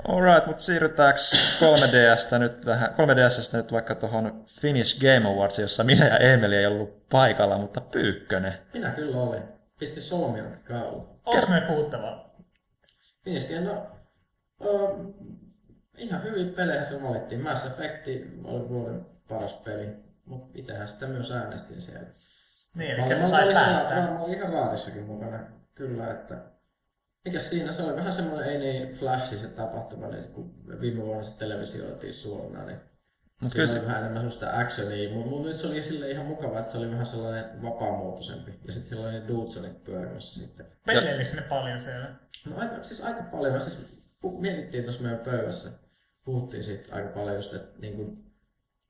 Alright, 0.07 0.47
mutta 0.47 0.63
siirrytäänkö 0.63 1.19
3DSstä 1.59 2.39
nyt 2.39 2.65
vähän, 2.65 2.89
3DSstä 2.89 3.57
nyt 3.57 3.71
vaikka 3.71 3.95
tuohon 3.95 4.45
Finnish 4.61 4.99
Game 4.99 5.27
Awards, 5.27 5.59
jossa 5.59 5.83
minä 5.83 6.07
ja 6.07 6.17
Emeli 6.17 6.55
ei 6.55 6.65
ollut 6.65 7.09
paikalla, 7.09 7.57
mutta 7.57 7.81
Pyykkönen. 7.81 8.53
Minä 8.73 8.89
kyllä 8.89 9.17
olin. 9.17 9.43
Pistin 9.79 10.03
solmionkin 10.03 10.63
kaula. 10.63 11.19
Onko 11.25 11.47
me 11.47 11.61
puhuttavaa? 11.61 12.33
Finnish 13.23 13.61
no, 13.61 13.87
ö, 14.65 14.69
ihan 15.97 16.23
hyvin 16.23 16.53
pelejä 16.53 16.83
se 16.83 17.03
valittiin. 17.03 17.43
Mass 17.43 17.65
Effect 17.65 18.07
oli 18.43 18.69
vuoden 18.69 19.05
paras 19.29 19.53
peli, 19.53 19.89
mutta 20.25 20.47
itsehän 20.53 20.87
sitä 20.87 21.07
myös 21.07 21.31
äänestin 21.31 21.81
siellä. 21.81 22.09
Niin, 22.77 22.91
eli 22.91 23.17
se 23.17 23.27
sai 23.27 23.53
päättää. 23.53 24.11
Mä 24.11 24.19
olin 24.19 24.37
ihan 24.37 24.53
raadissakin 24.53 25.03
mukana, 25.03 25.39
kyllä, 25.75 26.11
että 26.11 26.35
mikä 27.25 27.39
siinä, 27.39 27.71
se 27.71 27.83
oli 27.83 27.95
vähän 27.95 28.13
semmoinen 28.13 28.49
ei 28.49 28.57
niin 28.57 28.89
flashi 28.89 29.37
se 29.37 29.47
tapahtuma 29.47 30.07
nyt, 30.07 30.27
kun 30.27 30.55
viime 30.81 31.03
vuonna 31.03 31.23
se 31.23 31.37
televisioitiin 31.37 32.13
suorana, 32.13 32.65
niin 32.65 32.77
Mut 33.41 33.51
Siinä 33.51 33.65
kyllä 33.65 33.73
oli 33.73 33.81
se, 33.81 33.85
vähän 33.85 34.01
enemmän 34.01 34.31
sellaista 34.31 34.59
actionia, 34.59 35.13
mutta 35.13 35.29
mut 35.29 35.43
nyt 35.43 35.57
se 35.57 35.67
oli 35.67 35.83
sille 35.83 36.11
ihan 36.11 36.25
mukava, 36.25 36.59
että 36.59 36.71
se 36.71 36.77
oli 36.77 36.91
vähän 36.91 37.05
sellainen 37.05 37.61
vapaamuotoisempi. 37.61 38.59
Ja 38.65 38.73
sitten 38.73 38.89
siellä 38.89 39.07
oli 39.07 39.19
ne 39.19 39.27
Dudesonit 39.27 39.83
pyörimässä 39.83 40.39
sitten. 40.39 40.65
Peleilikö 40.85 41.35
ne 41.35 41.41
paljon 41.41 41.79
siellä? 41.79 42.15
No 42.45 42.57
aika, 42.57 42.83
siis 42.83 43.01
aika 43.01 43.23
paljon. 43.23 43.53
Mä 43.53 43.59
siis 43.59 43.77
pu- 44.25 44.41
mietittiin 44.41 44.83
tuossa 44.83 45.01
meidän 45.01 45.19
pöydässä, 45.19 45.69
puhuttiin 46.25 46.63
siitä 46.63 46.95
aika 46.95 47.09
paljon 47.09 47.35
just, 47.35 47.53
että 47.53 47.79
niin 47.79 47.95
kuin, 47.95 48.28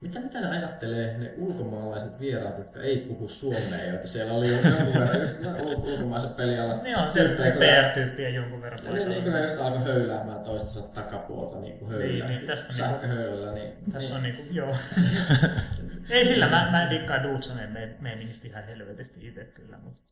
mitä, 0.01 0.19
mitä 0.19 0.41
ne 0.41 0.47
ajattelee 0.47 1.17
ne 1.17 1.33
ulkomaalaiset 1.37 2.19
vieraat, 2.19 2.57
jotka 2.57 2.81
ei 2.81 2.97
puhu 2.97 3.29
suomea, 3.29 3.85
joita 3.89 4.07
siellä 4.07 4.33
oli 4.33 4.51
jo 4.51 4.57
jonkun 4.69 4.93
verran 4.99 5.19
just 5.19 5.37
ul- 5.43 5.89
ulkomaisen 5.91 6.29
pelialan 6.33 6.83
Niin 6.83 6.97
on 6.97 7.11
se 7.11 7.23
ne- 7.23 7.51
PR-tyyppiä 7.51 8.29
jonkun 8.29 8.61
verran 8.61 8.85
ja 8.85 8.91
niin, 8.91 9.09
niin 9.09 9.23
kun 9.23 9.33
ne 9.33 9.41
just 9.41 9.59
alkoi 9.61 9.83
höyläämään 9.83 10.39
toistensa 10.39 10.81
takapuolta 10.81 11.59
niin 11.59 11.79
kuin 11.79 11.91
höylä, 11.91 12.25
Niin, 12.27 12.37
niin, 12.37 12.47
tässä 12.47 12.73
sähköhöylällä, 12.73 13.53
niin, 13.53 13.73
Tässä 13.93 13.99
niin, 13.99 14.15
on 14.15 14.21
niinku, 14.23 14.43
joo. 14.51 14.75
Ei 16.09 16.25
sillä, 16.25 16.49
mä, 16.49 16.71
mä 16.71 16.89
dikkaan 16.89 17.23
Dudsonen 17.23 17.71
me- 17.71 17.95
meiningistä 17.99 18.47
ihan 18.47 18.63
helvetisti 18.63 19.27
itse 19.27 19.43
kyllä, 19.43 19.77
mutta 19.77 20.03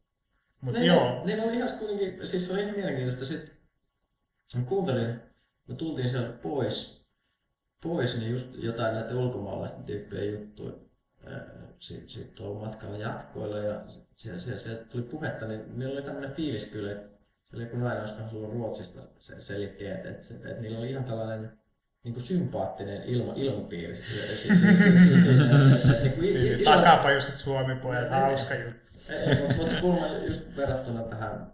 mut 0.61 0.73
Niin, 0.73 0.85
joo. 0.85 1.21
Niin 1.25 1.39
oli 1.43 1.55
ihan 1.57 1.69
kuitenkin, 1.79 2.27
siis 2.27 2.47
se 2.47 2.53
oli 2.53 2.61
ihan 2.61 2.75
mielenkiintoista. 2.75 3.25
Sitten 3.25 3.51
mä 4.55 4.63
kuuntelin, 4.65 5.19
me 5.67 5.75
tultiin 5.75 6.09
sieltä 6.09 6.29
pois, 6.29 6.96
pois 7.83 8.17
niin 8.17 8.31
just 8.31 8.47
jotain 8.53 8.93
näitä 8.95 9.15
ulkomaalaisten 9.15 9.83
tyyppien 9.83 10.33
juttuja. 10.33 10.73
Sitten 11.79 12.09
sit 12.09 12.35
tuolla 12.35 12.59
matkalla 12.65 12.97
jatkoilla 12.97 13.57
ja 13.57 13.81
siellä, 14.15 14.39
siellä, 14.39 14.59
siellä 14.59 14.83
tuli 14.83 15.03
puhetta, 15.03 15.47
niin 15.47 15.79
niillä 15.79 15.93
oli 15.93 16.01
tämmöinen 16.01 16.31
fiilis 16.31 16.65
kyllä, 16.65 16.91
että 16.91 17.09
se 17.45 17.55
oli 17.55 17.63
joku 17.63 17.77
nainen, 17.77 17.99
olisikohan 17.99 18.29
se 18.29 18.35
ollut 18.35 18.53
Ruotsista, 18.53 19.01
se 19.19 19.41
selitti, 19.41 19.87
että, 19.87 20.09
että, 20.09 20.33
että, 20.35 20.49
että 20.49 20.61
niillä 20.61 20.79
oli 20.79 20.89
ihan 20.91 21.03
tällainen 21.03 21.51
niin 22.03 22.13
kuin 22.13 22.23
sympaattinen 22.23 23.03
ilma, 23.03 23.33
ilmapiiri. 23.35 23.95
Si- 23.95 24.03
si- 24.03 24.55
si- 24.55 24.55
että- 25.43 25.93
että 25.95 26.09
kuin 26.09 26.25
i- 26.25 26.47
i- 26.47 26.63
ilo- 26.63 26.75
Takapajuset 26.75 27.37
Suomi-pojat, 27.37 28.09
hauska 28.09 28.55
juttu. 28.55 28.77
mutta 29.41 29.55
mut 29.55 29.69
se 29.69 29.75
kulma 29.81 30.07
just 30.27 30.41
verrattuna 30.57 31.01
tähän 31.03 31.51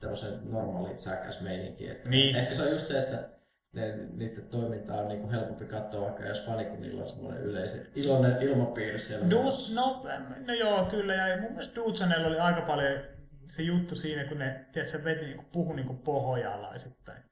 tämmöiseen 0.00 0.40
normaaliin 0.52 0.98
säkäsmeininkiin. 0.98 1.96
Niin. 2.04 2.36
Ehkä 2.36 2.54
se 2.54 2.62
on 2.62 2.70
just 2.70 2.86
se, 2.86 2.98
että 2.98 3.28
ne, 3.74 3.98
niiden 4.12 4.44
toimintaa 4.44 5.00
on 5.00 5.08
niinku 5.08 5.30
helpompi 5.30 5.64
katsoa 5.64 6.00
vaikka 6.00 6.24
jos 6.24 6.46
fani, 6.46 6.64
kun 6.64 6.80
niillä 6.80 7.02
on 7.02 7.08
semmoinen 7.08 7.42
yleisen 7.42 7.86
iloinen 7.94 8.42
ilmapiiri 8.42 8.98
siellä. 8.98 9.30
Dudes, 9.30 9.74
no, 9.74 10.06
no 10.46 10.54
joo, 10.54 10.84
kyllä. 10.84 11.14
Ja 11.14 11.40
mun 11.40 11.50
mielestä 11.50 11.74
Dudsonella 11.74 12.26
oli 12.26 12.38
aika 12.38 12.60
paljon 12.60 12.98
se 13.46 13.62
juttu 13.62 13.94
siinä, 13.94 14.24
kun 14.24 14.38
ne 14.38 14.66
tiedätkö, 14.72 15.04
veti, 15.04 15.24
niinku, 15.24 15.44
puhu 15.52 15.72
niinku 15.72 15.94
pohojalaisittain. 15.94 17.22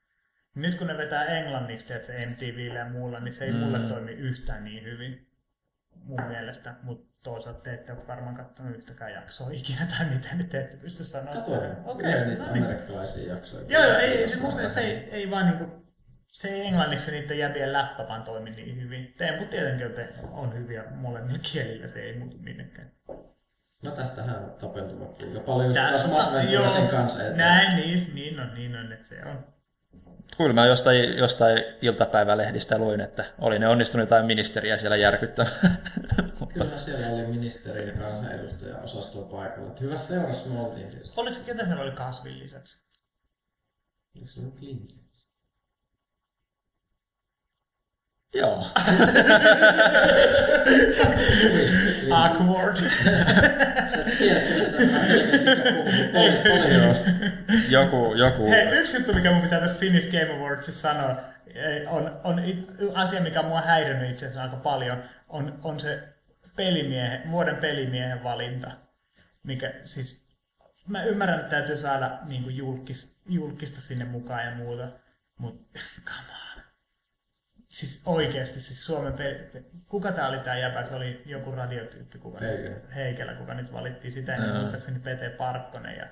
Nyt 0.54 0.74
kun 0.74 0.86
ne 0.86 0.96
vetää 0.96 1.24
englanniksi 1.24 1.86
tiedätkö, 1.86 2.12
MTVllä 2.12 2.78
ja 2.78 2.88
muulla, 2.88 3.18
niin 3.18 3.34
se 3.34 3.44
ei 3.44 3.52
mm. 3.52 3.58
mulle 3.58 3.78
toimi 3.78 4.12
yhtään 4.12 4.64
niin 4.64 4.84
hyvin 4.84 5.32
mun 6.04 6.22
mielestä, 6.28 6.74
mutta 6.82 7.14
toisaalta 7.24 7.60
te 7.60 7.74
ette 7.74 7.92
ole 7.92 8.06
varmaan 8.06 8.34
katsonut 8.34 8.76
yhtäkään 8.76 9.12
jaksoa 9.12 9.50
ikinä 9.50 9.86
tai 9.98 10.06
mitä, 10.06 10.34
niin 10.34 10.48
te 10.48 10.60
ette 10.60 10.76
pysty 10.76 11.04
sanoa. 11.04 11.32
Katoin 11.32 11.70
Okei, 11.84 12.10
okay, 12.10 12.26
niitä 12.26 12.42
no 12.42 12.52
niin. 12.52 12.64
amerikkalaisia 12.64 13.34
jaksoja. 13.34 13.64
Joo, 13.68 13.84
joo, 13.84 13.98
ei, 13.98 14.28
se, 14.28 14.36
musta 14.36 14.68
se 14.68 14.80
ei, 14.80 15.10
ei 15.10 15.30
vaan 15.30 15.46
niinku, 15.46 15.81
se 16.32 16.62
englanniksi 16.62 17.10
niiden 17.10 17.38
jävien 17.38 17.72
läppä 17.72 18.08
vaan 18.08 18.22
toimi 18.22 18.50
niin 18.50 18.80
hyvin. 18.82 19.14
Temput 19.18 19.50
tietenkin 19.50 19.86
on, 19.86 19.92
te- 19.92 20.14
on 20.32 20.54
hyviä 20.54 20.84
molemmilla 20.90 21.38
kielillä, 21.52 21.88
se 21.88 22.00
ei 22.02 22.18
muutu 22.18 22.38
minnekään. 22.38 22.92
No 23.84 23.90
tästähän 23.90 24.50
tapeltuvat 24.58 25.18
kuinka 25.18 25.40
paljon 25.40 25.66
just 25.66 26.04
on- 26.04 26.10
Matt 26.10 26.50
joo, 26.50 26.68
sen 26.68 26.88
kanssa. 26.88 27.22
Että 27.22 27.36
Näin, 27.36 27.76
niin, 27.76 27.98
niin 28.14 28.40
on, 28.40 28.54
niin 28.54 28.76
on, 28.76 28.92
että 28.92 29.08
se 29.08 29.24
on. 29.24 29.46
kyllä 30.36 30.52
mä 30.52 30.66
jostain, 30.66 31.16
jostain 31.16 31.64
iltapäivälehdistä 31.82 32.78
luin, 32.78 33.00
että 33.00 33.24
oli 33.38 33.58
ne 33.58 33.68
onnistunut 33.68 34.06
jotain 34.06 34.26
ministeriä 34.26 34.76
siellä 34.76 34.96
järkyttämään. 34.96 35.54
Kyllähän 36.54 36.80
siellä 36.80 37.06
oli 37.08 37.26
ministeri 37.26 37.86
ja 37.88 37.92
kansanedustaja 37.92 38.76
osastoa 38.78 39.24
paikalla. 39.28 39.68
Että 39.68 39.84
hyvässä 39.84 40.14
seurassa 40.14 40.48
me 40.48 40.60
oltiin 40.60 40.92
siis. 40.92 41.12
Oliko 41.18 41.34
se, 41.34 41.42
ketä 41.42 41.64
siellä 41.64 41.82
oli 41.82 41.90
kasvin 41.92 42.38
lisäksi? 42.38 42.82
Oliko 44.16 44.28
se 44.28 44.40
nyt 44.40 44.60
linja? 44.60 45.01
Joo. 48.34 48.66
Awkward. 52.12 52.76
Joku, 57.70 58.14
joku. 58.14 58.46
Hei, 58.50 58.78
yksi 58.78 58.96
juttu, 58.96 59.12
mikä 59.12 59.32
mun 59.32 59.42
pitää 59.42 59.60
tästä 59.60 59.80
Finnish 59.80 60.10
Game 60.10 60.32
Awardsissa 60.32 60.92
sanoa, 60.92 61.16
on, 61.88 62.20
on 62.24 62.38
it- 62.44 62.68
asia, 62.94 63.20
mikä 63.20 63.42
mua 63.42 63.58
on 63.58 63.64
häirinnyt 63.64 64.10
itse 64.10 64.26
asiassa 64.26 64.42
aika 64.42 64.56
paljon, 64.56 65.04
on, 65.28 65.58
on 65.62 65.80
se 65.80 66.02
pelimiehen, 66.56 67.30
vuoden 67.30 67.56
pelimiehen 67.56 68.24
valinta. 68.24 68.70
Mikä 69.42 69.72
siis, 69.84 70.26
mä 70.88 71.02
ymmärrän, 71.04 71.40
että 71.40 71.50
täytyy 71.50 71.76
saada 71.76 72.18
niin 72.28 72.56
julkis, 72.56 73.20
julkista 73.28 73.80
sinne 73.80 74.04
mukaan 74.04 74.44
ja 74.44 74.54
muuta, 74.54 74.88
mutta 75.38 75.80
come 76.08 76.32
on. 76.32 76.51
Siis 77.72 78.02
oikeasti, 78.06 78.60
siis 78.60 78.84
Suomen 78.86 79.12
peli... 79.12 79.48
Kuka 79.88 80.12
tää 80.12 80.28
oli 80.28 80.38
tää 80.38 80.58
jäbä? 80.58 80.84
Se 80.84 80.94
oli 80.94 81.22
joku 81.26 81.50
radiotyyppi, 81.50 82.18
kuka 82.18 82.38
Heikelä. 82.40 82.76
Heikelä, 82.94 83.34
kuka 83.34 83.54
nyt 83.54 83.72
valittiin 83.72 84.12
sitä, 84.12 84.34
ennen 84.34 84.56
muistaakseni 84.56 84.98
Pete 84.98 85.30
Parkkonen 85.30 85.96
ja 85.96 86.06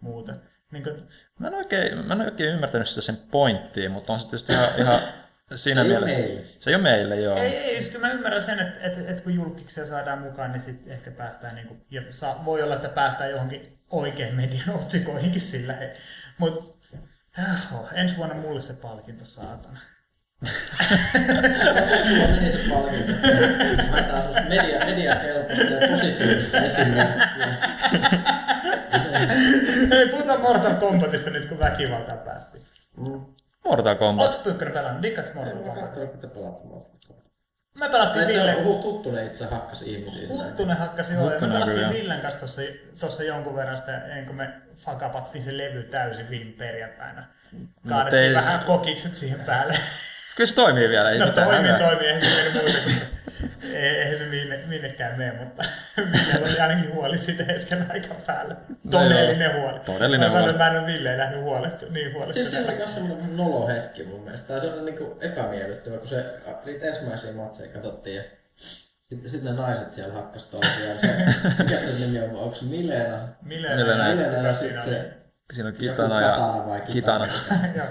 muuta. 0.00 0.36
Niin 0.72 0.82
kuin, 0.84 0.96
Mä 1.38 1.48
en, 1.48 1.54
oikein, 1.54 2.06
mä 2.06 2.14
en 2.14 2.20
oikein 2.20 2.54
ymmärtänyt 2.54 2.88
sitä 2.88 3.00
sen 3.00 3.16
pointtia, 3.30 3.90
mutta 3.90 4.12
on 4.12 4.20
se 4.20 4.24
tietysti 4.28 4.52
ihan, 4.52 4.68
ihan 4.78 5.00
siinä 5.54 5.82
Se 5.82 5.88
mielessä. 5.88 6.18
meille. 6.18 6.44
Se 6.58 6.70
ei 6.70 6.74
ole 6.74 6.82
meille, 6.82 7.16
joo. 7.20 7.36
Ei, 7.36 7.56
ei, 7.56 7.76
siis 7.76 7.88
kyllä 7.88 8.06
mä 8.06 8.12
ymmärrän 8.12 8.42
sen, 8.42 8.60
että, 8.60 8.80
että, 8.80 9.00
että 9.10 9.22
kun 9.22 9.34
julkiksia 9.34 9.86
saadaan 9.86 10.22
mukaan, 10.22 10.52
niin 10.52 10.60
sitten 10.60 10.92
ehkä 10.92 11.10
päästään, 11.10 11.54
niin 11.54 11.68
kuin, 11.68 11.86
ja 11.90 12.02
saa, 12.10 12.44
voi 12.44 12.62
olla, 12.62 12.74
että 12.74 12.88
päästään 12.88 13.30
johonkin 13.30 13.78
oikein 13.90 14.34
median 14.34 14.70
otsikoihinkin 14.74 15.40
sillä. 15.40 15.78
Mutta 16.38 16.88
äh, 17.38 17.74
oh, 17.74 17.88
ensi 17.94 18.16
vuonna 18.16 18.34
mulle 18.34 18.60
se 18.60 18.72
palkinto, 18.82 19.24
saatana. 19.24 19.80
Sulla 22.06 22.28
meni 22.34 22.50
se 22.50 22.58
palkinto. 22.70 23.12
Haetaan 23.90 24.22
semmoista 24.22 24.42
media, 24.48 24.78
mediakelpoista 24.84 25.64
ja 25.64 25.88
positiivista 25.88 26.58
esimerkkiä. 26.58 27.54
Ei, 29.90 30.08
puhutaan 30.08 30.40
Mortal 30.40 30.74
Kombatista 30.74 31.30
nyt, 31.30 31.46
kun 31.46 31.58
väkivaltaan 31.58 32.18
päästiin. 32.18 32.64
Mortal 33.64 33.94
Kombat. 33.94 34.26
Oletko 34.26 34.42
Pyykkönen 34.44 34.74
pelannut? 34.74 35.02
Dikkaatko 35.02 35.34
Mortal 35.34 35.54
Mä 35.54 35.60
Kombatia? 35.60 35.82
katsoin, 35.86 36.08
kun 36.08 36.18
te 36.18 36.26
pelaatte 36.26 36.64
Mortal 36.64 36.94
Kombatia. 37.06 37.28
Me 37.78 37.88
pelattiin 37.88 38.24
se 38.32 38.38
Ville. 38.38 38.56
on 38.56 38.64
hu- 38.64 38.82
tuttunen 38.82 39.26
itse 39.26 39.44
hakkasi 39.44 39.92
ihmisiä. 39.94 40.28
Huttunen 40.28 40.76
hakkasi 40.76 41.12
joo, 41.12 41.22
ja 41.22 41.26
me 41.26 41.32
Huttunen 41.32 41.62
pelattiin. 41.62 41.90
Villen 42.02 42.20
kanssa 42.20 42.40
tossa, 42.40 42.62
tossa 43.00 43.22
jonkun 43.22 43.54
verran 43.56 43.78
sitä, 43.78 43.98
ennen 44.04 44.26
kuin 44.26 44.36
me 44.36 44.50
fakapattiin 44.76 45.42
se 45.42 45.56
levy 45.58 45.82
täysin 45.82 46.30
viime 46.30 46.52
perjantaina. 46.52 47.26
Kaadettiin 47.88 48.32
No, 48.34 48.40
se- 48.40 48.46
vähän 48.46 48.64
kokikset 48.64 49.14
siihen 49.14 49.40
päälle. 49.40 49.78
Kyllä 50.38 50.48
se 50.48 50.54
toimii 50.54 50.88
vielä, 50.88 51.10
ei 51.10 51.18
No 51.18 51.26
mitään 51.26 51.48
toimii, 51.48 51.70
häveä. 51.70 51.88
toimii, 51.88 52.06
eihän 52.08 52.22
se 52.22 52.28
mennyt 52.36 52.54
muuta 52.54 52.78
kuin 52.82 52.94
se. 52.94 53.78
ei, 53.78 53.88
eihän 54.00 54.16
se 54.16 54.24
minne, 54.24 54.60
minnekään 54.66 55.18
mene, 55.18 55.32
mutta 55.32 55.64
Ville 55.96 56.44
oli 56.50 56.60
ainakin 56.60 56.94
huoli 56.94 57.18
siitä 57.18 57.44
hetken 57.44 57.86
aika 57.90 58.14
päällä. 58.26 58.56
Todellinen 58.90 59.60
huoli. 59.60 59.80
Todellinen 59.80 60.20
mä 60.20 60.26
sanoin, 60.28 60.40
huoli. 60.42 60.50
että 60.50 60.64
mä 60.64 60.70
en 60.70 60.78
ole 60.78 60.86
Ville 60.86 61.16
nähnyt 61.16 61.40
huolestu, 61.40 61.84
niin 61.84 61.94
Siinä, 61.94 62.14
huolestuneena. 62.14 62.50
siinä 62.50 62.66
oli 62.68 62.76
myös 62.76 62.94
semmoinen 62.94 63.18
vähän 63.22 63.36
nolo 63.36 63.66
hetki 63.68 64.04
mun 64.04 64.20
mielestä. 64.20 64.48
Tai 64.48 64.60
semmoinen 64.60 64.84
niinku 64.84 65.18
epämiellyttävä, 65.20 65.96
kun 65.98 66.06
se, 66.06 66.24
niitä 66.64 66.86
ensimmäisiä 66.86 67.32
matseja 67.32 67.72
katsottiin 67.72 68.16
ja 68.16 68.22
sitten, 69.10 69.30
sitten 69.30 69.56
ne 69.56 69.62
naiset 69.62 69.92
siellä 69.92 70.14
hakkas 70.14 70.46
toisiaan. 70.46 70.98
Se, 70.98 71.06
mikä 71.58 71.76
se 71.78 71.90
nimi 72.06 72.20
on? 72.20 72.36
Onko 72.36 72.54
se 72.54 72.64
Milena? 72.64 73.28
Milena, 73.42 73.76
Milena. 73.76 74.04
Milena 74.04 74.48
ja 74.48 74.54
sitten 74.54 74.80
siinä 74.82 74.98
se... 74.98 75.10
Siinä 75.52 75.68
on 75.68 75.74
kitana 75.74 76.20
ja... 76.20 76.30
Katana 76.30 76.80
Kitana. 76.80 77.26
Kitana? 77.26 77.26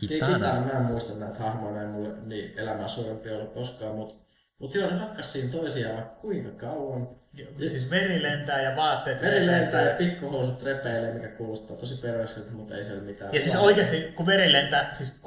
Kitana. 0.00 0.34
Kitana. 0.34 0.60
Mä 0.60 0.70
en 0.70 0.82
muista 0.82 1.14
näitä 1.14 1.38
hahmoja, 1.38 1.82
ei 1.82 1.88
mulle 1.88 2.08
niin 2.22 2.58
elämää 2.58 2.88
suurempi 2.88 3.30
ollut 3.30 3.54
koskaan, 3.54 3.94
mutta 3.94 4.14
mut 4.58 4.74
joo, 4.74 4.90
ne 4.90 4.96
hakkas 4.96 5.32
siinä 5.32 5.52
toisiaan 5.52 5.94
vaikka 5.94 6.14
kuinka 6.14 6.50
kauan. 6.50 7.08
Joo, 7.32 7.50
Siis 7.58 7.90
veri 7.90 8.22
lentää 8.22 8.62
ja 8.62 8.76
vaatteet 8.76 9.22
Veri 9.22 9.46
lentää 9.46 9.82
ja 9.82 9.94
pikkuhousut 9.94 10.62
repeilee, 10.62 11.14
mikä 11.14 11.28
kuulostaa 11.28 11.76
tosi 11.76 11.94
perversiltä, 11.94 12.52
mutta 12.52 12.74
ei 12.74 12.84
siellä 12.84 13.02
mitään. 13.02 13.34
Ja 13.34 13.40
siis 13.40 13.54
oikeasti, 13.54 14.12
kun 14.16 14.26
veri 14.26 14.52
lentää, 14.52 14.92
siis 14.92 15.20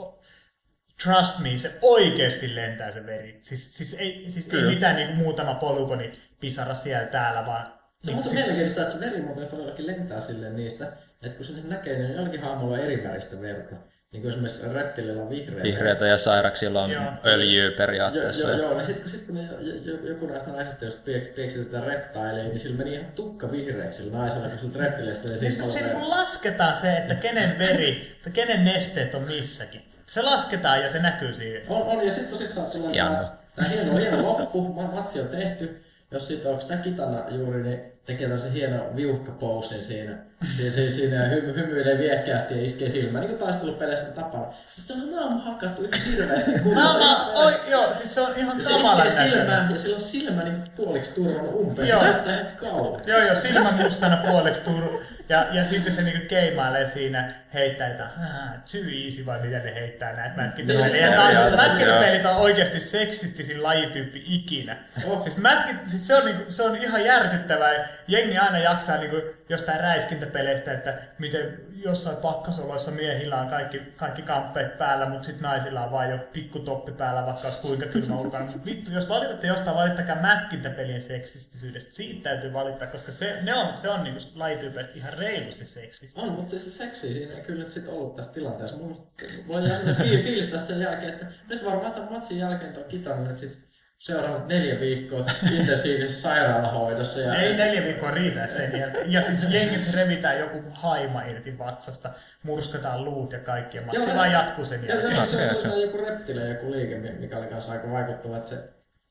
trust 1.04 1.40
me, 1.40 1.58
se 1.58 1.78
oikeasti 1.82 2.56
lentää 2.56 2.92
se 2.92 3.06
veri. 3.06 3.40
Siis, 3.42 3.78
siis 3.78 3.94
ei, 3.94 4.26
siis 4.28 4.54
ei 4.54 4.64
mitään 4.64 4.96
niin 4.96 5.18
muutama 5.18 5.56
polukoni 5.56 6.12
pisara 6.40 6.76
siellä 6.76 7.08
täällä, 7.08 7.46
vaan... 7.46 7.82
Se 8.04 8.12
on 8.12 8.16
niin, 8.16 8.16
muuten 8.16 8.32
siis, 8.32 8.34
mielenkiintoista, 8.34 8.82
että 8.82 8.94
se 8.94 9.00
veri 9.00 9.22
muuten 9.22 9.48
todellakin 9.48 9.88
lentää 9.88 10.20
silleen 10.20 10.56
niistä, 10.56 10.94
että 11.24 11.36
kun 11.38 11.46
sinne 11.46 11.62
näkee, 11.70 12.00
niin 12.00 12.16
jollakin 12.16 12.42
hahmolla 12.42 12.76
on 12.78 12.84
eri 12.84 13.04
väristä 13.04 13.42
verta. 13.42 13.76
Niin 14.12 14.22
kuin 14.22 14.30
esimerkiksi 14.30 14.74
reptilillä 14.74 15.22
on 15.22 15.30
vihreä. 15.30 15.64
Vihreätä 15.64 16.08
ja 16.08 16.18
sairaksilla 16.18 16.84
on 16.84 16.92
Joo. 16.92 17.04
öljyä 17.26 17.64
Joo, 17.66 17.74
periaatteessa. 17.78 18.48
joo, 18.50 18.58
joo, 18.60 18.74
niin 18.74 18.84
sitten 18.84 19.02
kun, 19.02 19.12
sit, 19.12 19.26
kun 19.26 19.36
ne, 19.36 19.48
jo, 19.60 19.76
jo, 19.76 20.08
joku 20.08 20.26
näistä 20.26 20.52
naisista, 20.52 20.86
jos 20.86 20.96
piek, 20.96 21.36
pieksitetään 21.36 21.84
reptaileja, 21.84 22.44
niin 22.48 22.60
sillä 22.60 22.78
meni 22.78 22.94
ihan 22.94 23.06
tukka 23.12 23.52
vihreäksi 23.52 24.04
sillä 24.04 24.18
naisella, 24.18 24.48
kun 24.50 24.60
sillä 24.60 24.84
reptileistä 24.86 25.30
oli 25.32 25.40
niin 25.40 25.52
se, 25.52 25.64
siinä 25.64 25.90
kun 25.90 26.10
lasketaan 26.10 26.76
se, 26.76 26.98
että 26.98 27.16
kenen 27.16 27.60
veri, 27.60 28.12
että 28.18 28.30
kenen 28.30 28.66
nesteet 28.66 29.16
on 29.16 29.22
missäkin. 29.24 29.82
Se 30.06 30.22
lasketaan 30.22 30.82
ja 30.82 30.90
se 30.92 31.00
näkyy 31.00 31.34
siinä. 31.34 31.60
On, 31.70 31.82
on, 31.82 32.06
ja 32.06 32.12
sitten 32.12 32.30
tosissaan 32.32 32.72
tulee 32.72 32.92
Hieno. 32.92 33.10
tämä, 33.10 33.38
tämä 33.56 33.68
hieno, 33.68 33.98
hieno 33.98 34.22
loppu, 34.22 34.62
ma- 34.62 34.92
matsi 34.92 35.22
on 35.22 35.28
tehty. 35.28 35.84
Jos 36.12 36.28
sitten 36.28 36.52
onko 36.52 36.64
tämä 36.68 36.82
kitana 36.82 37.24
juuri, 37.30 37.64
niin 37.64 37.91
tekee 38.06 38.28
tämmöisen 38.28 38.52
hieno 38.52 38.96
viuhkapousin 38.96 39.84
siinä. 39.84 40.18
Siinä, 40.58 40.72
siinä, 40.72 40.92
siinä 40.92 41.26
hymy, 41.26 41.56
hymyilee 41.56 41.98
viekkäästi 41.98 42.54
ja 42.58 42.64
iskee 42.64 42.90
silmään, 42.90 43.22
niin 43.22 43.30
kuin 43.30 43.40
taistelupeleissä 43.40 44.06
tapana. 44.06 44.44
Mutta 44.46 44.54
se 44.84 44.94
on 44.94 45.12
naamu 45.12 45.38
hakattu 45.38 45.82
ihan 45.82 46.06
hirveästi 46.12 46.52
kunnossa. 46.64 47.00
Naama, 47.00 47.26
oi, 47.34 47.54
joo, 47.70 47.94
siis 47.94 48.14
se 48.16 48.22
on 48.22 48.32
ihan 48.38 48.64
se 48.64 48.70
iskee 48.72 49.10
silmään 49.10 49.38
näköinen. 49.48 49.72
ja 49.72 49.78
sillä 49.78 49.96
on 49.96 50.02
silmä 50.02 50.44
niin 50.44 50.58
puoliksi 50.76 51.14
turvannut 51.16 51.56
umpeen. 51.56 51.88
Joo. 51.88 52.00
Se 52.04 52.06
näyttää 52.12 52.34
ihan 52.34 52.46
kauan. 52.56 53.02
Joo, 53.06 53.20
joo, 53.22 53.36
silmä 53.36 53.72
mustana 53.72 54.18
puoleksi 54.18 54.62
turu. 54.62 55.02
Ja, 55.30 55.48
ja 55.52 55.66
sitten 55.66 55.94
se 55.94 56.02
niinku 56.02 56.26
keimailee 56.28 56.88
siinä, 56.88 57.34
heittää 57.54 57.90
jotain, 57.92 58.10
"Ah, 58.10 58.50
too 58.72 58.82
easy 59.06 59.26
vai 59.26 59.40
mitä 59.42 59.60
ne 59.60 59.74
heittää 59.76 60.14
näitä 60.16 60.36
mätkintäpelejä. 60.42 61.08
Ja 61.32 61.56
mätkintäpelit 61.58 62.26
on 62.26 62.36
oikeasti 62.36 62.80
seksistisin 62.80 63.64
lajityyppi 63.64 64.24
ikinä. 64.28 64.78
Siis, 65.24 65.38
mätkit, 65.38 65.86
siis 65.86 66.08
se, 66.08 66.16
on 66.16 66.26
niinku, 66.26 66.44
se 66.52 66.64
on 66.64 66.76
ihan 66.76 67.06
järkyttävää. 67.06 67.88
Jengi 68.08 68.38
aina 68.38 68.58
jaksaa 68.58 68.98
niinku 68.98 69.18
jostain 69.50 69.80
räiskintäpeleistä, 69.80 70.74
että 70.74 70.98
miten 71.20 71.60
jossain 71.76 72.18
pakkasoloissa 72.18 72.92
miehillä 72.92 73.42
on 73.42 73.48
kaikki, 73.48 73.80
kaikki 73.80 74.22
kamppeet 74.22 74.78
päällä, 74.78 75.10
mutta 75.10 75.26
sitten 75.26 75.44
naisilla 75.44 75.86
on 75.86 75.92
vain 75.92 76.12
jo 76.12 76.18
pikku 76.34 76.60
toppi 76.60 76.92
päällä, 76.92 77.26
vaikka 77.26 77.48
olisi 77.48 77.62
kuinka 77.62 77.86
kylmä 77.86 78.16
ulkona. 78.16 78.48
Vittu, 78.66 78.92
jos 78.92 79.10
valitatte 79.10 79.48
jostain, 79.48 79.78
valittakaa 79.78 80.16
mätkintäpelien 80.16 81.02
seksistisyydestä. 81.02 81.94
Siitä 81.94 82.24
täytyy 82.24 82.54
valittaa, 82.54 82.88
koska 82.88 83.12
se, 83.12 83.38
ne 83.42 83.54
on, 83.54 83.78
se 83.78 83.90
on 83.90 84.04
niinku 84.04 84.22
lajityypeistä 84.36 84.94
ihan 84.96 85.14
reilusti 85.18 85.66
seksistä. 85.66 86.22
On, 86.22 86.30
mutta 86.30 86.50
siis 86.50 86.64
se 86.64 86.72
seksi 86.72 87.14
siinä 87.14 87.34
ei 87.34 87.42
kyllä 87.42 87.64
nyt 87.64 87.72
sit 87.72 87.88
ollut 87.88 88.16
tässä 88.16 88.34
tilanteessa. 88.34 88.78
Mun 88.78 88.86
mielestä 88.86 89.08
mulla 89.48 89.60
on 89.60 89.70
jäänyt 89.70 89.98
fiil- 89.98 90.24
fiilis 90.24 90.48
tästä 90.48 90.68
sen 90.68 90.80
jälkeen, 90.80 91.14
että 91.14 91.26
nyt 91.50 91.66
varmaan 91.66 91.94
tämän 91.94 92.14
matsin 92.14 92.40
jälkeen 92.40 92.74
tuo 92.74 92.84
kitana 92.84 93.22
nyt 93.22 93.38
sit 93.38 93.71
seuraavat 94.02 94.48
neljä 94.48 94.80
viikkoa 94.80 95.26
intensiivisessä 95.60 96.22
sairaalahoidossa. 96.22 97.20
Ja 97.20 97.36
Ei 97.36 97.56
neljä 97.58 97.84
viikkoa 97.84 98.12
riitä 98.12 98.48
sen 98.48 98.80
jälkeen. 98.80 99.12
Ja 99.12 99.22
siis 99.22 99.46
jengit 99.50 99.94
revitään 99.94 100.40
joku 100.40 100.58
haima 100.74 101.24
irti 101.24 101.58
vatsasta, 101.58 102.10
murskataan 102.44 103.06
luut 103.06 103.32
ja 103.34 103.40
kaikki. 103.40 103.78
Ja 103.94 104.02
se 104.06 104.16
vaan 104.16 104.32
jatkuu 104.32 104.66
sen 104.66 104.84
Ja, 104.88 104.96
ja 104.96 105.02
jälkeen. 105.02 105.28
se, 105.28 105.46
se, 105.46 105.62
se, 105.62 105.70
oli 105.70 105.82
joku 105.82 105.98
reptile, 105.98 106.50
joku 106.50 106.72
liike, 106.72 106.98
mikä 107.20 107.38
oli 107.38 107.48
kanssa 107.48 107.72
aika 107.72 107.92
vaikuttava, 107.92 108.36
että 108.38 108.50
se 108.50 108.58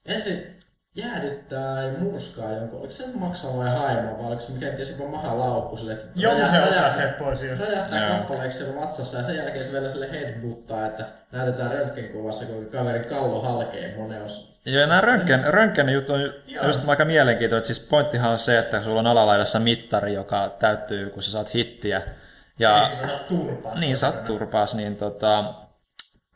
ensin 0.06 0.56
jäädyttää 0.94 1.82
ja 1.84 1.98
murskaa 1.98 2.52
jonkun, 2.52 2.78
oliko 2.78 2.92
se 2.92 3.04
maksaa 3.14 3.56
vai 3.56 3.70
haima, 3.70 4.18
vai 4.18 4.26
oliko 4.26 4.42
se 4.42 4.52
kenties 4.60 4.90
jopa 4.90 5.10
maha 5.10 5.38
laukku 5.38 5.76
sille, 5.76 5.92
että 5.92 6.04
Joo, 6.16 6.46
se 6.46 6.62
ottaa 6.62 6.92
sen 6.92 7.14
pois 7.18 7.42
jo. 7.42 7.56
räjähtää 7.56 8.06
Joo. 8.08 8.16
kappaleeksi 8.18 8.58
siellä 8.58 8.80
vatsassa 8.80 9.16
ja 9.16 9.22
sen 9.22 9.36
jälkeen 9.36 9.64
se 9.64 9.72
vielä 9.72 9.88
sille 9.88 10.10
headbuttaa, 10.12 10.86
että 10.86 11.04
näytetään 11.32 11.70
röntgenkuvassa, 11.72 12.44
kuinka 12.46 12.78
kaverin 12.78 13.04
kallo 13.04 13.40
halkee 13.40 13.94
moneos. 13.96 14.49
Joo, 14.64 14.86
nämä 14.86 15.00
röntgen, 15.00 15.44
röntgen 15.44 15.88
juttu 15.88 16.12
on 16.12 16.34
Joo. 16.46 16.66
just 16.66 16.80
aika 16.86 17.04
mielenkiintoinen. 17.04 17.58
että 17.58 17.66
Siis 17.74 17.80
pointtihan 17.80 18.30
on 18.30 18.38
se, 18.38 18.58
että 18.58 18.82
sulla 18.82 19.00
on 19.00 19.06
alalaidassa 19.06 19.58
mittari, 19.58 20.14
joka 20.14 20.48
täyttyy, 20.48 21.10
kun 21.10 21.22
sä 21.22 21.30
saat 21.30 21.54
hittiä. 21.54 22.02
Ja 22.58 22.84
Siis 22.86 22.98
se 23.00 23.12
on 23.12 23.20
turpaa. 23.28 23.74
niin, 23.74 23.96
oot 24.06 24.24
turpaas, 24.24 24.74
niin 24.74 24.96
tota, 24.96 25.54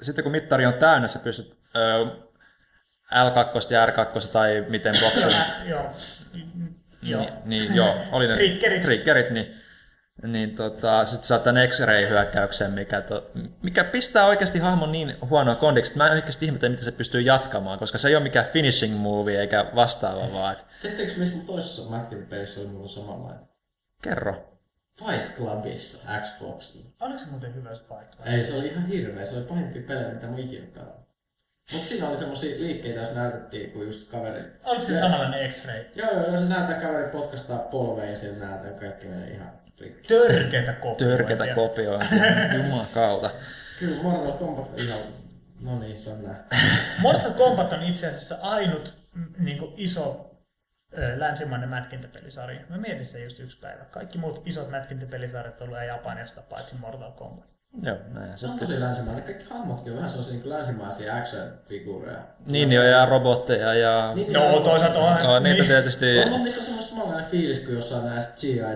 sitten 0.03 0.22
kun 0.22 0.33
mittari 0.33 0.66
on 0.66 0.75
täynnä, 0.75 1.09
sä 1.09 1.18
pystyt 1.18 1.57
ö, 1.77 2.07
L2 3.12 3.72
ja 3.75 3.87
R2 3.87 4.29
tai 4.33 4.64
miten 4.68 4.95
boksin. 5.01 5.31
Joo. 5.64 5.91
Joo. 7.03 7.20
Niin, 7.20 7.33
niin, 7.45 7.75
joo, 7.75 7.97
oli 8.12 8.27
ne 8.27 8.35
Triggerit. 8.35 8.83
triggerit 8.83 9.31
niin, 9.31 9.55
niin 10.22 10.54
tota, 10.54 11.04
sitten 11.04 11.26
saat 11.26 11.42
tämän 11.42 11.68
X-ray-hyökkäyksen, 11.68 12.72
mikä, 12.72 13.00
to, 13.00 13.30
mikä 13.62 13.84
pistää 13.84 14.26
oikeasti 14.26 14.58
hahmon 14.58 14.92
niin 14.92 15.16
huonoa 15.30 15.54
kondiksi, 15.54 15.92
että 15.92 16.04
mä 16.04 16.06
en 16.06 16.12
oikeasti 16.12 16.46
ihmetellä, 16.46 16.70
miten 16.70 16.84
se 16.84 16.92
pystyy 16.92 17.20
jatkamaan, 17.20 17.78
koska 17.78 17.98
se 17.98 18.08
ei 18.08 18.16
ole 18.16 18.22
mikään 18.22 18.46
finishing 18.46 18.96
movie 18.96 19.40
eikä 19.40 19.70
vastaava 19.74 20.32
vaan, 20.32 20.52
että 20.52 20.64
Tiedättekö, 20.82 21.12
missä 21.16 21.36
mun 21.36 21.46
toisessa 21.46 21.90
mätkintäpelissä 21.90 22.60
oli 22.60 22.68
mulla 22.68 22.88
samanlainen? 22.88 23.48
kerro. 24.02 24.58
Fight 24.98 25.36
Clubissa 25.36 25.98
Xboxilla. 26.22 26.90
Oliko 27.00 27.18
se 27.18 27.26
muuten 27.26 27.54
hyvä 27.54 27.74
se 27.74 27.82
paikka? 27.82 28.24
Ei, 28.24 28.44
se 28.44 28.54
oli 28.54 28.66
ihan 28.66 28.86
hirveä. 28.86 29.26
Se 29.26 29.36
oli 29.36 29.44
pahimpia 29.44 29.82
pelejä, 29.82 30.08
mitä 30.08 30.26
mä 30.26 30.38
ikinä 30.38 30.66
pelannut. 30.74 31.08
Mut 31.72 31.82
siinä 31.82 32.08
oli 32.08 32.16
semmosia 32.16 32.56
liikkeitä, 32.58 33.00
jos 33.00 33.14
näytettiin, 33.14 33.70
kun 33.70 33.84
just 33.84 34.10
kaveri... 34.10 34.42
Oliko 34.64 34.82
se 34.82 35.00
samanlainen 35.00 35.52
X-ray? 35.52 35.84
Joo, 35.94 36.10
joo, 36.12 36.26
joo, 36.26 36.40
se 36.40 36.44
näyttää 36.44 36.80
kaveri 36.80 37.10
potkastaa 37.10 37.58
polveen 37.58 38.10
ja 38.10 38.16
siellä 38.16 38.46
näyttää 38.46 38.72
kaikki 38.72 39.06
menee 39.06 39.30
ihan 39.30 39.63
rikki. 39.81 40.09
Törkeätä 40.09 40.72
kopiointia. 40.72 41.27
Törketä 41.27 41.55
kopiointia, 41.55 42.55
jumakalta. 42.57 43.31
Kyllä 43.79 44.03
Mortal 44.03 44.33
Kombat 44.33 44.72
on 44.72 44.79
ihan... 44.79 44.99
No 45.61 45.79
niin, 45.79 45.99
se 45.99 46.11
on 46.11 46.22
nähty. 46.22 46.57
Mortal 47.03 47.33
Kombat 47.33 47.72
on 47.72 47.83
itse 47.83 48.07
asiassa 48.07 48.39
ainut 48.43 48.99
niin 49.39 49.59
kuin 49.59 49.75
iso 49.77 50.31
ö, 50.99 51.20
länsimainen 51.20 51.68
mätkintäpelisarja. 51.68 52.61
Mä 52.68 52.77
mietin 52.77 53.07
sen 53.07 53.25
just 53.25 53.41
yksi 53.41 53.59
päivä. 53.59 53.85
Kaikki 53.85 54.18
muut 54.18 54.43
isot 54.47 54.70
mätkintäpelisarjat 54.70 55.61
on 55.61 55.68
ollut 55.68 55.87
Japanista 55.87 56.43
paitsi 56.43 56.75
Mortal 56.81 57.12
Kombat. 57.12 57.53
Joo, 57.83 57.97
näin 58.12 58.39
se 58.39 58.47
on 58.47 58.59
tosi 58.59 58.81
länsimainen. 58.81 59.25
Kaikki 59.25 59.45
hahmotkin 59.51 59.93
on 59.93 59.97
vähän 59.97 60.11
sellaisia 60.11 60.35
niin 60.35 60.49
länsimaisia 60.49 61.16
action-figuureja. 61.16 62.18
Niin, 62.47 62.68
niin, 62.68 62.91
ja 62.91 63.07
robotteja 63.07 63.75
ja... 63.75 64.12
Niin, 64.14 64.33
No 64.33 64.51
niin, 64.51 64.62
toisaalta 64.62 64.99
onhan 64.99 65.22
No, 65.22 65.39
niitä 65.39 65.59
niin. 65.59 65.68
tietysti... 65.68 66.18
On, 66.18 66.29
mutta 66.29 66.45
niissä 66.45 66.61
on 66.61 66.64
semmoinen 66.64 66.89
samanlainen 66.89 67.31
fiilis 67.31 67.59
kuin 67.59 67.75
jossain 67.75 68.05
näistä 68.05 68.33
G.I. 68.41 68.72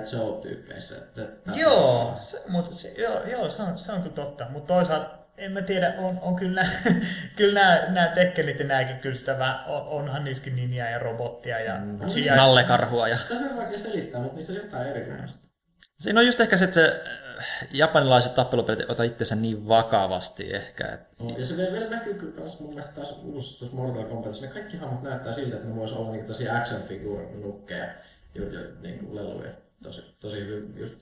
Että 0.97 1.23
Joo, 1.61 2.13
se, 2.15 2.43
mutta 2.49 2.75
se, 2.75 2.95
joo, 2.99 3.25
joo 3.25 3.51
se, 3.51 3.63
on, 3.63 3.79
se 3.79 3.93
on 3.93 4.03
kyllä 4.03 4.15
totta. 4.15 4.47
Mutta 4.51 4.75
toisaalta 4.75 5.19
en 5.37 5.53
mä 5.53 5.63
tiedä, 5.63 5.95
on, 5.99 6.19
on 6.23 6.37
kyllä, 6.37 6.67
kyllä 7.37 7.61
nämä, 7.61 7.83
nämä 7.89 8.09
tekkelit 8.09 8.59
ja 8.59 8.67
nämäkin 8.67 8.99
kyllä 8.99 9.17
sitä 9.17 9.39
vähän, 9.39 9.65
on, 9.67 9.83
onhan 9.83 10.25
niissäkin 10.25 10.57
nimiä 10.57 10.91
ja 10.91 10.99
robottia 10.99 11.61
ja 11.61 11.81
mm. 11.81 11.99
Nallekarhua 12.37 13.09
ja... 13.09 13.17
Sitä 13.17 13.35
on 13.35 13.57
vaikea 13.57 13.79
selittää, 13.79 14.21
mutta 14.21 14.37
niissä 14.37 14.53
on 14.53 14.59
jotain 14.59 14.87
erinomaista. 14.89 15.49
Siinä 15.99 16.21
on 16.21 16.27
just 16.27 16.41
ehkä 16.41 16.57
se, 16.57 16.65
että 16.65 16.75
se 16.75 17.03
äh, 17.39 17.47
japanilaiset 17.71 18.35
tappelupelit 18.35 18.91
ota 18.91 19.03
itsensä 19.03 19.37
niin 19.37 19.69
vakavasti 19.69 20.55
ehkä. 20.55 20.85
Että 20.85 21.17
No, 21.25 21.35
ja 21.39 21.45
se 21.45 21.57
vielä, 21.57 21.73
vielä 21.73 21.91
näkyy 21.91 22.15
kyllä 22.15 22.33
kans 22.33 22.61
mun 22.61 22.69
mielestä 22.69 22.93
taas 22.93 23.15
uusi 23.23 23.59
tuossa 23.59 23.77
Mortal 23.77 24.05
Kombatissa. 24.05 24.47
Ne 24.47 24.53
kaikki 24.53 24.77
hahmot 24.77 25.03
näyttää 25.03 25.33
siltä, 25.33 25.57
että 25.57 25.69
ne 25.69 25.77
vois 25.77 25.93
olla 25.93 26.11
niinku 26.11 26.27
tosi 26.27 26.51
action 26.51 26.83
figure 26.83 27.25
nukkeja, 27.25 27.87
jo, 28.35 28.45
niinku 28.83 29.17
leluja. 29.17 29.51
Tosi, 29.83 30.17
tosi 30.21 30.41
hyvin, 30.41 30.75
just 30.77 30.99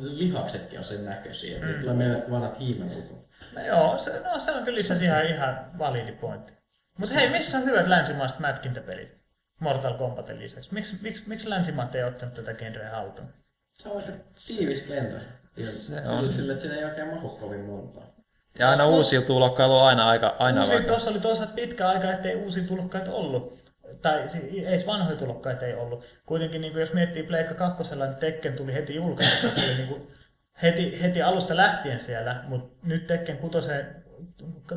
lihaksetkin 0.00 0.78
on 0.78 0.84
sen 0.84 1.04
näköisiä. 1.04 1.58
Mm. 1.58 1.80
tulee 1.80 1.94
mieleen, 1.94 2.18
että 2.18 2.30
vanhat 2.30 2.58
hiimen 2.58 2.90
ulko. 2.96 3.28
No 3.54 3.66
joo, 3.66 3.98
se, 3.98 4.20
no, 4.20 4.40
se 4.40 4.52
on 4.52 4.64
kyllä 4.64 4.80
itse 4.80 4.94
asiassa 4.94 5.20
ihan, 5.20 5.34
ihan 5.34 5.78
validi 5.78 6.12
pointti. 6.12 6.52
Mutta 7.00 7.14
hei, 7.14 7.30
missä 7.30 7.58
on 7.58 7.64
hyvät 7.64 7.86
länsimaiset 7.86 8.38
mätkintäpelit 8.38 9.16
Mortal 9.60 9.98
Kombatin 9.98 10.38
lisäksi? 10.38 10.74
Miksi, 10.74 10.96
miksi, 11.02 11.22
miksi 11.26 11.50
länsimaat 11.50 11.94
ei 11.94 12.04
ottanut 12.04 12.34
tätä 12.34 12.54
genreä 12.54 12.90
haltuun? 12.90 13.28
Se 13.82 13.88
on 13.88 13.96
aika 13.96 14.12
tiivis 14.46 14.86
genre. 14.86 15.20
Se 15.56 15.64
Se 15.64 15.94
on. 16.12 16.18
on. 16.18 16.32
Sille, 16.32 16.52
että 16.52 16.62
siinä 16.62 16.76
ei 16.76 16.84
oikein 16.84 17.08
mahu 17.14 17.28
kovin 17.28 17.60
montaa. 17.60 18.14
Ja 18.58 18.70
aina 18.70 18.86
uusia 18.86 19.20
tulokkailu 19.22 19.76
on 19.76 19.86
aina 19.86 20.08
aika 20.08 20.36
aina 20.38 20.60
Uusi, 20.60 20.72
vaikka. 20.72 20.88
tuossa 20.92 21.10
oli 21.10 21.20
toisaalta 21.20 21.52
pitkä 21.54 21.88
aika, 21.88 22.10
ettei 22.12 22.36
uusia 22.36 22.62
tulokkaita 22.64 23.12
ollut. 23.12 23.62
tai 24.02 24.20
ei 24.34 24.66
edes 24.66 24.86
vanhoja 24.86 25.16
tulokkaita 25.16 25.66
ei 25.66 25.74
ollut. 25.74 26.04
Kuitenkin 26.26 26.60
niin 26.60 26.72
kuin 26.72 26.80
jos 26.80 26.92
miettii 26.92 27.22
Pleikka 27.22 27.54
2, 27.54 27.96
niin 27.96 28.14
Tekken 28.14 28.52
tuli 28.52 28.74
heti 28.74 28.94
julkaisussa, 28.94 29.48
se 29.60 29.64
oli 29.66 29.74
niin 29.74 29.88
kuin 29.88 30.08
heti, 30.62 31.02
heti 31.02 31.22
alusta 31.22 31.56
lähtien 31.56 32.00
siellä, 32.00 32.44
mutta 32.48 32.86
nyt 32.86 33.06
Tekken 33.06 33.38
6, 33.38 33.58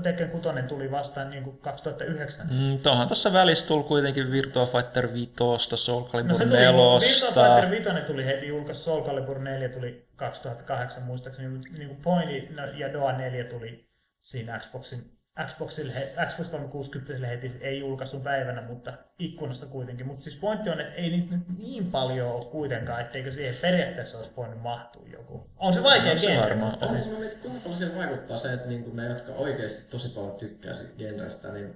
Tekken 0.03 0.29
6 0.29 0.49
tuli 0.67 0.91
vastaan 0.91 1.29
niin 1.29 1.43
kuin 1.43 1.57
2009. 1.57 2.47
Mm, 2.51 2.79
tuohan 2.79 3.07
tuossa 3.07 3.33
välissä 3.33 3.67
tuli 3.67 3.83
kuitenkin 3.83 4.31
Virtua 4.31 4.65
Fighter 4.65 5.13
5, 5.13 5.31
Soul 5.75 6.03
Calibur 6.03 6.31
No 6.31 6.37
se 6.37 6.43
tuli, 6.45 6.55
4. 6.55 6.71
Virtua 6.71 7.43
Fighter 7.43 7.71
5 7.71 8.05
tuli 8.07 8.25
heti 8.25 8.47
julkaisu, 8.47 8.83
Soul 8.83 9.03
Calibur 9.03 9.39
4 9.39 9.69
tuli 9.69 10.07
2008 10.15 11.03
muistaakseni, 11.03 11.59
niin 11.77 11.87
kuin 11.87 12.01
Point 12.01 12.29
ja 12.77 12.93
Doa 12.93 13.11
4 13.11 13.43
tuli 13.43 13.89
siinä 14.23 14.59
Xboxin, 14.59 15.14
Xboxille, 15.47 15.93
Xbox 16.27 16.49
360 16.49 17.27
heti, 17.27 17.47
ei 17.61 17.79
julkaisun 17.79 18.21
päivänä, 18.21 18.61
mutta 18.61 18.93
ikkunassa 19.19 19.65
kuitenkin. 19.65 20.07
Mutta 20.07 20.23
siis 20.23 20.35
pointti 20.35 20.69
on, 20.69 20.79
että 20.81 20.93
ei 20.93 21.09
niitä 21.09 21.35
nyt 21.35 21.57
niin 21.57 21.91
paljon 21.91 22.31
ole 22.31 22.45
kuitenkaan, 22.45 23.01
etteikö 23.01 23.31
siihen 23.31 23.55
periaatteessa 23.61 24.17
olisi 24.17 24.31
voinut 24.37 24.61
mahtua 24.61 25.07
joku. 25.07 25.49
On 25.57 25.73
se 25.73 25.83
vaikea 25.83 26.11
No 26.13 26.17
se 26.17 26.27
genre, 26.27 26.41
varmaan 26.49 26.71
mutta 26.71 26.85
On, 26.85 26.91
siis, 26.95 27.11
mä 27.11 27.19
mietin, 27.19 27.39
kuinka 27.39 27.59
paljon 27.59 27.77
siihen 27.77 27.95
vaikuttaa 27.97 28.37
se, 28.37 28.53
että 28.53 28.67
niinku 28.67 28.91
ne, 28.93 29.05
jotka 29.09 29.31
oikeasti 29.31 29.81
tosi 29.89 30.09
paljon 30.09 30.35
tykkää 30.35 30.73
siitä 30.73 30.93
genrestä, 30.97 31.51
niin 31.51 31.75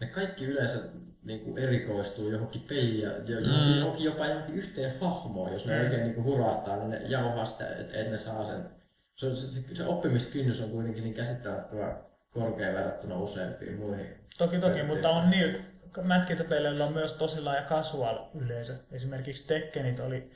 ne 0.00 0.06
kaikki 0.06 0.44
yleensä 0.44 0.78
niinku 1.24 1.56
erikoistuu 1.56 2.30
johonkin 2.30 2.60
peliin 2.62 3.00
ja 3.00 3.10
jo- 3.10 3.38
johonkin, 3.40 3.72
Mm. 3.72 3.78
johonkin 3.78 4.04
jopa 4.04 4.26
johonkin 4.26 4.54
yhteen 4.54 5.00
hahmoon. 5.00 5.52
Jos 5.52 5.66
ne 5.66 5.74
Mm. 5.74 5.80
oikein 5.84 6.02
niinku 6.02 6.22
hurahtaa, 6.22 6.76
niin 6.76 6.90
ne 6.90 7.00
jauhaa 7.08 7.44
sitä, 7.44 7.68
että 7.68 7.98
et 7.98 8.10
ne 8.10 8.18
saa 8.18 8.44
sen. 8.44 8.70
Se, 9.14 9.36
se, 9.36 9.52
se, 9.52 9.74
se 9.74 9.84
oppimiskynnys 9.86 10.60
on 10.60 10.70
kuitenkin 10.70 11.04
niin 11.04 11.14
käsittämättömän 11.14 12.05
korkea 12.40 12.72
verrattuna 12.72 13.16
useampiin 13.18 13.76
muihin. 13.76 14.16
Toki, 14.38 14.58
toki, 14.58 14.82
mutta 14.82 15.10
on 15.10 15.30
niin, 15.30 15.66
mätkintäpeleillä 16.02 16.84
on 16.84 16.92
myös 16.92 17.14
tosi 17.14 17.40
laaja 17.40 17.62
casual 17.62 18.18
yleisö. 18.34 18.74
Esimerkiksi 18.92 19.46
Tekkenit 19.46 20.00
oli 20.00 20.30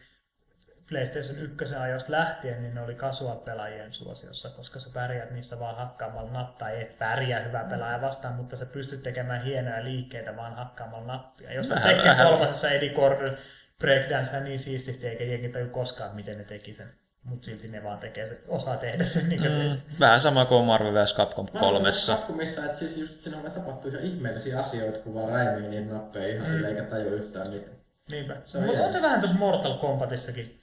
PlayStation 0.88 1.38
1 1.38 1.74
ajoista 1.74 2.12
lähtien, 2.12 2.62
niin 2.62 2.74
ne 2.74 2.82
oli 2.82 2.94
casual-pelaajien 2.94 3.92
suosiossa, 3.92 4.50
koska 4.50 4.80
sä 4.80 4.90
pärjäät 4.94 5.30
niissä 5.30 5.58
vaan 5.58 5.76
hakkaamalla 5.76 6.30
nappia. 6.32 6.68
Ei 6.68 6.84
pärjää 6.84 7.40
hyvä 7.40 7.64
pelaaja 7.64 8.00
vastaan, 8.00 8.34
mutta 8.34 8.56
sä 8.56 8.66
pystyt 8.66 9.02
tekemään 9.02 9.44
hienoja 9.44 9.84
liikkeitä 9.84 10.36
vaan 10.36 10.54
hakkaamalla 10.54 11.06
nappia. 11.06 11.52
Jos 11.52 11.70
Vähän- 11.70 11.94
Tekken 11.96 12.16
kolmasessa 12.26 12.70
Eddie 12.70 12.94
Gordon 12.94 13.36
breakdance 13.78 14.40
niin 14.40 14.58
siististi, 14.58 15.08
eikä 15.08 15.24
jengi 15.24 15.48
taju 15.48 15.68
koskaan, 15.68 16.16
miten 16.16 16.38
ne 16.38 16.44
teki 16.44 16.74
sen. 16.74 16.86
Mutta 17.24 17.46
silti 17.46 17.68
ne 17.68 17.84
vaan 17.84 17.98
tekee 17.98 18.28
se, 18.28 18.40
osaa 18.48 18.76
tehdä 18.76 19.04
sen. 19.04 19.28
Niin 19.28 19.42
Mm, 19.42 19.78
vähän 20.00 20.20
sama 20.20 20.44
kuin 20.44 20.64
Marvel 20.64 20.94
vs. 20.94 21.14
Capcom 21.14 21.46
kolmessa. 21.60 22.14
Capcomissa, 22.14 22.64
että 22.64 22.78
siis 22.78 22.96
just 22.96 23.22
siinä 23.22 23.42
voi 23.42 23.50
tapahtua 23.50 23.90
ihan 23.90 24.04
ihmeellisiä 24.04 24.58
asioita, 24.58 24.98
kun 24.98 25.14
vaan 25.14 25.28
räimii 25.28 25.68
niitä 25.68 25.92
nappeja 25.92 26.28
ihan 26.28 26.48
mm. 26.48 26.52
silleen, 26.52 26.76
eikä 26.76 26.88
tajua 26.88 27.12
yhtään 27.12 27.50
mitään. 27.50 27.76
Niinpä. 28.10 28.36
Se 28.44 28.58
on 28.58 28.64
Mutta 28.64 28.84
on 28.84 28.92
se 28.92 29.02
vähän 29.02 29.20
tuossa 29.20 29.38
Mortal 29.38 29.78
Kombatissakin 29.78 30.60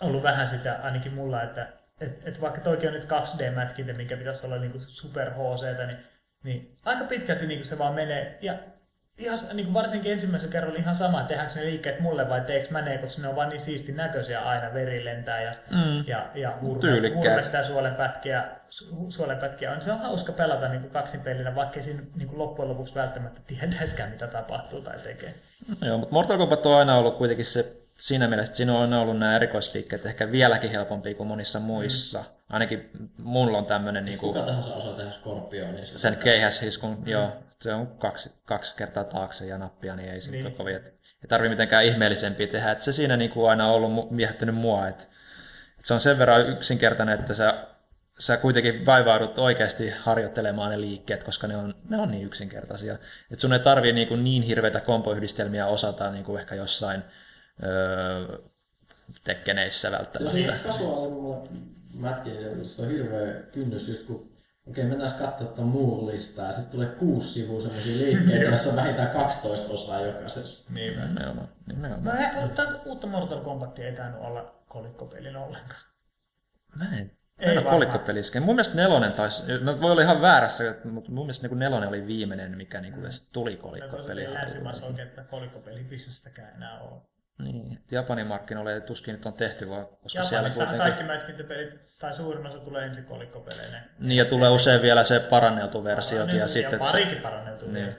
ollut 0.00 0.22
vähän 0.22 0.48
sitä, 0.48 0.80
ainakin 0.82 1.14
mulla, 1.14 1.42
että 1.42 1.72
et, 2.00 2.28
et 2.28 2.40
vaikka 2.40 2.60
toikin 2.60 2.88
on 2.88 2.94
nyt 2.94 3.04
2D-mätkintä, 3.04 3.96
mikä 3.96 4.16
pitäisi 4.16 4.46
olla 4.46 4.56
niinku 4.56 4.78
super 4.80 5.30
hc 5.30 5.86
niin, 5.86 5.98
niin 6.44 6.76
aika 6.84 7.04
pitkälti 7.04 7.46
niinku 7.46 7.64
se 7.64 7.78
vaan 7.78 7.94
menee. 7.94 8.38
Ja 8.42 8.58
ihan, 9.20 9.38
s- 9.38 9.52
niinku 9.54 9.72
varsinkin 9.74 10.12
ensimmäisen 10.12 10.50
kerralla 10.50 10.78
ihan 10.78 10.94
sama, 10.94 11.20
että 11.20 11.28
tehdäänkö 11.28 11.54
ne 11.54 11.64
liikkeet 11.64 12.00
mulle 12.00 12.28
vai 12.28 12.40
teekö 12.40 12.66
mä 12.70 12.82
ne, 12.82 12.98
koska 12.98 13.22
ne 13.22 13.28
on 13.28 13.36
vaan 13.36 13.48
niin 13.48 13.60
siisti 13.60 13.92
näköisiä 13.92 14.40
aina, 14.40 14.74
veri 14.74 15.04
lentää 15.04 15.42
ja, 15.42 15.54
Mm. 15.70 16.04
ja, 16.06 16.30
ja 16.34 16.50
hurme, 16.60 16.80
hurmettaa 17.14 17.62
suolenpätkiä, 17.62 18.44
su- 18.70 19.06
suolenpätkiä 19.08 19.72
on. 19.72 19.82
Se 19.82 19.92
on 19.92 19.98
hauska 19.98 20.32
pelata 20.32 20.68
niinku 20.68 20.88
kaksin 20.88 21.20
pelinä, 21.20 21.54
vaikka 21.54 21.82
siinä 21.82 22.02
niinku 22.16 22.38
loppujen 22.38 22.68
lopuksi 22.68 22.94
välttämättä 22.94 23.40
tietäisikään, 23.46 24.10
mitä 24.10 24.26
tapahtuu 24.26 24.80
tai 24.80 24.98
tekee. 24.98 25.34
Joo, 25.82 25.98
mutta 25.98 26.12
Mortal 26.14 26.38
Kombat 26.38 26.66
on 26.66 26.78
aina 26.78 26.96
ollut 26.98 27.18
kuitenkin 27.18 27.44
se 27.44 27.76
siinä 27.96 28.28
mielessä, 28.28 28.50
että 28.50 28.56
siinä 28.56 28.74
on 28.74 28.80
aina 28.80 29.00
ollut 29.00 29.18
nämä 29.18 29.36
erikoisliikkeet 29.36 30.06
ehkä 30.06 30.32
vieläkin 30.32 30.70
helpompia 30.70 31.14
kuin 31.14 31.26
monissa 31.26 31.60
muissa. 31.60 32.18
Mm. 32.18 32.39
Ainakin 32.50 32.90
mulla 33.18 33.58
on 33.58 33.66
tämmöinen 33.66 34.04
niin 34.04 34.18
Kuka 34.18 34.32
kuin, 34.32 34.46
tahansa 34.46 34.74
osaa 34.74 34.92
tehdä 34.92 35.10
skorpionia. 35.10 35.84
sen 35.84 36.16
keihäshiskun, 36.16 36.96
mm. 36.98 37.06
joo, 37.08 37.32
se 37.60 37.74
on 37.74 37.86
kaksi, 37.86 38.32
kaksi 38.44 38.76
kertaa 38.76 39.04
taakse 39.04 39.46
ja 39.46 39.58
nappia, 39.58 39.96
niin 39.96 40.08
ei 40.10 40.20
se 40.20 40.30
Niin. 40.30 40.38
niin. 40.38 40.46
ole 40.46 40.54
kovin, 40.56 40.76
että 40.76 40.90
ei 40.90 41.28
tarvi 41.28 41.48
mitenkään 41.48 41.84
ihmeellisempiä 41.84 42.46
tehdä. 42.46 42.70
Että 42.70 42.84
se 42.84 42.92
siinä 42.92 43.16
niin 43.16 43.30
kuin 43.30 43.50
aina 43.50 43.66
on 43.68 43.74
ollut 43.74 44.10
miehättänyt 44.10 44.54
mua, 44.54 44.88
että, 44.88 45.02
että 45.02 45.82
se 45.84 45.94
on 45.94 46.00
sen 46.00 46.18
verran 46.18 46.48
yksinkertainen, 46.48 47.18
että 47.20 47.34
sä, 47.34 47.66
sä 48.18 48.36
kuitenkin 48.36 48.86
vaivaudut 48.86 49.38
oikeasti 49.38 49.90
harjoittelemaan 49.90 50.70
ne 50.70 50.80
liikkeet, 50.80 51.24
koska 51.24 51.46
ne 51.46 51.56
on, 51.56 51.74
ne 51.88 51.96
on 51.98 52.10
niin 52.10 52.26
yksinkertaisia. 52.26 52.92
Että 52.94 53.40
sun 53.40 53.52
ei 53.52 53.58
tarvii 53.58 53.92
niin, 53.92 54.08
kuin 54.08 54.24
niin 54.24 54.42
hirveitä 54.42 54.80
kompoyhdistelmiä 54.80 55.66
osata 55.66 56.10
niin 56.10 56.24
kuin 56.24 56.40
ehkä 56.40 56.54
jossain 56.54 57.02
öö, 57.64 58.38
tekkeneissä 59.24 59.88
Jos 59.88 59.98
välttämättä. 59.98 60.52
on 60.52 60.58
kasuaalilla 60.66 61.42
se 62.64 62.82
on 62.82 62.88
hirveä 62.88 63.32
kynnys 63.52 63.88
just 63.88 64.06
kun 64.06 64.30
Okei, 64.68 64.84
mennään 64.84 65.10
katsoa 65.18 65.46
tuota 65.46 65.62
move-listaa 65.62 66.46
ja 66.46 66.52
sitten 66.52 66.72
tulee 66.72 66.86
kuusi 66.88 67.28
sivua 67.32 67.60
semmoisia 67.60 67.96
liikkeitä, 68.06 68.44
joissa 68.48 68.70
on 68.70 68.76
vähintään 68.76 69.08
12 69.10 69.72
osaa 69.72 70.00
jokaisessa. 70.00 70.74
Niin. 70.74 70.98
Nimenomaan, 71.00 71.48
nimenomaan. 71.66 72.04
No 72.16 72.22
he, 72.22 72.48
tätä 72.48 72.78
uutta 72.86 73.06
Mortal 73.06 73.40
Kombatia 73.40 73.86
ei 73.86 73.92
tainnut 73.96 74.22
olla 74.22 74.62
kolikkopelin 74.68 75.36
ollenkaan. 75.36 75.80
Mä 76.76 76.84
en, 76.84 76.92
Ei 76.98 77.10
en 77.40 77.48
ole 77.48 77.54
varmaan. 77.56 77.74
kolikkopeliskään. 77.74 78.44
Mun 78.44 78.54
mielestä 78.54 78.74
nelonen 78.76 79.12
taisi, 79.12 79.58
mä 79.58 79.80
voi 79.80 79.92
olla 79.92 80.02
ihan 80.02 80.20
väärässä, 80.20 80.74
mutta 80.84 81.10
mun 81.12 81.24
mielestä 81.26 81.48
niin 81.48 81.58
nelonen 81.58 81.88
oli 81.88 82.06
viimeinen, 82.06 82.56
mikä 82.56 82.80
niin 82.80 82.94
kuin 82.94 83.06
tuli 83.32 83.54
No 83.54 83.60
kolikkopeli. 83.62 84.34
länsimaissa 84.34 84.86
oikein 84.86 85.08
tätä 85.08 85.22
kolikkopelin 85.24 85.86
bisnestäkään 85.88 86.54
enää 86.56 86.80
ole. 86.80 87.00
Niin, 87.44 87.72
että 87.72 87.94
Japanin 87.94 88.26
markkinoille 88.26 88.80
tuskin 88.80 89.12
nyt 89.12 89.26
on 89.26 89.32
tehty, 89.32 89.70
vaan 89.70 89.86
koska 89.86 90.22
siellä 90.22 90.48
Japanissahan 90.48 90.76
kuitenkin... 90.76 91.06
kaikki 91.06 91.18
mätkintäpelit, 91.18 91.98
tai 91.98 92.16
suurin 92.16 92.46
osa 92.46 92.58
tulee 92.58 92.84
ensin 92.84 93.04
kolikkopeleinen. 93.04 93.82
Niin, 93.98 94.18
ja 94.18 94.24
tulee 94.24 94.50
usein 94.50 94.82
vielä 94.82 95.02
se 95.02 95.20
paranneltu 95.20 95.84
versiokin. 95.84 96.36
Ja, 96.36 96.40
ja 96.40 96.48
sitten, 96.48 96.74
että 96.74 96.86
se, 96.86 96.98
parikin 96.98 97.22
paranneltu 97.22 97.64
niin. 97.64 97.74
vielä. 97.74 97.92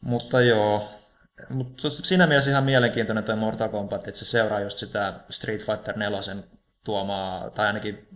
Mutta 0.00 0.40
joo, 0.40 1.00
mutta 1.48 1.90
siinä 1.90 2.26
mielessä 2.26 2.50
ihan 2.50 2.64
mielenkiintoinen 2.64 3.24
tuo 3.24 3.36
Mortal 3.36 3.68
Kombat, 3.68 4.08
että 4.08 4.18
se 4.18 4.24
seuraa 4.24 4.60
just 4.60 4.78
sitä 4.78 5.14
Street 5.30 5.60
Fighter 5.60 5.96
4 5.96 6.20
tuomaa, 6.84 7.50
tai 7.50 7.66
ainakin 7.66 8.08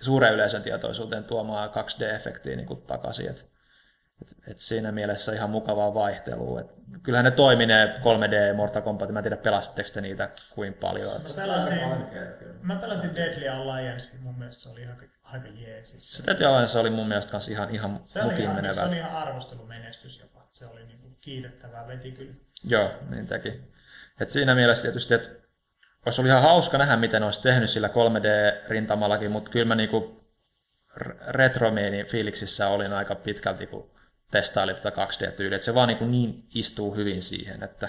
suuren 0.00 0.34
yleisön 0.34 0.62
tietoisuuteen 0.62 1.24
tuomaa 1.24 1.66
2D-efektiä 1.66 2.56
niin 2.56 2.66
kuin 2.66 2.82
takaisin. 2.82 3.30
Et, 3.30 3.55
et, 4.22 4.36
et 4.50 4.58
siinä 4.58 4.92
mielessä 4.92 5.32
ihan 5.32 5.50
mukavaa 5.50 5.94
vaihtelua. 5.94 6.60
Et 6.60 6.74
kyllähän 7.02 7.24
ne 7.24 7.30
toimii 7.30 7.66
ne 7.66 7.94
3D 7.94 8.56
Mortal 8.56 8.82
Kombat, 8.82 9.10
mä 9.10 9.18
en 9.18 9.22
tiedä 9.22 9.36
pelasitteko 9.36 9.88
te 9.94 10.00
niitä 10.00 10.30
kuin 10.54 10.74
paljon. 10.74 11.12
Mä 11.12 11.42
pelasin, 11.42 11.80
mä 12.62 12.76
pelasin 12.76 13.14
Deadly 13.14 13.48
Alliance, 13.48 14.16
mun 14.20 14.38
mielestä 14.38 14.62
se 14.62 14.68
oli 14.68 14.86
aika, 14.86 15.06
aika 15.22 15.48
jeesis. 15.48 16.12
se 16.12 16.26
Dead 16.26 16.40
Alliance 16.40 16.78
oli 16.78 16.90
mun 16.90 17.08
mielestä 17.08 17.32
kans 17.32 17.48
ihan, 17.48 17.74
ihan 17.74 18.00
Se 18.04 18.20
oli, 18.22 18.30
mukin 18.30 18.44
ihan, 18.44 18.74
se 18.74 18.82
oli 18.82 18.96
ihan 18.96 19.16
arvostelumenestys 19.16 20.18
jopa. 20.18 20.48
Se 20.52 20.66
oli 20.66 20.86
niinku 20.86 21.08
kiitettävää, 21.20 21.88
veti 21.88 22.12
kyllä. 22.12 22.34
Joo, 22.64 22.90
niin 23.10 23.26
teki. 23.26 23.62
Et 24.20 24.30
siinä 24.30 24.54
mielessä 24.54 24.82
tietysti, 24.82 25.14
että 25.14 25.46
olisi 26.06 26.20
ollut 26.20 26.30
ihan 26.30 26.42
hauska 26.42 26.78
nähdä, 26.78 26.96
miten 26.96 27.22
olisi 27.22 27.42
tehnyt 27.42 27.70
sillä 27.70 27.88
3D-rintamallakin, 27.88 29.28
mutta 29.28 29.50
kyllä 29.50 29.64
mä 29.64 29.74
niinku 29.74 30.26
retromeeni 31.28 32.04
fiiliksissä 32.04 32.68
olin 32.68 32.92
aika 32.92 33.14
pitkälti, 33.14 33.66
kun 33.66 33.95
testailin 34.30 34.76
tätä 34.76 35.04
2D-tyyliä. 35.04 35.56
Et 35.56 35.62
se 35.62 35.74
vaan 35.74 35.88
niinku 35.88 36.06
niin 36.06 36.44
istuu 36.54 36.94
hyvin 36.96 37.22
siihen, 37.22 37.62
että 37.62 37.88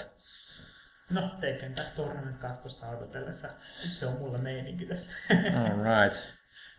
No, 1.12 1.30
Tekken 1.40 1.74
tai 1.74 1.84
Tournament 1.96 2.36
2 2.36 2.86
odotellessa. 2.96 3.48
Se 3.88 4.06
on 4.06 4.12
mulla 4.18 4.38
meininki 4.38 4.86
tässä. 4.86 5.10
all 5.30 6.04
right. 6.04 6.20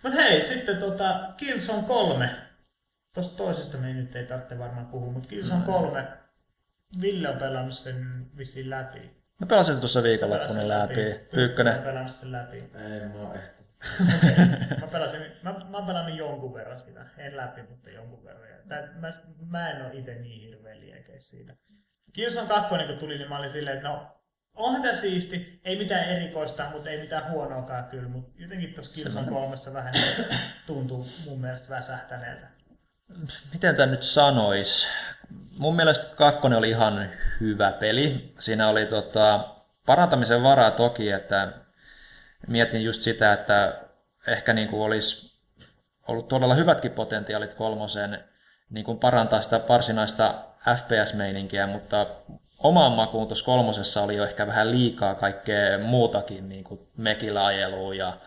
Mut 0.04 0.14
hei, 0.14 0.42
sitten 0.42 0.78
tota, 0.78 1.34
Killzone 1.38 1.84
3. 1.88 2.30
Tuosta 3.14 3.38
toisesta 3.38 3.78
me 3.78 3.94
nyt 3.94 4.16
ei 4.16 4.26
tarvitse 4.26 4.60
varmaan 4.60 4.86
puhua, 4.88 5.12
mutta 5.12 5.30
Killzone 5.30 5.66
3. 5.66 6.08
Ville 7.02 7.30
on 7.30 7.38
pelannut 7.38 7.74
sen 7.78 8.28
vissiin 8.38 8.70
läpi. 8.70 9.00
Mä 9.40 9.48
pelasin 9.48 9.76
se 9.76 9.82
tuossa 9.82 10.04
viikonloppuna 10.04 10.62
pelasit 10.62 10.68
läpi. 10.68 10.94
Pyykkönen 10.96 11.28
Pyykkönen. 11.34 11.78
on 11.78 11.84
pelannut 11.84 12.14
sen 12.14 12.32
läpi. 12.32 12.58
Ei, 12.58 13.08
mä 13.10 13.20
oon 13.20 13.36
ehti. 13.36 13.64
Mä, 14.82 14.88
pelasin, 14.88 15.22
mä, 15.44 15.54
mä 15.70 15.78
oon 15.78 15.86
pelannut 15.86 16.18
jonkun 16.18 16.54
verran 16.54 16.80
sitä. 16.80 17.06
En 17.18 17.38
läpi, 17.38 17.64
mutta 17.64 17.90
jonkun 17.90 18.24
verran. 18.24 18.50
Tää- 18.68 18.90
Mä, 18.96 19.10
mä 19.50 19.70
en 19.70 19.86
ole 19.86 19.94
itse 19.94 20.16
niin 20.16 20.42
hirveän 20.42 20.80
liekeis 20.80 21.30
siitä. 21.30 21.56
Killzone 22.14 22.48
2 22.48 22.76
kun 22.88 22.98
tuli, 22.98 23.18
niin 23.18 23.30
mä 23.30 23.38
olin 23.38 23.50
silleen, 23.50 23.78
että 23.78 23.90
no, 23.90 24.22
onhan 24.54 24.82
tää 24.82 24.94
siisti, 24.94 25.60
ei 25.64 25.78
mitään 25.78 26.10
erikoista, 26.10 26.70
mutta 26.72 26.90
ei 26.90 27.02
mitään 27.02 27.32
huonoakaan 27.32 27.84
kyllä, 27.86 28.10
mutta 28.10 28.32
jotenkin 28.38 28.74
tuossa 28.74 28.94
Killzone 28.94 29.28
3 29.30 29.56
vähän 29.74 29.94
tuntuu 30.68 31.06
mun 31.30 31.42
mielestä 31.42 31.70
väsähtäneeltä. 31.76 32.48
Miten 33.54 33.76
tämä 33.76 33.92
nyt 33.92 34.04
sanois? 34.04 34.90
Mun 35.58 35.76
mielestä 35.76 36.16
kakkonen 36.16 36.58
oli 36.58 36.70
ihan 36.70 37.10
hyvä 37.40 37.72
peli. 37.72 38.34
Siinä 38.40 38.68
oli 38.70 38.86
tota, 38.86 39.56
parantamisen 39.86 40.44
varaa 40.44 40.72
toki, 40.72 41.12
että 41.12 41.54
mietin 42.48 42.84
just 42.84 43.02
sitä, 43.02 43.34
että 43.34 43.82
ehkä 44.28 44.54
niin 44.54 44.68
kuin 44.68 44.82
olisi 44.82 45.40
ollut 46.08 46.28
todella 46.28 46.54
hyvätkin 46.54 46.92
potentiaalit 46.92 47.54
kolmosen, 47.54 48.24
niin 48.70 48.86
kuin 48.86 49.00
parantaa 49.00 49.42
sitä 49.42 49.62
varsinaista 49.70 50.46
FPS-meininkiä, 50.76 51.68
mutta 51.68 52.08
omaan 52.58 52.92
makuun 52.92 53.28
tuossa 53.28 53.46
kolmosessa 53.46 54.02
oli 54.02 54.16
jo 54.16 54.24
ehkä 54.24 54.48
vähän 54.48 54.72
liikaa 54.72 55.16
kaikkea 55.16 55.80
muutakin, 55.80 56.50
niin 56.50 56.64
kuin 56.64 56.80
mekillä 56.98 57.46
ajelua 57.46 57.94
ja 57.94 58.18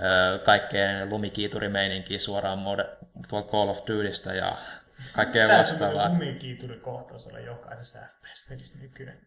ö, 0.00 0.38
kaikkea 0.38 1.06
lumikiiturimeininkiä 1.06 2.18
suoraan 2.18 2.58
mode, 2.58 2.88
tuolta 3.28 3.50
Call 3.50 3.68
of 3.68 3.78
Dutystä 3.86 4.34
ja 4.34 4.56
kaikkea 5.16 5.58
vastaavaa. 5.58 6.08
lumikiiturikohtaus 6.08 7.26
olla 7.26 7.38
jokaisessa 7.38 7.98
FPS-pelissä 7.98 8.78
nykyään. 8.78 9.18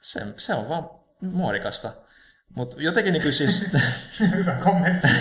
Se, 0.00 0.26
se 0.36 0.54
on 0.54 0.68
vaan 0.68 0.90
muodikasta. 1.20 1.92
Mutta 2.54 2.76
jotenkin 2.78 3.12
niin 3.12 3.22
kuin 3.22 3.34
siis, 3.34 3.66
Hyvä 4.36 4.52
kommentti. 4.64 5.08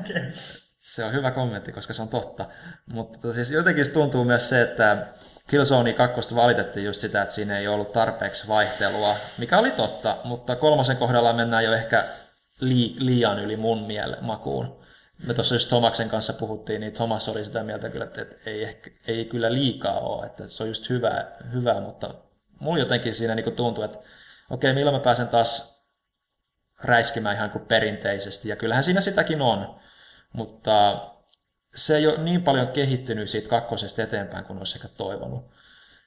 Okay. 0.00 0.32
se 0.76 1.04
on 1.04 1.12
hyvä 1.12 1.30
kommentti, 1.30 1.72
koska 1.72 1.92
se 1.92 2.02
on 2.02 2.08
totta. 2.08 2.46
Mutta 2.86 3.18
tota 3.18 3.34
siis 3.34 3.50
jotenkin 3.50 3.90
tuntuu 3.90 4.24
myös 4.24 4.48
se, 4.48 4.62
että 4.62 5.06
Killzone 5.46 5.92
2 5.92 6.34
valitettiin 6.34 6.86
just 6.86 7.00
sitä, 7.00 7.22
että 7.22 7.34
siinä 7.34 7.58
ei 7.58 7.68
ollut 7.68 7.88
tarpeeksi 7.88 8.48
vaihtelua, 8.48 9.16
mikä 9.38 9.58
oli 9.58 9.70
totta, 9.70 10.18
mutta 10.24 10.56
kolmosen 10.56 10.96
kohdalla 10.96 11.32
mennään 11.32 11.64
jo 11.64 11.72
ehkä 11.72 12.04
lii, 12.60 12.96
liian 12.98 13.38
yli 13.38 13.56
mun 13.56 13.82
miele 13.82 14.16
makuun. 14.20 14.82
Me 15.26 15.34
tuossa 15.34 15.54
just 15.54 15.68
Tomaksen 15.68 16.08
kanssa 16.08 16.32
puhuttiin, 16.32 16.80
niin 16.80 16.92
Thomas 16.92 17.28
oli 17.28 17.44
sitä 17.44 17.62
mieltä 17.62 17.88
kyllä, 17.88 18.04
että 18.04 18.22
että 18.22 18.36
ei, 18.46 18.62
ehkä, 18.62 18.90
ei 19.06 19.24
kyllä 19.24 19.52
liikaa 19.52 20.00
ole, 20.00 20.26
että 20.26 20.48
se 20.48 20.62
on 20.62 20.68
just 20.68 20.90
hyvä, 20.90 21.26
hyvä 21.52 21.80
mutta 21.80 22.14
mulla 22.60 22.78
jotenkin 22.78 23.14
siinä 23.14 23.34
niin 23.34 23.52
tuntuu, 23.52 23.84
että 23.84 23.98
okei, 24.50 24.72
milloin 24.72 24.96
mä 24.96 25.00
pääsen 25.00 25.28
taas 25.28 25.81
räiskimään 26.84 27.36
ihan 27.36 27.50
kuin 27.50 27.66
perinteisesti, 27.66 28.48
ja 28.48 28.56
kyllähän 28.56 28.84
siinä 28.84 29.00
sitäkin 29.00 29.42
on, 29.42 29.80
mutta 30.32 31.08
se 31.74 31.96
ei 31.96 32.06
ole 32.06 32.18
niin 32.18 32.42
paljon 32.42 32.68
kehittynyt 32.68 33.30
siitä 33.30 33.48
kakkosesta 33.48 34.02
eteenpäin 34.02 34.44
kuin 34.44 34.58
olisi 34.58 34.78
ehkä 34.78 34.88
toivonut. 34.88 35.50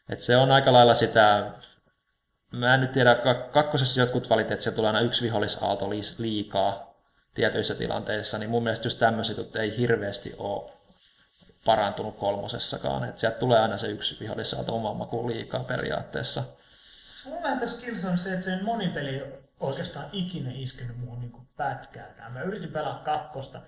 Et 0.09 0.19
se 0.19 0.37
on 0.37 0.51
aika 0.51 0.73
lailla 0.73 0.93
sitä, 0.93 1.51
mä 2.51 2.73
en 2.73 2.81
nyt 2.81 2.91
tiedä, 2.91 3.13
kak- 3.13 3.51
kakkosessa 3.51 3.99
jotkut 3.99 4.29
valitet, 4.29 4.51
että 4.51 4.63
se 4.63 4.71
tulee 4.71 4.89
aina 4.89 4.99
yksi 4.99 5.21
vihollisaalto 5.21 5.89
liikaa 6.17 6.95
tietyissä 7.33 7.75
tilanteissa, 7.75 8.37
niin 8.37 8.49
mun 8.49 8.63
mielestä 8.63 8.85
just 8.85 8.99
tämmöiset 8.99 9.37
jutut 9.37 9.55
ei 9.55 9.77
hirveästi 9.77 10.35
ole 10.37 10.71
parantunut 11.65 12.17
kolmosessakaan. 12.17 13.03
Että 13.03 13.21
sieltä 13.21 13.37
tulee 13.37 13.59
aina 13.59 13.77
se 13.77 13.87
yksi 13.87 14.17
vihollisaalto 14.19 14.75
oman 14.75 14.95
makuun 14.95 15.31
liikaa 15.31 15.63
periaatteessa. 15.63 16.43
On 17.31 17.43
vähän 17.43 17.59
tässä 17.59 18.09
on 18.09 18.17
se, 18.17 18.33
että 18.33 18.45
sen 18.45 18.63
monipeli 18.63 19.23
oikeastaan 19.59 20.05
ikinä 20.11 20.51
iskenyt 20.53 20.97
muuhun 20.97 21.19
niin 21.19 21.47
pätkääkään. 21.57 22.31
Mä 22.31 22.41
yritin 22.41 22.71
pelaa 22.71 23.01
kakkosta, 23.05 23.61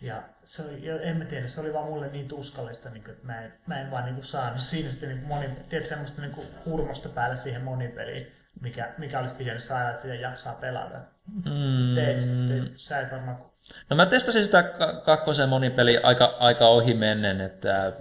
ja 0.00 0.28
se 0.44 0.62
oli, 0.62 0.86
ja 0.86 1.00
en 1.00 1.16
mä 1.16 1.24
tiedä, 1.24 1.48
se 1.48 1.60
oli 1.60 1.72
vaan 1.72 1.86
mulle 1.86 2.08
niin 2.08 2.28
tuskallista, 2.28 2.90
niin 2.90 3.04
kuin, 3.04 3.12
että 3.12 3.26
mä 3.26 3.40
en, 3.40 3.52
mä 3.66 3.80
en 3.80 3.90
vaan 3.90 4.04
niin 4.04 4.14
kuin, 4.14 4.24
saanut 4.24 4.60
siinä 4.60 4.90
sitten 4.90 5.08
niin 5.08 5.26
moni, 5.26 5.48
tiedät, 5.68 5.86
semmoista 5.86 6.22
niin 6.22 6.32
kuin, 6.32 6.46
hurmosta 6.66 7.08
päälle 7.08 7.36
siihen 7.36 7.64
monipeliin, 7.64 8.26
mikä, 8.60 8.94
mikä 8.98 9.20
olisi 9.20 9.34
pitänyt 9.34 9.62
saada, 9.62 9.90
että 9.90 10.02
sitä 10.02 10.14
jaksaa 10.14 10.54
pelata. 10.54 10.98
Mm. 11.34 11.94
Te, 11.94 12.14
te, 12.48 12.70
sä 12.74 13.00
et 13.00 13.12
varmaan... 13.12 13.50
No 13.90 13.96
mä 13.96 14.06
testasin 14.06 14.44
sitä 14.44 14.62
ka- 14.62 14.92
kakkosen 14.92 15.48
monipeli 15.48 15.98
aika, 16.02 16.36
aika 16.38 16.66
ohi 16.66 16.94
mennen, 16.94 17.40
että 17.40 17.92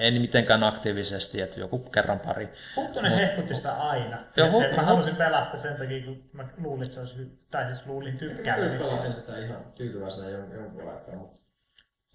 en 0.00 0.20
mitenkään 0.20 0.64
aktiivisesti, 0.64 1.40
että 1.40 1.60
joku 1.60 1.78
kerran 1.78 2.20
pari. 2.20 2.48
Huttunen 2.76 3.12
hehkutti 3.12 3.54
sitä 3.54 3.72
aina. 3.72 4.18
Se, 4.36 4.42
Hu- 4.50 4.76
mä 4.76 4.82
Hu- 4.82 4.84
halusin 4.84 5.16
pelastaa 5.16 5.58
sen 5.60 5.76
takia, 5.76 6.04
kun 6.04 6.24
mä 6.32 6.48
luulin, 6.62 6.82
että 6.82 6.94
se 6.94 7.00
olisi 7.00 7.14
hy- 7.16 7.30
tai 7.50 7.66
siis 7.66 7.86
luulin 7.86 8.18
Kyllä 8.18 8.34
tykkääväni. 8.34 8.78
pelasin 8.78 9.12
sitä 9.12 9.38
ihan 9.38 9.64
tyytyväisenä 9.74 10.26
jon- 10.26 10.54
jonkun 10.54 10.88
aikaa, 10.88 11.14
mutta 11.16 11.39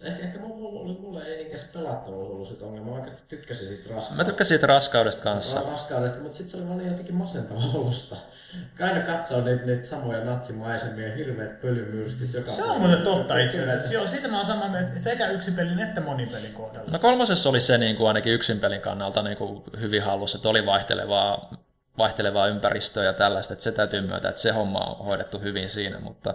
ehkä, 0.02 0.24
ehkä 0.24 0.40
mulla 0.40 0.80
oli, 0.80 0.98
mulle 1.00 1.24
ei 1.24 1.38
niinkään 1.38 1.60
se 1.60 1.66
pelattavuus 1.74 2.30
ollut 2.30 2.48
sit 2.48 2.62
ongelma. 2.62 2.92
Mä 2.92 2.98
oikeasti 2.98 3.22
tykkäsin 3.28 3.68
siitä 3.68 3.84
raskaudesta. 3.84 4.16
Mä 4.16 4.24
tykkäsin 4.24 4.50
siitä 4.50 4.68
raskaudesta 4.68 5.24
kanssa. 5.24 5.62
raskaudesta, 5.62 6.22
mutta 6.22 6.38
sitten 6.38 6.52
se 6.52 6.58
oli 6.58 6.68
vaan 6.68 6.78
niin 6.78 6.90
jotenkin 6.90 7.16
masentava 7.16 7.60
olusta. 7.80 8.16
Aina 8.82 9.00
katsoo 9.00 9.42
niitä, 9.42 9.66
niitä 9.66 9.88
samoja 9.88 10.24
natsimaisemia, 10.24 11.16
hirveät 11.16 11.62
pölymyrskyt 11.62 12.34
joka 12.34 12.52
Se 12.52 12.64
on 12.64 12.80
muuten 12.80 13.02
totta 13.02 13.38
itse 13.38 13.64
asiassa. 13.64 13.94
Joo, 13.94 14.08
siitä 14.08 14.28
mä 14.28 14.38
oon 14.38 14.46
samaa 14.46 14.70
mieltä 14.70 15.00
sekä 15.00 15.30
yksinpelin 15.30 15.80
että 15.80 16.02
monipelin 16.02 16.54
kohdalla. 16.54 16.92
No 16.92 17.00
kolmosessa 17.00 17.50
oli 17.50 17.62
se 17.62 17.78
niin 17.78 17.96
kuin 17.96 18.08
ainakin 18.08 18.34
yksin 18.34 18.60
pelin 18.60 18.82
kannalta 18.82 19.22
niin 19.22 19.38
kuin 19.38 19.64
hyvin 19.80 20.04
hallussa, 20.04 20.38
että 20.38 20.50
oli 20.50 20.66
vaihtelevaa, 20.66 21.56
vaihtelevaa 21.98 22.48
ympäristöä 22.48 23.04
ja 23.04 23.14
tällaista, 23.14 23.54
että 23.54 23.64
se 23.64 23.72
täytyy 23.72 24.02
myötä, 24.02 24.30
että 24.30 24.42
se 24.42 24.52
homma 24.52 24.80
on 24.80 25.06
hoidettu 25.06 25.40
hyvin 25.40 25.70
siinä, 25.70 26.00
mutta 26.00 26.34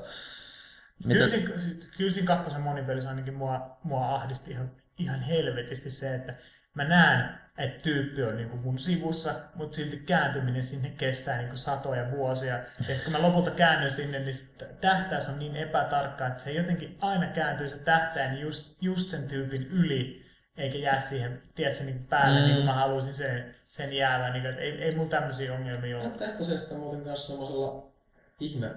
mitä, 1.07 1.29
siinä, 1.29 1.49
kyllä 1.97 2.11
siinä 2.11 2.27
kakkosen 2.27 2.61
monipelissä 2.61 3.11
ainakin 3.11 3.35
mua, 3.35 3.79
mua 3.83 4.15
ahdisti 4.15 4.51
ihan, 4.51 4.71
ihan 4.99 5.23
helvetisti 5.23 5.91
se, 5.91 6.15
että 6.15 6.35
mä 6.75 6.85
näen, 6.85 7.41
että 7.59 7.83
tyyppi 7.83 8.23
on 8.23 8.37
niin 8.37 8.59
mun 8.59 8.79
sivussa, 8.79 9.35
mutta 9.55 9.77
silti 9.77 9.97
kääntyminen 9.97 10.63
sinne 10.63 10.91
kestää 10.91 11.43
niin 11.43 11.57
satoja 11.57 12.11
vuosia. 12.11 12.55
Ja 12.55 12.95
sitten 12.95 13.05
kun 13.05 13.13
mä 13.13 13.29
lopulta 13.29 13.51
käännyn 13.51 13.91
sinne, 13.91 14.19
niin 14.19 14.35
tähtäys 14.81 15.29
on 15.29 15.39
niin 15.39 15.57
epätarkka, 15.57 16.27
että 16.27 16.43
se 16.43 16.53
jotenkin 16.53 16.99
aina 17.01 17.27
kääntyy 17.27 17.71
se 17.71 17.79
tähtäin 17.79 18.41
just, 18.41 18.77
just 18.81 19.11
sen 19.11 19.29
tyypin 19.29 19.67
yli, 19.67 20.27
eikä 20.57 20.79
jää 20.79 21.01
siihen, 21.01 21.43
tiedätkö, 21.55 21.85
niin 21.85 22.07
päälle, 22.07 22.41
mm. 22.41 22.45
niin 22.45 22.55
kuin 22.55 22.67
mä 22.67 22.73
haluaisin 22.73 23.15
sen, 23.15 23.55
sen 23.67 23.93
jäävän. 23.93 24.33
Niin, 24.33 24.47
ei, 24.47 24.83
ei 24.83 24.95
mulla 24.95 25.11
tämmöisiä 25.11 25.53
ongelmia 25.55 25.97
ole. 25.97 26.11
Tästä 26.19 26.45
syystä 26.45 26.75
muuten 26.75 27.05
kanssa 27.05 27.27
semmoisella 27.27 27.93
ihme 28.41 28.71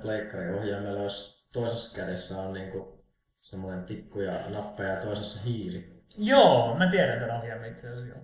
ohjaimella, 0.59 0.99
jos 1.03 1.42
toisessa 1.53 1.95
kädessä 1.95 2.37
on 2.37 2.53
niinku 2.53 3.05
semmoinen 3.27 3.83
tikku 3.83 4.19
ja 4.19 4.49
nappeja 4.49 4.93
ja 4.93 5.01
toisessa 5.01 5.43
hiiri. 5.43 6.03
Joo, 6.17 6.75
mä 6.77 6.87
tiedän 6.87 7.19
tämän 7.19 7.37
ohjelman 7.37 7.67
itse 7.67 7.89
asiassa. 7.89 8.19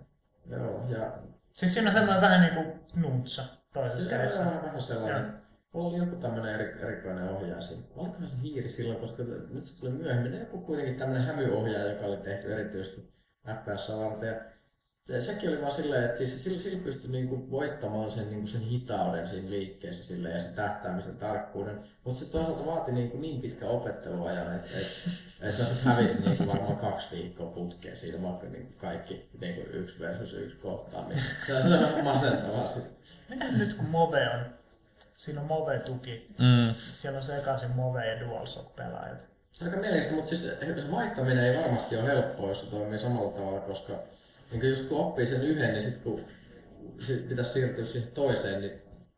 Joo. 0.50 0.60
Joo, 0.60 0.86
ja 0.90 1.20
Siis 1.60 1.74
siinä 1.74 1.90
on 1.90 1.94
semmoinen 1.94 2.22
vähän 2.22 2.42
niin 2.42 2.54
kuin 2.54 2.80
nuntsa 2.94 3.44
toisessa 3.74 4.10
kädessä. 4.10 4.44
Joo, 4.44 4.64
vähän 4.64 4.82
sellainen. 4.82 5.34
Mulla 5.74 5.90
oli 5.90 5.98
joku 5.98 6.16
tämmöinen 6.16 6.56
eri, 6.56 6.82
erikoinen 6.82 7.30
ohjaaja 7.30 7.62
siinä. 7.62 7.84
Olikohan 7.96 8.28
se 8.28 8.36
hiiri 8.42 8.70
silloin, 8.70 9.00
koska 9.00 9.24
nyt 9.24 9.68
se 9.68 9.80
tuli 9.80 9.92
myöhemmin. 9.92 10.40
Joku 10.40 10.62
kuitenkin 10.62 10.96
tämmöinen 10.96 11.28
hämyohjaaja, 11.28 11.92
joka 11.92 12.06
oli 12.06 12.18
tehty 12.18 12.54
erityisesti 12.54 13.14
FPS 13.46 13.92
varten. 13.98 14.42
Se, 15.06 15.22
sekin 15.22 15.50
oli 15.50 15.62
vaan 15.62 15.72
silleen, 15.72 16.04
että 16.04 16.18
siis 16.18 16.44
sillä, 16.44 16.60
sillä 16.60 16.84
pystyi 16.84 17.12
niinku 17.12 17.52
voittamaan 17.52 18.12
sen, 18.12 18.30
niinku 18.30 18.48
sen 18.48 18.62
hitauden 18.62 19.28
siinä 19.28 19.50
liikkeessä 19.50 20.04
silleen, 20.04 20.34
ja 20.34 20.42
sen 20.42 20.54
tähtäämisen 20.54 21.18
tarkkuuden. 21.18 21.80
Mutta 22.04 22.20
se 22.20 22.26
toisaalta 22.26 22.66
vaati 22.66 22.92
niinku 22.92 23.18
niin 23.18 23.42
pitkä 23.42 23.68
opetteluajan, 23.68 24.56
että 24.56 24.78
et, 24.78 24.88
et 25.42 25.60
mä 25.60 25.66
sitten 25.66 25.84
hävisin 25.84 26.24
niinku 26.26 26.48
varmaan 26.48 26.78
kaksi 26.78 27.08
viikkoa 27.12 27.52
putkeen 27.52 27.98
siitä, 27.98 28.22
vaikka 28.22 28.48
niinku 28.48 28.74
kaikki 28.78 29.30
niinku 29.42 29.62
yksi 29.72 30.00
versus 30.00 30.34
yksi 30.34 30.58
kohtaaminen. 30.58 31.24
Se 31.46 31.56
on 31.56 31.62
sellainen 31.62 32.04
masentavaa 32.04 32.68
sitten. 32.68 32.92
Mitä 33.30 33.52
nyt 33.52 33.74
kun 33.74 33.86
Move 33.86 34.30
on, 34.30 34.46
siinä 35.16 35.42
on 35.42 35.48
Move-tuki, 35.48 36.36
mm, 36.40 36.74
siellä 36.74 37.18
on 37.18 37.24
sekaisin 37.24 37.72
Move 37.72 38.06
ja 38.06 38.20
DualShock-pelaajat. 38.20 39.26
Se 39.52 39.64
on 39.66 39.70
aika 39.70 39.82
mieleistä, 39.82 40.14
mutta 40.14 40.30
siis 40.30 40.42
se 40.42 40.92
vaihtaminen 40.92 41.46
ei 41.46 41.58
varmasti 41.58 41.96
ole 41.96 42.08
helppoa, 42.08 42.50
jos 42.50 42.62
se 42.62 42.68
toimii 42.68 42.98
samalla 42.98 43.32
tavalla, 43.32 43.60
koska 43.60 43.94
niin 44.52 44.70
just 44.70 44.90
kun 44.90 45.00
oppii 45.00 45.26
sen 45.26 45.42
yhden, 45.42 45.70
niin 45.70 45.82
sitten 45.82 46.04
kun 46.04 46.26
sit 47.00 47.30
pitäisi 47.30 47.52
siirtyä 47.52 47.84
siihen 47.84 48.12
toiseen, 48.12 48.62
niin 48.62 48.72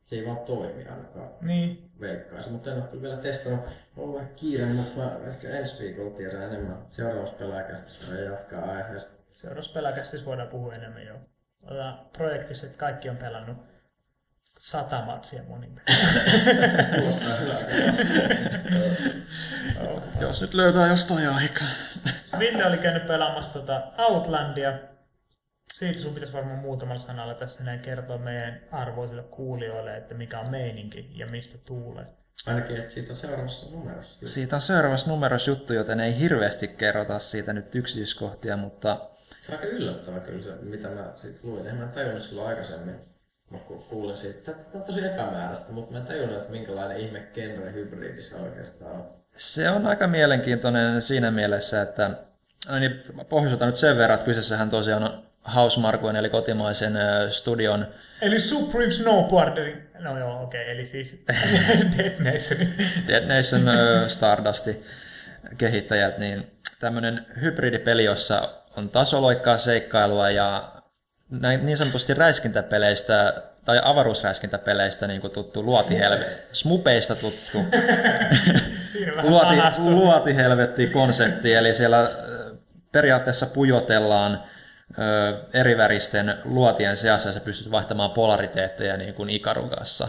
se 0.04 0.16
ei 0.16 0.26
vaan 0.26 0.38
toimi 0.40 0.86
ainakaan. 0.86 1.30
Niin. 1.42 1.92
Veikkaisin, 2.00 2.52
mutta 2.52 2.72
en 2.72 2.78
ole 2.78 2.88
kyllä 2.88 3.02
vielä 3.04 3.18
testannut. 3.18 3.70
Mulla 3.96 4.10
on 4.10 4.16
vähän 4.16 4.36
kiire, 4.36 4.66
mutta 4.66 4.98
mä 5.00 5.20
ehkä 5.28 5.50
ensi 5.50 5.84
viikolla 5.84 6.16
tiedän 6.18 6.42
enemmän. 6.44 6.78
Seuraavassa 6.90 7.36
pelaajakästissä 7.36 8.08
voi 8.08 8.26
jatkaa 8.26 8.72
aiheesta. 8.72 9.14
Seuraavassa 9.32 9.74
pelakästissä 9.74 10.26
voidaan 10.26 10.48
puhua 10.48 10.74
enemmän 10.74 11.06
jo. 11.06 11.16
Otetaan 11.64 12.00
projektissa, 12.18 12.66
että 12.66 12.78
kaikki 12.78 13.10
on 13.10 13.18
pelannut 13.18 13.58
sata 14.60 15.02
matsia 15.06 15.42
monin 15.48 15.82
Kuulostaa 16.96 17.36
hyvältä. 17.36 17.66
jos 20.20 20.42
nyt 20.42 20.54
löytää 20.54 20.88
jostain 20.88 21.30
aikaa. 21.30 21.68
Ville 22.40 22.66
oli 22.66 22.78
käynyt 22.78 23.08
pelaamassa 23.08 23.54
tota 23.54 23.82
Outlandia. 23.98 24.91
Siitä 25.82 26.00
sun 26.00 26.14
pitäisi 26.14 26.34
varmaan 26.34 26.60
muutamalla 26.60 27.02
sanalla 27.02 27.34
tässä 27.34 27.64
näin 27.64 27.80
kertoa 27.80 28.18
meidän 28.18 28.62
arvoisille 28.72 29.24
kuulijoille, 29.24 29.98
että 29.98 30.16
mikä 30.16 30.40
on 30.40 30.50
meininki 30.50 31.12
ja 31.16 31.26
mistä 31.26 31.58
tuulee. 31.66 32.06
Ainakin, 32.46 32.78
että 32.78 32.94
siitä 32.94 33.12
on 33.12 33.16
seuraavassa 33.16 33.72
numerossa. 33.72 34.28
Siitä 34.28 34.56
on 34.56 34.62
seuraavassa 34.62 35.10
numerossa 35.10 35.52
juttu, 35.52 35.74
joten 35.74 36.00
ei 36.00 36.20
hirveästi 36.20 36.68
kerrota 36.68 37.20
siitä 37.20 37.54
nyt 37.54 37.76
yksityiskohtia, 37.76 38.58
mutta 38.58 39.10
Se 39.42 39.52
on 39.52 39.60
aika 39.60 39.72
yllättävä 39.72 40.20
kyllä 40.20 40.42
se, 40.42 40.56
mitä 40.62 40.88
mä 40.88 41.12
siitä 41.16 41.40
luin. 41.44 41.68
En 41.68 41.76
mä 41.76 41.86
tajunnut 41.86 42.22
silloin 42.22 42.48
aikaisemmin. 42.48 42.96
Mä 43.52 43.58
ku- 43.58 43.86
kuulin 43.90 44.18
siitä, 44.18 44.52
että 44.52 44.64
tämä 44.64 44.82
on 44.82 44.84
tosi 44.84 45.06
epämääräistä, 45.06 45.72
mutta 45.72 45.92
mä 45.92 46.00
en 46.00 46.06
tajunnut, 46.06 46.38
että 46.38 46.52
minkälainen 46.52 46.98
ihme 46.98 47.20
genre 47.34 47.74
hybridi 47.74 48.22
se 48.22 48.36
oikeastaan 48.36 48.92
on. 48.92 49.14
se 49.36 49.70
on 49.70 49.88
aika 49.88 50.08
mielenkiintoinen 50.08 51.02
siinä 51.02 51.32
mielessä, 51.32 51.82
että 51.82 52.12
no 52.70 52.80
niin, 52.80 53.04
pohjustetaan 53.30 53.70
nyt 53.70 53.76
sen 53.76 53.98
verran, 53.98 54.14
että 54.16 54.26
kyseessähän 54.26 54.70
tosiaan 54.70 55.04
on 55.04 55.31
Housemarqueen 55.56 56.16
eli 56.16 56.30
kotimaisen 56.30 56.94
studion. 57.30 57.88
Eli 58.22 58.40
Supreme 58.40 58.92
Snowboarderin, 58.92 59.90
no 60.00 60.20
joo 60.20 60.44
okei, 60.44 60.62
okay, 60.62 60.74
eli 60.74 60.86
siis 60.86 61.24
Dead 61.98 62.20
Nation. 62.20 62.70
Dead 63.08 63.26
Nation 63.28 63.64
Stardusti 64.10 64.84
kehittäjät, 65.58 66.18
niin 66.18 66.52
tämmöinen 66.80 67.26
hybridipeli, 67.42 68.04
jossa 68.04 68.50
on 68.78 68.90
tasoloikkaa 68.90 69.58
seikkailua 69.58 70.30
ja 70.30 70.72
näin 71.30 71.66
niin 71.66 71.78
sanotusti 71.78 72.14
räiskintäpeleistä 72.14 73.34
tai 73.66 73.82
avaruusräiskintäpeleistä 73.84 75.08
niin 75.08 75.22
kuin 75.22 75.34
tuttu 75.34 75.64
luotihelvetti, 75.64 76.48
smupeista. 76.52 77.16
Tuttu. 77.16 77.58
Luoti, 79.24 79.56
luotihelvetti 79.78 80.88
konsepti, 80.88 81.54
eli 81.54 81.74
siellä 81.74 82.12
periaatteessa 82.92 83.46
pujotellaan 83.46 84.44
eriväristen 85.54 86.38
luotien 86.46 86.98
seassa 86.98 87.30
ja 87.30 87.34
sä 87.34 87.40
pystyt 87.40 87.72
vaihtamaan 87.72 88.12
polariteetteja 88.12 88.98
niin 88.98 89.14
kuin 89.14 89.30
Ikarugassa, 89.30 90.08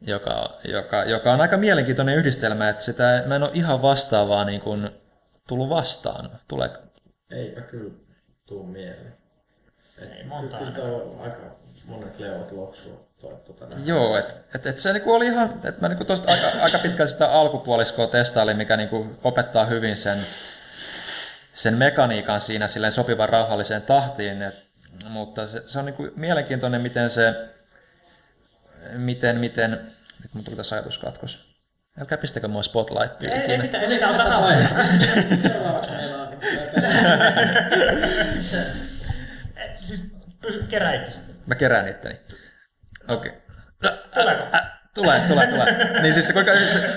joka, 0.00 0.58
joka, 0.64 1.04
joka 1.04 1.32
on 1.32 1.40
aika 1.40 1.56
mielenkiintoinen 1.56 2.16
yhdistelmä, 2.16 2.68
että 2.68 2.82
sitä 2.82 3.22
mä 3.26 3.36
en 3.36 3.42
ole 3.42 3.50
ihan 3.54 3.82
vastaavaa 3.82 4.44
niin 4.44 4.60
kuin 4.60 4.90
tullut 5.48 5.68
vastaan. 5.68 6.30
Tule, 6.48 6.70
Eipä 7.30 7.60
kyllä 7.60 7.94
tuu 8.46 8.66
mieleen. 8.66 9.16
Ei 9.98 10.24
monta 10.24 10.58
Kyllä 10.58 10.72
tuo 10.72 10.84
on 10.84 11.20
aika 11.20 11.56
monet 11.84 12.18
leuat 12.18 12.52
loksua 12.52 13.06
toi, 13.20 13.36
tota, 13.46 13.66
näin. 13.66 13.86
Joo, 13.86 14.16
että 14.18 14.34
et, 14.54 14.66
et 14.66 14.78
se 14.78 14.92
niinku 14.92 15.12
oli 15.12 15.26
ihan, 15.26 15.60
että 15.64 15.80
mä 15.80 15.88
niinku 15.88 16.04
tosta 16.04 16.32
aika, 16.32 16.46
aika 16.60 16.78
pitkään 16.78 17.08
sitä 17.08 17.30
alkupuoliskoa 17.30 18.06
testailin, 18.06 18.56
mikä 18.56 18.76
niinku 18.76 19.06
opettaa 19.24 19.64
hyvin 19.64 19.96
sen, 19.96 20.18
sen 21.56 21.74
mekaniikan 21.74 22.40
siinä 22.40 22.68
silleen 22.68 22.92
sopivan 22.92 23.28
rauhalliseen 23.28 23.82
tahtiin, 23.82 24.42
et, 24.42 24.66
mutta 25.08 25.46
se, 25.46 25.62
se 25.66 25.78
on 25.78 25.84
niinku 25.84 26.08
mielenkiintoinen, 26.16 26.80
miten 26.80 27.10
se, 27.10 27.34
miten, 28.92 29.38
miten, 29.38 29.70
nyt 30.22 30.34
mun 30.34 30.44
tuli 30.44 30.56
tässä 30.56 30.76
ajatuskatkos. 30.76 31.56
Älkää 32.00 32.18
pistäkö 32.18 32.48
mua 32.48 32.62
spotlightia 32.62 33.34
Ei, 33.34 33.40
ei 33.40 33.58
mitään, 33.58 33.82
ei 33.82 33.88
mitään, 33.88 34.14
ota. 34.14 34.30
Seuraavaksi 35.42 35.90
meillä 35.90 36.22
on... 36.22 36.28
Eh, 39.56 39.70
Siis 39.74 40.00
kerää 40.68 40.94
itsesi. 40.94 41.20
Mä 41.46 41.54
kerään 41.54 41.88
itteni. 41.88 42.20
Okei. 43.08 43.32
Okay. 43.32 43.98
Tuleeko? 44.14 44.44
Tulee, 44.94 45.20
tulee, 45.20 45.46
tulee. 45.46 46.00
niin 46.02 46.14
siis 46.14 46.26
se, 46.26 46.32
kuinka, 46.32 46.52
se, 46.54 46.96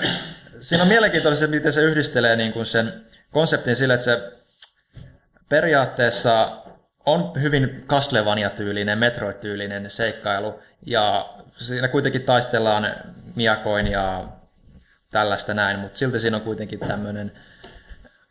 siinä 0.60 0.82
on 0.82 0.88
mielenkiintoista, 0.88 1.46
miten 1.46 1.72
se 1.72 1.82
yhdistelee 1.82 2.36
niin 2.36 2.52
kuin 2.52 2.66
sen 2.66 3.06
konseptin 3.30 3.76
sille, 3.76 3.94
että 3.94 4.04
se 4.04 4.39
periaatteessa 5.50 6.62
on 7.06 7.32
hyvin 7.40 7.84
Castlevania-tyylinen, 7.88 8.98
Metroid-tyylinen 8.98 9.90
seikkailu, 9.90 10.60
ja 10.86 11.34
siinä 11.56 11.88
kuitenkin 11.88 12.22
taistellaan 12.22 12.86
miakoin 13.34 13.86
ja 13.86 14.28
tällaista 15.10 15.54
näin, 15.54 15.78
mutta 15.78 15.98
silti 15.98 16.20
siinä 16.20 16.36
on 16.36 16.42
kuitenkin 16.42 16.80
tämmöinen 16.80 17.32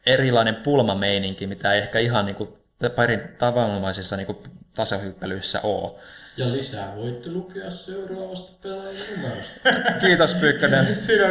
erilainen 0.06 0.56
pulmameininki, 0.56 1.48
mitä 1.48 1.74
ei 1.74 1.80
ehkä 1.80 2.00
ihan 2.00 2.26
niin 2.26 2.36
kuin 2.36 2.50
parin 2.96 3.22
tavanomaisissa 3.38 4.18
niin 4.18 4.26
kuin 4.28 4.38
tasohyppelyissä 4.76 5.60
ole. 5.64 6.00
Ja 6.40 6.52
lisää 6.52 6.96
voitte 6.96 7.32
lukea 7.32 7.72
seuraavasta 7.72 8.52
pelaajan 8.64 8.96
numerosta. 9.16 9.60
Kiitos 10.08 10.34
Pyykkönen. 10.36 10.86
Siinä 11.02 11.28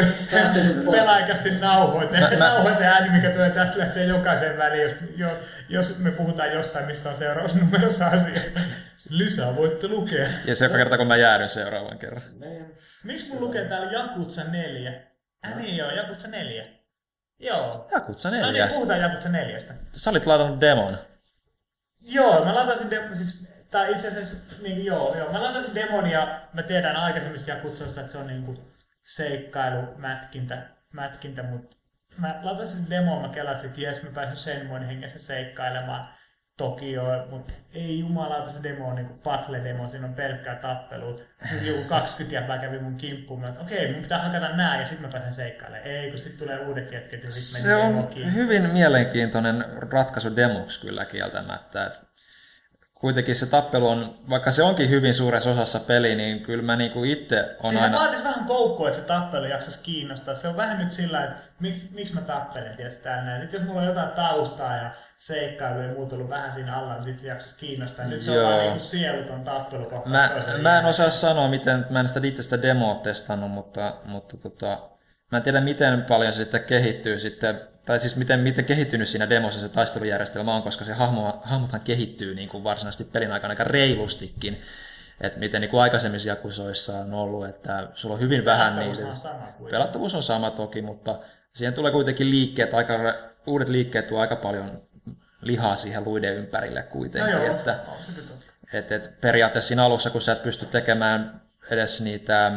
pois. 0.85 1.01
pelaajakästi 1.01 1.51
nauhoite. 1.51 2.21
Mä- 2.21 2.31
mä- 2.31 2.37
nauhoite 2.39 2.85
ääni, 2.85 3.11
mikä 3.11 3.31
tulee 3.31 3.51
tästä 3.51 3.79
lähtee 3.79 4.05
jokaisen 4.05 4.59
väliin, 4.59 4.83
jos, 4.83 4.93
jo, 5.17 5.39
jos 5.69 5.99
me 5.99 6.11
puhutaan 6.11 6.53
jostain, 6.53 6.87
missä 6.87 7.11
on 7.11 7.17
seuraavassa 7.17 7.59
numerossa 7.59 8.07
asia. 8.07 8.41
Lisää 9.11 9.57
voitte 9.57 9.89
lukea. 9.89 10.27
Ja 10.45 10.55
se 10.55 10.65
joka 10.65 10.77
kerta, 10.77 10.97
kun 10.99 11.07
mä 11.07 11.17
jäädyn 11.17 11.49
seuraavan 11.49 11.99
kerran. 11.99 12.23
Miksi 13.05 13.29
mun 13.29 13.41
lukee 13.41 13.65
täällä 13.65 13.93
Jakutsa 13.93 14.45
4? 14.45 14.93
Äh 15.47 15.57
niin 15.57 15.77
joo, 15.77 15.91
Jakutsa 15.91 16.29
4. 16.29 16.65
Joo. 17.39 17.89
Jakutsa 17.91 18.31
No 18.31 18.53
niin, 18.53 18.69
puhutaan 18.69 19.01
Jakutsa 19.01 19.29
4. 19.29 19.59
Sä 19.97 20.11
olit 20.11 20.27
ladannut 20.27 20.61
demon. 20.61 20.99
Joo, 22.01 22.45
mä 22.45 22.55
latasin 22.55 22.91
demo, 22.91 23.15
siis, 23.15 23.49
tai 23.71 23.93
itse 23.93 24.09
asiassa, 24.09 24.37
niin, 24.63 24.85
joo, 24.85 25.17
joo, 25.17 25.33
mä 25.33 25.43
latasin 25.43 25.75
demon 25.75 26.11
ja 26.11 26.41
mä 26.53 26.63
tiedän 26.63 26.97
aikaisemmista 26.97 27.51
Jakutsoista, 27.51 28.01
että 28.01 28.13
se 28.13 28.19
on 28.19 28.27
niinku 28.27 28.59
seikkailu, 29.03 29.83
mätkintä, 29.97 30.63
mätkintä, 30.93 31.43
mutta 31.43 31.77
mä 32.17 32.41
latasin 32.43 32.91
demon, 32.91 33.23
mä 33.23 33.29
kelasin, 33.29 33.67
että 33.67 33.81
jes, 33.81 34.03
mä 34.03 34.11
pääsen 34.11 34.37
Shenmuen 34.37 34.83
hengessä 34.83 35.19
seikkailemaan 35.19 36.09
Tokioon, 36.57 37.29
mutta 37.31 37.53
ei 37.75 37.99
jumalauta 37.99 38.51
se 38.51 38.63
demo 38.63 38.89
on 38.89 38.97
niinku 38.97 39.15
battle-demo, 39.15 39.89
siinä 39.89 40.07
on 40.07 40.15
pelkkää 40.15 40.57
tappelua. 40.57 41.17
Siis 41.49 41.63
joku 41.63 41.85
20 41.89 42.35
jäppää 42.35 42.59
kävi 42.59 42.79
mun 42.79 42.97
kimppuun, 42.97 43.41
mä 43.41 43.49
että 43.49 43.61
okei, 43.61 43.93
mun 43.93 44.03
pitää 44.03 44.23
hakata 44.23 44.57
nää 44.57 44.81
ja 44.81 44.87
sitten 44.87 45.07
mä 45.07 45.13
pääsen 45.13 45.33
seikkailemaan. 45.33 45.87
Ei, 45.87 46.11
kun 46.11 46.19
sitten 46.19 46.39
tulee 46.39 46.67
uudet 46.67 46.93
jätket 46.93 47.25
ja 47.25 47.31
sitten 47.31 47.63
Se 47.63 47.77
on 47.77 48.09
hyvin 48.35 48.71
mielenkiintoinen 48.71 49.65
ratkaisu 49.93 50.37
demoksi 50.37 50.81
kyllä 50.81 51.05
kieltämättä. 51.05 51.87
Et 51.87 52.08
kuitenkin 53.01 53.37
se 53.37 53.47
tappelu 53.47 53.89
on, 53.89 54.15
vaikka 54.31 54.51
se 54.51 54.63
onkin 54.63 54.91
hyvin 54.91 55.15
suuressa 55.15 55.51
osassa 55.51 55.81
peli, 55.81 56.15
niin 56.15 56.41
kyllä 56.41 56.63
mä 56.63 56.77
niinku 56.77 57.05
itse 57.05 57.57
on 57.63 57.71
Siinä 57.71 57.85
aina... 57.85 57.99
vaatisi 57.99 58.25
vähän 58.25 58.45
koukkua, 58.45 58.89
että 58.89 59.01
se 59.01 59.07
tappelu 59.07 59.47
jaksaisi 59.47 59.83
kiinnostaa. 59.83 60.35
Se 60.35 60.49
on 60.49 60.57
vähän 60.57 60.79
nyt 60.79 60.91
sillä, 60.91 61.25
että 61.25 61.43
miksi, 61.61 61.89
miksi 61.95 62.15
mä 62.15 62.21
tappelen, 62.21 62.77
tietysti 62.77 63.05
täällä 63.05 63.41
Sitten 63.41 63.61
jos 63.61 63.69
mulla 63.69 63.81
on 63.81 63.87
jotain 63.87 64.11
taustaa 64.11 64.77
ja 64.77 64.91
seikkailu 65.19 65.83
ja 65.83 65.89
muut 65.89 66.13
ollut 66.13 66.29
vähän 66.29 66.53
siinä 66.53 66.77
alla, 66.77 66.95
niin 66.95 67.03
sitten 67.03 67.23
se 67.23 67.29
jaksaisi 67.29 67.59
kiinnostaa. 67.61 68.07
Nyt 68.07 68.23
se 68.23 68.31
on 68.31 68.37
Joo. 68.37 68.51
vaan 68.51 68.61
niinku 68.61 68.79
sieluton 68.79 69.45
tappelu 69.45 69.85
kohta 69.85 70.11
Mä, 70.11 70.31
mä 70.63 70.79
en 70.79 70.87
osaa 70.87 71.11
sanoa, 71.11 71.49
miten, 71.49 71.87
mä 71.91 72.01
en 72.01 72.09
sitä 72.09 72.21
itse 72.23 72.43
sitä 72.43 72.63
demoa 72.63 72.95
testannut, 72.95 73.51
mutta, 73.51 74.01
mutta 74.05 74.37
tota, 74.37 74.91
mä 75.33 75.39
en 75.39 75.43
tiedä, 75.43 75.61
miten 75.61 76.05
paljon 76.09 76.33
se 76.33 76.37
sitten 76.37 76.65
kehittyy 76.65 77.19
sitten, 77.19 77.61
tai 77.89 78.01
siis 78.01 78.17
miten, 78.17 78.41
miten 78.41 78.65
kehittynyt 78.65 79.09
siinä 79.09 79.31
demossa 79.31 79.61
se 79.61 79.69
taistelujärjestelmä 79.69 80.55
on, 80.55 80.63
koska 80.63 80.85
se 80.85 80.93
hahmo, 80.93 81.41
hahmothan 81.45 81.81
kehittyy 81.81 82.35
niin 82.35 82.49
kuin 82.49 82.65
varsinaisesti 82.65 83.05
pelin 83.05 83.33
aikana 83.33 83.53
aika 83.53 83.65
reilustikin. 83.65 84.61
Että 85.21 85.39
miten 85.39 85.61
niin 85.61 85.71
kuin 85.71 85.81
aikaisemmissa 85.81 86.29
jakusoissa 86.29 86.93
on 86.93 87.15
ollut, 87.15 87.47
että 87.47 87.89
sulla 87.95 88.15
on 88.15 88.21
hyvin 88.21 88.45
vähän 88.45 88.77
niitä. 88.77 89.07
on 89.07 89.71
Pelattavuus 89.71 90.15
on 90.15 90.23
sama 90.23 90.51
toki, 90.51 90.83
mutta 90.83 91.19
siihen 91.53 91.75
tulee 91.75 91.93
kuitenkin 91.93 92.31
liikkeet, 92.31 92.75
aika, 92.75 92.95
uudet 93.47 93.69
liikkeet 93.69 94.07
tuo 94.07 94.21
aika 94.21 94.37
paljon 94.37 94.83
lihaa 95.41 95.77
siihen 95.77 96.05
luiden 96.05 96.35
ympärille 96.35 96.81
No 96.81 96.87
kuitenkin. 96.91 97.33
joo, 97.33 97.45
että, 97.57 97.79
on 97.89 98.05
se 98.05 98.13
kyllä 98.13 98.29
totta. 98.29 98.45
et, 98.73 98.93
et 98.93 99.21
periaatteessa 99.21 99.69
siinä 99.69 99.85
alussa, 99.85 100.11
kun 100.11 100.23
sä 100.23 100.33
et 100.33 100.43
pysty 100.43 100.67
tekemään 100.67 101.41
edes 101.71 102.01
niitä 102.01 102.53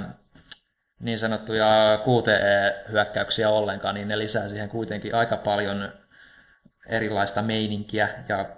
niin 1.01 1.19
sanottuja 1.19 1.99
QTE-hyökkäyksiä 2.05 3.49
ollenkaan, 3.49 3.95
niin 3.95 4.07
ne 4.07 4.17
lisää 4.17 4.47
siihen 4.47 4.69
kuitenkin 4.69 5.15
aika 5.15 5.37
paljon 5.37 5.91
erilaista 6.87 7.41
meininkiä. 7.41 8.09
Ja 8.29 8.49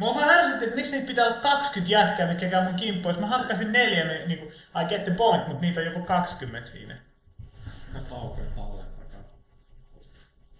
Mua 0.00 0.14
vaan 0.14 0.30
ärsytti, 0.30 0.64
että 0.64 0.76
miksi 0.76 0.92
niitä 0.92 1.06
pitää 1.06 1.24
olla 1.24 1.36
20 1.36 1.92
jätkää, 1.92 2.26
mitkä 2.26 2.48
käy 2.48 2.64
mun 2.64 2.74
kimppuun. 2.74 3.14
Jos 3.14 3.20
mä 3.20 3.26
hakkasin 3.26 3.72
neljä, 3.72 4.04
niin, 4.04 4.28
niin 4.28 4.38
kuin, 4.38 4.52
I 4.82 4.84
get 4.88 5.04
the 5.04 5.14
point, 5.14 5.48
mutta 5.48 5.60
niitä 5.60 5.80
on 5.80 5.86
joku 5.86 6.02
20 6.02 6.70
siinä. 6.70 6.96
Takaa. 7.92 8.36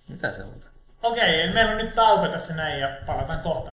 mitä 0.08 0.32
se 0.32 0.42
on? 0.42 0.60
Okei, 1.02 1.42
eli 1.42 1.52
meillä 1.52 1.72
on 1.72 1.78
nyt 1.78 1.94
tauko 1.94 2.28
tässä 2.28 2.54
näin 2.54 2.80
ja 2.80 2.88
palataan 3.06 3.40
kohta. 3.40 3.70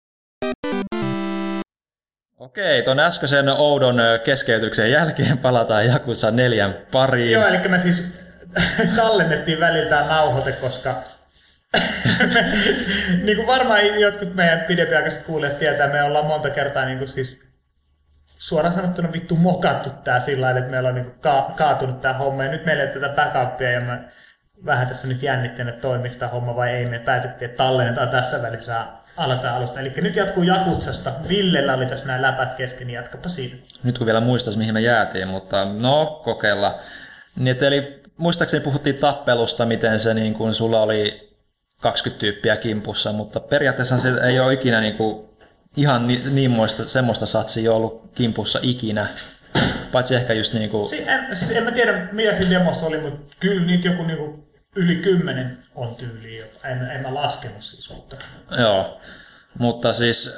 Okei, 2.41 2.83
tuon 2.83 3.01
äskeisen 3.01 3.49
oudon 3.49 3.97
keskeytyksen 4.25 4.91
jälkeen 4.91 5.39
palataan 5.39 5.87
Jakussa 5.87 6.31
neljän 6.31 6.75
pariin. 6.93 7.33
Joo, 7.33 7.47
eli 7.47 7.69
me 7.69 7.79
siis 7.79 8.05
tallennettiin 8.97 9.61
väliltään 9.61 10.09
nauhoite, 10.09 10.53
koska 10.53 10.95
me, 12.35 12.45
niin 13.25 13.37
kuin 13.37 13.47
varmaan 13.47 14.01
jotkut 14.01 14.35
meidän 14.35 14.61
pidempiaikaiset 14.61 15.27
kuulijat 15.27 15.59
tietää, 15.59 15.89
me 15.89 16.03
ollaan 16.03 16.27
monta 16.27 16.51
kertaa 16.51 16.85
niin 16.85 16.99
kuin 16.99 17.09
siis 17.09 17.41
suoraan 18.39 18.75
sanottuna 18.75 19.13
vittu 19.13 19.37
mokattu 19.37 19.91
tää 19.91 20.21
sillä 20.21 20.45
lailla, 20.45 20.59
että 20.61 20.71
meillä 20.71 20.89
on 20.89 20.95
niin 20.95 21.07
kuin 21.07 21.21
ka- 21.21 21.53
kaatunut 21.57 22.01
tää 22.01 22.19
homma. 22.19 22.45
Ja 22.45 22.51
nyt 22.51 22.67
meillä 22.67 22.83
ei 22.83 22.89
tätä 22.89 23.09
backupia 23.09 23.71
ja 23.71 23.81
mä 23.81 24.05
vähän 24.65 24.89
tässä 24.89 25.09
nyt 25.09 25.23
jännittänyt, 25.23 25.75
että 25.75 25.83
toimiko 25.83 26.15
tämä 26.19 26.33
homma 26.33 26.57
vai 26.57 26.71
ei. 26.71 26.87
Me 26.87 26.99
päätettiin, 26.99 27.51
että 27.51 27.65
tallennetaan 27.65 28.09
tässä 28.09 28.43
välissä 28.43 28.87
aletaan 29.17 29.57
alusta. 29.57 29.81
Eli 29.81 29.93
nyt 29.97 30.17
jatkuu 30.17 30.43
Jakutsasta. 30.43 31.13
Villellä 31.29 31.75
oli 31.75 31.87
tässä 31.87 32.05
nämä 32.05 32.23
läpät 32.23 32.55
kesken, 32.55 32.87
niin 32.87 32.95
jatkapa 32.95 33.29
siitä. 33.29 33.57
Nyt 33.83 33.99
kun 33.99 34.07
vielä 34.07 34.21
muistais, 34.21 34.57
mihin 34.57 34.75
me 34.75 34.81
jäätiin, 34.81 35.29
mutta 35.29 35.65
no, 35.65 36.21
kokeilla. 36.25 36.79
Niin, 37.37 37.65
eli 37.65 38.03
muistaakseni 38.17 38.65
puhuttiin 38.65 38.97
tappelusta, 38.97 39.67
miten 39.67 40.01
se 40.01 40.15
niin 40.15 40.35
kuin 40.35 40.55
sulla 40.55 40.81
oli 40.81 41.31
20 41.81 42.21
tyyppiä 42.21 42.57
kimpussa, 42.57 43.13
mutta 43.13 43.41
periaatteessa 43.41 43.99
se 43.99 44.09
ei 44.23 44.41
ole 44.41 44.53
ikinä 44.53 44.81
niin 44.81 44.97
kuin 44.97 45.31
ihan 45.77 46.09
ni, 46.09 46.23
niin 46.31 46.51
muista, 46.51 46.85
semmoista 46.85 47.27
satsia 47.27 47.73
ollut 47.73 48.11
kimpussa 48.15 48.59
ikinä. 48.63 49.07
Paitsi 49.93 50.15
ehkä 50.15 50.33
just 50.33 50.55
niin 50.55 50.71
kuin, 50.71 50.89
Si- 50.89 51.09
en, 51.09 51.37
siis 51.37 51.51
en 51.51 51.65
mä 51.65 51.71
tiedä, 51.71 52.09
mitä 52.13 52.35
siinä 52.35 52.51
demossa 52.51 52.87
oli, 52.87 53.01
mutta 53.01 53.37
kyllä 53.41 53.67
niitä 53.67 53.89
joku 53.89 54.03
niinku 54.03 54.50
yli 54.77 54.97
kymmenen 54.97 55.59
on 55.75 55.95
tyyliin. 55.95 56.45
En, 56.65 56.91
en 56.91 57.01
mä 57.01 57.15
laskenut 57.15 57.63
siis, 57.63 57.91
mutta... 57.91 58.17
Joo, 58.59 59.01
mutta 59.59 59.93
siis 59.93 60.37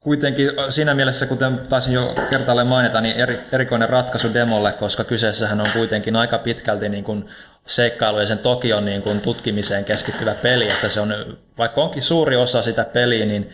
kuitenkin 0.00 0.50
siinä 0.70 0.94
mielessä, 0.94 1.26
kuten 1.26 1.58
taisin 1.68 1.94
jo 1.94 2.14
kertaalleen 2.30 2.66
mainita, 2.66 3.00
niin 3.00 3.16
eri, 3.16 3.40
erikoinen 3.52 3.88
ratkaisu 3.88 4.34
demolle, 4.34 4.72
koska 4.72 5.04
kyseessähän 5.04 5.60
on 5.60 5.70
kuitenkin 5.72 6.16
aika 6.16 6.38
pitkälti 6.38 6.88
niin 6.88 7.04
kuin 7.04 7.28
seikkailu 7.66 8.20
ja 8.20 8.26
sen 8.26 8.38
Tokion 8.38 8.84
niin 8.84 9.02
kuin 9.02 9.20
tutkimiseen 9.20 9.84
keskittyvä 9.84 10.34
peli, 10.34 10.68
että 10.68 10.88
se 10.88 11.00
on, 11.00 11.38
vaikka 11.58 11.82
onkin 11.82 12.02
suuri 12.02 12.36
osa 12.36 12.62
sitä 12.62 12.84
peliä, 12.84 13.26
niin 13.26 13.52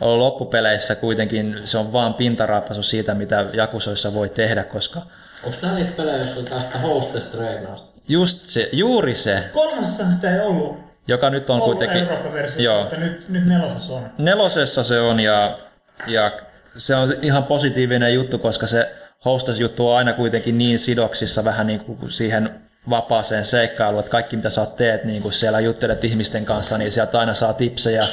loppupeleissä 0.00 0.94
kuitenkin 0.94 1.60
se 1.64 1.78
on 1.78 1.92
vaan 1.92 2.14
pintaraapasu 2.14 2.82
siitä, 2.82 3.14
mitä 3.14 3.46
Jakusoissa 3.52 4.14
voi 4.14 4.28
tehdä, 4.28 4.64
koska 4.64 5.02
Onko 5.44 5.58
nämä 5.62 5.74
niitä 5.74 5.92
pelejä, 5.92 6.16
joissa 6.16 6.40
on 6.40 6.44
tästä 6.44 6.78
hostess 6.78 7.26
treenausta? 7.26 7.93
Just 8.08 8.46
se, 8.46 8.68
juuri 8.72 9.14
se, 9.14 9.44
Kolmasessahan 9.52 10.12
sitä 10.12 10.34
ei 10.34 10.40
ollut, 10.40 10.76
joka 11.08 11.30
nyt 11.30 11.50
on 11.50 11.56
ollut 11.56 11.66
kuitenkin... 11.66 11.98
Eurooppa-versiossa, 11.98 12.62
Joo. 12.62 12.80
mutta 12.80 12.96
nyt, 12.96 13.28
nyt 13.28 13.46
nelosessa 13.46 13.92
on. 13.92 14.10
Nelosessa 14.18 14.82
se 14.82 15.00
on 15.00 15.20
ja, 15.20 15.58
ja 16.06 16.32
se 16.76 16.94
on 16.94 17.14
ihan 17.22 17.44
positiivinen 17.44 18.14
juttu, 18.14 18.38
koska 18.38 18.66
se 18.66 18.94
hostess-juttu 19.24 19.90
on 19.90 19.96
aina 19.98 20.12
kuitenkin 20.12 20.58
niin 20.58 20.78
sidoksissa 20.78 21.44
vähän 21.44 21.66
niin 21.66 21.80
kuin 21.80 22.12
siihen 22.12 22.60
vapaaseen 22.90 23.44
seikkailuun, 23.44 24.00
että 24.00 24.10
kaikki 24.10 24.36
mitä 24.36 24.50
sä 24.50 24.66
teet, 24.66 25.04
niin 25.04 25.22
kuin 25.22 25.32
siellä 25.32 25.60
juttelet 25.60 26.04
ihmisten 26.04 26.44
kanssa, 26.44 26.78
niin 26.78 26.92
sieltä 26.92 27.20
aina 27.20 27.34
saa 27.34 27.52
tipsejä 27.52 28.06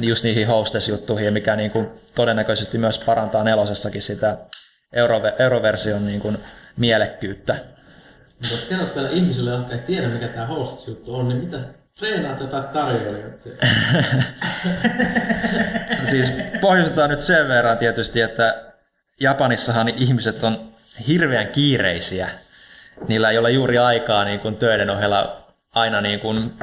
just 0.00 0.24
niihin 0.24 0.46
hostess-juttuihin, 0.46 1.32
mikä 1.32 1.56
niin 1.56 1.70
kuin 1.70 1.88
todennäköisesti 2.14 2.78
myös 2.78 2.98
parantaa 2.98 3.44
nelosessakin 3.44 4.02
sitä 4.02 4.38
euro- 4.92 5.32
euroversion 5.38 6.06
niin 6.06 6.20
kuin 6.20 6.38
mielekkyyttä. 6.76 7.56
Mutta 8.42 8.54
jos 8.54 8.64
kerrot 8.68 8.94
vielä 8.94 9.08
ihmisille, 9.08 9.50
jotka 9.50 9.72
ei 9.72 9.78
tiedä, 9.78 10.08
mikä 10.08 10.28
tämä 10.28 10.46
hostess-juttu 10.46 11.16
on, 11.16 11.28
niin 11.28 11.44
mitä 11.44 11.56
treenaat 11.98 12.40
jotain 12.40 12.64
tarjoilijoita 12.64 13.42
siellä? 13.42 13.62
siis 16.10 16.32
pohjustetaan 16.60 17.10
nyt 17.10 17.20
sen 17.20 17.48
verran 17.48 17.78
tietysti, 17.78 18.20
että 18.20 18.72
Japanissahan 19.20 19.88
ihmiset 19.88 20.44
on 20.44 20.72
hirveän 21.08 21.48
kiireisiä. 21.48 22.28
Niillä 23.08 23.30
ei 23.30 23.38
ole 23.38 23.50
juuri 23.50 23.78
aikaa 23.78 24.24
niin 24.24 24.40
kuin 24.40 24.56
töiden 24.56 24.90
ohella 24.90 25.46
aina 25.74 26.00
niin 26.00 26.20
kuin 26.20 26.54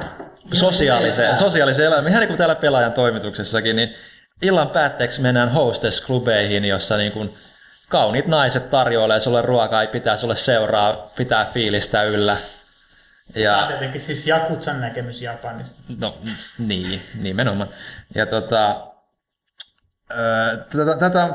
sosiaaliseen, 0.54 1.38
sosiaaliseen 1.38 1.88
elämään. 1.88 2.08
Ihan 2.08 2.20
niin 2.20 2.28
kuin 2.28 2.38
täällä 2.38 2.56
pelaajan 2.56 2.94
toimituksessakin, 2.94 3.76
niin 3.76 3.96
illan 4.42 4.70
päätteeksi 4.70 5.22
mennään 5.22 5.50
hostess-klubeihin, 5.50 6.66
jossa 6.66 6.98
niin 6.98 7.12
kuin 7.12 7.34
kauniit 7.90 8.28
naiset 8.28 8.70
tarjoilee 8.70 9.20
sulle 9.20 9.42
ruokaa, 9.42 9.82
ei 9.82 9.88
pitää 9.88 10.18
sulle 10.18 10.36
seuraa, 10.36 11.12
pitää 11.16 11.46
fiilistä 11.46 12.04
yllä. 12.04 12.38
Tämä 13.34 13.44
Ja, 13.46 13.58
on 13.58 13.68
tietenkin 13.68 14.02
siis 14.02 14.28
Jakutsan 14.28 14.82
näkemys 14.82 15.22
Japanista. 15.22 15.82
No 15.98 16.18
niin, 16.58 17.02
nimenomaan. 17.22 17.70
Ja 18.16 18.26
tota, 18.26 18.86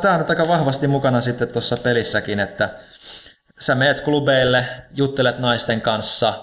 Tämä 0.02 0.12
on 0.14 0.18
nyt 0.18 0.30
aika 0.30 0.44
vahvasti 0.48 0.86
mukana 0.86 1.20
sitten 1.20 1.48
tuossa 1.52 1.76
pelissäkin, 1.76 2.40
että 2.40 2.70
sä 3.60 3.74
meet 3.74 4.00
klubeille, 4.00 4.64
juttelet 4.94 5.38
naisten 5.38 5.80
kanssa, 5.80 6.34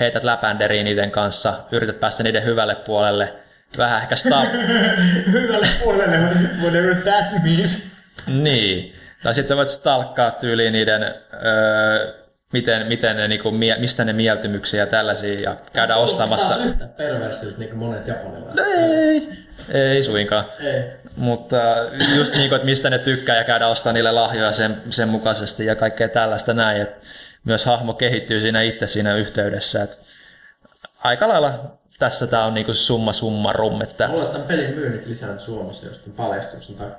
heität 0.00 0.24
läpänderiin 0.24 0.84
niiden 0.84 1.10
kanssa, 1.10 1.54
yrität 1.72 2.00
päästä 2.00 2.22
niiden 2.22 2.44
hyvälle 2.44 2.74
puolelle, 2.74 3.34
vähän 3.78 4.02
ehkä 4.02 4.14
sta- 4.14 4.46
Hyvälle 5.32 5.66
puolelle, 5.84 6.16
whatever 6.62 6.94
that 6.94 7.42
means. 7.42 7.90
niin. 8.26 8.96
Tai 9.26 9.34
sitten 9.34 9.48
sä 9.48 9.56
voit 9.56 9.68
stalkkaa 9.68 10.30
tyyliin 10.30 10.72
niiden, 10.72 11.02
öö, 11.02 12.14
miten, 12.52 12.86
miten 12.86 13.16
ne, 13.16 13.28
niinku, 13.28 13.50
mistä 13.78 14.04
ne 14.04 14.12
mieltymyksiä 14.12 14.82
ja 14.82 14.86
tällaisia, 14.86 15.40
ja 15.40 15.56
käydä 15.72 15.96
ostamassa. 15.96 16.54
Taas 16.54 16.66
yhtä 16.66 16.86
perversiltä 16.86 17.58
niin 17.58 17.68
kuin 17.68 17.78
monet 17.78 18.06
japanilaiset. 18.06 18.66
Ei, 18.66 19.28
ei 19.68 20.02
suinkaan. 20.02 20.44
Ei. 20.60 20.82
Mutta 21.16 21.56
just 22.16 22.34
niin 22.34 22.48
kuin, 22.48 22.56
että 22.56 22.66
mistä 22.66 22.90
ne 22.90 22.98
tykkää 22.98 23.36
ja 23.36 23.44
käydä 23.44 23.66
ostaa 23.66 23.92
niille 23.92 24.12
lahjoja 24.12 24.52
sen, 24.52 24.82
sen 24.90 25.08
mukaisesti 25.08 25.66
ja 25.66 25.76
kaikkea 25.76 26.08
tällaista 26.08 26.54
näin. 26.54 26.82
Et 26.82 27.06
myös 27.44 27.64
hahmo 27.64 27.94
kehittyy 27.94 28.40
siinä 28.40 28.62
itse 28.62 28.86
siinä 28.86 29.16
yhteydessä. 29.16 29.82
Et 29.82 29.98
aika 31.04 31.28
lailla 31.28 31.78
tässä 31.98 32.26
tämä 32.26 32.44
on 32.44 32.54
niinku 32.54 32.74
summa 32.74 33.12
summarum, 33.12 33.82
että 33.82 34.06
että 34.06 34.26
tämän 34.26 34.46
pelin 34.46 34.74
myynnit 34.74 35.06
lisääntyy 35.06 35.44
Suomessa 35.44 35.86
jostain 35.86 36.12
paljastuksen 36.12 36.76
tai 36.76 36.90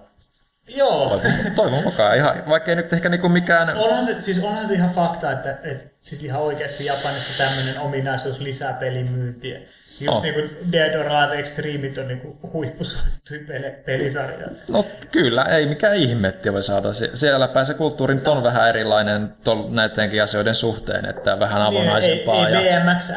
Joo. 0.76 1.10
toivon, 1.10 1.32
toivon 1.56 1.84
mukaan. 1.84 2.18
Ihan, 2.18 2.44
vaikka 2.50 2.72
ei 2.72 2.76
nyt 2.76 2.94
ehkä 2.94 3.10
niinku 3.10 3.30
mikään... 3.30 3.78
Onhan 3.78 4.06
se, 4.06 4.22
siis 4.22 4.44
onhan 4.44 4.68
se 4.68 4.74
ihan 4.74 4.90
fakta, 4.90 5.32
että, 5.32 5.58
että 5.64 5.90
siis 6.00 6.24
ihan 6.24 6.42
oikeasti 6.42 6.86
Japanissa 6.86 7.44
tämmöinen 7.44 7.80
ominaisuus 7.82 8.40
lisää 8.40 8.74
pelimyyntiä. 8.74 9.60
Just 10.02 10.16
On. 10.18 10.22
niin 10.22 10.34
kuin 10.34 10.58
Dead 10.72 10.96
or 10.96 11.08
Alive 11.12 11.40
Extremeit 11.40 11.98
on 11.98 12.08
niin 12.08 12.20
kuin 12.22 12.38
huippusuosittuja 12.54 13.40
peli, 13.48 13.72
pelisarjoja. 13.86 14.48
No 14.72 14.86
kyllä, 15.12 15.44
ei 15.44 15.66
mikään 15.66 15.96
ihmetti 15.96 16.54
voi 16.54 16.64
saada. 16.64 16.94
Sie- 16.94 17.10
Siellä 17.14 17.48
päin 17.48 17.66
se 17.66 17.74
kulttuuri 17.74 18.16
nyt 18.16 18.28
on 18.28 18.44
vähän 18.44 18.70
erilainen 18.70 19.34
tol, 19.44 19.64
näidenkin 19.70 20.24
asioiden 20.24 20.56
suhteen, 20.56 21.06
että 21.06 21.40
vähän 21.40 21.62
avonaisempaa. 21.62 22.36
Niin, 22.46 22.56
ei, 22.58 22.68
ei 22.68 22.74
ja... 22.76 22.82
BMX, 22.82 23.12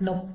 no 0.00 0.28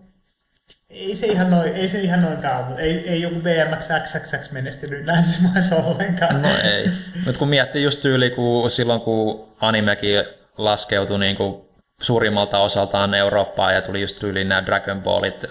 ei 0.93 1.15
se 1.15 1.27
ihan 1.27 1.49
noin, 1.49 1.75
ei 1.75 1.89
se 1.89 1.99
ihan 1.99 2.21
noin 2.21 2.37
kauan, 2.37 2.79
ei, 2.79 3.09
ei 3.09 3.21
joku 3.21 3.35
BMX 3.35 3.89
XXX 4.03 4.51
menestynyt 4.51 5.05
länsimaissa 5.05 5.75
ollenkaan. 5.75 6.41
No 6.41 6.49
ei. 6.63 6.89
Mutta 7.25 7.39
kun 7.39 7.49
miettii 7.49 7.83
just 7.83 8.01
tyyli, 8.01 8.29
kun 8.29 8.71
silloin 8.71 9.01
kun 9.01 9.53
animekin 9.61 10.23
laskeutui 10.57 11.19
niin 11.19 11.35
kuin 11.35 11.61
suurimmalta 12.01 12.59
osaltaan 12.59 13.13
Eurooppaan 13.13 13.73
ja 13.73 13.81
tuli 13.81 14.01
just 14.01 14.19
tyyliin 14.19 14.49
nämä 14.49 14.65
Dragon 14.65 15.01
Ballit, 15.01 15.45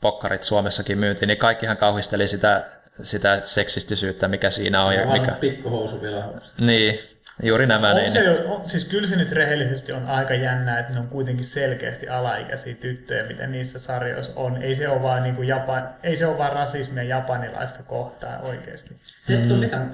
pokkarit 0.00 0.42
Suomessakin 0.42 0.98
myyntiin, 0.98 1.26
niin 1.26 1.38
kaikkihan 1.38 1.76
kauhisteli 1.76 2.26
sitä, 2.26 2.66
sitä 3.02 3.40
seksistisyyttä, 3.44 4.28
mikä 4.28 4.50
siinä 4.50 4.84
on. 4.84 4.94
Ja 4.94 5.00
vanhat 5.00 5.20
mikä... 5.20 5.32
pikkuhousuvilahukset. 5.32 6.58
Niin, 6.58 6.98
juuri 7.42 7.66
nämä. 7.66 7.90
On 7.90 7.96
Niin, 7.96 8.10
se, 8.10 8.24
jo- 8.24 8.54
on, 8.54 8.68
siis 8.68 8.84
kyllä 8.84 9.08
se 9.08 9.16
nyt 9.16 9.32
rehellisesti 9.32 9.92
on 9.92 10.06
aika 10.06 10.34
jännää, 10.34 10.78
että 10.78 10.92
ne 10.92 11.00
on 11.00 11.08
kuitenkin 11.08 11.44
selkeästi 11.44 12.08
alaikäisiä 12.08 12.74
tyttöjä, 12.74 13.26
mitä 13.26 13.46
niissä 13.46 13.78
sarjoissa 13.78 14.32
on. 14.36 14.62
Ei 14.62 14.74
se 14.74 14.88
ole 14.88 15.02
vaan, 15.02 15.22
niin 15.22 15.36
kuin 15.36 15.48
Japan, 15.48 15.94
ei 16.02 16.16
se 16.16 16.26
ole 16.26 16.38
vaan 16.38 16.52
rasismia 16.52 17.02
japanilaista 17.02 17.82
kohtaan 17.82 18.40
oikeasti. 18.40 18.96
Tiedätkö 19.26 19.54
mm. 19.54 19.60
mitä? 19.60 19.86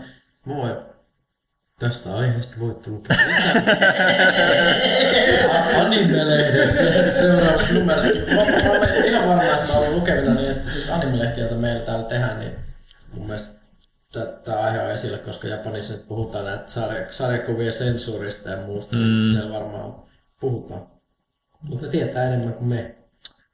Moi. 0.44 0.76
Tästä 1.78 2.16
aiheesta 2.16 2.60
voitte 2.60 2.90
lukea. 2.90 3.16
Anime-lehdessä 5.80 7.12
seuraavassa 7.12 7.74
numerossa. 7.74 8.14
Mä, 8.14 8.34
mä 8.64 8.78
olen 8.78 9.04
ihan 9.04 9.28
varma, 9.28 9.42
että 9.42 9.72
mä 9.72 9.78
olen 9.78 9.92
lukevina 9.94 10.34
niin, 10.34 10.50
että 10.50 10.70
siis 10.70 10.90
anime-lehtiä, 10.90 11.44
joita 11.44 11.54
meillä 11.54 11.80
täällä 11.80 12.04
tehdään, 12.04 12.38
niin 12.38 12.52
mun 13.12 13.26
mielestä 13.26 13.55
tämä 14.20 14.58
aihe 14.58 14.82
on 14.82 14.90
esillä, 14.90 15.18
koska 15.18 15.48
Japanissa 15.48 15.92
nyt 15.92 16.08
puhutaan 16.08 16.44
näitä 16.44 16.64
sarja, 16.66 17.06
sarjakuvien 17.12 17.72
sensuurista 17.72 18.50
ja 18.50 18.56
muusta. 18.56 18.96
Mm. 18.96 19.28
Siellä 19.32 19.52
varmaan 19.52 19.94
puhutaan. 20.40 20.86
Mutta 21.62 21.86
tietää 21.86 22.24
enemmän 22.24 22.54
kuin 22.54 22.68
me. 22.68 22.94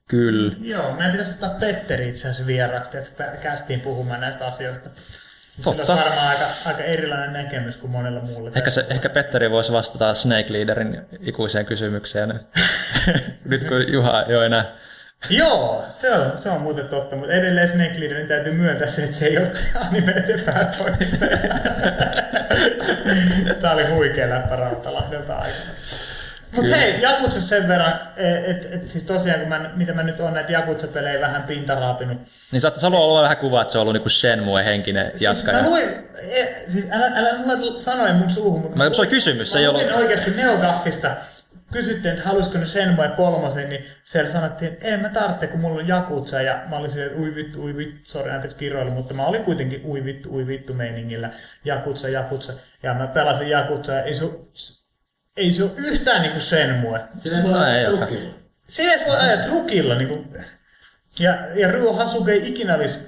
Kyllä. 0.09 0.53
Joo, 0.61 0.93
meidän 0.93 1.13
pitäisi 1.13 1.33
ottaa 1.33 1.59
Petteri 1.61 2.09
itse 2.09 2.29
asiassa 2.29 2.47
vieraaksi, 2.47 2.99
että 2.99 3.25
kästiin 3.43 3.81
puhumaan 3.81 4.21
näistä 4.21 4.47
asioista. 4.47 4.89
Sillä 5.61 5.77
Totta. 5.77 5.93
olisi 5.93 6.07
varmaan 6.07 6.29
aika, 6.29 6.45
aika 6.67 6.83
erilainen 6.83 7.33
näkemys 7.33 7.77
kuin 7.77 7.91
monella 7.91 8.21
muulla. 8.21 8.51
Ehkä, 8.55 8.71
se, 8.71 8.87
ehkä 8.91 9.11
Petteri 9.11 9.51
voisi 9.51 9.73
vastata 9.73 10.15
Snake 10.15 10.53
Leaderin 10.53 11.01
ikuiseen 11.21 11.67
kysymykseen. 11.67 12.41
Nyt 13.45 13.65
kun 13.65 13.93
Juha 13.93 14.23
ei 14.23 14.37
ole 14.37 14.47
enää. 14.47 14.77
Joo, 15.31 15.85
se 15.89 16.13
on, 16.15 16.39
se 16.39 16.51
on 16.51 16.61
muuten 16.61 16.89
totta, 16.89 17.17
mutta 17.17 17.33
edelleen 17.33 17.69
Snake 17.69 18.01
Leaderin 18.01 18.29
täytyy 18.29 18.53
myöntää 18.53 18.89
se, 18.89 19.03
että 19.05 19.17
se 19.17 19.27
ei 19.27 19.39
ole 19.39 19.53
animeiden 19.89 20.41
päätoimittaja. 20.45 21.39
Tämä 23.61 23.75
oli 23.75 23.85
huikea 23.87 24.31
läppä 24.31 24.57
Rautalahdelta 24.57 25.35
aikana. 25.35 25.71
Mutta 26.57 26.77
hei, 26.77 27.03
Jakutsa 27.03 27.41
sen 27.41 27.69
verran, 27.69 28.01
että 28.47 28.69
et, 28.73 28.87
siis 28.87 29.05
tosiaan 29.05 29.41
kun 29.41 29.49
mä, 29.49 29.71
mitä 29.77 29.93
mä 29.93 30.03
nyt 30.03 30.21
on 30.21 30.35
näitä 30.35 30.53
Jakutsa-pelejä 30.53 31.21
vähän 31.21 31.43
pintaraapinut. 31.43 32.19
Niin 32.53 32.61
saattaisi 32.61 32.87
haluaa 32.87 33.03
olla 33.05 33.23
vähän 33.23 33.37
kuvaa, 33.37 33.63
että 33.63 33.73
se 33.73 33.79
on 33.79 33.83
ollut 33.83 33.93
niinku 33.95 34.09
Shenmue 34.09 34.65
henkinen 34.65 35.11
Siis 35.11 35.23
jatkaja. 35.23 35.63
mä 35.63 35.69
luin, 35.69 35.89
e, 36.33 36.47
siis 36.69 36.87
älä, 36.91 37.07
älä 37.15 37.39
mulla 37.39 37.81
sanoja 37.81 38.15
mun 38.15 38.31
suuhun. 38.31 38.61
Mutta 38.63 38.77
Mä- 38.79 38.89
se 38.93 39.01
oli 39.01 39.09
kysymys, 39.11 39.53
se 39.53 39.59
ei 39.59 39.65
mä 39.65 39.71
ollut- 39.71 39.83
luin 39.83 39.95
oikeasti 39.95 40.31
Neogaffista. 40.31 41.11
Kysyttiin, 41.73 42.15
että 42.15 42.29
halusiko 42.29 42.59
ne 42.59 42.67
Shenmue 42.67 43.09
kolmosen, 43.09 43.69
niin 43.69 43.85
siellä 44.05 44.31
sanottiin, 44.31 44.73
että 44.73 44.87
ei 44.87 44.97
mä 44.97 45.09
tarvitse, 45.09 45.47
kun 45.47 45.61
mulla 45.61 45.81
on 45.81 45.89
Jakutsa. 45.89 46.43
Ja 46.43 46.63
mä 46.69 46.77
olin 46.77 46.91
silleen, 46.91 47.21
ui 47.21 47.35
vittu, 47.35 47.63
ui 47.63 47.77
vittu, 47.77 48.01
sori 48.03 48.31
anteeksi 48.31 48.57
kiroilu, 48.57 48.91
mutta 48.91 49.15
mä 49.15 49.27
olin 49.27 49.45
kuitenkin 49.45 49.81
ui 49.85 50.05
vittu, 50.05 50.35
ui 50.35 50.47
vittu 50.47 50.75
meiningillä. 50.75 51.31
Jakutsa, 51.65 52.09
Jakutsa. 52.09 52.53
Ja 52.83 52.95
mä 52.95 53.07
pelasin 53.07 53.49
Jakutsa 53.51 53.93
ja 53.93 54.03
ei 54.03 54.15
se, 54.15 54.25
ei 55.37 55.51
se 55.51 55.63
ole 55.65 55.73
yhtään 55.77 56.23
niinku 56.23 56.41
Shenmue. 56.41 57.01
Sillä 57.07 57.37
ei 57.37 57.43
voi 57.43 57.53
No 57.53 57.59
olla 57.59 57.69
ei 57.69 57.85
trukilla. 57.87 58.35
Siinä 58.67 58.93
ei 58.93 59.07
voi 59.07 59.17
ajaa 59.17 59.43
trukilla. 59.43 59.95
Niin 59.95 60.09
kuin, 60.09 60.37
ja, 61.19 61.39
ja 61.55 61.69
Ryo 61.69 61.93
Hasuke 61.93 62.33
ei 62.33 62.49
ikinä 62.49 62.75
olisi, 62.75 63.01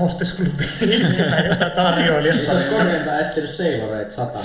hostess-klubiin 0.00 1.06
tai 1.30 1.48
jotain 1.48 1.72
tarjoilijaa. 1.72 2.36
Ei 2.36 2.46
se 2.46 2.52
olisi 2.52 2.74
korkeintaan 2.74 3.20
etsinyt 3.20 3.50
Sailoreit 3.50 4.10
satamaan. 4.10 4.44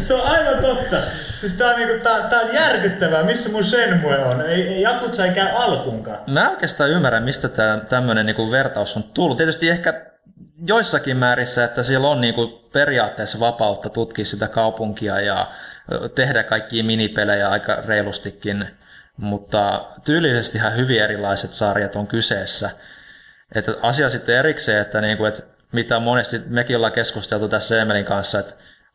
Se 0.06 0.14
on 0.14 0.22
aivan 0.22 0.62
totta. 0.62 0.96
Siis 1.40 1.54
tää 1.54 1.70
on, 1.70 1.76
niinku, 1.76 2.04
tää, 2.04 2.28
tää 2.28 2.40
on 2.40 2.54
järkyttävää, 2.54 3.22
missä 3.22 3.48
mun 3.48 3.64
Shenmue 3.64 4.18
on. 4.18 4.40
Ei, 4.40 4.68
ei 4.68 4.82
Jakutsa 4.82 5.26
ei 5.26 5.34
käy 5.34 5.48
alkuunkaan. 5.56 6.18
Mä 6.26 6.44
en 6.44 6.50
oikeastaan 6.50 6.90
ymmärrä, 6.90 7.20
mistä 7.20 7.48
tämä 7.48 7.80
tämmöinen 7.88 8.26
niinku 8.26 8.50
vertaus 8.50 8.96
on 8.96 9.02
tullut. 9.02 9.36
Tietysti 9.36 9.70
ehkä 9.70 10.06
joissakin 10.66 11.16
määrissä, 11.16 11.64
että 11.64 11.82
siellä 11.82 12.08
on 12.08 12.20
niinku 12.20 12.68
periaatteessa 12.72 13.40
vapautta 13.40 13.88
tutkia 13.88 14.24
sitä 14.24 14.48
kaupunkia 14.48 15.20
ja 15.20 15.50
tehdä 16.14 16.42
kaikkia 16.42 16.84
minipelejä 16.84 17.48
aika 17.48 17.78
reilustikin. 17.86 18.77
Mutta 19.18 19.88
tyylisesti 20.04 20.58
ihan 20.58 20.76
hyvin 20.76 21.02
erilaiset 21.02 21.52
sarjat 21.52 21.96
on 21.96 22.06
kyseessä. 22.06 22.70
Että 23.54 23.74
asia 23.82 24.08
sitten 24.08 24.36
erikseen, 24.36 24.82
että, 24.82 25.00
niinku, 25.00 25.24
että 25.24 25.42
mitä 25.72 25.98
monesti 25.98 26.40
mekin 26.46 26.76
ollaan 26.76 26.92
keskusteltu 26.92 27.48
tässä 27.48 27.82
Emelin 27.82 28.04
kanssa, 28.04 28.38
että 28.38 28.54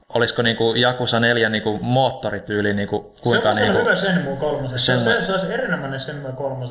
olisiko 0.10 0.42
niinku 0.42 0.74
Jakusa 0.76 1.20
4 1.20 1.50
niinku 1.50 1.80
moottorityyli, 1.82 2.74
niinku, 2.74 3.14
kuinka... 3.24 3.56
se 3.56 3.62
on 3.62 3.68
niinku, 3.68 3.84
hyvä 3.84 3.96
Shenmue 3.96 4.36
3. 4.36 4.70
Se, 4.70 4.76
Shenmue- 4.76 5.00
se, 5.00 5.26
se 5.26 5.32
olisi 5.32 5.54
erinomainen 5.54 6.00
Shenmue 6.00 6.32
3. 6.32 6.66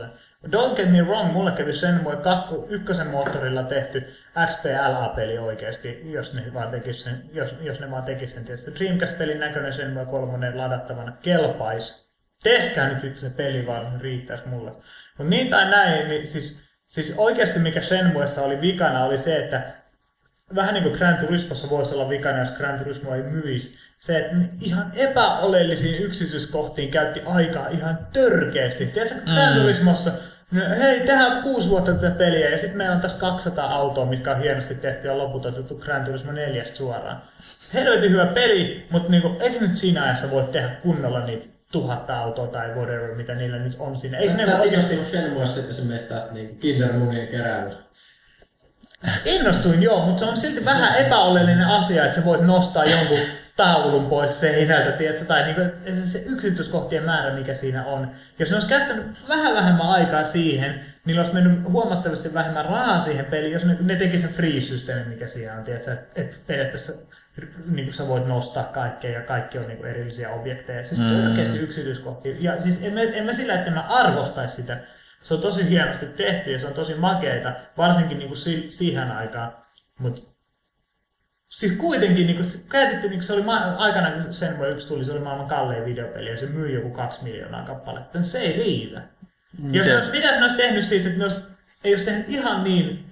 Don't 0.47 0.77
get 0.77 0.91
me 0.91 1.03
wrong, 1.03 1.33
mulle 1.33 1.53
kävi 1.53 1.73
Shenmue 1.73 2.17
2, 2.17 2.55
ykkösen 2.69 3.07
moottorilla 3.07 3.63
tehty 3.63 4.15
XPLA-peli 4.47 5.39
oikeasti, 5.39 6.01
jos 6.05 6.35
ne 6.35 6.55
vaan 6.55 6.71
tekis 6.71 7.03
sen, 7.03 7.31
jos, 7.33 7.55
jos 7.61 7.81
ne 7.81 7.91
vaan 7.91 8.03
tekis 8.03 8.35
sen. 8.35 8.45
Tietysti 8.45 8.75
Dreamcast-pelin 8.79 9.41
näköinen 9.41 9.73
Shenmue 9.73 10.07
3 10.07 10.55
ladattavana 10.55 11.13
kelpais. 11.23 12.12
Tehkää 12.43 12.89
nyt 12.89 13.05
itse 13.05 13.21
se 13.21 13.31
peli 13.31 13.67
vaan, 13.67 13.93
se 13.93 14.03
riittäisi 14.03 14.49
mulle. 14.49 14.73
Mutta 15.19 15.31
niin 15.31 15.49
tai 15.49 15.71
näin, 15.71 16.09
niin 16.09 16.27
siis, 16.27 16.61
siis 16.87 17.15
oikeasti 17.17 17.59
mikä 17.59 17.81
Shenmuessa 17.83 18.43
oli 18.43 18.61
vikana 18.61 19.05
oli 19.05 19.19
se, 19.19 19.37
että 19.37 19.83
vähän 20.55 20.75
niin 20.75 20.85
kuin 20.85 20.99
Gran 20.99 21.17
Turismossa 21.17 21.71
voisi 21.71 21.95
olla 21.95 22.09
vikana, 22.09 22.39
jos 22.39 22.51
Gran 22.51 22.79
Turismo 22.79 23.15
ei 23.15 23.23
myisi. 23.23 23.79
Se, 23.99 24.19
että 24.19 24.37
ihan 24.61 24.93
epäoleellisiin 24.97 26.03
yksityiskohtiin 26.03 26.91
käytti 26.91 27.23
aikaa 27.27 27.69
ihan 27.69 27.99
törkeästi. 28.13 28.87
Tiedätkö, 28.87 29.21
Gran 29.35 29.61
Turismossa, 29.61 30.13
no, 30.51 30.61
hei, 30.79 31.01
tehdään 31.01 31.43
kuusi 31.43 31.71
vuotta 31.71 31.95
tätä 31.95 32.11
peliä 32.11 32.49
ja 32.49 32.59
sitten 32.59 32.77
meillä 32.77 32.95
on 32.95 33.01
tässä 33.01 33.19
200 33.19 33.77
autoa, 33.77 34.07
mitkä 34.07 34.31
on 34.31 34.43
hienosti 34.43 34.75
tehty 34.75 35.07
ja 35.07 35.19
loput 35.19 35.47
otettu 35.47 35.75
Gran 35.75 36.05
Turismo 36.05 36.33
4 36.33 36.65
suoraan. 36.65 37.23
Helvetin 37.75 38.11
hyvä 38.11 38.27
peli, 38.27 38.87
mutta 38.91 39.11
niinku, 39.11 39.37
eikö 39.41 39.61
nyt 39.61 39.77
siinä 39.77 40.03
ajassa 40.03 40.31
voi 40.31 40.45
tehdä 40.45 40.69
kunnolla 40.69 41.27
niitä 41.27 41.47
tuhatta 41.73 42.19
autoa 42.19 42.47
tai 42.47 42.69
whatever, 42.69 43.15
mitä 43.15 43.35
niillä 43.35 43.59
nyt 43.59 43.77
on 43.79 43.97
siinä. 43.97 44.19
Ne 44.19 44.27
Sä 44.27 44.33
et 44.33 44.61
oikeasti... 44.61 44.69
innostunut 44.69 45.05
Shenmuessa 45.05 45.55
sitten 45.55 45.71
esimerkiksi 45.71 46.09
tästä 46.09 46.33
niin 46.33 46.59
kindermunien 46.59 47.29
keräilystä. 47.29 47.83
Innostuin 49.25 49.83
joo, 49.83 50.07
mutta 50.07 50.21
se 50.21 50.31
on 50.31 50.37
silti 50.37 50.65
vähän 50.65 50.97
epäoleellinen 50.97 51.67
asia, 51.67 52.05
että 52.05 52.17
sä 52.17 52.25
voit 52.25 52.41
nostaa 52.41 52.85
jonkun 52.85 53.19
taulun 53.57 54.07
pois 54.07 54.41
seinältä, 54.41 54.93
tiedätkö, 54.93 55.25
tai 55.25 55.45
niinku, 55.45 55.61
se, 55.93 56.07
se 56.07 56.23
yksityiskohtien 56.27 57.05
määrä, 57.05 57.35
mikä 57.35 57.55
siinä 57.55 57.85
on. 57.85 58.11
Jos 58.39 58.51
ne 58.51 58.57
olisi 58.57 58.69
käyttänyt 58.69 59.07
vähän 59.29 59.55
vähemmän 59.55 59.89
aikaa 59.89 60.25
siihen, 60.25 60.85
niin 61.05 61.19
olisi 61.19 61.35
mennyt 61.35 61.69
huomattavasti 61.69 62.35
vähemmän 62.35 62.65
rahaa 62.65 63.01
siihen 63.01 63.25
peliin, 63.25 63.53
jos 63.53 63.65
ne, 63.65 63.77
ne 63.81 63.97
teki 63.97 64.19
sen 64.19 64.31
free-systeemin, 64.31 65.09
mikä 65.09 65.27
siinä 65.27 65.57
on, 65.57 65.65
tiedätkö, 65.65 65.93
että 65.93 66.21
et 66.21 66.47
periaatteessa 66.47 66.93
niin 67.71 67.87
kuin 67.87 67.95
sä 67.95 68.09
voit 68.09 68.27
nostaa 68.27 68.65
kaikkea 68.65 69.11
ja 69.11 69.21
kaikki 69.21 69.59
on 69.59 69.67
niin 69.69 69.79
kuin 69.79 69.91
erillisiä 69.91 70.31
objekteja. 70.31 70.85
Siis 70.85 71.01
mm. 71.01 71.31
oikeasti 71.31 71.59
yksityiskohtia. 71.59 72.35
Ja 72.41 72.61
siis 72.61 72.83
en 72.83 72.95
mä, 72.95 73.01
en 73.01 73.25
mä 73.25 73.33
sillä, 73.33 73.55
että 73.55 73.71
mä 73.71 73.81
arvostaisi 73.89 74.55
sitä. 74.55 74.79
Se 75.23 75.35
on 75.35 75.41
tosi 75.41 75.69
hienosti 75.71 76.07
tehty 76.07 76.53
ja 76.53 76.59
se 76.59 76.67
on 76.67 76.75
tosi 76.75 76.95
makeita, 76.95 77.53
varsinkin 77.77 78.19
niin 78.19 78.29
kuin 78.29 78.39
si- 78.39 78.67
siihen 78.69 79.13
aikaan. 79.13 79.57
Mutta 79.99 80.23
siis 81.47 81.73
kuitenkin, 81.73 82.27
niin 82.27 82.37
kuin, 82.37 82.47
käytetty, 82.69 83.09
niin 83.09 83.19
kuin 83.19 83.27
se 83.27 83.33
oli 83.33 83.43
ma- 83.43 83.75
aikana, 83.77 84.11
kun 84.11 84.33
sen 84.33 84.59
voi 84.59 84.71
yksi 84.71 84.89
tuli, 84.89 85.05
se 85.05 85.13
oli 85.13 85.21
maailman 85.21 85.49
kallein 85.49 85.85
videopeli 85.85 86.31
ja 86.31 86.39
se 86.39 86.47
myi 86.47 86.75
joku 86.75 86.91
kaksi 86.91 87.25
miljoonaa 87.25 87.65
kappaletta. 87.65 88.23
Se 88.23 88.39
ei 88.39 88.53
riitä. 88.53 89.03
Jos 89.73 89.87
ne 89.87 89.95
olisi, 89.95 90.13
mitä 90.13 90.31
ne 90.31 90.43
olisi 90.43 90.57
tehnyt 90.57 90.85
siitä, 90.85 91.09
että 91.09 91.19
ne 91.19 91.25
olisi, 91.25 91.41
ei 91.85 91.93
olisi 91.93 92.05
tehnyt 92.05 92.29
ihan 92.29 92.65
niin 92.65 93.12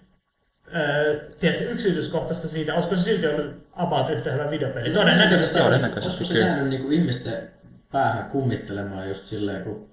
tiedätkö, 1.41 1.71
yksityiskohtaista 1.71 2.49
siitä, 2.49 2.75
olisiko 2.75 2.95
se 2.95 3.03
silti 3.03 3.27
ollut 3.27 3.67
about 3.73 4.11
yhtä 4.11 4.33
hyvä 4.33 4.51
videopeli? 4.51 4.91
Todennäköisesti. 4.91 5.59
Todennäköisesti, 5.59 6.19
Olisiko 6.23 6.35
se 6.35 6.41
jäänyt 6.41 6.69
niinku 6.69 6.91
ihmisten 6.91 7.51
päähän 7.93 8.25
kummittelemaan 8.25 9.09
just 9.09 9.27
silleen, 9.27 9.65
kun 9.65 9.91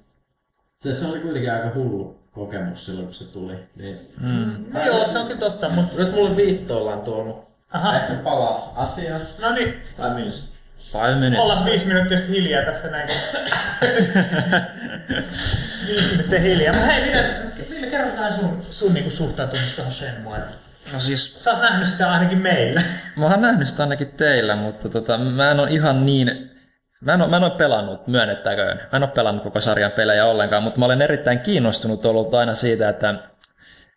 se, 0.79 0.93
se 0.93 1.05
oli 1.05 1.19
kuitenkin 1.19 1.51
aika 1.51 1.71
hullu 1.75 2.19
kokemus 2.31 2.85
silloin, 2.85 3.05
kun 3.05 3.13
se 3.13 3.25
tuli. 3.25 3.55
Niin... 3.75 3.97
Mm. 4.21 4.65
No 4.73 4.85
joo, 4.85 5.07
se 5.07 5.19
onkin 5.19 5.37
totta, 5.37 5.69
mutta 5.69 5.97
Nyt 5.97 6.11
mulle 6.11 6.35
viittoillaan 6.35 7.01
tuonut. 7.01 7.37
aha. 7.71 7.95
Ehkä 7.95 8.13
palaa 8.13 8.73
asiaan. 8.75 9.21
No 9.39 9.53
niin, 9.53 9.73
Tai 9.97 10.13
mies. 10.13 10.43
Five 10.91 11.15
minutes. 11.15 11.39
ollaan 11.39 11.65
viisi 11.65 11.85
minuuttia 11.87 12.17
sitten 12.17 12.35
hiljaa 12.35 12.65
tässä 12.65 12.89
näin. 12.89 13.09
viisi 15.87 16.11
minuuttia 16.11 16.39
hiljaa. 16.39 16.73
Mutta 16.73 16.87
hei, 16.91 17.05
mitä, 17.05 17.23
Ville, 17.69 17.87
kerro 17.87 18.07
vähän 18.11 18.33
sun, 18.33 18.61
sun 18.69 18.93
niinku 18.93 19.11
suhtautumista 19.11 19.75
tuohon 19.75 19.93
Shenmueen. 19.93 20.43
No 20.93 20.99
siis, 20.99 21.43
Sä 21.43 21.51
oot 21.51 21.61
nähnyt 21.61 21.87
sitä 21.87 22.11
ainakin 22.11 22.37
meillä. 22.37 22.81
mä 23.17 23.25
oon 23.25 23.41
nähnyt 23.41 23.67
sitä 23.67 23.83
ainakin 23.83 24.07
teillä, 24.07 24.55
mutta 24.55 24.89
tota, 24.89 25.17
mä 25.17 25.51
en 25.51 25.59
ole 25.59 25.69
ihan 25.69 26.05
niin... 26.05 26.51
Mä 27.01 27.13
en, 27.13 27.21
ole, 27.21 27.29
mä 27.29 27.37
en 27.37 27.43
ole 27.43 27.51
pelannut, 27.51 28.07
myönnettäköön. 28.07 28.77
Mä 28.77 28.97
en 28.97 29.03
ole 29.03 29.11
pelannut 29.11 29.43
koko 29.43 29.61
sarjan 29.61 29.91
pelejä 29.91 30.25
ollenkaan, 30.25 30.63
mutta 30.63 30.79
mä 30.79 30.85
olen 30.85 31.01
erittäin 31.01 31.39
kiinnostunut 31.39 32.05
ollut 32.05 32.33
aina 32.33 32.53
siitä, 32.55 32.89
että, 32.89 33.13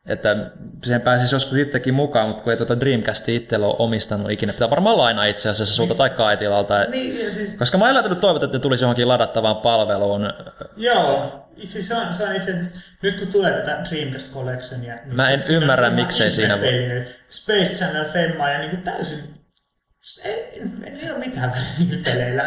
että 0.07 0.37
siihen 0.85 1.01
pääsisi 1.01 1.35
joskus 1.35 1.59
itsekin 1.59 1.95
mukaan, 1.95 2.29
mutta 2.29 2.43
kun 2.43 2.53
ei 2.53 2.57
tuota 2.57 2.81
Dreamcastia 2.81 3.37
itsellä 3.37 3.67
ole 3.67 3.77
omistanut 3.79 4.31
ikinä. 4.31 4.53
Pitää 4.53 4.71
varmaan 4.71 4.99
lainaa 4.99 5.25
itse 5.25 5.49
asiassa 5.49 5.75
sulta 5.75 5.95
tai 5.95 6.11
Kaitilalta. 6.11 6.85
Niin, 6.85 7.25
ja 7.25 7.33
siis, 7.33 7.51
Koska 7.59 7.79
mä 7.79 7.85
oon 7.85 7.95
ajatellut 7.95 8.21
toivota, 8.21 8.45
että 8.45 8.59
tulisi 8.59 8.85
johonkin 8.85 9.09
ladattavaan 9.09 9.57
palveluun. 9.57 10.33
joo, 10.77 11.49
itse 11.57 11.83
se 11.83 11.95
on, 11.95 12.15
se 12.15 12.25
on 12.25 12.37
itse 12.37 12.53
asiassa, 12.53 12.93
nyt 13.03 13.19
kun 13.19 13.29
tulee 13.29 13.53
tätä 13.53 13.85
Dreamcast 13.91 14.35
Collectionia, 14.35 14.95
niin 14.95 15.17
Mä 15.17 15.31
en 15.31 15.39
siis 15.39 15.51
on 15.51 15.63
ymmärrä, 15.63 15.87
ihan 15.87 16.01
miksei 16.01 16.31
siinä 16.31 16.61
voi-. 16.61 17.07
Space 17.29 17.75
Channel 17.75 18.05
Femma 18.05 18.51
ja 18.51 18.59
niinku 18.59 18.77
täysin 18.77 19.41
ei, 20.25 20.63
ei 21.03 21.11
ole 21.11 21.19
mitään 21.19 21.51
väliä 21.51 21.69
niillä 21.79 22.05
peleillä. 22.05 22.43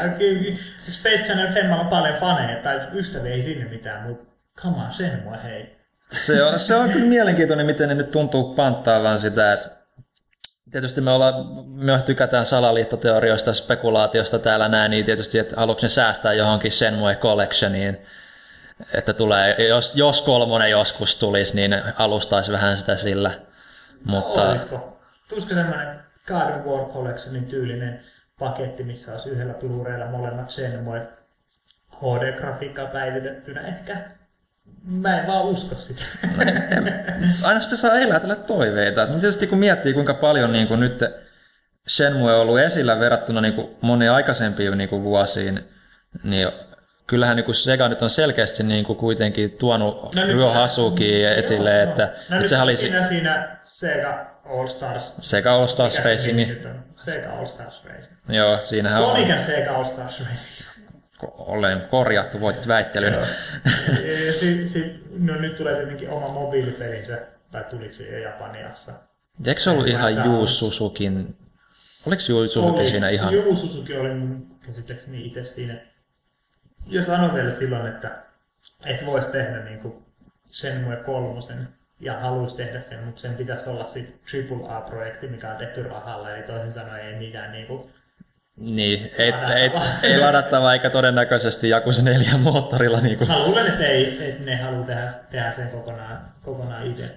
Space 0.89 1.23
Channel 1.23 1.53
Femmalla 1.53 1.83
on 1.83 1.89
paljon 1.89 2.15
faneja, 2.15 2.61
tai 2.61 2.79
ystäviä 2.93 3.33
ei 3.33 3.41
sinne 3.41 3.65
mitään, 3.65 4.09
mutta 4.09 4.25
come 4.61 4.77
on, 4.77 4.91
sen 4.93 5.23
mua 5.23 5.37
hei. 5.37 5.82
Se 6.13 6.43
on, 6.43 6.59
se 6.59 6.75
on 6.75 6.91
mielenkiintoinen, 7.01 7.65
miten 7.65 7.89
ne 7.89 7.95
nyt 7.95 8.11
tuntuu 8.11 8.55
panttaavan 8.55 9.19
sitä, 9.19 9.53
että 9.53 9.69
tietysti 10.71 11.01
me, 11.01 11.11
ollaan, 11.11 11.33
me 11.65 12.01
tykätään 12.05 12.45
salaliittoteorioista, 12.45 13.53
spekulaatiosta 13.53 14.39
täällä 14.39 14.69
näin, 14.69 14.91
niin 14.91 15.05
tietysti, 15.05 15.39
että 15.39 15.55
haluatko 15.57 15.87
säästää 15.87 16.33
johonkin 16.33 16.71
Shenmue 16.71 17.15
Collectioniin, 17.15 17.97
että 18.93 19.13
tulee, 19.13 19.67
jos, 19.67 19.95
jos 19.95 20.21
kolmonen 20.21 20.69
joskus 20.69 21.15
tulisi, 21.15 21.55
niin 21.55 21.81
alustaisi 21.97 22.51
vähän 22.51 22.77
sitä 22.77 22.95
sillä. 22.95 23.31
Mutta 24.03 24.49
Olisiko? 24.49 24.97
Tulisiko 25.29 25.53
semmoinen 25.53 25.99
God 26.27 26.59
of 26.59 26.65
War 26.65 26.93
Collectionin 26.93 27.45
tyylinen 27.45 27.99
paketti, 28.39 28.83
missä 28.83 29.11
olisi 29.11 29.29
yhdellä 29.29 29.53
Blu-raylla 29.53 30.11
molemmat 30.11 30.51
Shenmue 30.51 31.01
HD-grafiikkaa 31.95 32.87
päivitettynä 32.87 33.61
ehkä? 33.61 34.22
Mä 34.83 35.19
en 35.19 35.27
vaan 35.27 35.45
usko 35.45 35.75
sitä. 35.75 36.03
aina 37.43 37.61
sitten 37.61 37.77
saa 37.77 37.99
elätellä 37.99 38.35
toiveita. 38.35 39.01
Mutta 39.01 39.19
tietysti 39.19 39.47
kun 39.47 39.57
miettii, 39.57 39.93
kuinka 39.93 40.13
paljon 40.13 40.53
niin 40.53 40.67
kuin 40.67 40.79
nyt 40.79 40.99
Shenmue 41.89 42.33
on 42.33 42.41
ollut 42.41 42.59
esillä 42.59 42.99
verrattuna 42.99 43.41
niin 43.41 43.53
kuin 43.53 43.75
moniin 43.81 44.11
aikaisempiin 44.11 44.77
niin 44.77 44.89
kuin 44.89 45.03
vuosiin, 45.03 45.59
niin 46.23 46.47
kyllähän 47.07 47.35
niin 47.35 47.45
kuin 47.45 47.55
Sega 47.55 47.89
nyt 47.89 48.01
on 48.01 48.09
selkeästi 48.09 48.63
niin 48.63 48.85
kuin 48.85 48.97
kuitenkin 48.97 49.51
tuonut 49.51 50.15
no, 50.15 50.21
Ryo 50.25 50.53
Hasuki 50.53 51.23
esille, 51.23 51.73
Joo, 51.73 51.83
että, 51.83 52.01
joo. 52.01 52.11
että 52.21 52.35
nyt 52.37 52.47
sehän 52.47 52.63
oli 52.63 52.77
siinä, 52.77 53.03
siinä 53.03 53.57
Sega 53.63 54.25
All 54.45 54.67
Stars. 54.67 55.15
Sega 55.19 55.55
All 55.55 55.67
Stars 55.67 56.03
Racing. 56.05 56.39
Sega 56.95 57.33
All 57.33 57.45
Stars 57.45 57.83
Racing. 57.85 58.17
Joo, 58.29 58.61
siinähän 58.61 58.99
Sonic 59.01 59.25
on, 59.25 59.31
and 59.31 59.39
Sega 59.39 59.75
All 59.75 59.83
Stars 59.83 60.19
Racing. 60.19 60.72
Olen 61.37 61.81
korjattu, 61.81 62.41
voitit 62.41 62.67
väittelyn. 62.67 63.13
Ja 63.13 64.33
sit, 64.39 64.67
sit, 64.67 65.03
no 65.19 65.35
nyt 65.35 65.55
tulee 65.55 65.75
tietenkin 65.75 66.09
oma 66.09 66.27
mobiilipelinsä, 66.27 67.21
tai 67.51 67.63
tuliko 67.63 67.93
se 67.93 68.19
Japaniassa. 68.19 68.93
Eikö 69.47 69.61
se 69.61 69.69
ollut 69.69 69.87
ihan 69.87 70.25
Juu 70.25 70.47
Suzukin? 70.47 71.37
Oliko 72.05 72.21
Juu 72.29 72.47
Suzuki 72.47 72.79
Oli- 72.79 72.87
siinä 72.87 73.09
ihan? 73.09 73.33
Juu 73.33 73.55
Suzuki 73.55 73.97
oli 73.97 74.13
mun 74.13 74.57
käsittääkseni 74.65 75.25
itse 75.25 75.43
siinä. 75.43 75.81
Ja 76.87 77.01
sanoi 77.01 77.33
vielä 77.33 77.49
silloin, 77.49 77.85
että 77.87 78.23
et 78.85 79.05
voisi 79.05 79.31
tehdä 79.31 79.63
niinku 79.63 80.03
Shenmue 80.51 80.95
kolmosen 80.95 81.67
ja 81.99 82.19
haluaisi 82.19 82.55
tehdä 82.57 82.79
sen, 82.79 83.03
mutta 83.03 83.21
sen 83.21 83.35
pitäisi 83.35 83.69
olla 83.69 83.87
sitten 83.87 84.19
AAA-projekti, 84.61 85.27
mikä 85.27 85.51
on 85.51 85.57
tehty 85.57 85.83
rahalla, 85.83 86.35
eli 86.35 86.43
toisin 86.43 86.71
sanoen 86.71 87.01
ei 87.05 87.15
mitään 87.15 87.51
niinku 87.51 87.89
Niin, 88.57 89.11
ei, 89.17 89.25
ei, 89.25 89.31
Ladattava. 89.31 89.83
ei 90.03 90.19
ladattava 90.19 90.73
eikä 90.73 90.89
todennäköisesti 90.89 91.69
Jakusa 91.69 92.01
4 92.03 92.37
moottorilla. 92.37 92.99
Niin 93.01 93.17
kuin. 93.17 93.27
Mä 93.27 93.39
luulen, 93.39 93.67
että, 93.67 93.83
ei, 93.87 94.29
että 94.29 94.43
ne 94.43 94.55
haluaa 94.55 94.85
tehdä, 94.85 95.11
tehdä 95.29 95.51
sen 95.51 95.69
kokonaan, 95.69 96.33
kokonaan 96.41 96.83
itse. 96.85 97.15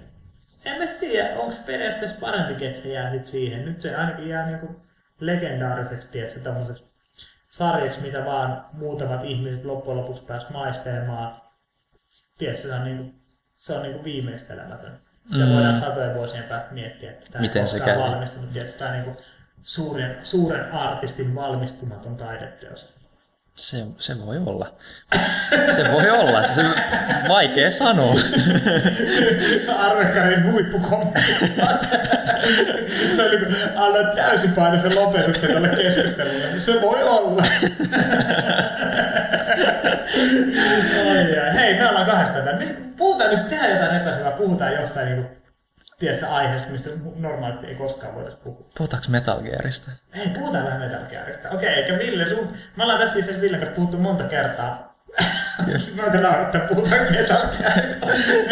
En 0.65 0.79
mä 0.79 0.87
tiedä, 1.01 1.29
onko 1.37 1.53
se 1.53 1.63
periaatteessa 1.67 2.17
parempi, 2.21 2.67
että 2.67 2.79
se 2.81 2.93
jää 2.93 3.11
sit 3.13 3.27
siihen. 3.27 3.65
Nyt 3.65 3.81
se 3.81 3.95
ainakin 3.97 4.29
jää 4.29 4.47
niinku 4.47 4.81
legendaariseksi, 5.21 6.11
tiedätkö, 6.11 6.41
tommoseksi 6.41 6.85
sarjaksi, 7.49 8.01
mitä 8.01 8.25
vaan 8.25 8.67
muutamat 8.73 9.25
ihmiset 9.25 9.65
loppujen 9.65 9.99
lopuksi 9.99 10.23
pääs 10.23 10.49
maistelemaan. 10.51 11.37
Tiedätkö, 12.39 12.63
se 12.63 12.75
on, 12.75 12.85
niinku, 12.85 13.15
se 13.57 13.73
on 13.73 13.83
niinku 13.83 14.05
viimeistelemätön. 14.05 14.99
Sitä 15.27 15.45
Mm. 15.45 15.53
voidaan 15.55 15.77
satojen 15.77 16.15
vuosien 16.15 16.45
päästä 16.45 16.73
miettiä, 16.75 17.11
että 17.11 17.27
tämä 17.33 17.43
Miten 17.43 17.69
se 17.69 17.81
kävi? 17.81 17.99
valmistunut. 18.01 18.53
Tiedätkö, 18.53 18.79
tämä 18.79 18.91
niinku 18.93 19.17
suuren, 19.67 20.17
suuren 20.23 20.73
artistin 20.73 21.35
valmistumaton 21.35 22.17
taideteos. 22.17 22.87
Se, 23.55 23.87
se 23.99 24.27
voi 24.27 24.37
olla. 24.47 24.75
Se 25.77 25.93
voi 25.93 26.11
olla. 26.11 26.43
Se, 26.43 26.55
se 26.55 26.63
vaikea 27.29 27.71
sanoa. 27.71 28.15
Arvekkarin 29.79 30.53
huippukommentti. 30.53 31.21
se 33.17 33.23
oli 33.23 33.41
niin 33.41 33.55
anna 33.77 34.15
täysipainoisen 34.15 34.95
lopetuksen 34.95 35.53
tälle 35.53 35.69
keskustelulle. 35.69 36.61
Se 36.61 36.83
voi 36.83 37.03
olla. 37.03 37.43
Hei, 41.55 41.75
me 41.75 41.89
ollaan. 41.89 42.07
Mis- 42.59 42.77
Puhutaan 42.97 43.31
nyt, 43.37 43.49
tehdään 43.49 43.71
jotain 43.71 43.93
repäisevää. 43.93 44.31
Puhutaan 44.31 44.73
jostain 44.73 45.07
niinku, 45.07 45.37
tiedätkö, 45.99 46.27
aiheesta, 46.27 46.71
mistä 46.71 46.91
normaalisti 47.17 47.67
ei 47.67 47.75
koskaan 47.75 48.15
voitaisiin 48.15 48.43
puhua. 48.45 48.67
Puhutaanko 48.79 49.07
Metal 49.11 49.43
Gearista? 49.43 49.91
Hei, 50.17 50.29
puhutaan 50.29 50.65
vähän 50.65 50.81
Metal 50.81 51.07
Gearista. 51.11 51.51
Okei, 51.51 51.69
eikä 51.69 51.99
Ville, 51.99 52.29
sun... 52.29 52.53
Me 52.77 52.83
ollaan 52.83 52.99
tässä 52.99 53.23
siis 53.23 53.41
Villen 53.41 53.61
kanssa 53.61 53.75
puhuttu 53.77 53.97
monta 53.99 54.25
kertaa. 54.25 54.97
Mä 55.97 56.03
otan 56.07 56.23
naurattaa, 56.23 56.61
puhutaanko 56.61 57.11
Metal 57.11 57.49
Gearista. 57.59 58.07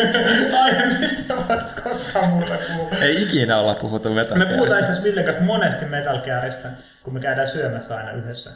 Aihe, 0.62 0.86
mistä 0.98 1.36
voitaisiin 1.36 1.82
koskaan 1.82 2.28
muuta 2.28 2.58
puhua. 2.68 2.90
Ei 3.02 3.22
ikinä 3.22 3.58
olla 3.58 3.74
puhuttu 3.74 4.10
Metal 4.10 4.36
Me 4.38 4.46
puhutaan 4.46 4.60
itse 4.60 4.68
Gearista. 4.68 4.84
asiassa 4.92 5.02
Villen 5.04 5.24
kanssa 5.24 5.42
monesti 5.42 5.84
Metal 5.84 6.18
Gearista, 6.20 6.68
kun 7.02 7.14
me 7.14 7.20
käydään 7.20 7.48
syömässä 7.48 7.96
aina 7.96 8.12
yhdessä. 8.12 8.50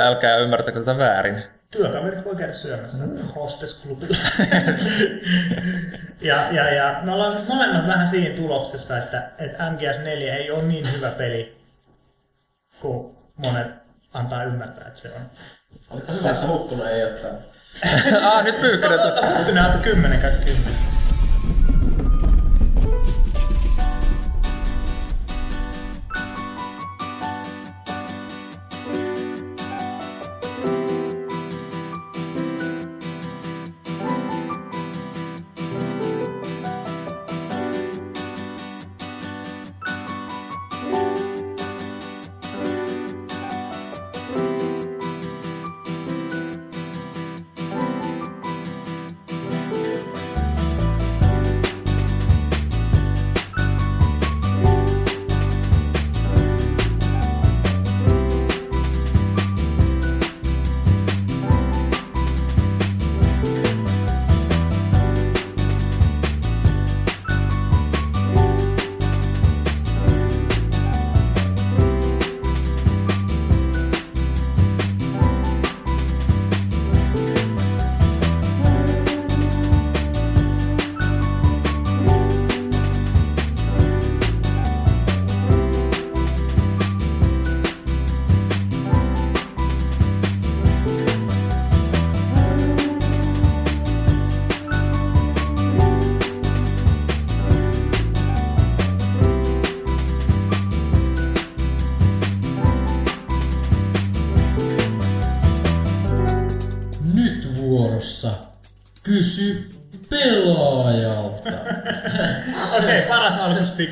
Älkää 0.00 0.36
ymmärtäkö 0.36 0.78
tätä 0.78 0.98
väärin. 0.98 1.42
Työkaverit 1.70 2.24
voi 2.24 2.36
käydä 2.36 2.52
syömässä 2.52 3.04
hostess-klubilla. 3.36 4.16
ja, 6.20 6.36
ja, 6.50 6.74
ja 6.74 7.00
me 7.02 7.12
ollaan 7.12 7.36
molemmat 7.48 7.86
vähän 7.86 8.08
siinä 8.08 8.36
tuloksessa, 8.36 8.98
että, 8.98 9.30
että 9.38 9.64
MGS4 9.70 10.08
ei 10.08 10.50
ole 10.50 10.62
niin 10.62 10.92
hyvä 10.92 11.10
peli, 11.10 11.60
kuin 12.80 13.16
monet 13.46 13.66
antaa 14.12 14.44
ymmärtää, 14.44 14.88
että 14.88 15.00
se 15.00 15.12
on. 15.16 15.30
Oliko 15.90 16.06
hyvä, 16.12 16.30
että 16.30 16.46
hukkunut 16.46 16.86
ei 16.86 17.04
ottanut? 17.04 17.42
ah, 18.22 18.44
nyt 18.44 18.60
pyykkönen. 18.60 18.98
Mutta 19.36 19.52
ne 19.52 19.60
antoi 19.60 19.80
10 19.80 20.20
kautta 20.20 20.38
10. 20.44 20.95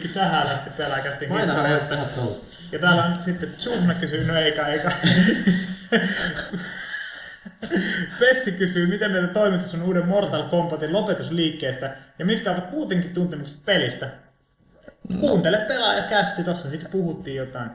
alkuspiikki 0.04 0.08
tähän 0.08 0.46
asti 0.46 0.70
peläkästi 0.70 1.28
historiassa. 1.28 1.94
Ja 2.72 2.78
täällä 2.78 3.04
on 3.04 3.20
sitten 3.20 3.54
Tsuhna 3.56 3.94
kysyy, 3.94 4.24
no 4.24 4.34
eikä, 4.36 4.66
eikä. 4.66 4.90
Pessi 8.18 8.52
kysyy, 8.52 8.86
miten 8.86 9.10
meitä 9.10 9.28
toimitus 9.28 9.74
on 9.74 9.82
uuden 9.82 10.08
Mortal 10.08 10.48
Kombatin 10.48 10.92
lopetusliikkeestä 10.92 11.96
ja 12.18 12.24
mitkä 12.24 12.50
ovat 12.50 12.70
muutenkin 12.70 13.14
tuntemukset 13.14 13.64
pelistä. 13.64 14.08
Kuuntele 15.20 15.58
pelaaja 15.58 16.02
kästi, 16.02 16.44
tossa 16.44 16.68
siitä 16.68 16.88
puhuttiin 16.88 17.36
jotain. 17.36 17.70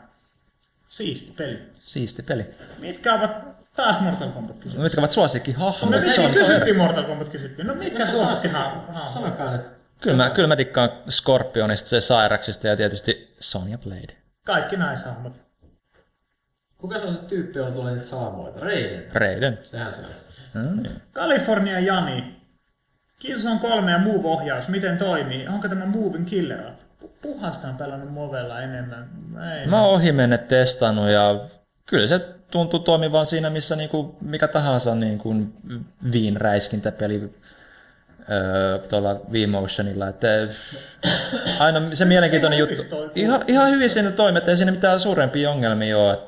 Siisti 0.90 1.32
peli. 1.38 1.60
Siisti 1.80 2.24
peli. 2.24 2.46
Mitkä 2.80 3.14
ovat 3.14 3.32
taas 3.76 4.02
Mortal 4.02 4.30
Kombat 4.32 4.56
kysymykset? 4.56 4.84
Mitkä 4.84 5.02
ovat? 5.02 5.12
Me 5.90 5.96
on- 5.96 6.04
mekin 6.04 6.16
se 6.16 6.22
on- 6.22 6.34
kysyttiin 6.34 6.78
Mortal 6.78 7.04
Kombat 7.04 7.30
kysyttiin. 7.30 7.68
No 7.68 7.76
mitkä 7.76 8.06
suosikki 8.06 8.58
Sanokaa 9.14 9.52
nyt. 9.52 9.79
Kyllä 10.02 10.18
mä, 10.18 10.30
kyllä 10.30 10.48
mä 10.48 10.58
dikkaan 10.58 10.90
Scorpionista, 11.10 11.90
se 11.90 12.00
Cyraxista 12.00 12.68
ja 12.68 12.76
tietysti 12.78 13.36
Sonya 13.40 13.78
Blade. 13.78 14.18
Kaikki 14.46 14.78
naishahmot. 14.78 15.42
Kuka 16.78 17.00
se 17.00 17.06
on 17.06 17.14
se 17.14 17.22
tyyppi, 17.22 17.60
jolla 17.60 17.72
tulee 17.72 17.94
niitä 17.94 18.08
salamoita? 18.08 18.60
Raiden. 18.60 19.04
Raiden. 19.14 19.60
Sehän 19.64 19.94
se 19.94 20.02
on. 20.02 20.08
Mm. 20.54 20.84
California 21.14 21.80
Jani. 21.80 22.40
Killzone 23.20 23.60
3 23.60 23.92
ja 23.92 23.98
Move-ohjaus, 23.98 24.68
miten 24.68 24.98
toimii? 24.98 25.48
Onko 25.48 25.68
tämä 25.68 25.86
Moven 25.86 26.26
Killer 26.26 26.68
app? 26.68 26.80
Pu- 27.04 27.10
Puhasta 27.22 27.68
on 27.68 27.78
pelannut 27.78 28.12
Movella 28.12 28.62
enemmän. 28.62 29.10
Ei. 29.60 29.68
Mä 29.68 29.82
oon 29.82 29.96
ohimennet 29.96 30.48
testannut 30.48 31.10
ja 31.10 31.48
kyllä 31.86 32.08
se 32.08 32.20
tuntuu 32.52 32.80
toimivan 32.80 33.26
siinä, 33.26 33.50
missä 33.50 33.76
niinku 33.76 34.18
mikä 34.22 34.48
tahansa 34.48 34.96
niinku 34.96 35.36
Viin 36.12 36.38
räiskintäpeli 36.38 37.34
öö, 38.32 38.78
tuolla 38.78 39.22
V-Motionilla. 39.32 40.08
Että, 40.08 40.28
aina 41.60 41.96
se 41.96 42.06
mielenkiintoinen 42.06 42.60
Ihan 42.60 42.70
juttu. 42.70 43.12
Ihan, 43.16 43.44
ihan 43.48 43.72
hyvin 43.72 43.90
siinä 43.90 44.12
toimii, 44.12 44.38
että 44.38 44.52
ei 44.52 44.58
siinä 44.58 44.72
mitään 44.72 45.00
suurempia 45.00 45.52
ongelmia 45.52 45.98
ole. 45.98 46.14
Et, 46.14 46.20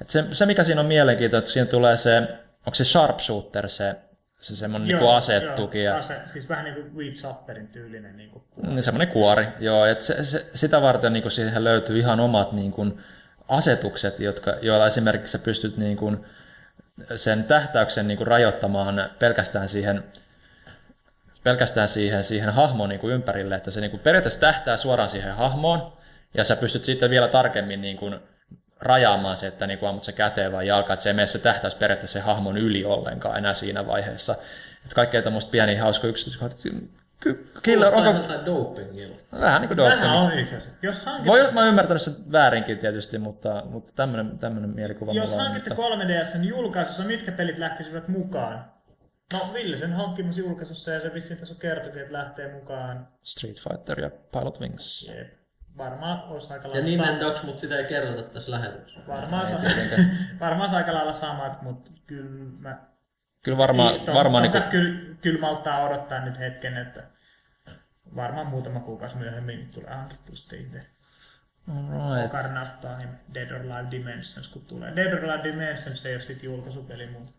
et 0.00 0.10
se, 0.10 0.24
se, 0.32 0.46
mikä 0.46 0.64
siinä 0.64 0.80
on 0.80 0.86
mielenkiintoista, 0.86 1.38
että 1.38 1.50
siinä 1.50 1.66
tulee 1.66 1.96
se, 1.96 2.18
onko 2.66 2.74
se 2.74 2.84
sharpshooter, 2.84 3.68
se, 3.68 3.96
se 4.40 4.56
semmoinen 4.56 4.88
niinku 4.88 5.08
asetuki. 5.08 5.82
Joo, 5.82 5.94
Ja, 5.94 5.98
ase, 5.98 6.20
siis 6.26 6.48
vähän 6.48 6.64
niin 6.64 6.74
kuin 6.74 6.96
Weed 6.96 7.12
Chopperin 7.12 7.68
tyylinen. 7.68 8.16
Niin 8.16 8.30
kuin. 8.30 8.44
niin 8.62 8.82
semmoinen 8.82 9.08
kuori, 9.08 9.48
joo. 9.60 9.84
Et 9.84 10.00
se, 10.00 10.24
se, 10.24 10.46
sitä 10.54 10.82
varten 10.82 11.12
niin 11.12 11.30
siihen 11.30 11.64
löytyy 11.64 11.98
ihan 11.98 12.20
omat 12.20 12.52
niin 12.52 12.72
kuin, 12.72 12.98
asetukset, 13.48 14.20
jotka, 14.20 14.56
joilla 14.62 14.86
esimerkiksi 14.86 15.32
sä 15.32 15.44
pystyt 15.44 15.76
niin 15.76 15.96
kuin, 15.96 16.26
sen 17.14 17.44
tähtäyksen 17.44 18.08
niin 18.08 18.18
kuin, 18.18 18.26
rajoittamaan 18.26 19.10
pelkästään 19.18 19.68
siihen 19.68 20.04
pelkästään 21.46 21.88
siihen, 21.88 22.24
siihen 22.24 22.50
hahmoon 22.50 22.88
niin 22.88 23.00
kuin 23.00 23.14
ympärille, 23.14 23.54
että 23.54 23.70
se 23.70 23.80
niin 23.80 23.90
kuin 23.90 24.00
periaatteessa 24.00 24.40
tähtää 24.40 24.76
suoraan 24.76 25.08
siihen 25.08 25.34
hahmoon, 25.34 25.92
ja 26.34 26.44
sä 26.44 26.56
pystyt 26.56 26.84
sitten 26.84 27.10
vielä 27.10 27.28
tarkemmin 27.28 27.80
niin 27.80 27.96
kuin 27.96 28.18
rajaamaan 28.80 29.36
se, 29.36 29.46
että 29.46 29.66
niin 29.66 29.78
kuin 29.78 29.88
ammut 29.88 30.04
se 30.04 30.12
käteen 30.12 30.52
vai 30.52 30.66
jalka, 30.66 30.92
että 30.92 31.02
se 31.02 31.10
ei 31.10 31.14
mene 31.14 31.26
se 31.26 31.38
tähtäys 31.38 31.74
periaatteessa 31.74 32.12
sen 32.18 32.26
hahmon 32.26 32.56
yli 32.56 32.84
ollenkaan 32.84 33.38
enää 33.38 33.54
siinä 33.54 33.86
vaiheessa. 33.86 34.32
Että 34.84 34.94
kaikkea 34.94 35.22
tämmöistä 35.22 35.50
pieniä 35.50 35.82
hauskoja 35.82 36.10
yksityiskohtia. 36.10 36.72
Ky- 37.20 37.50
Killer, 37.62 37.94
jotain 37.94 38.46
dopingilta. 38.46 39.40
vähän 39.40 39.62
niin 39.62 39.68
kuin 39.68 39.76
Vähän 39.76 39.98
doping. 39.98 40.32
on 40.32 40.38
itse 40.38 40.56
asiassa. 40.56 40.78
Jos 40.82 41.00
hankitte, 41.00 41.26
Voi 41.30 41.38
olla, 41.38 41.48
että 41.48 41.54
mä 41.54 41.60
oon 41.60 41.68
ymmärtänyt 41.68 42.02
sen 42.02 42.14
väärinkin 42.32 42.78
tietysti, 42.78 43.18
mutta, 43.18 43.62
mutta 43.70 43.92
tämmöinen, 43.94 44.70
mielikuva 44.74 45.12
jos 45.12 45.32
on. 45.32 45.40
hankitte 45.40 45.74
Mutta... 45.74 45.94
3DSn 46.04 46.44
julkaisussa, 46.44 47.02
mitkä 47.04 47.32
pelit 47.32 47.58
lähtisivät 47.58 48.08
mukaan? 48.08 48.64
No, 49.32 49.50
Ville 49.54 49.76
sen 49.76 49.92
hankkimassa 49.92 50.40
julkaisussa 50.40 50.90
ja 50.90 51.00
se 51.00 51.14
vissiin 51.14 51.38
tässä 51.40 51.54
kertokin, 51.54 52.00
että 52.00 52.12
lähtee 52.12 52.52
mukaan. 52.52 53.08
Street 53.22 53.56
Fighter 53.60 54.00
ja 54.00 54.10
Pilot 54.10 54.60
Wings. 54.60 55.08
Jep. 55.08 55.32
Varmaan 55.78 56.22
olisi 56.22 56.52
aika 56.52 56.68
Ja 56.68 56.74
lailla 56.74 56.88
Nintendox, 56.88 57.42
mutta 57.42 57.60
sitä 57.60 57.76
ei 57.78 57.84
kerrota 57.84 58.30
tässä 58.30 58.50
lähetyksessä. 58.50 59.00
Varmaan, 59.06 59.48
sa- 59.48 59.56
varmaan 60.40 60.70
se 60.70 60.76
aika 60.76 60.94
lailla 60.94 61.12
samat, 61.12 61.62
mutta 61.62 61.90
kyllä 62.06 62.50
mä... 62.60 62.78
Kyllä 63.42 63.58
varmaan, 63.58 63.94
Niin, 63.94 64.08
ton- 64.08 64.14
varmaan 64.14 64.42
niin 64.42 64.52
kanssa 64.52 64.70
kyllä, 64.70 65.14
kyllä 65.20 65.40
malttaa 65.40 65.84
odottaa 65.84 66.24
nyt 66.24 66.38
hetken, 66.38 66.76
että 66.76 67.02
varmaan 68.16 68.46
muutama 68.46 68.80
kuukausi 68.80 69.16
myöhemmin 69.16 69.68
tulee 69.74 69.94
hankittua 69.94 70.36
sitten 70.36 70.60
itse. 70.60 70.80
Right. 71.68 72.26
Ocarina 72.34 72.62
of 72.62 72.80
Time, 72.80 73.08
Dead 73.34 73.50
or 73.50 73.60
Alive 73.72 73.90
Dimensions, 73.90 74.48
kun 74.48 74.62
tulee. 74.64 74.96
Dead 74.96 75.12
or 75.12 75.24
Alive 75.30 75.44
Dimensions 75.44 76.06
ei 76.06 76.14
ole 76.14 76.20
sit 76.20 76.42
julkaisupeli, 76.42 77.06
mutta 77.06 77.32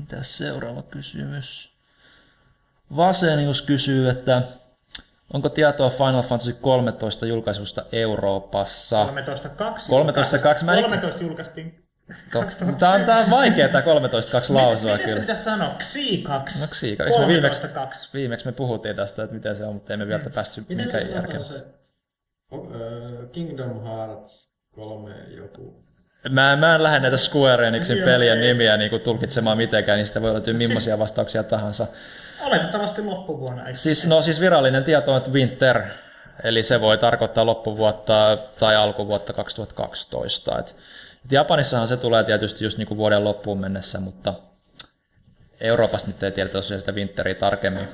Mitäs 0.00 0.38
seuraava 0.38 0.82
kysymys? 0.82 1.72
Vasenius 2.96 3.62
kysyy, 3.62 4.08
että 4.10 4.42
onko 5.32 5.48
tietoa 5.48 5.90
Final 5.90 6.22
Fantasy 6.22 6.52
13 6.52 7.26
julkaisusta 7.26 7.84
Euroopassa? 7.92 9.06
13.2. 9.06 9.10
13.2, 10.58 10.64
mä 10.64 10.74
en- 10.74 10.82
13 10.84 11.22
julkaistiin. 11.22 11.86
Tämä 12.78 12.94
on, 12.94 13.04
tää 13.04 13.18
on 13.18 13.30
vaikeaa 13.30 13.68
tämä 13.68 13.80
13.2 13.82 13.86
lausua 14.54 14.74
Miten 14.92 14.98
sitä 14.98 15.06
kyllä. 15.06 15.20
pitäisi 15.20 15.42
sanoa? 15.42 15.74
Xi 15.80 16.18
2. 16.18 16.60
No 16.60 16.66
Xiika, 16.66 17.04
eikö 17.04 17.18
me 17.18 17.26
viimeksi, 17.26 17.62
13.2. 17.66 17.68
viimeksi 18.14 18.46
me 18.46 18.52
puhuttiin 18.52 18.96
tästä, 18.96 19.22
että 19.22 19.34
miten 19.34 19.56
se 19.56 19.64
on, 19.64 19.74
mutta 19.74 19.92
emme 19.92 20.06
vielä 20.06 20.22
päästy 20.34 20.64
Miten 20.68 20.88
se 20.90 20.98
järkeen. 21.00 21.44
se 21.44 21.64
Kingdom 23.32 23.82
Hearts 23.84 24.50
3 24.74 25.14
joku? 25.36 25.84
Mä, 26.28 26.56
mä 26.56 26.74
en 26.74 26.82
lähde 26.82 27.00
näitä 27.00 27.16
Square 27.16 27.68
Enixin 27.68 27.98
Joo, 27.98 28.04
pelien 28.04 28.38
ei. 28.38 28.46
nimiä 28.46 28.76
niin 28.76 28.90
kuin 28.90 29.02
tulkitsemaan 29.02 29.56
mitenkään, 29.56 29.96
niin 29.96 30.06
sitä 30.06 30.22
voi 30.22 30.32
löytyä 30.32 30.54
millaisia 30.54 30.98
vastauksia 30.98 31.42
tahansa. 31.42 31.86
Oletettavasti 32.40 33.02
loppuvuonna. 33.02 33.66
eikö? 33.66 33.78
Siis, 33.78 34.06
no 34.06 34.22
siis 34.22 34.40
virallinen 34.40 34.84
tieto 34.84 35.10
on, 35.10 35.16
että 35.16 35.30
Winter, 35.30 35.82
eli 36.44 36.62
se 36.62 36.80
voi 36.80 36.98
tarkoittaa 36.98 37.46
loppuvuotta 37.46 38.38
tai 38.58 38.76
alkuvuotta 38.76 39.32
2012. 39.32 40.58
Et, 40.58 40.76
et 41.24 41.32
Japanissahan 41.32 41.88
se 41.88 41.96
tulee 41.96 42.24
tietysti 42.24 42.64
just 42.64 42.78
niin 42.78 42.88
kuin 42.88 42.98
vuoden 42.98 43.24
loppuun 43.24 43.60
mennessä, 43.60 44.00
mutta 44.00 44.34
Euroopasta 45.60 46.08
nyt 46.08 46.22
ei 46.22 46.32
tiedetä 46.32 46.52
tosiaan 46.52 46.80
sitä 46.80 46.92
Winteria 46.92 47.34
tarkemmin. 47.34 47.88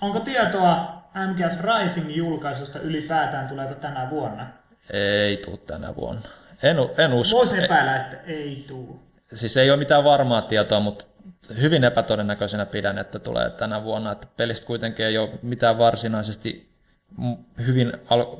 Onko 0.00 0.20
tietoa 0.20 1.02
MGS 1.14 1.58
Rising 1.60 2.16
julkaisusta 2.16 2.78
ylipäätään 2.78 3.48
tuleeko 3.48 3.74
tänä 3.74 4.10
vuonna? 4.10 4.46
Ei 4.92 5.36
tule 5.36 5.58
tänä 5.66 5.96
vuonna. 5.96 6.22
En, 6.62 6.76
en 6.98 7.12
usko. 7.12 7.38
Voisi 7.38 7.64
epäillä, 7.64 7.96
että 7.96 8.16
ei 8.26 8.64
tuu. 8.68 9.02
Siis 9.34 9.56
ei 9.56 9.70
ole 9.70 9.78
mitään 9.78 10.04
varmaa 10.04 10.42
tietoa, 10.42 10.80
mutta 10.80 11.04
hyvin 11.60 11.84
epätodennäköisenä 11.84 12.66
pidän, 12.66 12.98
että 12.98 13.18
tulee 13.18 13.50
tänä 13.50 13.84
vuonna. 13.84 14.12
Että 14.12 14.28
pelistä 14.36 14.66
kuitenkin 14.66 15.06
ei 15.06 15.18
ole 15.18 15.30
mitään 15.42 15.78
varsinaisesti 15.78 16.70
hyvin 17.66 17.92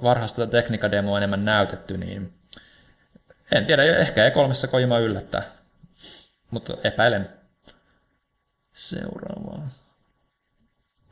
varhaista 0.03 0.47
tekniikademoa 0.47 1.19
enemmän 1.19 1.45
näytetty, 1.45 1.97
niin 1.97 2.33
en 3.53 3.65
tiedä, 3.65 3.85
ehkä 3.85 4.29
E3 4.29 4.69
Kojima 4.71 4.99
yllättää, 4.99 5.43
mutta 6.51 6.77
epäilen. 6.85 7.29
Seuraavaa. 8.73 9.69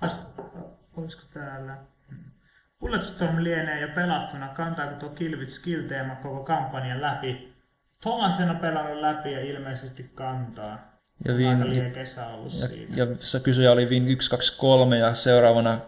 Olis- 0.02 0.42
Olisiko 0.96 1.22
täällä? 1.34 1.76
Bulletstorm 2.80 3.44
lienee 3.44 3.80
jo 3.80 3.88
pelattuna. 3.94 4.48
Kantaako 4.48 4.94
tuo 4.96 5.08
Kilvit 5.08 5.50
Skill-teema 5.50 6.14
koko 6.16 6.44
kampanjan 6.44 7.02
läpi? 7.02 7.52
Thomasen 8.02 8.50
on 8.50 8.56
pelannut 8.56 9.00
läpi 9.00 9.32
ja 9.32 9.40
ilmeisesti 9.40 10.10
kantaa. 10.14 10.98
Ja 11.24 11.34
Vin- 11.34 11.48
Aika 11.48 11.68
liian 11.68 11.90
kesä 11.92 12.26
ollut 12.26 12.52
Ja, 12.60 12.66
siinä. 12.68 12.96
ja 12.96 13.06
se 13.18 13.40
kysyjä 13.40 13.72
oli 13.72 13.88
Vin 13.88 14.02
123 14.20 14.98
ja 14.98 15.14
seuraavana, 15.14 15.80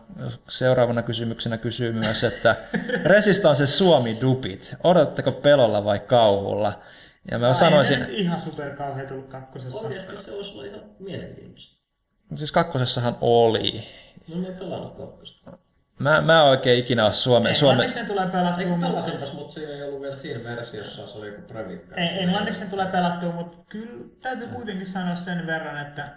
seuraavana 0.49 1.03
kysymyksenä 1.03 1.59
kysyy 1.59 1.93
myös, 1.93 2.25
että 2.25 2.57
Resistance 3.05 3.67
Suomi 3.67 4.17
dupit, 4.21 4.77
odotatteko 4.85 5.33
pelolla 5.33 5.85
vai 5.85 5.99
kauhulla? 6.01 6.83
Ja 7.31 7.39
mä 7.39 7.49
Ai, 7.49 7.55
sanoisin, 7.55 8.03
ei 8.03 8.21
ihan 8.21 8.41
superkauhean 8.41 9.07
tullut 9.07 9.27
kakkosessa. 9.29 9.87
Oikeasti 9.87 10.17
se 10.17 10.33
olisi 10.33 10.53
ollut 10.53 10.67
ihan 10.67 10.81
mielenkiintoista. 10.99 11.77
siis 12.35 12.53
kakkosessahan 12.53 13.17
oli. 13.21 13.85
No 14.29 14.37
mä 14.37 14.47
en 14.47 14.55
pelannut 14.59 14.95
kakkosta. 14.97 15.51
Mä, 16.01 16.21
mä 16.21 16.43
oikein 16.43 16.79
ikinä 16.79 17.05
ole 17.05 17.13
Suomen, 17.13 17.55
Suomen, 17.55 17.73
Englanniksi 17.73 18.01
ne 18.01 18.07
tulee 18.07 18.27
pelattua, 18.27 18.61
Eikö 18.61 18.71
mutta... 18.71 18.87
pelasinpas, 18.87 19.33
mutta 19.33 19.55
se 19.55 19.61
ei 19.61 19.83
ollut 19.83 20.01
vielä 20.01 20.17
siinä 20.17 20.45
versiossa, 20.45 21.07
se 21.07 21.19
oli 21.19 21.27
joku 21.27 21.43
previkka. 21.43 21.95
Ei, 21.95 22.23
englanniksi 22.23 22.65
ne 22.65 22.71
tulee 22.71 22.87
pelattua, 22.87 23.33
mutta 23.33 23.59
kyllä 23.69 24.05
täytyy 24.23 24.49
kuitenkin 24.49 24.87
sanoa 24.87 25.15
sen 25.15 25.47
verran, 25.47 25.87
että 25.87 26.09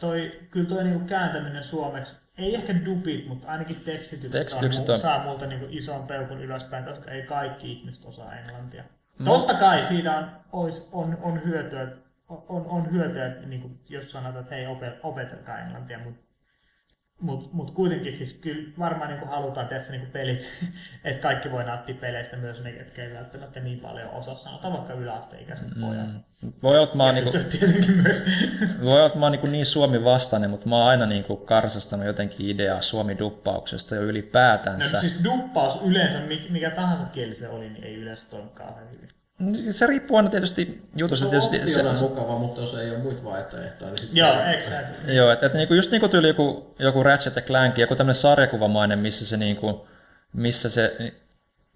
toi, 0.00 0.32
kyllä 0.50 0.68
toi 0.68 0.84
niinku 0.84 1.06
kääntäminen 1.06 1.62
suomeksi, 1.62 2.14
ei 2.38 2.54
ehkä 2.54 2.74
dupit, 2.84 3.28
mutta 3.28 3.48
ainakin 3.48 3.80
tekstitykset, 3.80 4.40
Tekstitykset 4.40 4.88
on, 4.88 4.94
on- 4.94 5.00
saa 5.00 5.22
multa 5.24 5.46
niinku 5.46 5.66
ison 5.70 6.06
peukun 6.06 6.40
ylöspäin, 6.40 6.84
koska 6.84 7.10
ei 7.10 7.22
kaikki 7.22 7.72
ihmiset 7.72 8.04
osaa 8.04 8.34
englantia. 8.34 8.84
Totta 9.24 9.54
kai 9.54 9.82
siitä 9.82 10.16
on, 10.16 10.30
ois, 10.52 10.88
on, 10.92 11.18
on 11.22 11.44
hyötyä, 11.44 11.88
on, 12.28 12.66
on 12.66 12.90
hyötyä, 12.92 13.34
niinku, 13.46 13.70
jos 13.88 14.10
sanotaan, 14.10 14.42
että 14.42 14.54
hei, 14.54 14.66
opet, 14.66 14.94
opetelkaa 15.02 15.58
englantia, 15.58 15.98
mutta 15.98 16.25
mutta 17.20 17.48
mut 17.52 17.70
kuitenkin 17.70 18.12
siis 18.16 18.32
kyllä 18.32 18.72
varmaan 18.78 19.10
niinku 19.10 19.26
halutaan 19.26 19.68
tehdä 19.68 19.82
niinku 19.90 20.06
pelit, 20.12 20.46
että 21.04 21.22
kaikki 21.22 21.50
voi 21.50 21.64
nauttia 21.64 21.94
peleistä 21.94 22.36
myös 22.36 22.62
ne, 22.62 22.72
ketkä 22.72 23.04
ei 23.04 23.14
välttämättä 23.14 23.60
niin 23.60 23.80
paljon 23.80 24.10
osaa 24.10 24.34
sanotaan 24.34 24.72
vaikka 24.72 24.92
yläasteikäiset 24.92 25.66
pojat. 25.80 26.08
voi 26.62 26.78
olla, 26.78 26.90
mä 26.94 27.02
oon, 27.04 27.14
niinku, 27.14 27.30
myös. 28.02 28.24
voi 28.84 28.92
olla, 28.96 29.06
että 29.06 29.18
mä 29.18 29.24
oon 29.24 29.32
niinku 29.32 29.46
niin 29.50 29.66
Suomi 29.66 30.04
vastainen, 30.04 30.50
mutta 30.50 30.68
mä 30.68 30.76
oon 30.76 30.86
aina 30.86 31.06
niinku 31.06 31.36
karsastanut 31.36 32.06
jotenkin 32.06 32.46
ideaa 32.48 32.80
Suomi-duppauksesta 32.80 33.94
jo 33.94 34.00
No, 34.02 34.06
ylipäätänsä. 34.08 35.00
siis 35.00 35.24
duppaus 35.24 35.78
yleensä, 35.84 36.20
mi- 36.20 36.46
mikä 36.50 36.70
tahansa 36.70 37.06
kieli 37.06 37.34
se 37.34 37.48
oli, 37.48 37.68
niin 37.70 37.84
ei 37.84 37.94
yleensä 37.94 38.30
toimi 38.30 38.50
kauhean 38.54 38.86
hyvin. 38.96 39.08
Se 39.70 39.86
riippuu 39.86 40.16
aina 40.16 40.28
tietysti 40.28 40.82
jutusta. 40.96 41.22
Se 41.22 41.24
on 41.24 41.30
Tietysti, 41.30 41.70
se, 41.70 41.82
mukava, 42.02 42.38
mutta 42.38 42.60
jos 42.60 42.74
ei 42.74 42.90
ole 42.90 42.98
muita 42.98 43.24
vaihtoehtoja, 43.24 43.90
niin 43.90 43.98
sitten 43.98 44.16
Joo, 44.16 44.40
exactly. 44.44 45.14
Joo, 45.14 45.30
että 45.30 45.46
et 45.46 45.54
niinku, 45.54 45.74
just 45.74 45.90
niinku 45.90 46.08
tyyli 46.08 46.28
joku, 46.28 46.74
joku 46.78 47.02
Ratchet 47.02 47.36
ja 47.36 47.42
Clank, 47.42 47.78
joku 47.78 47.96
tämmöinen 47.96 48.14
sarjakuvamainen, 48.14 48.98
missä 48.98 49.26
se 49.26 49.36
niinku, 49.36 49.88
missä 50.32 50.68
se, 50.70 51.12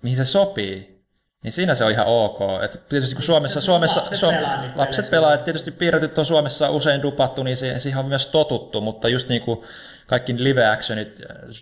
mihin 0.03 0.17
se 0.17 0.25
sopii, 0.25 1.01
niin 1.43 1.53
siinä 1.53 1.75
se 1.75 1.85
on 1.85 1.91
ihan 1.91 2.07
ok. 2.07 2.39
Et 2.65 2.81
tietysti 2.89 3.15
kun 3.15 3.25
Suomessa, 3.25 3.61
Suomessa 3.61 4.01
lapset 4.01 4.19
Suom- 4.19 4.35
pelaa 4.35 4.61
niitä 4.61 4.79
lapset 4.79 5.11
pelaa, 5.11 5.35
että 5.35 5.45
tietysti 5.45 5.71
piirretyt 5.71 6.19
on 6.19 6.25
Suomessa 6.25 6.71
usein 6.71 7.03
dupattu, 7.03 7.43
niin 7.43 7.57
se, 7.57 7.79
siihen 7.79 7.99
on 7.99 8.07
myös 8.07 8.27
totuttu, 8.27 8.81
mutta 8.81 9.09
just 9.09 9.29
niinku 9.29 9.65
kaikki 10.07 10.45
live-actionit 10.45 11.21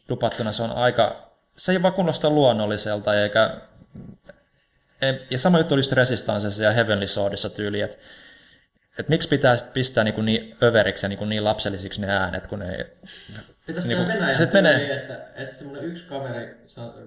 dupattuna 0.09 0.53
se 0.53 0.63
on 0.63 0.73
aika, 0.73 1.33
se 1.57 1.73
ei 1.73 1.83
vaan 1.83 1.95
kuulosta 1.95 2.31
luonnolliselta, 2.31 3.15
eikä, 3.23 3.57
ei- 4.29 4.38
ja 5.31 5.39
sama 5.39 5.59
juttu 5.59 5.75
oli 5.75 5.79
just 5.79 5.93
Resistancessa 5.93 6.63
ja 6.63 6.73
Heavenly 6.73 7.07
Swordissa 7.07 7.51
tyyli, 7.51 7.81
että 7.81 7.97
et 8.99 9.09
miksi 9.09 9.29
pitää 9.29 9.57
sit 9.57 9.73
pistää 9.73 10.05
niinku 10.05 10.23
niin 10.23 10.57
överiksi 10.63 11.05
ja 11.07 11.09
niinku 11.09 11.25
niin 11.25 11.45
lapsellisiksi 11.45 12.01
ne 12.01 12.13
äänet, 12.13 12.47
kun 12.47 12.59
ne... 12.59 12.87
Pitäisi 13.67 13.89
Niinku, 13.89 14.09
Venäjän 14.09 14.35
se 14.35 14.45
se 14.47 14.51
menee- 14.53 14.95
että, 14.95 15.21
että 15.37 15.57
semmoinen 15.57 15.85
yksi 15.85 16.05
kaveri 16.05 16.57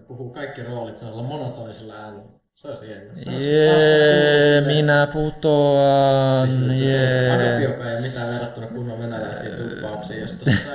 puhuu 0.07 0.29
kaikki 0.29 0.63
roolit 0.63 0.97
sellaisella 0.97 1.27
monotonisella 1.27 1.93
äänellä. 1.95 2.41
Se 2.55 2.67
olisi 2.67 2.87
hienoa. 2.87 3.39
Jee, 3.39 4.61
kuulla 4.61 4.75
minä 4.75 5.07
putoan. 5.13 6.51
Siis 6.51 6.81
jee. 6.81 7.61
Joka 7.61 7.91
ei 7.91 8.01
mitään 8.01 8.33
verrattuna 8.33 8.67
kunnon 8.67 8.99
venäläisiin 8.99 9.51
tuppauksiin, 9.51 10.21
jos 10.21 10.31
tuossa 10.31 10.69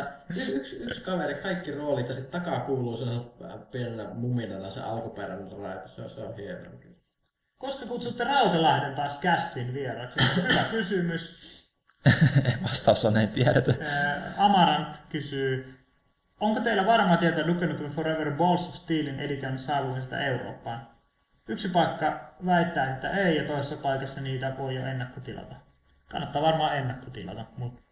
yksi, 0.55 0.77
yksi 0.83 1.01
kaveri, 1.01 1.35
kaikki 1.35 1.71
roolit 1.71 2.09
ja 2.09 2.15
sitten 2.15 2.41
takaa 2.41 2.61
kuuluu 2.61 2.97
sellaisena 2.97 3.59
pienenä 3.71 4.05
muminana 4.15 4.71
se 4.71 4.81
alkuperäinen 4.81 5.53
raita. 5.53 5.89
Se 5.89 6.03
on, 6.03 6.11
se 6.11 6.21
on 6.21 6.35
hienoa. 6.37 6.73
Koska 7.59 7.87
kutsutte 7.87 8.25
Rautalahden 8.25 8.95
taas 8.95 9.17
kästin 9.17 9.75
vieraksi? 9.75 10.21
Hyvä 10.37 10.65
kysymys. 10.71 11.57
Vastaus 12.63 13.05
on, 13.05 13.17
ei 13.17 13.27
tiedetä. 13.27 13.75
Amarant 14.39 15.01
kysyy, 15.09 15.75
onko 16.41 16.61
teillä 16.61 16.87
varma 16.87 17.17
tietää 17.17 17.47
Duke 17.47 17.67
Nukem 17.67 17.91
Forever 17.91 18.33
Balls 18.33 18.69
of 18.69 18.75
Steelin 18.75 19.21
edition 19.21 19.59
saapumisesta 19.59 20.21
Eurooppaan? 20.21 20.89
Yksi 21.49 21.69
paikka 21.69 22.35
väittää, 22.47 22.95
että 22.95 23.11
ei, 23.11 23.37
ja 23.37 23.45
toisessa 23.45 23.77
paikassa 23.77 24.21
niitä 24.21 24.55
voi 24.59 24.75
jo 24.75 24.87
ennakkotilata. 24.87 25.55
Kannattaa 26.11 26.43
varmaan 26.43 26.77
ennakkotilata, 26.77 27.45
mutta 27.57 27.83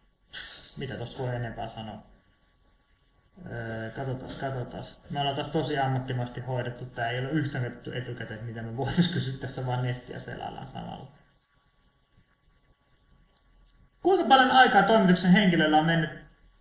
mitä 0.79 0.95
tuossa 0.95 1.19
voi 1.19 1.37
enempää 1.37 1.69
sanoa? 1.69 2.14
Öö, 3.53 3.91
katsotaan, 3.91 4.31
katsotaan. 4.41 4.85
Me 5.11 5.21
ollaan 5.21 5.37
taas 5.37 5.49
tosi 5.49 5.79
ammattimaisesti 5.79 6.41
hoidettu. 6.41 6.85
Tämä 6.85 7.11
ei 7.11 7.19
ole 7.19 7.31
yhtään 7.31 7.65
katsottu 7.65 7.93
etukäteen, 7.93 8.45
mitä 8.45 8.63
me 8.63 8.77
voitaisiin 8.77 9.15
kysyä 9.15 9.35
tässä, 9.41 9.67
vaan 9.67 9.83
nettiä 9.83 10.19
selaillaan 10.19 10.69
samalla. 10.69 11.13
Kuinka 14.03 14.29
paljon 14.29 14.51
aikaa 14.51 14.83
toimituksen 14.83 15.31
henkilöllä 15.31 15.79
on 15.79 15.87
mennyt 15.87 16.11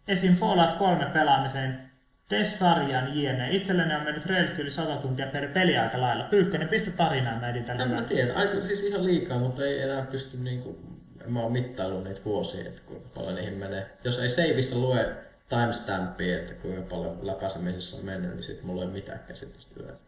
esim. 0.07 0.35
Fallout 0.35 0.73
3 0.73 1.05
pelaamiseen 1.05 1.91
Tess-sarjan 2.29 3.17
jne. 3.17 3.49
Itselleni 3.51 3.95
on 3.95 4.03
mennyt 4.03 4.25
reilusti 4.25 4.61
yli 4.61 4.71
100 4.71 4.97
tuntia 4.97 5.27
per 5.27 5.47
peli 5.47 5.77
aika 5.77 6.01
lailla. 6.01 6.23
Pyykkönen, 6.23 6.67
pistä 6.67 6.91
tarinaa 6.91 7.39
mä 7.39 7.49
edin 7.49 7.63
tällä 7.63 7.83
En 7.83 7.89
mä 7.89 8.01
tiedä, 8.01 8.33
aika, 8.33 8.63
siis 8.63 8.83
ihan 8.83 9.05
liikaa, 9.05 9.39
mutta 9.39 9.65
ei 9.65 9.81
enää 9.81 10.01
pysty 10.01 10.37
niinku, 10.37 10.79
mä 11.27 11.39
oon 11.39 11.51
mittaillut 11.51 12.03
niitä 12.03 12.21
vuosia, 12.25 12.67
että 12.67 12.81
kuinka 12.85 13.09
paljon 13.13 13.35
niihin 13.35 13.53
menee. 13.53 13.89
Jos 14.03 14.19
ei 14.19 14.29
seivissä 14.29 14.75
lue 14.75 15.15
timestampia, 15.59 16.39
että 16.39 16.53
kuinka 16.53 16.81
paljon 16.95 17.27
läpäisemisessä 17.27 17.97
on 17.97 18.05
mennyt, 18.05 18.31
niin 18.31 18.43
sit 18.43 18.63
mulla 18.63 18.81
ei 18.81 18.85
ole 18.85 18.93
mitään 18.93 19.19
käsitystä 19.27 19.73
yleensä. 19.79 20.03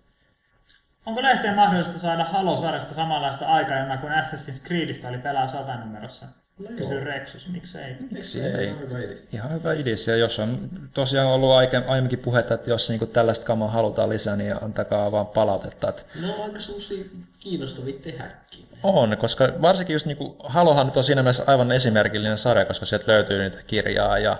Onko 1.05 1.21
lehteen 1.23 1.55
mahdollista 1.55 1.99
saada 1.99 2.23
Halo-sarjasta 2.23 2.93
samanlaista 2.93 3.45
aikajanaa 3.45 3.97
kuin 3.97 4.13
Assassin's 4.13 4.67
Creedistä 4.67 5.07
oli 5.07 5.17
pelaa 5.17 5.47
100 5.47 5.75
numerossa? 5.77 6.25
No 6.59 6.67
Kysy 6.77 6.93
joo. 6.93 7.03
Rexus, 7.03 7.47
miksei. 7.49 7.95
Miksi 8.11 8.41
Ei, 8.41 8.51
ei? 8.51 8.65
ihan 8.67 8.79
hyvä 8.79 8.99
idis. 8.99 9.27
Ihan 9.33 9.51
hyvä 9.53 9.73
idis. 9.73 10.07
Ja 10.07 10.15
jos 10.15 10.39
on 10.39 10.69
tosiaan 10.93 11.27
ollut 11.27 11.49
aike- 11.49 11.87
aiemminkin 11.87 12.19
puhetta, 12.19 12.53
että 12.53 12.69
jos 12.69 12.89
niin 12.89 13.07
tällaista 13.07 13.45
kamaa 13.45 13.67
halutaan 13.71 14.09
lisää, 14.09 14.35
niin 14.35 14.63
antakaa 14.63 15.11
vaan 15.11 15.27
palautetta. 15.27 15.89
Että 15.89 16.03
Ne 16.21 16.33
on 16.33 16.43
aika 16.43 16.59
semmosia 16.59 17.03
kiinnostavia 17.39 17.99
tehdäkin. 18.01 18.65
on, 18.83 19.17
koska 19.17 19.49
varsinkin 19.61 19.93
just 19.93 20.05
niin 20.05 20.17
kuin, 20.17 20.35
Halohan 20.43 20.85
nyt 20.85 20.97
on 20.97 21.03
siinä 21.03 21.23
mielessä 21.23 21.43
aivan 21.47 21.71
esimerkillinen 21.71 22.37
sarja, 22.37 22.65
koska 22.65 22.85
sieltä 22.85 23.11
löytyy 23.11 23.41
niitä 23.41 23.59
kirjaa 23.67 24.19
ja 24.19 24.37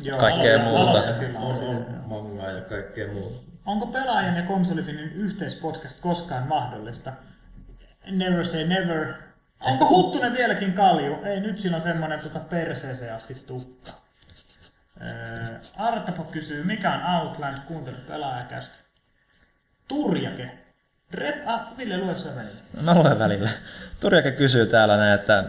Joo, 0.00 0.18
kaikkea 0.18 0.58
Halossa- 0.58 0.64
muuta. 0.68 0.86
Halossa 0.90 1.12
kyllä 1.12 1.38
On, 1.38 1.54
on. 1.54 1.76
on 1.76 2.02
mangaa 2.06 2.50
ja 2.50 2.60
kaikkea 2.60 3.12
muuta. 3.12 3.40
Onko 3.66 3.86
pelaajan 3.86 4.36
ja 4.36 4.42
konsolifinin 4.42 5.12
yhteispodcast 5.12 6.00
koskaan 6.00 6.46
mahdollista? 6.48 7.12
Never 8.10 8.44
say 8.46 8.64
never. 8.66 9.14
Onko 9.64 9.88
Huttunen 9.88 10.32
vieläkin 10.32 10.72
kalju? 10.72 11.18
Ei, 11.24 11.40
nyt 11.40 11.58
siinä 11.58 11.76
on 11.76 11.80
semmonen 11.80 12.20
tota 12.20 12.40
perseeseen 12.40 13.14
asti 13.14 13.34
tukka. 13.46 13.90
Öö, 15.02 15.58
Artapo 15.78 16.22
kysyy, 16.24 16.64
mikä 16.64 16.92
on 16.92 17.20
Outland? 17.26 17.58
Kuuntele 17.68 17.96
pelaajakästä. 17.96 18.78
Turjake. 19.88 20.58
Rep, 21.14 21.36
ah, 21.46 21.78
Ville, 21.78 21.96
lue 21.96 22.16
sen 22.16 22.36
välillä. 22.36 22.60
Mä 22.82 22.94
luen 22.94 23.18
välillä. 23.18 23.48
Turjake 24.00 24.30
kysyy 24.30 24.66
täällä 24.66 24.96
näin, 24.96 25.14
että 25.14 25.44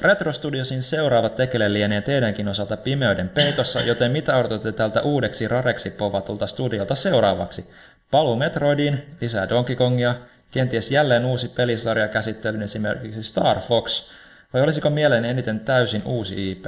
Retro 0.00 0.32
Studiosin 0.32 0.82
seuraavat 0.82 1.34
tekele 1.34 1.72
lienee 1.72 2.00
teidänkin 2.00 2.48
osalta 2.48 2.76
pimeyden 2.76 3.28
peitossa, 3.28 3.80
joten 3.80 4.10
mitä 4.10 4.36
odotatte 4.36 4.72
tältä 4.72 5.02
uudeksi 5.02 5.48
rareksi 5.48 5.90
povatulta 5.90 6.46
studiolta 6.46 6.94
seuraavaksi? 6.94 7.70
Paluu 8.10 8.36
Metroidiin, 8.36 9.16
lisää 9.20 9.48
Donkey 9.48 9.76
Kongia, 9.76 10.14
kenties 10.50 10.90
jälleen 10.90 11.24
uusi 11.24 11.48
pelisarja 11.48 12.08
käsittelyyn 12.08 12.62
esimerkiksi 12.62 13.22
Star 13.22 13.60
Fox, 13.60 14.10
vai 14.52 14.62
olisiko 14.62 14.90
mieleen 14.90 15.24
eniten 15.24 15.60
täysin 15.60 16.02
uusi 16.04 16.50
IP? 16.50 16.66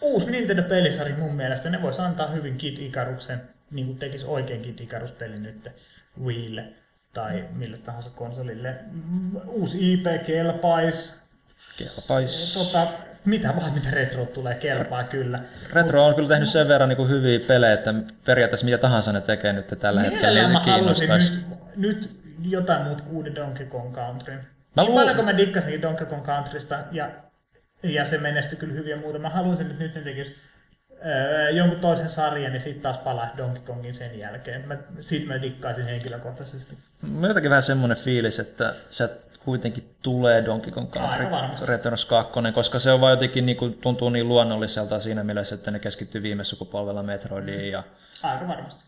Uusi 0.00 0.30
Nintendo-pelisarja 0.30 1.16
mun 1.16 1.34
mielestä. 1.34 1.70
Ne 1.70 1.82
vois 1.82 2.00
antaa 2.00 2.26
hyvin 2.26 2.56
Kid 2.58 2.78
Icaruksen, 2.78 3.40
niin 3.70 3.86
kuin 3.86 3.98
tekisi 3.98 4.26
oikein 4.26 4.62
Kid 4.62 4.78
Icarus-peli 4.78 5.40
nyt 5.40 5.68
Wiille 6.24 6.64
tai 7.12 7.44
mille 7.54 7.78
tahansa 7.78 8.10
konsolille. 8.14 8.74
Mm, 8.90 9.30
Uusi 9.46 9.92
IP 9.92 10.06
kelpais. 10.26 11.20
Kelpais. 11.78 12.54
Tota, 12.72 12.86
mitä 13.24 13.56
vaan, 13.56 13.74
mitä 13.74 13.88
retro 13.92 14.26
tulee, 14.26 14.54
kelpaa 14.54 15.04
kyllä. 15.04 15.38
Retro 15.72 16.06
on 16.06 16.14
kyllä 16.14 16.28
tehnyt 16.28 16.48
sen 16.48 16.68
verran 16.68 16.88
niin 16.88 16.96
kuin 16.96 17.08
hyviä 17.08 17.38
pelejä, 17.46 17.72
että 17.72 17.94
periaatteessa 18.24 18.64
mitä 18.64 18.78
tahansa 18.78 19.12
ne 19.12 19.20
tekee 19.20 19.52
nyt 19.52 19.66
tällä 19.78 20.00
hetkellä, 20.00 20.48
niin 20.48 20.58
se 20.64 20.70
kiinnostaisi. 20.70 21.34
nyt, 21.34 21.44
nyt 21.76 22.10
jotain 22.42 22.82
muuta 22.82 23.02
kuin 23.04 23.16
uuden 23.16 23.34
Donkey 23.34 23.66
Kong 23.66 23.94
Countryn. 23.94 24.38
Mä 24.38 24.44
Mä 24.76 24.84
luul- 24.84 24.94
Paljon 24.94 25.16
kun 25.16 25.24
mä 25.24 25.36
dikkasin 25.36 25.82
Donkey 25.82 26.06
Kong 26.06 26.24
Countrysta 26.26 26.78
ja, 26.92 27.10
ja 27.82 28.04
se 28.04 28.18
menestyi 28.18 28.58
kyllä 28.58 28.74
hyvin 28.74 28.90
ja 28.90 28.96
muuta. 28.98 29.18
Mä 29.18 29.30
haluaisin, 29.30 29.66
että 29.70 29.82
nyt 29.82 29.94
ne 29.94 30.00
tekis 30.02 30.32
öö, 31.06 31.50
jonkun 31.50 31.80
toisen 31.80 32.08
sarjan 32.08 32.54
ja 32.54 32.60
sitten 32.60 32.82
taas 32.82 32.98
palaa 32.98 33.30
Donkey 33.36 33.62
Kongin 33.62 33.94
sen 33.94 34.18
jälkeen. 34.18 34.68
Mä, 34.68 34.76
siitä 35.00 35.26
mä 35.26 35.42
dikkaisin 35.42 35.84
henkilökohtaisesti. 35.84 36.78
Mä 37.02 37.26
jotenkin 37.26 37.50
vähän 37.50 37.62
semmoinen 37.62 37.96
fiilis, 37.98 38.38
että 38.38 38.74
se 38.90 39.10
kuitenkin 39.44 39.96
tulee 40.02 40.44
Donkey 40.44 40.72
Kong 40.72 40.90
Country. 40.90 41.26
Returns 41.66 42.04
2, 42.04 42.32
koska 42.54 42.78
se 42.78 42.90
on 42.90 43.00
vaan 43.00 43.10
jotenkin 43.10 43.46
niin 43.46 43.56
kuin, 43.56 43.74
tuntuu 43.74 44.10
niin 44.10 44.28
luonnolliselta 44.28 45.00
siinä 45.00 45.24
mielessä, 45.24 45.54
että 45.54 45.70
ne 45.70 45.78
keskittyy 45.78 46.22
viime 46.22 46.44
sukupolvella 46.44 47.02
Metroidiin, 47.02 47.72
ja, 47.72 47.82
Aika 48.22 48.48
varmasti. 48.48 48.84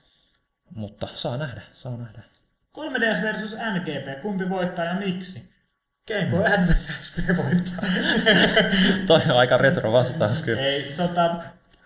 mutta 0.74 1.09
saa 1.14 1.36
nähdä, 1.36 1.60
saa 1.72 1.97
nähdä. 1.97 2.22
3DS 2.78 3.22
versus 3.22 3.56
NGP, 3.74 4.22
kumpi 4.22 4.48
voittaa 4.51 4.84
ja 4.84 4.94
miksi? 4.94 5.52
Game 6.09 6.26
Boy 6.30 6.44
Advance 6.47 6.93
SP 7.06 7.16
voittaa. 7.36 7.84
Toi 9.06 9.20
on 9.30 9.36
aika 9.36 9.56
retro 9.56 9.93
vastaus 9.93 10.43
kyllä. 10.43 10.62
Ei, 10.62 10.94
tota, 10.97 11.36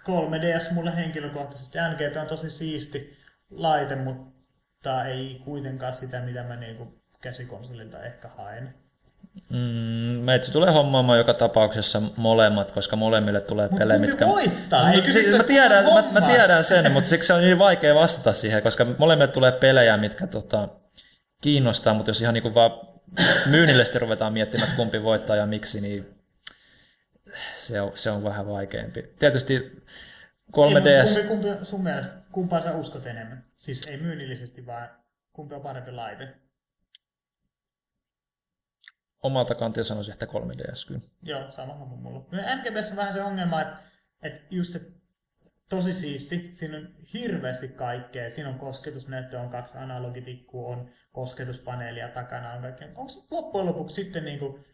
3DS 0.08 0.74
mulle 0.74 0.96
henkilökohtaisesti. 0.96 1.78
NGP 1.78 2.16
on 2.16 2.26
tosi 2.26 2.50
siisti 2.50 3.16
laite, 3.50 3.96
mutta 3.96 5.04
ei 5.04 5.40
kuitenkaan 5.44 5.94
sitä, 5.94 6.20
mitä 6.20 6.42
mä 6.42 6.56
niinku 6.56 7.02
käsikonsolilta 7.20 8.02
ehkä 8.02 8.28
haen. 8.28 8.74
Mm, 9.48 10.24
meitsi 10.24 10.52
tulee 10.52 10.70
hommaamaan 10.70 11.18
joka 11.18 11.34
tapauksessa 11.34 12.02
molemmat, 12.16 12.72
koska 12.72 12.96
molemmille 12.96 13.40
tulee 13.40 13.68
Mut 13.68 13.78
pelejä, 13.78 13.98
mitkä... 13.98 14.26
voittaa? 14.26 14.92
Ei 14.92 15.02
siis, 15.02 15.36
mä, 15.36 15.42
tiedän, 15.42 15.84
mä, 15.84 16.20
mä 16.20 16.20
tiedän 16.20 16.64
sen, 16.64 16.92
mutta 16.92 17.10
siksi 17.10 17.26
se 17.26 17.32
on 17.32 17.40
niin 17.40 17.58
vaikea 17.58 17.94
vastata 17.94 18.32
siihen, 18.32 18.62
koska 18.62 18.86
molemmille 18.98 19.32
tulee 19.32 19.52
pelejä, 19.52 19.96
mitkä 19.96 20.26
tota, 20.26 20.68
kiinnostaa, 21.42 21.94
mutta 21.94 22.10
jos 22.10 22.20
ihan 22.20 22.34
niin 22.34 22.42
kuin 22.42 22.54
vaan 22.54 22.70
myynnille 23.46 23.84
sitten 23.84 24.02
ruvetaan 24.02 24.32
miettimään, 24.32 24.64
että 24.64 24.76
kumpi 24.76 25.02
voittaa 25.02 25.36
ja 25.36 25.46
miksi, 25.46 25.80
niin 25.80 26.15
se 27.54 27.80
on, 27.80 27.90
se 27.94 28.10
on 28.10 28.24
vähän 28.24 28.46
vaikeampi. 28.46 29.02
Tietysti 29.18 29.54
Ei, 29.54 29.70
3DS, 30.56 31.08
mutta 31.08 31.28
kumpi, 31.28 31.46
kumpi, 31.48 31.64
sun 31.64 31.82
mielestä, 31.82 32.16
kumpaa 32.32 32.60
sä 32.60 32.76
uskot 32.76 33.06
enemmän? 33.06 33.44
Siis 33.56 33.86
ei 33.86 33.96
myynnillisesti, 33.96 34.66
vaan 34.66 34.88
kumpi 35.32 35.54
on 35.54 35.60
parempi 35.62 35.90
laite? 35.90 36.34
omalta 39.26 39.54
kantilta 39.54 39.88
sanoisin, 39.88 40.12
että 40.12 40.26
3DS 40.26 40.88
kyllä. 40.88 41.00
Joo, 41.22 41.50
sama 41.50 41.74
homma 41.74 41.96
mulla. 41.96 42.26
No 42.30 42.38
MGBssä 42.56 42.92
on 42.92 42.96
vähän 42.96 43.12
se 43.12 43.22
ongelma, 43.22 43.62
että, 43.62 43.80
että 44.22 44.40
just 44.50 44.72
se 44.72 44.80
tosi 45.68 45.92
siisti, 45.92 46.48
siinä 46.52 46.78
on 46.78 46.88
hirveästi 47.14 47.68
kaikkea. 47.68 48.30
Siinä 48.30 48.50
on 48.50 48.58
kosketusnäyttö, 48.58 49.40
on 49.40 49.50
kaksi 49.50 49.78
analogitikkua, 49.78 50.68
on 50.68 50.90
kosketuspaneelia 51.12 52.08
takana, 52.08 52.52
on 52.52 52.62
kaikkea. 52.62 52.88
Onko 52.88 53.08
se 53.08 53.20
loppujen 53.30 53.66
lopuksi 53.66 54.02
sitten 54.02 54.24
niin 54.24 54.38
kuin, 54.38 54.64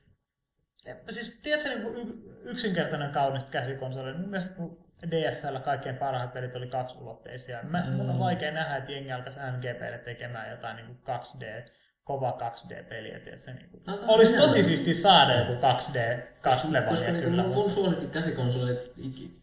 siis 1.10 1.40
tiedätkö 1.42 1.68
niin 1.68 2.24
yksinkertainen 2.44 3.10
kaunista 3.10 3.50
käsikonsoli? 3.50 4.12
Mun 4.12 4.30
mielestä 4.30 4.54
kun 4.54 4.82
DSL 5.10 5.59
kaikkein 5.64 5.96
parhaat 5.96 6.32
pelit 6.32 6.56
oli 6.56 6.66
kaksulotteisia. 6.66 7.62
Mä, 7.62 7.84
mm. 7.86 7.92
Mun 7.92 8.10
on 8.10 8.18
vaikea 8.18 8.52
nähdä, 8.52 8.76
että 8.76 8.92
jengi 8.92 9.12
alkaisi 9.12 9.38
MGPlle 9.38 9.98
tekemään 9.98 10.50
jotain 10.50 10.76
niin 10.76 10.86
kuin 10.86 10.98
2D, 11.18 11.70
kova 12.04 12.38
2D-peliä. 12.40 13.20
Tiedätkö, 13.20 13.52
niin 13.52 13.68
kuin. 13.70 13.82
No, 13.86 13.98
Olisi 14.09 14.36
tosi 14.36 14.64
siistiä 14.64 14.94
saada 14.94 15.38
joku 15.38 15.52
2D, 15.52 16.22
Koska 16.42 16.50
2 16.50 16.72
levelia 16.72 17.12
niinku 17.12 17.30
kyllä. 17.30 17.42
mun, 17.42 17.54
mun 17.54 17.70
suosikki 17.70 18.06
käsikonsoli 18.06 18.92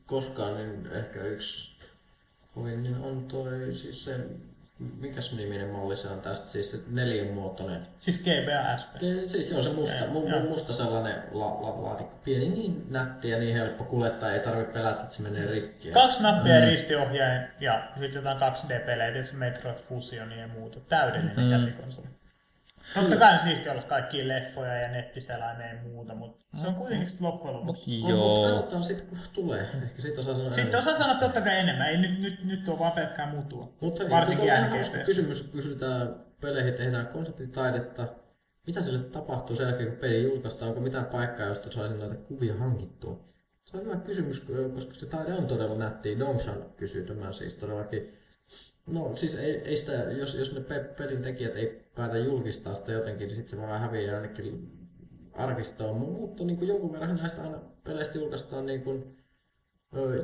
koskaan, 0.06 0.56
niin 0.56 0.88
ehkä 0.92 1.20
yksi 1.20 1.80
kovin, 2.56 2.84
niin 2.84 2.98
on 2.98 3.26
toi 3.28 3.76
siis 3.76 4.06
se, 4.06 4.20
mikäs 4.80 5.34
niminen 5.34 5.70
malli 5.70 5.98
se 5.98 6.08
on 6.08 6.22
tästä, 6.22 6.48
siis 6.48 6.72
se 6.72 6.80
neliönmuotoinen. 6.88 7.88
Siis 7.98 8.18
GBA 8.18 8.78
SP. 8.82 8.92
Ja 9.02 9.30
Siis 9.30 9.50
se 9.50 9.56
on 9.56 9.64
se 9.64 9.70
musta, 9.70 9.96
Joo, 9.96 10.08
mu, 10.08 10.50
musta 10.50 10.74
sellainen 10.74 11.16
la, 11.32 11.62
la, 11.62 11.84
laatikko, 11.84 12.16
pieni, 12.24 12.50
niin 12.50 12.86
nätti 12.90 13.30
ja 13.30 13.40
niin 13.40 13.56
helppo 13.56 13.84
kuljettaa, 13.84 14.32
ei 14.32 14.40
tarvitse 14.40 14.74
pelätä, 14.74 15.02
että 15.02 15.16
se 15.16 15.24
menee 15.24 15.46
rikki. 15.46 15.92
Kaksi 15.92 16.24
nappia 16.24 16.60
mm. 16.60 16.66
ristiohjain 16.66 17.48
ja 17.60 17.90
sitten 18.00 18.24
jotain 18.24 18.54
2D-pelejä, 18.54 19.12
tietysti 19.12 19.38
Metroid 19.38 19.78
Fusionia 19.78 20.38
ja 20.38 20.48
muuta. 20.48 20.80
Täydellinen 20.80 21.46
mm. 21.46 21.50
käsikonsoli. 21.50 22.19
Totta 22.94 23.16
kai 23.16 23.34
on 23.34 23.40
siisti 23.40 23.70
olla 23.70 23.82
kaikkia 23.82 24.28
leffoja 24.28 24.74
ja 24.74 24.88
nettiselaimia 24.92 25.68
ja 25.68 25.82
muuta, 25.84 26.16
mutta 26.16 26.46
se 26.62 26.68
on 26.68 26.76
kuitenkin 26.76 27.08
sitten 27.08 27.28
loppujen 27.28 27.58
lopuksi. 27.58 27.92
On, 27.92 27.98
mutta 27.98 28.10
Joo. 28.12 28.56
katsotaan 28.56 28.84
sitten 28.84 29.08
kun 29.08 29.18
tulee. 29.34 29.62
Ehkä 29.84 30.02
sit 30.02 30.18
osaa 30.18 30.36
sanoa 30.36 30.52
Sitten 30.52 30.80
osaa 30.80 30.94
sanoa 30.94 31.16
totta 31.16 31.42
kai 31.42 31.58
enemmän, 31.58 31.90
ei 31.90 31.98
nyt, 31.98 32.20
nyt, 32.20 32.44
nyt 32.44 32.70
on 32.70 32.80
vaan 32.80 32.92
pelkkää 32.92 33.34
mutua. 33.34 33.74
Mutta 33.82 34.10
Varsinkin 34.10 34.70
hauska 34.70 34.98
kysymys, 34.98 35.42
kun 35.42 35.52
kysytään 35.52 36.16
peleihin, 36.42 36.74
tehdään 36.74 37.08
konseptitaidetta. 37.08 38.08
Mitä 38.68 38.82
sille 38.82 39.00
tapahtuu 39.00 39.56
sen 39.56 39.66
jälkeen, 39.66 39.90
kun 39.90 39.98
peli 39.98 40.24
julkaistaan? 40.24 40.70
Onko 40.70 40.82
mitään 40.82 41.06
paikkaa, 41.06 41.46
josta 41.46 41.72
saisi 41.72 41.98
noita 41.98 42.16
kuvia 42.16 42.54
hankittua? 42.54 43.30
Se 43.66 43.78
on 43.78 43.84
hyvä 43.84 43.96
kysymys, 43.96 44.48
koska 44.74 44.94
se 44.94 45.06
taide 45.06 45.34
on 45.34 45.48
todella 45.48 45.76
nättiä. 45.78 46.20
Dongshan 46.20 46.66
kysyy 46.78 47.06
tämän 47.06 47.34
siis 47.34 47.56
todellakin. 47.56 48.18
No 48.88 49.16
siis 49.16 49.36
ei, 49.36 49.62
ei 49.66 49.76
sitä, 49.76 49.92
jos, 49.92 50.36
jos 50.36 50.54
ne 50.54 50.62
pe- 50.62 50.90
pelin 50.98 51.22
tekijät 51.22 51.56
ei 51.56 51.89
päätä 52.00 52.18
julkistaa 52.18 52.76
sitä 52.76 52.92
jotenkin, 52.92 53.28
niin 53.28 53.36
sitten 53.36 53.60
se 53.60 53.68
vaan 53.68 53.82
häviää 53.82 54.14
jonnekin 54.14 54.72
arkistoon. 55.34 55.98
Mutta 55.98 56.44
niin 56.44 56.58
kuin 56.58 56.68
jonkun 56.68 56.92
verran 56.92 57.16
näistä 57.16 57.42
aina 57.42 57.60
peleistä 57.84 58.18
julkaistaan 58.18 58.66
niin 58.66 58.82
kuin, 58.82 59.18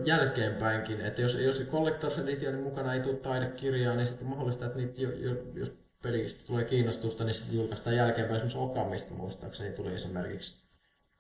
jälkeenpäinkin. 0.06 1.02
Että 1.02 1.22
jos, 1.22 1.36
jos 1.36 1.64
Collector's 1.72 2.22
Editionin 2.22 2.64
mukana 2.64 2.94
ei 2.94 3.00
tule 3.00 3.16
taidekirjaa, 3.16 3.96
niin 3.96 4.08
sitten 4.08 4.28
mahdollista, 4.28 4.66
että 4.66 4.78
niitä, 4.78 5.02
jo, 5.02 5.12
jo, 5.12 5.36
jos 5.54 5.74
pelistä 6.04 6.48
tulee 6.48 6.64
kiinnostusta, 6.64 7.24
niin 7.24 7.34
sitten 7.34 7.58
julkaistaan 7.58 7.96
jälkeenpäin. 7.96 8.36
Esimerkiksi 8.36 8.58
Okamista 8.58 9.14
muistaakseni 9.14 9.72
tuli 9.72 9.96
esimerkiksi 9.96 10.65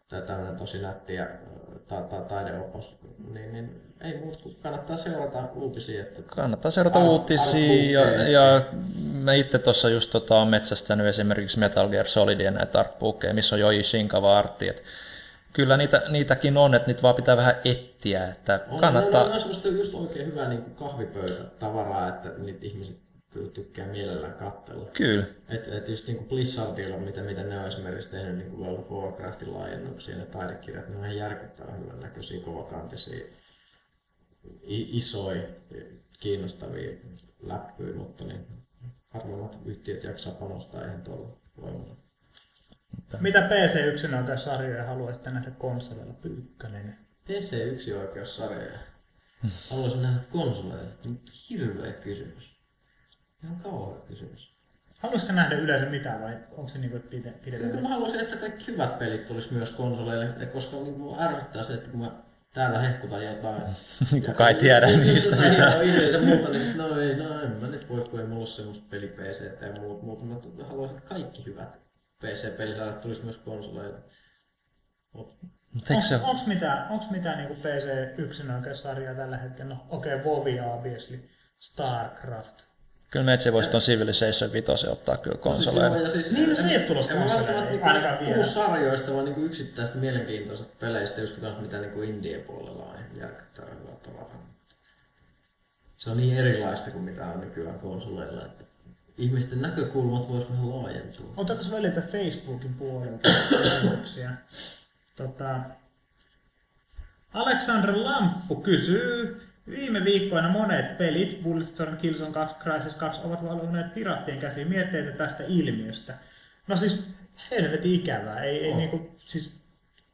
tai 0.07 0.21
tämmöinen 0.21 0.55
tosi 0.55 0.81
nätti 0.81 1.15
ja 1.15 1.27
ta, 1.87 2.01
ta, 2.01 2.21
taideopos, 2.21 2.97
niin, 3.33 3.53
niin 3.53 3.81
ei 4.01 4.19
muut 4.19 4.37
kuin 4.37 4.55
kannattaa 4.55 4.97
seurata 4.97 5.43
uutisia. 5.55 6.01
Että 6.01 6.21
Kannattaa 6.21 6.71
seurata 6.71 6.99
Arv- 6.99 7.03
uutisia 7.03 8.01
arvbuukkeja. 8.01 8.29
ja, 8.29 8.55
ja 8.55 8.65
mä 9.13 9.33
itse 9.33 9.59
tuossa 9.59 9.89
just 9.89 10.11
tota, 10.11 10.35
on 10.35 10.47
metsästänyt 10.47 11.07
esimerkiksi 11.07 11.59
Metal 11.59 11.89
Gear 11.89 12.07
Solidien 12.07 12.53
näitä 12.53 12.79
artbookkeja, 12.79 13.33
missä 13.33 13.55
on 13.55 13.59
jo 13.59 13.69
Ishinkava 13.69 14.37
artti. 14.37 14.75
Kyllä 15.53 15.77
niitä, 15.77 16.01
niitäkin 16.09 16.57
on, 16.57 16.75
että 16.75 16.87
niitä 16.87 17.01
vaan 17.01 17.15
pitää 17.15 17.37
vähän 17.37 17.55
etsiä, 17.65 18.27
että 18.27 18.59
on, 18.69 18.79
kannattaa... 18.79 19.21
No, 19.21 19.27
no, 19.27 19.33
no, 19.33 19.39
semmoista 19.39 19.67
just 19.67 19.93
oikein 19.93 20.25
hyvää 20.25 20.49
niin 20.49 20.75
kahvipöytä 20.75 21.43
tavaraa, 21.59 22.07
että 22.07 22.29
niitä 22.37 22.65
ihmiset 22.65 23.04
kyllä 23.35 23.51
tykkää 23.51 23.87
mielellään 23.87 24.33
katsella. 24.33 24.89
Kyllä. 24.97 25.25
Et, 25.49 25.67
et 25.67 25.87
just 25.87 26.07
niinku 26.07 26.23
Blizzardilla, 26.23 26.97
mitä, 26.97 27.21
mitä 27.21 27.43
ne 27.43 27.59
on 27.59 27.67
esimerkiksi 27.67 28.11
tehnyt 28.11 28.37
niinku 28.37 28.63
World 28.63 28.79
of 28.79 28.91
Warcraftin 28.91 29.53
laajennuksia, 29.53 30.17
ne 30.17 30.25
taidekirjat, 30.25 30.89
ne 30.89 30.95
on 30.95 31.05
ihan 31.05 31.17
järkyttävän 31.17 31.79
hyvän 31.79 31.99
näköisiä, 31.99 32.39
kovakantisia, 32.39 33.25
isoja, 34.67 35.47
kiinnostavia 36.19 36.91
läppyjä, 37.39 37.95
mutta 37.95 38.23
niin 38.23 38.45
harvemmat 39.11 39.59
yhtiöt 39.65 40.03
jaksaa 40.03 40.33
panostaa 40.33 40.85
ihan 40.85 41.01
tuolla 41.01 41.41
voimalla. 41.61 41.95
Mitä 43.19 43.39
PC1 43.39 44.15
oikein 44.17 44.37
sarjoja 44.37 44.85
haluaisitte 44.85 45.29
nähdä 45.29 45.51
konsoleilla? 45.51 46.13
Pyykkönen. 46.13 46.97
PC1 47.29 47.93
oikeussarjoja. 47.95 48.79
Haluaisin 49.69 50.01
nähdä 50.01 50.23
konsoleilla, 50.29 50.91
mutta 51.07 51.31
hirveä 51.49 51.93
kysymys. 51.93 52.54
Ihan 53.45 53.57
kauhea 53.63 53.99
kysymys. 53.99 54.55
Haluaisitko 54.99 55.35
nähdä 55.35 55.55
yleensä 55.55 55.85
mitään 55.85 56.21
vai 56.21 56.37
onko 56.51 56.67
se 56.67 56.77
niinku, 56.77 56.97
että 56.97 57.09
pide- 57.09 57.21
Kyllä 57.21 57.57
pidetään? 57.57 57.83
mä 57.83 57.89
haluaisin, 57.89 58.19
että 58.19 58.35
kaikki 58.35 58.67
hyvät 58.67 58.99
pelit 58.99 59.25
tulisi 59.25 59.53
myös 59.53 59.69
konsoleille, 59.69 60.45
koska 60.45 60.77
niin 60.77 60.97
mua 60.99 61.17
ärsyttää 61.23 61.63
se, 61.63 61.73
että 61.73 61.89
kun 61.89 61.99
mä 61.99 62.11
täällä 62.53 62.79
hehkutan 62.79 63.25
jotain. 63.25 63.61
Kuka 64.25 64.49
ei 64.49 64.55
tiedä 64.55 64.87
niistä 64.87 65.35
mitään. 65.35 65.79
mitään. 65.79 66.11
Ja 66.13 66.19
muuta, 66.19 66.49
niin 66.49 66.61
sit, 66.61 66.75
no 66.75 66.99
ei, 66.99 67.15
no 67.15 67.41
en 67.41 67.51
mä 67.51 67.67
nyt 67.67 67.89
voi, 67.89 68.01
kun 68.09 68.19
ei 68.19 68.25
mulla 68.25 68.39
ole 68.39 68.47
semmoista 68.47 68.83
peli 68.89 69.07
PC 69.07 69.41
ja 69.61 69.81
muut, 69.81 70.01
muuta. 70.01 70.25
Mä 70.25 70.63
haluaisin, 70.67 70.97
että 70.97 71.09
kaikki 71.09 71.45
hyvät 71.45 71.79
PC-pelisarjat 72.23 73.01
tulisi 73.01 73.23
myös 73.23 73.37
konsoleille. 73.37 73.99
Mut 75.11 75.37
Mutta 75.73 75.93
eikö 75.93 76.05
se 76.05 76.15
Onks, 76.15 76.27
onks 76.29 76.47
mitään, 76.47 76.91
onks 76.91 77.09
mitään 77.09 77.37
niinku 77.37 77.53
PC1 77.53 78.55
oikein 78.55 78.75
sarjaa 78.75 79.15
tällä 79.15 79.37
hetkellä? 79.37 79.75
No 79.75 79.85
okei, 79.89 80.15
okay, 80.15 80.25
WoW 80.25 80.75
obviously. 80.77 81.29
Starcraft. 81.57 82.74
Kyllä 83.15 83.25
Metsi 83.25 83.53
voisi 83.53 83.69
tuon 83.69 83.81
Civilization 83.81 84.53
5 84.53 84.87
ottaa 84.89 85.17
kyllä 85.17 85.35
Siis 85.35 85.45
joo, 85.45 85.53
konsoleille. 85.53 86.01
ja 86.01 86.09
siis, 86.09 86.31
Niin, 86.31 86.49
no 86.49 86.55
se 86.55 86.69
ei 86.69 86.77
ole 86.77 86.85
tulossa 86.85 87.11
en 87.11 87.17
mä 87.17 87.25
konsoleille, 87.25 87.69
niinku 87.69 88.25
puhu 88.25 88.43
sarjoista, 88.43 89.13
vaan 89.13 89.25
niinku 89.25 89.41
yksittäistä 89.41 89.97
mielenkiintoisista 89.97 90.73
peleistä, 90.79 91.21
just 91.21 91.37
kanssa 91.37 91.61
mitä 91.61 91.81
niinku 91.81 92.01
indie 92.01 92.39
puolella 92.39 92.83
on 92.83 92.95
ihan 92.99 93.17
järkyttävää 93.17 93.75
hyvää 93.81 93.95
tavaraa. 94.03 94.55
Se 95.97 96.09
on 96.09 96.17
niin 96.17 96.37
erilaista 96.37 96.91
kuin 96.91 97.03
mitä 97.03 97.25
on 97.25 97.39
nykyään 97.39 97.79
konsoleilla, 97.79 98.45
että 98.45 98.65
ihmisten 99.17 99.61
näkökulmat 99.61 100.29
vois 100.29 100.49
vähän 100.49 100.69
laajentua. 100.69 101.33
Otetaan 101.37 101.71
välillä 101.71 102.01
Facebookin 102.01 102.73
puolelta. 102.73 103.29
Tota, 105.15 105.59
Alexander 107.33 107.97
Lamppu 107.97 108.55
kysyy, 108.55 109.41
Viime 109.69 110.03
viikkoina 110.05 110.49
monet 110.49 110.97
pelit, 110.97 111.43
Bulletstorm, 111.43 111.97
Killzone 111.97 112.31
2, 112.31 112.55
Crysis 112.55 112.95
2, 112.95 113.21
ovat 113.23 113.43
valuneet 113.43 113.93
piraattien 113.93 114.39
käsiin 114.39 114.69
mietteitä 114.69 115.11
tästä 115.11 115.43
ilmiöstä. 115.47 116.17
No 116.67 116.75
siis 116.75 117.07
helvetin 117.51 117.93
ikävää. 117.93 118.43
Ei, 118.43 118.65
ei 118.65 118.71
On. 118.71 118.77
niinku, 118.77 119.15
siis 119.17 119.59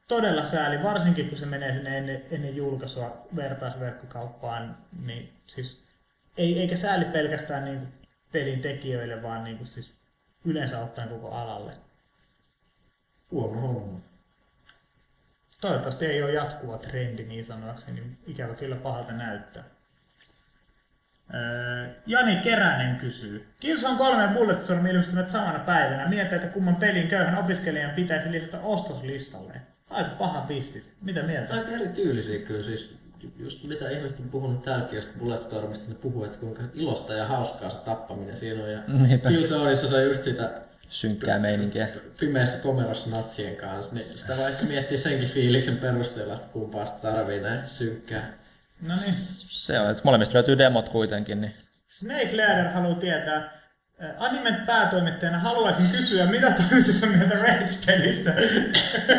todella 0.07 0.43
sääli, 0.43 0.83
varsinkin 0.83 1.29
kun 1.29 1.37
se 1.37 1.45
menee 1.45 1.73
sinne 1.73 1.97
ennen, 1.97 2.25
ennen 2.31 2.55
julkaisua 2.55 3.27
vertaisverkkokauppaan, 3.35 4.77
niin 5.05 5.33
siis 5.47 5.83
ei, 6.37 6.59
eikä 6.59 6.75
sääli 6.75 7.05
pelkästään 7.05 7.65
niin 7.65 7.87
pelin 8.31 8.61
tekijöille, 8.61 9.23
vaan 9.23 9.43
niin 9.43 9.65
siis 9.65 9.93
yleensä 10.45 10.79
ottaen 10.79 11.09
koko 11.09 11.29
alalle. 11.29 11.71
Huono 13.31 13.61
homma. 13.61 13.99
Toivottavasti 15.61 16.05
ei 16.05 16.23
ole 16.23 16.31
jatkuva 16.31 16.77
trendi 16.77 17.23
niin 17.23 17.45
sanoakseni, 17.45 18.01
niin 18.01 18.17
ikävä 18.27 18.53
kyllä 18.53 18.75
pahalta 18.75 19.11
näyttää. 19.11 19.63
Öö, 21.33 21.87
Jani 22.05 22.35
Keränen 22.35 22.95
kysyy. 22.95 23.47
Killzone 23.59 23.97
3 23.97 24.21
ja 24.21 24.27
Bulletstorm 24.27 24.85
ilmestyvät 24.85 25.29
samana 25.29 25.59
päivänä. 25.59 26.09
Miettää, 26.09 26.35
että 26.35 26.47
kumman 26.47 26.75
pelin 26.75 27.07
köyhän 27.07 27.37
opiskelijan 27.37 27.91
pitäisi 27.91 28.31
lisätä 28.31 28.59
ostoslistalle. 28.59 29.61
Aika 29.89 30.09
paha 30.09 30.41
pistit. 30.41 30.93
Mitä 31.01 31.23
mieltä? 31.23 31.53
Aika 31.53 31.71
eri 31.71 31.87
tyylisiä 31.87 32.39
kyllä 32.39 32.63
siis. 32.63 33.01
Just 33.37 33.67
mitä 33.67 33.89
ihmiset 33.89 34.19
on 34.19 34.29
puhunut 34.29 34.61
täälläkin 34.61 34.95
josta 34.95 35.19
Bulletstormista, 35.19 35.89
ne 35.89 35.95
puhuu, 35.95 36.23
että 36.23 36.37
kuinka 36.37 36.63
ilosta 36.73 37.13
ja 37.13 37.25
hauskaa 37.25 37.69
se 37.69 37.77
tappaminen 37.77 38.37
siinä 38.37 38.63
on. 38.63 38.71
Ja. 38.71 38.79
Killzoneissa 39.29 39.87
se 39.87 39.95
on 39.95 40.03
just 40.03 40.23
sitä 40.23 40.61
Synkkää 40.91 41.39
meininkiä. 41.39 41.87
pimeässä 42.19 42.57
komerossa 42.57 43.09
natsien 43.09 43.55
kanssa, 43.55 43.95
niin 43.95 44.05
sitä 44.17 44.37
voi 44.37 44.49
ehkä 44.51 44.65
miettiä 44.65 44.97
senkin 44.97 45.29
fiiliksen 45.29 45.77
perusteella, 45.77 46.33
että 46.33 46.47
kumpaa 46.47 46.85
sitä 46.85 47.11
tarvii 47.11 47.39
näin 47.39 47.67
synkkää. 47.67 48.33
No 48.81 48.95
niin. 48.95 49.13
Se 49.47 49.79
on, 49.79 49.89
että 49.91 50.01
molemmista 50.05 50.33
löytyy 50.33 50.57
demot 50.57 50.89
kuitenkin, 50.89 51.41
niin 51.41 51.55
Snake 51.87 52.37
Leader 52.37 52.67
haluaa 52.71 52.99
tietää, 52.99 53.37
äh, 54.03 54.09
Animen 54.17 54.55
päätoimittajana 54.55 55.39
haluaisin 55.39 55.85
kysyä, 55.91 56.25
mitä 56.25 56.51
toimitus 56.51 57.03
on 57.03 57.09
mieltä 57.09 57.35
Rage-pelistä? 57.35 58.33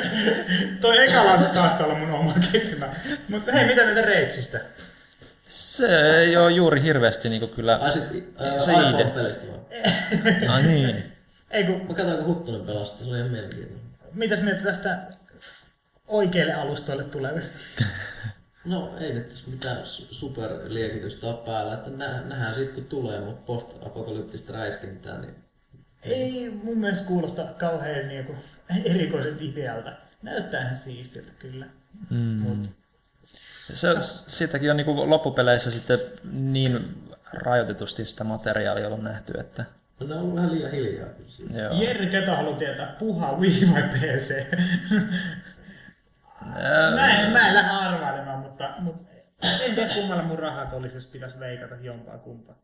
Toi 0.81 1.05
eka 1.05 1.25
lause 1.25 1.49
saattaa 1.49 1.87
olla 1.87 1.99
mun 1.99 2.11
oma 2.11 2.35
keksimä. 2.53 2.89
Mutta 3.29 3.53
hei, 3.53 3.67
mitä 3.67 3.85
mieltä 3.85 4.03
Rageista? 4.03 4.59
se 5.47 6.11
ei 6.19 6.37
ole 6.37 6.51
juuri 6.51 6.83
hirveästi 6.83 7.29
niinku 7.29 7.47
kyllä... 7.47 7.77
Ai 7.77 7.93
sit 7.93 8.03
äh, 8.03 8.59
Se 8.59 8.73
idea. 8.73 8.91
iPhone-pelistä 8.91 9.45
vaan. 9.47 9.61
No 10.47 10.59
niin. 10.69 11.13
Ei 11.53 11.65
kun, 11.65 11.87
Mä 11.89 11.95
katsoin, 11.95 12.17
kun 12.17 12.27
Huttunen 12.27 12.61
pelasi, 12.67 12.99
se 12.99 13.05
oli 13.05 13.19
ihan 13.19 13.31
mielenkiintoinen. 13.31 13.87
mitäs 14.13 14.41
mieltä 14.41 14.63
tästä 14.63 15.07
oikeille 16.07 16.53
alustoille 16.53 17.05
tulevista? 17.05 17.53
No 18.65 18.95
ei 19.01 19.15
nyt 19.15 19.29
tässä 19.29 19.45
mitään 19.51 19.77
su- 19.77 20.07
superliekitystä 20.11 21.27
ole 21.27 21.37
päällä, 21.37 21.75
että 21.75 21.91
nä- 21.91 22.21
nähdään 22.23 22.55
siitä 22.55 22.73
kun 22.73 22.85
tulee, 22.85 23.21
mutta 23.21 23.43
post-apokalyptista 23.47 24.53
räiskintää, 24.53 25.21
niin 25.21 25.35
Ei 26.03 26.51
mun 26.65 26.79
mielestä 26.79 27.05
kuulosta 27.05 27.45
kauhean 27.59 28.09
niinku 28.09 28.35
erikoisen 28.85 29.37
idealta. 29.41 29.93
Näyttää 30.23 30.63
ihan 30.63 30.75
siistiltä 30.75 31.31
kyllä. 31.39 31.67
Mm. 32.11 32.17
Mut, 32.19 32.71
Se, 33.75 33.89
siitäkin 34.27 34.71
on 34.71 34.77
niinku 34.77 35.11
loppupeleissä 35.11 35.71
sitten 35.71 35.99
niin 36.33 36.95
rajoitetusti 37.33 38.05
sitä 38.05 38.25
materiaalia 38.25 38.87
ollut 38.87 39.03
nähty, 39.03 39.33
että 39.41 39.65
ne 40.09 40.15
on 40.15 40.21
ollut 40.21 40.37
vähän 40.37 40.53
liian 40.53 40.71
hiljaa 40.71 41.09
joo. 41.51 41.83
Jerry 41.83 42.07
Keto 42.07 42.37
haluaa 42.37 42.59
tietää, 42.59 42.97
puhaa 42.99 43.39
Wii 43.39 43.71
vai 43.73 43.83
PC? 43.83 44.35
mä, 46.95 47.21
en, 47.21 47.33
mä 47.33 47.49
en 47.49 47.55
lähde 47.55 47.71
arvailemaan, 47.71 48.39
mutta, 48.39 48.75
mutta 48.79 49.03
en 49.67 49.75
tiedä 49.75 49.95
kummalla 49.95 50.23
mun 50.23 50.39
rahat 50.39 50.73
olisi, 50.73 50.97
jos 50.97 51.07
pitäisi 51.07 51.39
veikata 51.39 51.75
jompaa 51.75 52.19
kumpaa. 52.19 52.63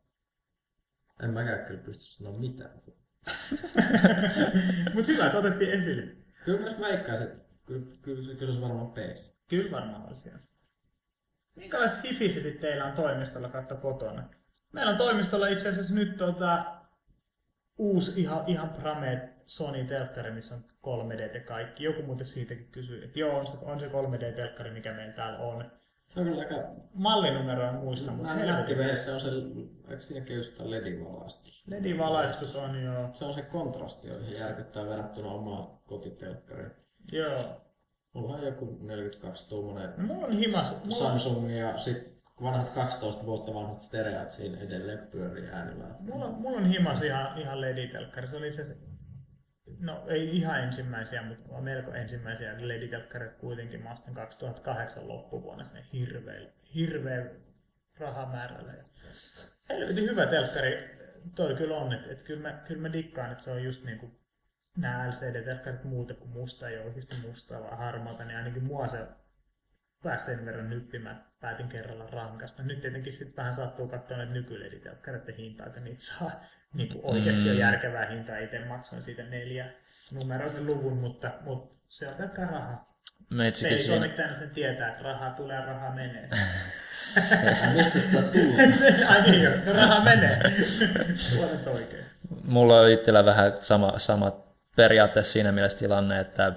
En 1.23 1.31
mäkään 1.31 1.65
kyllä 1.65 1.81
pysty 1.81 2.05
sanoa 2.05 2.39
mitään. 2.39 2.70
Mutta 4.94 5.12
hyvä, 5.12 5.27
että 5.27 5.39
otettiin 5.39 5.70
esille. 5.70 6.02
Kyllä 6.44 6.60
myös 6.60 6.81
veikkaisin, 6.81 7.27
että 7.27 7.44
kyllä, 7.66 7.86
kyllä, 8.02 8.23
se- 8.23 8.35
kyllä 8.35 8.55
se 8.55 8.60
varmaan 8.60 8.90
PC. 8.90 9.35
Kyllä 9.48 9.70
varmaan 9.70 10.09
olisi. 10.09 10.31
Minkälaiset 11.55 12.05
hifisetit 12.05 12.60
teillä 12.60 12.85
on 12.85 12.93
toimistolla 12.93 13.48
katto 13.48 13.77
kotona? 13.77 14.28
Meillä 14.73 14.90
on 14.90 14.97
toimistolla 14.98 15.48
itse 15.48 15.69
asiassa 15.69 15.94
nyt 15.94 16.16
tota, 16.16 16.78
uusi 17.79 18.21
ihan, 18.21 18.45
ihan 18.47 18.69
prame 18.69 19.29
Sony-telkkari, 19.43 20.31
missä 20.31 20.55
on 20.55 20.65
3D 20.87 21.35
ja 21.35 21.41
kaikki. 21.41 21.85
Joku 21.85 22.03
muuten 22.03 22.27
siitäkin 22.27 22.69
kysyy, 22.73 23.05
että 23.05 23.19
joo, 23.19 23.39
on 23.39 23.47
se, 23.47 23.57
on 23.63 23.81
se 23.81 23.87
3D-telkkari, 23.89 24.71
mikä 24.71 24.93
meillä 24.93 25.13
täällä 25.13 25.39
on. 25.39 25.71
Se 26.09 26.21
on 26.21 26.27
kyllä 26.27 26.41
aika... 26.41 26.55
Mallinumeroa 26.95 27.69
en 27.69 27.75
muista, 27.75 28.11
mutta 28.13 28.33
helvetin. 28.33 28.79
On 29.15 29.21
se, 29.21 29.29
eikö 29.91 30.03
siinäkin 30.03 30.37
just 30.37 30.55
tää 30.55 30.71
LED-valaistus? 30.71 31.65
LED-valaistus 31.69 32.57
on 32.57 32.83
jo, 32.83 32.93
Se 33.13 33.25
on 33.25 33.33
se 33.35 33.43
kontrasti, 33.43 34.11
on 34.11 34.17
ihan 34.17 34.49
järkyttävää 34.49 34.89
verrattuna 34.89 35.31
omaan 35.31 35.65
kotitelkkariin. 35.87 36.71
joo. 37.13 37.63
Mulla 38.13 38.35
on 38.35 38.43
joku 38.47 38.79
42 38.81 39.49
tuommoinen 39.49 39.91
No, 39.97 40.15
on 40.15 40.33
himas, 40.33 40.77
Samsung 40.91 41.57
ja 41.59 41.79
sit 41.79 42.18
vanhat 42.43 42.69
12 42.69 43.27
vuotta 43.27 43.55
vanhat 43.55 43.81
stereot 43.81 44.31
siinä 44.31 44.59
edelleen 44.59 44.98
pyörii 44.98 45.48
äänillä. 45.48 45.85
mulla, 46.01 46.28
mulla 46.28 46.59
on 46.59 46.66
himas 46.66 47.02
ihan, 47.02 47.39
ihan 47.39 47.60
LED-telkkari. 47.60 48.27
Se 48.27 48.36
oli 48.36 48.48
asiassa, 48.48 48.74
no 49.81 50.05
ei 50.09 50.36
ihan 50.36 50.60
ensimmäisiä, 50.60 51.23
mutta 51.23 51.60
melko 51.60 51.93
ensimmäisiä 51.93 52.55
LED-telkkareita 52.59 53.36
kuitenkin. 53.36 53.82
Mä 53.82 53.93
ostin 53.93 54.15
2008 54.15 55.09
loppuvuonna 55.09 55.65
sen 55.65 55.82
hirveä, 55.93 56.40
hirveä 56.74 57.27
rahamäärällä. 57.98 58.74
Helvetin 59.69 60.05
hyvä 60.05 60.27
telkkari 60.27 60.98
toi 61.35 61.55
kyllä 61.55 61.77
on, 61.77 61.93
että 61.93 62.12
et 62.12 62.23
kyllä, 62.23 62.43
mä, 62.43 62.52
kyllä 62.52 62.82
mä 62.82 62.93
dikkaan, 62.93 63.32
että 63.32 63.44
se 63.44 63.51
on 63.51 63.65
just 63.65 63.85
niinku 63.85 64.20
nämä 64.77 65.09
LCD-telkkarit 65.09 65.85
muuta 65.85 66.15
kuin 66.15 66.31
musta, 66.31 66.69
ei 66.69 66.78
oikeasti 66.78 67.16
mustaa 67.27 67.60
vaan 67.60 67.78
harmaata, 67.78 68.24
niin 68.24 68.36
ainakin 68.36 68.65
mua 68.65 68.89
se 68.89 69.06
pääsi 70.03 70.25
sen 70.25 70.47
verran 70.47 70.70
nyppimään, 70.70 71.25
päätin 71.41 71.69
kerralla 71.69 72.07
rankasta. 72.07 72.62
Nyt 72.62 72.81
tietenkin 72.81 73.12
sitten 73.12 73.37
vähän 73.37 73.55
sattuu 73.55 73.89
katsoa 73.89 74.16
näitä 74.16 74.33
nykyleditelkkareiden 74.33 75.37
hintaa, 75.37 75.70
kun 75.70 75.85
niitä 75.85 76.03
saa 76.03 76.31
niin 76.75 76.89
kuin 76.89 77.05
oikeasti 77.05 77.45
mm. 77.45 77.51
on 77.51 77.59
järkevää 77.59 78.07
hintaa. 78.07 78.39
Itse 78.39 78.65
maksoin 78.65 79.03
siitä 79.03 79.23
neljä 79.23 79.73
numeroisen 80.15 80.66
luvun, 80.66 80.97
mutta, 80.97 81.31
mutta 81.45 81.79
se 81.89 82.09
on 82.09 82.15
pelkkää 82.15 82.47
rahaa. 82.47 82.89
Meitsikin 83.35 83.79
siinä. 83.79 83.91
Pelitoimittajana 83.91 84.35
sen 84.35 84.51
tietää, 84.51 84.89
että 84.89 85.03
rahaa 85.03 85.31
tulee 85.31 85.57
ja 85.57 85.66
rahaa 85.66 85.95
menee. 85.95 86.29
Mistä 87.77 87.99
sitä 87.99 88.23
tulee? 88.23 89.07
Ai 89.11 89.23
niin, 89.23 89.43
jo, 89.43 89.51
no 89.66 89.73
raha 89.73 90.05
menee. 90.05 90.41
Puolet 91.37 91.66
oikein. 91.66 92.05
Mulla 92.45 92.81
on 92.81 92.91
itsellä 92.91 93.25
vähän 93.25 93.53
sama, 93.61 93.99
sama 93.99 94.49
periaatteessa 94.77 95.33
siinä 95.33 95.53
mielessä 95.53 95.79
tilanne, 95.79 96.20
että 96.20 96.53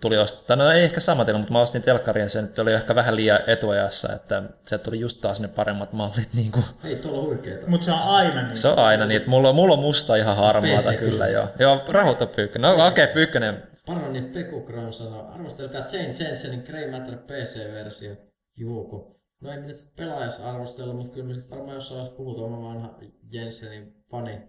tuli 0.00 0.16
ostaa, 0.18 0.56
no 0.56 0.70
ei 0.70 0.84
ehkä 0.84 1.00
sama 1.00 1.24
tilanne, 1.24 1.40
mutta 1.42 1.52
mä 1.52 1.60
ostin 1.60 1.82
telkkarin 1.82 2.22
ja 2.22 2.28
se 2.28 2.42
nyt 2.42 2.58
oli 2.58 2.72
ehkä 2.72 2.94
vähän 2.94 3.16
liian 3.16 3.40
etuajassa, 3.46 4.12
että 4.12 4.42
se 4.62 4.78
tuli 4.78 5.00
just 5.00 5.20
taas 5.20 5.40
ne 5.40 5.48
paremmat 5.48 5.92
mallit. 5.92 6.28
Niin 6.34 6.52
kuin. 6.52 6.64
Ei, 6.84 6.96
tuolla 6.96 7.22
huikeeta. 7.22 7.66
Mutta 7.66 7.84
se 7.86 7.92
on 7.92 7.98
aina 8.02 8.42
niin. 8.46 8.56
Se 8.56 8.68
on 8.68 8.78
aina 8.78 9.04
niin, 9.04 9.16
että 9.16 9.30
mulla, 9.30 9.48
on- 9.48 9.54
mulla 9.54 9.74
on 9.74 9.80
musta 9.80 10.16
ihan 10.16 10.36
harmaata 10.36 10.90
PC 10.92 10.98
kyllä 10.98 11.28
joo. 11.28 11.48
Joo, 11.58 11.82
rahoita 11.92 12.26
pyykkönen. 12.26 12.78
No 12.78 12.86
okei, 12.86 13.04
okay, 13.04 13.14
pyykkönen. 13.14 13.62
Paroni 13.86 14.22
Pekukram 14.22 14.92
sanoo, 14.92 15.26
arvostelkaa 15.34 15.80
Jane 15.92 16.14
Jensenin 16.20 16.62
Grey 16.66 16.90
Matter 16.90 17.16
PC-versio. 17.16 18.16
Juuko. 18.56 19.20
No 19.40 19.50
ei 19.50 19.60
nyt 19.60 19.76
pelaajassa 19.96 20.50
arvostella, 20.50 20.94
mutta 20.94 21.12
kyllä 21.12 21.26
me 21.26 21.34
sit 21.34 21.50
varmaan 21.50 21.74
jossain 21.74 21.96
vaiheessa 21.98 22.16
puhutaan 22.16 22.50
mä 22.50 22.60
vanha 22.68 22.98
Jensenin 23.30 23.96
fani. 24.10 24.40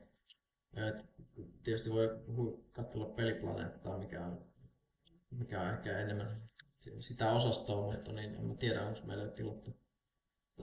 Et 0.87 1.05
tietysti 1.63 1.91
voi 1.91 2.19
hu- 2.37 2.59
katsella 2.71 3.05
peliplaneettaa, 3.05 3.97
mikä 3.97 4.21
on, 4.25 4.41
mikä 5.37 5.61
on 5.61 5.69
ehkä 5.69 5.97
enemmän 5.97 6.41
si- 6.79 7.01
sitä 7.01 7.31
osastoa, 7.31 7.91
mutta 7.91 8.11
niin 8.11 8.35
en 8.35 8.45
mä 8.45 8.55
tiedä, 8.55 8.81
onko 8.81 8.99
meillä 9.05 9.27
tilattu 9.27 9.77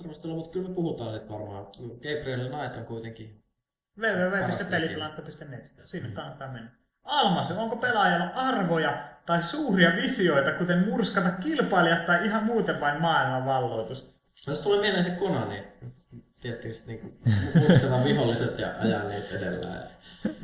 arvostella, 0.00 0.36
mutta 0.36 0.50
kyllä 0.50 0.68
me 0.68 0.74
puhutaan 0.74 1.12
nyt 1.12 1.28
varmaan. 1.28 1.66
Gabriel 1.78 2.48
Knight 2.48 2.76
on 2.76 2.84
kuitenkin 2.84 3.44
www.peliplanta.net. 3.98 5.72
Sinne 5.82 6.10
kannattaa 6.10 6.52
mennä. 6.52 6.70
Almas, 7.02 7.50
onko 7.50 7.76
pelaajalla 7.76 8.26
arvoja 8.34 9.08
tai 9.26 9.42
suuria 9.42 9.96
visioita, 10.02 10.52
kuten 10.52 10.84
murskata 10.84 11.30
kilpailijat 11.30 12.06
tai 12.06 12.26
ihan 12.26 12.44
muuten 12.44 12.80
vain 12.80 13.00
maailman 13.00 13.44
valloitus? 13.44 14.14
Jos 14.46 14.60
tulee 14.60 14.80
mieleen 14.80 15.04
se 15.04 15.10
Konami, 15.10 15.64
niin 16.10 16.24
tietysti 16.40 16.86
niin 16.86 17.18
muistetaan 17.54 18.04
viholliset 18.04 18.58
ja 18.58 18.74
ajaa 18.78 19.04
niitä 19.04 19.36
edellä. 19.36 19.90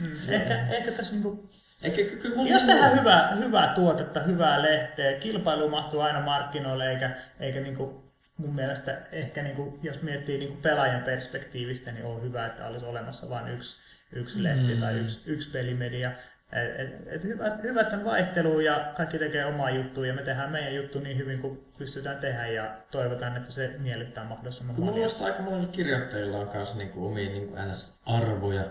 Mm. 0.01 0.13
Ehkä, 0.29 0.61
ehkä 0.61 0.93
tässä 0.93 1.13
niinku, 1.13 1.51
Eikä 1.83 1.97
ky- 1.97 2.17
kyllä 2.17 2.37
mulla 2.37 2.51
jos 2.51 2.65
tehdään 2.65 2.99
hyvää, 2.99 3.35
hyvää 3.35 3.73
tuotetta, 3.75 4.21
hyvää 4.21 4.63
lehteä, 4.63 5.19
kilpailu 5.19 5.69
mahtuu 5.69 6.01
aina 6.01 6.21
markkinoille, 6.21 6.91
eikä, 6.91 7.17
eikä 7.41 7.61
niinku, 7.61 8.13
mun 8.37 8.55
mielestä 8.55 8.97
ehkä 9.13 9.43
niinku, 9.43 9.79
jos 9.83 10.03
miettii 10.03 10.39
niinku 10.39 10.57
pelaajan 10.63 11.03
perspektiivistä, 11.03 11.93
niin 11.93 12.05
on 12.05 12.23
hyvä, 12.23 12.47
että 12.47 12.67
olisi 12.67 12.87
olemassa 12.87 13.29
vain 13.29 13.49
yksi, 13.49 13.77
yksi 14.13 14.43
lehti 14.43 14.75
mm. 14.75 14.81
tai 14.81 14.99
yksi, 14.99 15.21
yksi 15.27 15.51
pelimedia. 15.51 16.11
Et, 16.53 16.81
et, 16.81 16.91
et 17.07 17.25
hyvä, 17.25 17.59
hyvä, 17.63 17.81
että 17.81 17.97
on 17.97 18.05
vaihtelu 18.05 18.61
ja 18.61 18.93
kaikki 18.97 19.19
tekee 19.19 19.45
omaa 19.45 19.71
juttua 19.71 20.07
ja 20.07 20.15
me 20.15 20.23
tehdään 20.23 20.51
meidän 20.51 20.75
juttu 20.75 21.01
niin 21.01 21.19
hyvin 21.19 21.41
kuin 21.41 21.65
pystytään 21.79 22.19
tehdä 22.19 22.47
ja 22.47 22.77
toivotaan, 22.91 23.37
että 23.37 23.51
se 23.51 23.77
miellyttää 23.83 24.25
mahdollisimman 24.25 24.77
Kyllä 24.77 24.91
monia. 24.91 25.07
mulla 25.09 25.27
aika 25.27 25.43
monilla 25.43 25.67
kirjoittajilla 25.67 26.39
on 26.39 26.49
kanssa 26.49 26.75
niinku 26.75 27.07
omia 27.07 27.31
niinku 27.31 27.55
NS-arvoja. 27.55 28.65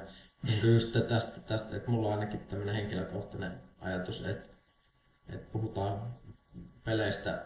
Niinku 0.48 0.68
just 0.68 0.98
tästä, 1.08 1.40
tästä, 1.40 1.78
että 1.78 1.92
mulla 1.92 2.08
on 2.08 2.14
ainakin 2.14 2.40
tämmöinen 2.40 2.76
henkilökohtainen 2.76 3.52
ajatus, 3.80 4.26
että, 4.26 4.50
että 5.30 5.52
puhutaan 5.52 6.14
peleistä 6.84 7.46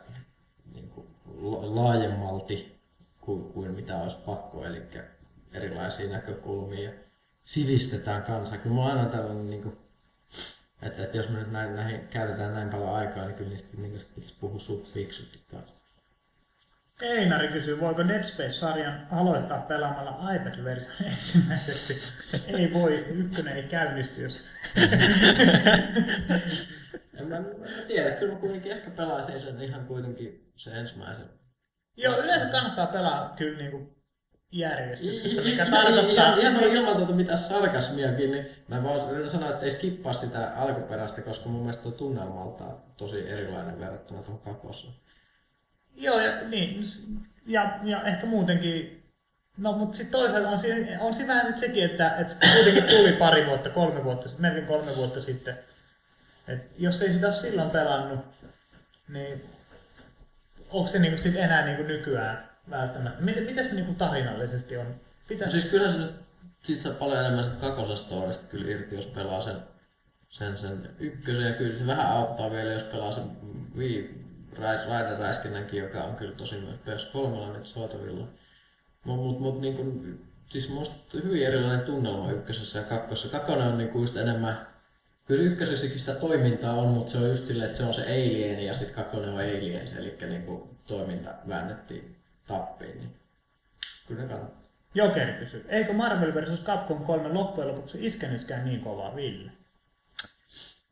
niinku 0.74 1.08
la- 1.26 1.76
laajemmalti 1.76 2.82
kuin, 3.22 3.44
kuin 3.44 3.72
mitä 3.72 3.98
olisi 3.98 4.18
pakko, 4.18 4.66
eli 4.66 4.82
erilaisia 5.54 6.10
näkökulmia 6.10 6.92
sivistetään 7.44 8.24
kansaa. 8.24 8.58
Kyllä 8.58 8.76
mulla 8.76 8.92
on 8.92 8.98
aina 8.98 9.10
tällainen, 9.10 9.50
niinku, 9.50 9.78
että, 10.82 11.04
että 11.04 11.18
jos 11.18 11.30
me 11.30 11.40
nyt 11.40 11.52
näin, 11.52 11.76
näihin 11.76 12.08
käytetään 12.08 12.54
näin 12.54 12.70
paljon 12.70 12.96
aikaa, 12.96 13.26
niin 13.26 13.36
kyllä 13.36 13.50
niistä 13.50 13.70
sit 13.98 14.16
pitäisi 14.16 14.36
puhua 14.40 14.60
suht 14.60 14.86
fiksusti 14.86 15.44
kanssa. 15.52 15.81
Einari 17.02 17.48
kysyy, 17.48 17.80
voiko 17.80 18.08
Dead 18.08 18.24
Space-sarjan 18.24 19.08
aloittaa 19.12 19.62
pelaamalla 19.62 20.34
iPad-version 20.34 20.96
ensimmäiseksi? 21.12 22.16
ei 22.58 22.74
voi, 22.74 23.06
ykkönen 23.10 23.58
ei 23.58 23.64
käynnisty, 23.64 24.22
jos... 24.22 24.48
En 27.20 27.28
mä, 27.28 27.40
mä 27.40 27.66
tiedä, 27.88 28.12
kyllä 28.16 28.34
mä 28.34 28.40
kuitenkin 28.40 28.72
ehkä 28.72 28.92
pelaisin 28.92 29.42
sen 29.42 29.62
ihan 29.62 29.86
kuitenkin 29.86 30.52
se 30.56 30.72
ensimmäisen. 30.72 31.26
Joo, 31.98 32.18
yleensä 32.18 32.46
kannattaa 32.46 32.88
pelaa 32.88 33.34
kyllä 33.38 33.58
niinku 33.58 34.02
järjestyksessä, 34.52 35.42
mikä 35.42 35.66
tarkoittaa... 35.66 36.26
Ihan, 36.26 36.40
ihan 36.40 36.54
noin 36.54 36.74
ilman 36.74 36.96
tuota 36.96 37.14
mitään 37.14 37.38
sarkasmiakin, 37.38 38.32
niin 38.32 38.46
mä 38.68 38.84
vaan 38.84 39.12
yritän 39.12 39.30
sanoa, 39.30 39.50
että 39.50 39.66
ei 39.66 39.72
skippaa 39.72 40.14
sitä 40.14 40.52
alkuperäistä, 40.56 41.22
koska 41.22 41.50
mun 41.50 41.62
mielestä 41.62 41.82
se 41.82 41.88
on 41.88 41.94
tunnelmalta 41.94 42.64
tosi 42.98 43.30
erilainen 43.30 43.80
verrattuna 43.80 44.22
tuohon 44.22 44.42
kakoseen. 44.42 44.94
Joo, 45.96 46.20
ja, 46.20 46.42
niin, 46.48 46.82
ja, 47.48 47.80
ja 47.84 48.04
ehkä 48.04 48.26
muutenkin... 48.26 49.04
No, 49.58 49.72
mutta 49.72 49.98
sitten 49.98 50.12
toisaalta 50.12 50.50
on 50.50 50.60
siinä, 50.60 51.02
on 51.02 51.14
siinä 51.14 51.34
vähän 51.34 51.46
sit 51.46 51.58
sekin, 51.58 51.84
että, 51.84 52.16
että 52.18 52.34
se 52.34 52.54
kuitenkin 52.56 52.84
tuli 52.84 53.14
pari 53.14 53.46
vuotta, 53.46 53.70
kolme 53.70 54.04
vuotta, 54.04 54.28
sitten, 54.28 54.42
melkein 54.42 54.68
kolme 54.68 54.96
vuotta 54.96 55.20
sitten. 55.20 55.60
Et 56.48 56.72
jos 56.78 57.02
ei 57.02 57.12
sitä 57.12 57.28
ole 57.28 57.34
silloin 57.34 57.70
pelannut, 57.70 58.20
niin 59.08 59.44
onko 60.70 60.88
se 60.88 61.00
niinku 61.00 61.18
sit 61.18 61.36
enää 61.36 61.66
niinku 61.66 61.84
nykyään 61.84 62.50
välttämättä? 62.70 63.24
Miten, 63.24 63.44
miten 63.44 63.64
se 63.64 63.76
niinku 63.76 63.94
tarinallisesti 63.94 64.78
on? 64.78 64.96
Pitää, 65.28 65.48
No 65.48 65.52
siis 65.52 65.66
kyllä 65.66 65.92
se 65.92 65.98
sit 66.64 66.78
saa 66.78 66.94
paljon 66.94 67.20
enemmän 67.20 67.44
sit 67.44 67.56
kakosestorista 67.56 68.46
kyllä 68.46 68.72
irti, 68.72 68.96
jos 68.96 69.06
pelaa 69.06 69.42
sen, 69.42 69.56
sen, 70.30 70.58
sen 70.58 70.90
ykkösen. 71.00 71.44
Ja 71.44 71.54
kyllä 71.54 71.76
se 71.76 71.88
vähän 71.88 72.08
auttaa 72.08 72.52
vielä, 72.52 72.72
jos 72.72 72.84
pelaa 72.84 73.12
sen 73.12 73.24
Wii 73.78 74.21
Rider 74.58 75.20
Räiskinnänkin, 75.20 75.80
joka 75.80 76.04
on 76.04 76.16
kyllä 76.16 76.36
tosi 76.36 76.56
myös 76.56 77.06
PS3 77.06 77.58
nyt 77.58 77.66
saatavilla. 77.66 78.28
Mutta 79.06 79.22
mut, 79.24 79.40
mut, 79.40 79.62
niin 79.62 79.76
kun, 79.76 80.20
siis 80.50 80.70
musta 80.70 81.18
hyvin 81.24 81.48
erilainen 81.48 81.86
tunnelma 81.86 82.32
ykkösessä 82.32 82.80
ja 82.80 82.86
kakkosessa. 82.86 83.38
Kakkonen 83.38 83.68
on 83.68 83.78
niinku 83.78 84.00
just 84.00 84.18
enemmän, 84.18 84.58
kyllä 85.26 85.44
ykkösessäkin 85.44 86.00
sitä 86.00 86.14
toimintaa 86.14 86.74
on, 86.74 86.88
mutta 86.88 87.12
se 87.12 87.18
on 87.18 87.30
just 87.30 87.46
silleen, 87.46 87.66
että 87.66 87.78
se 87.78 87.86
on 87.86 87.94
se 87.94 88.04
alien 88.04 88.66
ja 88.66 88.74
sitten 88.74 88.96
kakkonen 88.96 89.30
on 89.30 89.36
aliens, 89.36 89.94
eli 89.94 90.18
niinku 90.30 90.78
toiminta 90.88 91.34
väännettiin 91.48 92.16
tappiin. 92.48 93.00
Niin 93.00 93.16
kyllä 94.08 94.22
ne 94.22 94.28
kannattaa. 94.28 94.62
Jokeri 94.96 95.34
kysyy, 95.34 95.66
eikö 95.70 95.94
Marvel 95.94 96.34
vs. 96.34 96.60
Capcom 96.64 97.04
3 97.04 97.30
loppujen 97.30 97.68
lopuksi 97.68 98.06
iskenytkään 98.06 98.66
niin 98.66 98.82
kovaa, 98.82 99.16
Ville? 99.16 99.52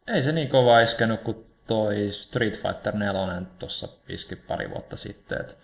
Ei 0.08 0.24
se 0.24 0.32
niin 0.32 0.50
kova 0.50 0.80
iskenut 0.80 1.22
kuin 1.22 1.49
toi 1.70 2.12
Street 2.12 2.62
Fighter 2.62 2.96
4 2.96 3.42
tuossa 3.60 3.88
iski 4.08 4.36
pari 4.36 4.70
vuotta 4.70 4.98
sitten. 4.98 5.42
Et 5.42 5.58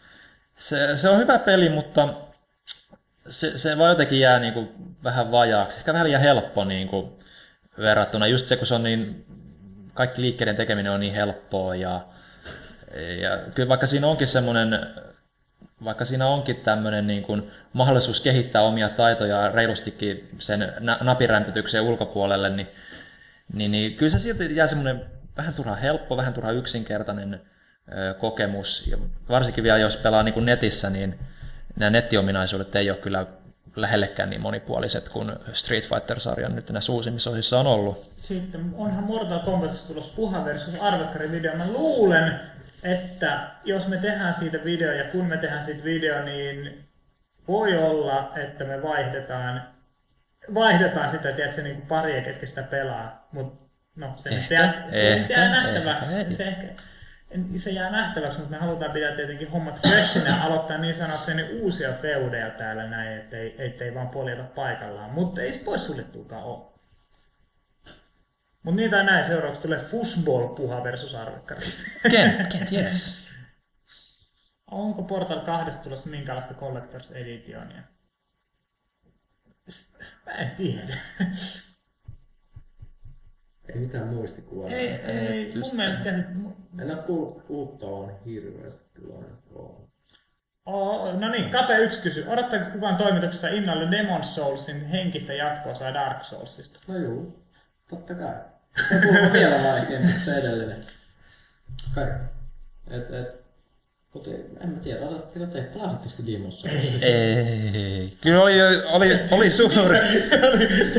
se, 0.57 0.97
se 0.97 1.09
on 1.09 1.19
hyvä 1.19 1.39
peli, 1.39 1.69
mutta 1.69 2.13
se, 3.29 3.57
se 3.57 3.77
vaan 3.77 3.89
jotenkin 3.89 4.19
jää 4.19 4.39
niinku 4.39 4.73
vähän 5.03 5.31
vajaaksi. 5.31 5.77
Ehkä 5.77 5.93
vähän 5.93 6.07
liian 6.07 6.21
helppo 6.21 6.63
niinku 6.63 7.19
verrattuna. 7.77 8.27
Just 8.27 8.47
se, 8.47 8.55
kun 8.55 8.67
se 8.67 8.75
on 8.75 8.83
niin, 8.83 9.25
kaikki 9.93 10.21
liikkeiden 10.21 10.55
tekeminen 10.55 10.91
on 10.91 10.99
niin 10.99 11.13
helppoa 11.13 11.75
ja, 11.75 12.07
ja 13.21 13.37
kyllä 13.55 13.69
vaikka 13.69 13.87
siinä 13.87 14.07
onkin 14.07 14.27
semmoinen 14.27 14.79
vaikka 15.83 16.05
siinä 16.05 16.27
onkin 16.27 16.55
tämmöinen 16.55 17.07
niin 17.07 17.23
kuin 17.23 17.51
mahdollisuus 17.73 18.21
kehittää 18.21 18.61
omia 18.61 18.89
taitoja 18.89 19.49
reilustikin 19.49 20.29
sen 20.37 20.73
na- 20.79 20.97
napirämpytyksen 21.01 21.81
ulkopuolelle, 21.81 22.49
niin, 22.49 22.67
niin, 23.53 23.71
niin 23.71 23.95
kyllä 23.95 24.09
se 24.09 24.19
silti 24.19 24.55
jää 24.55 24.67
semmoinen 24.67 25.14
vähän 25.37 25.53
turha 25.53 25.75
helppo, 25.75 26.17
vähän 26.17 26.33
turha 26.33 26.51
yksinkertainen 26.51 27.41
kokemus. 28.17 28.87
Ja 28.87 28.97
varsinkin 29.29 29.63
vielä 29.63 29.77
jos 29.77 29.97
pelaa 29.97 30.23
niin 30.23 30.33
kuin 30.33 30.45
netissä, 30.45 30.89
niin 30.89 31.19
nämä 31.79 31.89
nettiominaisuudet 31.89 32.75
ei 32.75 32.89
ole 32.89 32.97
kyllä 32.97 33.25
lähellekään 33.75 34.29
niin 34.29 34.41
monipuoliset 34.41 35.09
kuin 35.09 35.31
Street 35.53 35.83
Fighter-sarjan 35.83 36.55
nyt 36.55 36.69
näissä 36.69 36.91
uusimmissa 36.91 37.29
osissa 37.29 37.59
on 37.59 37.67
ollut. 37.67 38.11
Sitten 38.17 38.73
onhan 38.73 39.03
Mortal 39.03 39.39
Kombatissa 39.39 39.87
tulossa 39.87 40.13
puha 40.15 40.45
versus 40.45 40.81
arvekkari 40.81 41.31
video. 41.31 41.55
Mä 41.55 41.67
luulen, 41.67 42.39
että 42.83 43.51
jos 43.63 43.87
me 43.87 43.97
tehdään 43.97 44.33
siitä 44.33 44.63
video 44.63 44.91
ja 44.91 45.03
kun 45.03 45.25
me 45.25 45.37
tehdään 45.37 45.63
siitä 45.63 45.83
video, 45.83 46.23
niin 46.23 46.87
voi 47.47 47.77
olla, 47.77 48.31
että 48.35 48.63
me 48.63 48.83
vaihdetaan, 48.83 49.67
vaihdetaan 50.53 51.09
sitä, 51.09 51.31
tiedätkö, 51.31 51.61
niin 51.61 51.81
kuin 51.81 52.23
ketkä 52.23 52.45
sitä 52.45 52.63
pelaa. 52.63 53.27
Mut, 53.31 53.64
no, 53.95 54.13
se 54.15 54.29
nyt 54.29 54.39
Ehkä, 54.39 54.55
jää, 54.55 54.71
se 54.73 55.09
nyt 55.09 55.19
ehkä, 55.21 55.33
jää 55.33 55.49
nähtävä. 55.49 56.19
ehkä. 56.19 56.33
Se, 56.33 56.43
ehkä, 56.43 56.67
se 57.55 57.71
jää 57.71 57.91
nähtäväksi, 57.91 58.39
mutta 58.39 58.55
me 58.55 58.61
halutaan 58.61 58.91
pitää 58.91 59.15
tietenkin 59.15 59.51
hommat 59.51 59.81
freshinä 59.87 60.29
ja 60.29 60.43
aloittaa 60.43 60.77
niin 60.77 60.93
sanokseni 60.93 61.43
uusia 61.59 61.93
feudeja 61.93 62.49
täällä 62.49 62.87
näin, 62.87 63.17
ettei, 63.17 63.55
ettei 63.65 63.93
vaan 63.95 64.09
poljeta 64.09 64.43
paikallaan. 64.43 65.11
Mutta 65.11 65.41
ei 65.41 65.53
se 65.53 65.63
pois 65.63 65.85
suljettuakaan 65.85 66.43
ole. 66.43 66.75
Mutta 68.63 68.79
niin 68.79 68.91
tai 68.91 69.03
näin, 69.03 69.25
seuraavaksi 69.25 69.61
tulee 69.61 69.79
Fussball-puha 69.79 70.83
versus 70.83 71.15
arvekkari. 71.15 71.61
Kent, 72.11 72.47
Kent, 72.47 72.71
yes. 72.71 73.25
Onko 74.71 75.03
Portal 75.03 75.39
2 75.39 75.83
tulossa 75.83 76.09
minkälaista 76.09 76.53
Collectors 76.53 77.11
Editionia? 77.11 77.81
Mä 80.25 80.31
en 80.31 80.51
tiedä. 80.51 80.93
Ei 83.69 83.79
mitään 83.79 84.07
muistikuvaa. 84.07 84.69
ei, 84.69 84.87
ei, 84.87 85.51
just 85.55 85.73
mun 85.73 85.81
mielestä... 85.81 86.09
En 86.79 86.91
ole 86.91 86.95
kuullut 86.95 87.45
puhuttavan 87.45 88.11
hirveästi 88.25 88.83
kyllä 88.93 89.15
ainakaan. 89.15 89.85
Oh, 90.65 91.19
no 91.19 91.29
niin, 91.29 91.49
Kape 91.49 91.77
yksi 91.77 92.01
kysyy. 92.01 92.25
Odottaako 92.27 92.71
kukaan 92.71 92.95
toimituksessa 92.95 93.47
innolla 93.47 93.91
Demon 93.91 94.23
Soulsin 94.23 94.85
henkistä 94.85 95.33
jatkoa 95.33 95.75
sai 95.75 95.93
Dark 95.93 96.23
Soulsista? 96.23 96.79
No 96.87 96.97
juu, 96.97 97.45
totta 97.89 98.15
kai. 98.15 98.35
Se 98.89 99.01
kuuluu 99.01 99.33
vielä 99.33 99.63
vaikeampi 99.63 100.07
kuin 100.07 100.19
se 100.19 100.35
edellinen. 100.35 100.85
Kai. 101.95 102.07
Et, 102.89 103.11
et. 103.11 103.44
Mutta 104.15 104.29
en 104.59 104.69
mä 104.69 104.79
tiedä, 104.79 105.05
otatteko 105.05 105.45
te, 105.45 105.61
pelasitteko 105.61 106.13
te 106.17 106.23
Demon's 106.23 106.51
Souls? 106.51 107.01
Ei. 107.01 108.17
Kyllä 108.21 108.41
oli, 108.41 108.53
oli, 108.91 109.19
oli 109.31 109.49
suuri. 109.49 109.99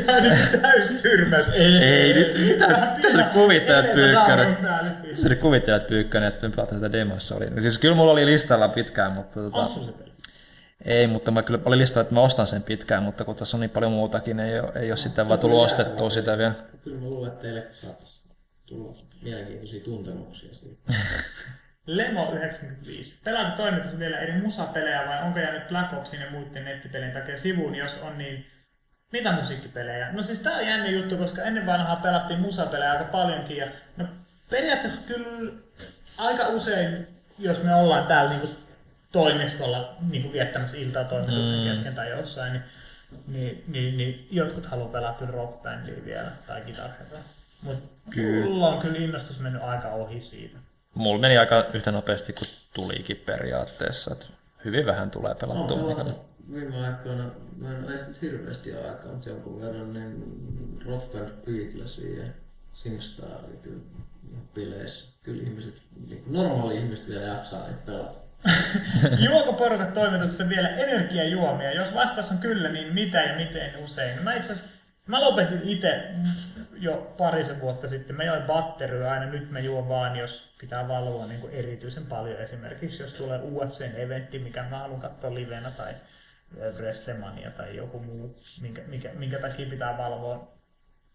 Tää 0.05 0.21
nyt 0.21 0.61
täys 0.61 1.01
tyrmäs. 1.01 1.49
Ei 1.49 2.13
nyt, 2.13 2.37
mitä, 2.39 2.91
mitä 2.95 3.09
sä 3.11 3.17
nyt 3.17 3.27
kuvittelet? 3.27 3.91
Pyykkönen? 3.91 4.57
Sä 5.13 5.29
nyt 5.29 5.39
kuvittelet 5.39 5.87
Pyykkönen, 5.87 6.27
että 6.27 6.47
me 6.47 6.55
pelataan 6.55 6.79
sitä 6.79 6.91
demossa 6.91 7.35
oli. 7.35 7.61
Siis 7.61 7.77
kyllä 7.77 7.95
mulla 7.95 8.11
oli 8.11 8.25
listalla 8.25 8.67
pitkään, 8.67 9.11
mutta 9.11 9.39
tota, 9.39 9.67
se 9.67 9.91
peli? 9.91 10.11
ei, 10.85 11.07
mutta 11.07 11.31
mä 11.31 11.43
kyllä 11.43 11.59
oli 11.65 11.77
listalla, 11.77 12.01
että 12.01 12.13
mä 12.13 12.21
ostan 12.21 12.47
sen 12.47 12.63
pitkään, 12.63 13.03
mutta 13.03 13.25
kun 13.25 13.35
tässä 13.35 13.57
on 13.57 13.61
niin 13.61 13.69
paljon 13.69 13.91
muutakin, 13.91 14.39
ei 14.39 14.59
ole, 14.59 14.71
ei 14.75 14.91
ole 14.91 14.97
sitten 14.97 15.27
vaan 15.27 15.39
tullut 15.39 15.65
ostettua 15.65 16.09
sitä 16.09 16.37
vielä. 16.37 16.53
Kyllä 16.83 16.97
mä 16.97 17.05
luulen, 17.05 17.31
että 17.31 17.41
teillekin 17.41 17.73
saattaisi 17.73 18.21
tulla 18.65 18.93
mielenkiintoisia 19.21 19.83
tuntemuksia 19.83 20.53
siitä. 20.53 20.93
Lemo 21.87 22.31
95. 22.33 23.17
Pelaako 23.23 23.57
toimitus 23.57 23.99
vielä 23.99 24.19
eri 24.19 24.41
musapelejä 24.41 25.07
vai 25.07 25.23
onko 25.23 25.39
jäänyt 25.39 25.67
Black 25.67 25.93
Opsin 25.93 26.21
ja 26.21 26.31
muiden 26.31 26.65
nettipelien 26.65 27.11
takia 27.11 27.37
sivuun? 27.37 27.75
Jos 27.75 27.97
on 28.01 28.17
niin, 28.17 28.45
mitä 29.11 29.31
musiikkipelejä? 29.31 30.11
No 30.11 30.21
siis 30.21 30.39
tää 30.39 30.57
on 30.57 30.67
jännä 30.67 30.89
juttu, 30.89 31.17
koska 31.17 31.41
ennen 31.41 31.65
vanhaa 31.65 31.95
pelattiin 31.95 32.39
musapelejä 32.39 32.91
aika 32.91 33.03
paljonkin. 33.03 33.57
Ja 33.57 33.67
no 33.97 34.05
periaatteessa 34.49 35.01
kyllä 35.07 35.51
aika 36.17 36.47
usein, 36.47 37.07
jos 37.39 37.63
me 37.63 37.75
ollaan 37.75 38.07
täällä 38.07 38.31
niinku 38.31 38.49
toimistolla 39.11 39.97
niinku 40.09 40.33
viettämässä 40.33 40.77
iltaa 40.77 41.03
toimituksen 41.03 41.59
mm. 41.59 41.69
kesken 41.69 41.95
tai 41.95 42.09
jossain, 42.09 42.53
niin, 42.53 42.63
niin, 43.27 43.63
niin, 43.67 43.97
niin 43.97 44.27
jotkut 44.31 44.65
haluaa 44.65 44.89
pelaa 44.89 45.13
kyllä 45.13 45.31
rockbändiä 45.31 46.05
vielä 46.05 46.31
tai 46.47 46.61
Guitar. 46.61 46.89
Mutta 47.61 47.89
mulla 48.43 48.69
on 48.69 48.79
kyllä 48.79 48.97
innostus 48.97 49.39
mennyt 49.39 49.61
aika 49.63 49.87
ohi 49.87 50.21
siitä. 50.21 50.57
Mulla 50.97 51.21
meni 51.21 51.37
aika 51.37 51.65
yhtä 51.73 51.91
nopeasti 51.91 52.33
kuin 52.33 52.47
tulikin 52.73 53.17
periaatteessa. 53.17 54.13
Että 54.13 54.27
hyvin 54.65 54.85
vähän 54.85 55.11
tulee 55.11 55.33
No, 55.33 55.39
pelattua. 55.39 55.77
no, 55.77 56.03
niin 56.03 56.15
viime 56.53 56.87
aikoina, 56.87 57.23
mä 57.57 57.71
en 57.71 57.83
ole 57.83 57.93
hirveästi 58.21 58.73
aikaa, 58.75 59.11
mutta 59.11 59.29
jonkun 59.29 59.61
verran, 59.61 59.93
niin 59.93 60.23
Rock 60.85 61.11
Band 61.11 61.29
Beatlesia 61.45 62.23
ja 62.23 62.29
Singstaria 62.73 63.57
kyllä 63.61 63.81
bileissä. 64.53 65.05
Kyllä 65.23 65.43
ihmiset, 65.43 65.81
niin 66.07 66.23
kuin 66.23 66.33
normaali 66.33 66.77
ihmiset 66.77 67.07
vielä 67.09 67.23
jaksaa 67.23 67.67
niitä 67.67 67.79
pelata. 67.85 68.17
Juoko 69.29 69.53
porukat 69.53 69.93
toimituksessa 69.93 70.49
vielä 70.49 70.69
energiajuomia? 70.69 71.73
Jos 71.73 71.93
vastaus 71.93 72.31
on 72.31 72.37
kyllä, 72.37 72.69
niin 72.69 72.93
mitä 72.93 73.21
ja 73.23 73.35
miten 73.35 73.77
usein? 73.83 74.23
Mä 74.23 74.33
itse 74.33 74.53
asiassa, 74.53 74.76
mä 75.07 75.21
lopetin 75.21 75.61
itse 75.63 76.11
jo 76.73 77.13
parisen 77.17 77.61
vuotta 77.61 77.87
sitten. 77.87 78.15
Mä 78.15 78.23
join 78.23 78.43
batteryä 78.43 79.11
aina, 79.11 79.25
nyt 79.25 79.51
mä 79.51 79.59
juon 79.59 79.89
vaan, 79.89 80.17
jos 80.17 80.53
pitää 80.59 80.87
valvoa 80.87 81.25
niin 81.25 81.41
kuin 81.41 81.53
erityisen 81.53 82.05
paljon. 82.05 82.39
Esimerkiksi 82.39 83.03
jos 83.03 83.13
tulee 83.13 83.39
UFC-eventti, 83.39 84.39
mikä 84.39 84.63
mä 84.63 84.79
haluan 84.79 84.99
katsoa 84.99 85.33
livenä, 85.33 85.71
tai 85.71 85.93
Wrestlemania 86.77 87.51
tai 87.51 87.75
joku 87.75 87.99
muu, 87.99 88.35
minkä, 88.61 88.81
minkä, 88.87 89.09
minkä 89.13 89.39
takia 89.39 89.69
pitää 89.69 89.97
valvoa 89.97 90.56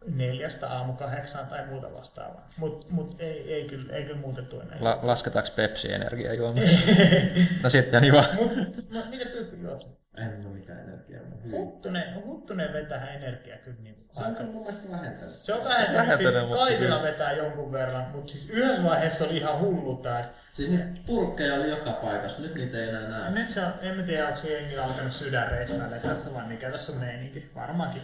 neljästä 0.06 0.68
aamu 0.68 0.92
kahdeksaan 0.92 1.46
tai 1.46 1.66
muuta 1.66 1.92
vastaavaa. 1.94 2.48
Mutta 2.56 2.86
mut 2.90 3.16
ei, 3.18 3.54
ei, 3.54 3.64
kyllä, 3.64 3.96
ei 3.96 4.04
kyllä 4.04 4.20
muuten 4.20 4.46
tue 4.46 4.64
näihin. 4.64 4.84
La- 4.84 4.98
lasketaanko 5.02 5.50
Pepsi 5.56 5.92
energiajuomassa? 5.92 6.80
no 7.62 7.68
sitten 7.68 8.02
niin 8.02 8.12
vaan. 8.12 8.24
Mut, 8.34 8.52
mut 8.90 9.10
miten 9.10 9.28
pyykky 9.28 9.56
juot? 9.56 10.02
En 10.16 10.46
ole 10.46 10.54
mitään 10.54 10.80
energiaa. 10.80 11.20
Huttunen, 11.50 12.24
huttunen 12.24 12.72
vetää 12.72 13.14
energiaa 13.14 13.58
kyllä 13.58 13.78
niin 13.82 14.06
Se 14.12 14.24
on 14.24 14.36
kyllä 14.36 14.50
mun 14.50 14.60
mielestä 14.62 14.90
vähentänyt. 14.90 15.18
Se 15.18 15.54
on 15.54 15.60
vähentänyt, 15.64 15.96
vähentänyt, 16.00 16.32
siis 16.34 16.44
mutta 16.48 16.64
kaikilla 16.64 16.96
kyllä. 16.96 17.10
vetää 17.10 17.32
jonkun 17.32 17.72
verran, 17.72 18.10
mutta 18.10 18.32
siis 18.32 18.50
yhdessä 18.50 18.84
vaiheessa 18.84 19.24
oli 19.24 19.36
ihan 19.36 19.60
hullutta, 19.60 20.18
että 20.18 20.42
Siis 20.52 20.70
niitä 20.70 20.84
purkkeja 21.06 21.54
oli 21.54 21.70
joka 21.70 21.92
paikassa, 21.92 22.42
nyt 22.42 22.54
niitä 22.54 22.78
ei 22.78 22.88
enää 22.88 23.08
näe. 23.08 23.30
nyt 23.30 23.50
se 23.50 23.60
on, 23.60 23.72
en 23.80 24.04
tiedä, 24.04 24.26
onko 24.26 24.38
se 24.38 24.52
jengi 24.52 24.78
alkanut 24.78 25.12
sydänreistaille 25.12 25.98
tässä 25.98 26.34
vai 26.34 26.48
mikä 26.48 26.70
tässä 26.70 26.92
on 26.92 26.98
meininki, 26.98 27.50
varmaankin. 27.54 28.02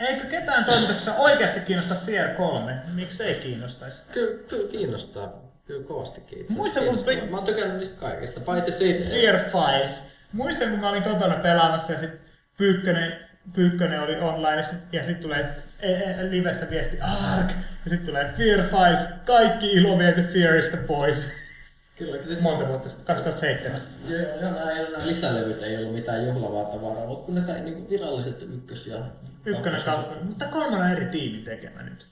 Eikö 0.00 0.26
ketään 0.26 0.64
toimituksessa 0.64 1.14
oikeasti 1.14 1.60
kiinnosta 1.60 1.94
Fear 2.06 2.28
3? 2.28 2.76
Miksi 2.94 3.24
ei 3.24 3.34
kiinnostaisi? 3.34 4.02
Kyllä, 4.12 4.42
kyllä 4.48 4.70
kiinnostaa. 4.70 5.50
Kyllä 5.66 5.84
kovastikin 5.84 6.40
itse 6.40 6.54
Muista, 6.54 6.80
kun. 6.80 7.30
Mä 7.30 7.36
oon 7.36 7.46
tykännyt 7.46 7.78
niistä 7.78 8.00
kaikista, 8.00 8.40
paitsi 8.40 8.72
siitä. 8.72 9.10
Fear 9.10 9.38
Files. 9.38 10.02
Muistan, 10.32 10.70
kun 10.70 10.78
mä 10.80 10.88
olin 10.88 11.02
kotona 11.02 11.34
pelaamassa 11.34 11.92
ja 11.92 11.98
sitten 11.98 12.20
Pyykkönen, 12.56 13.12
Pyykkönen 13.54 14.00
oli 14.00 14.16
online 14.20 14.64
ja 14.92 15.04
sitten 15.04 15.22
tulee 15.22 15.46
e- 15.80 15.92
e- 15.92 16.30
livessä 16.30 16.70
viesti 16.70 16.96
ARK 17.00 17.50
ja 17.84 17.90
sitten 17.90 18.06
tulee 18.06 18.32
Fear 18.36 18.62
Files, 18.62 19.08
kaikki 19.24 19.72
ilo 19.72 19.98
viety 19.98 20.22
Fearista 20.22 20.76
pois. 20.76 21.28
Kyllä, 22.00 22.22
siis 22.22 22.42
Monta 22.42 22.68
vuotta 22.68 22.88
sitten, 22.88 23.06
2007. 23.06 23.80
Joo, 24.08 24.20
joo, 24.20 24.40
nämä, 24.40 24.64
nämä 24.90 25.06
lisälevyt 25.06 25.62
ei 25.62 25.76
ollut 25.76 25.92
mitään 25.92 26.26
juhlavaa 26.26 26.64
tavaraa, 26.64 27.06
mutta 27.06 27.26
kun 27.26 27.34
ne 27.34 27.40
kai 27.40 27.60
niin 27.60 27.90
viralliset 27.90 28.42
ykkös- 28.42 28.86
ja... 28.86 28.98
Ykkönen, 29.44 29.82
kakkonen. 29.82 30.26
Mutta 30.26 30.46
kolmonen 30.46 30.86
on 30.86 30.92
eri 30.92 31.06
tiimi 31.06 31.42
tekemä 31.42 31.82
nyt. 31.82 32.06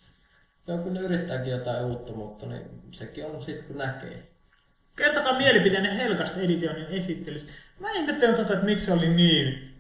Joo, 0.67 0.79
kun 0.79 0.95
ne 0.95 1.01
yrittääkin 1.01 1.53
jotain 1.53 1.85
uutta, 1.85 2.13
mutta 2.13 2.47
niin 2.47 2.63
sekin 2.93 3.27
on 3.27 3.43
sitten 3.43 3.65
kun 3.65 3.79
näkee. 3.79 4.29
Kertokaa 4.97 5.39
mielipiteenne 5.39 5.97
Helkasta 5.97 6.41
Editionin 6.41 6.87
esittelystä. 6.87 7.53
Mä 7.79 7.93
ihmettelen 7.93 8.35
tota, 8.35 8.53
että 8.53 8.65
miksi 8.65 8.87
se 8.87 8.93
oli 8.93 9.09
niin 9.09 9.75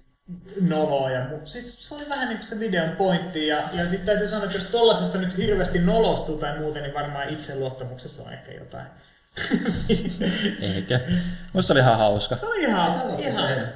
noloa. 0.61 1.11
Ja 1.11 1.27
mu- 1.27 1.47
siis 1.47 1.89
se 1.89 1.95
oli 1.95 2.09
vähän 2.09 2.29
niin 2.29 2.39
kuin 2.39 2.49
se 2.49 2.61
videon 2.61 2.97
pointti. 2.97 3.47
Ja, 3.47 3.63
ja 3.73 3.83
sitten 3.83 4.07
täytyy 4.07 4.29
sanoa, 4.29 4.45
että 4.45 4.57
jos 4.57 4.65
tollasesta 4.65 5.19
nyt 5.19 5.37
hirveästi 5.37 5.79
nolostuu 5.79 6.37
tai 6.37 6.59
muuten, 6.59 6.83
niin 6.83 6.95
varmaan 6.95 7.29
itseluottamuksessa 7.29 8.23
on 8.23 8.33
ehkä 8.33 8.53
jotain. 8.53 8.87
Eikä. 10.75 11.01
Musta 11.53 11.75
oli 11.75 11.81
ihan 11.81 11.99
hauska. 11.99 12.37
se 12.37 12.47
on 12.47 12.57
ihan, 12.61 12.91
Mitä 12.93 13.05
olette 13.05 13.29
ihan. 13.29 13.47
tehneet? 13.49 13.75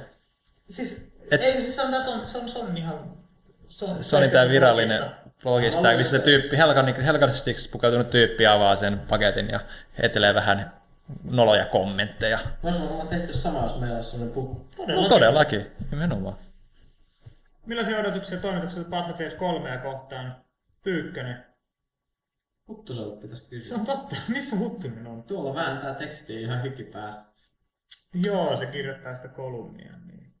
Siis, 0.69 1.11
Et- 1.31 1.43
ei, 1.43 1.61
siis 1.61 1.75
se 1.75 1.81
on, 1.81 2.01
se 2.03 2.09
on, 2.09 2.27
se 2.27 2.37
on, 2.37 2.49
se 2.49 2.59
on 2.59 2.77
ihan... 2.77 3.13
Se 3.67 3.85
on, 3.85 4.03
Se 4.03 4.15
oli 4.17 4.27
tää 4.29 4.49
virallinen 4.49 5.01
blogista, 5.43 5.97
missä 5.97 6.17
se 6.17 6.23
tyyppi, 6.23 6.57
Helga, 6.57 6.83
Helga 6.83 7.31
Sticks 7.31 7.67
pukeutunut 7.67 8.09
tyyppi 8.09 8.47
avaa 8.47 8.75
sen 8.75 8.99
paketin 8.99 9.49
ja 9.49 9.59
hetelee 10.01 10.33
vähän 10.33 10.73
noloja 11.23 11.65
kommentteja. 11.65 12.39
Voisi 12.63 12.79
varmaan 12.81 13.07
tehty 13.07 13.33
sama, 13.33 13.63
jos 13.63 13.79
meillä 13.79 13.95
olisi 13.95 14.09
sellainen 14.09 14.33
puku. 14.33 14.67
No 14.87 15.07
todellakin, 15.07 15.71
nimenomaan. 15.91 16.37
Millaisia 17.65 17.97
odotuksia 17.99 18.37
toimituksia 18.37 18.83
Battlefield 18.83 19.35
3 19.35 19.77
kohtaan? 19.77 20.35
Pyykkönen. 20.83 21.45
Huttuselta 22.77 23.15
pitäisi 23.21 23.43
Se 23.43 23.49
kysyä. 23.49 23.77
on 23.77 23.85
totta. 23.85 24.15
Missä 24.33 24.55
Huttunen 24.55 25.07
on? 25.07 25.23
Tuolla 25.23 25.55
vääntää 25.55 25.93
tekstiä 25.93 26.39
ihan 26.39 26.61
hikipäässä. 26.61 27.21
Joo, 28.25 28.55
se 28.55 28.65
kirjoittaa 28.65 29.15
sitä 29.15 29.27
kolumnia. 29.27 29.91
Niin. 30.05 30.33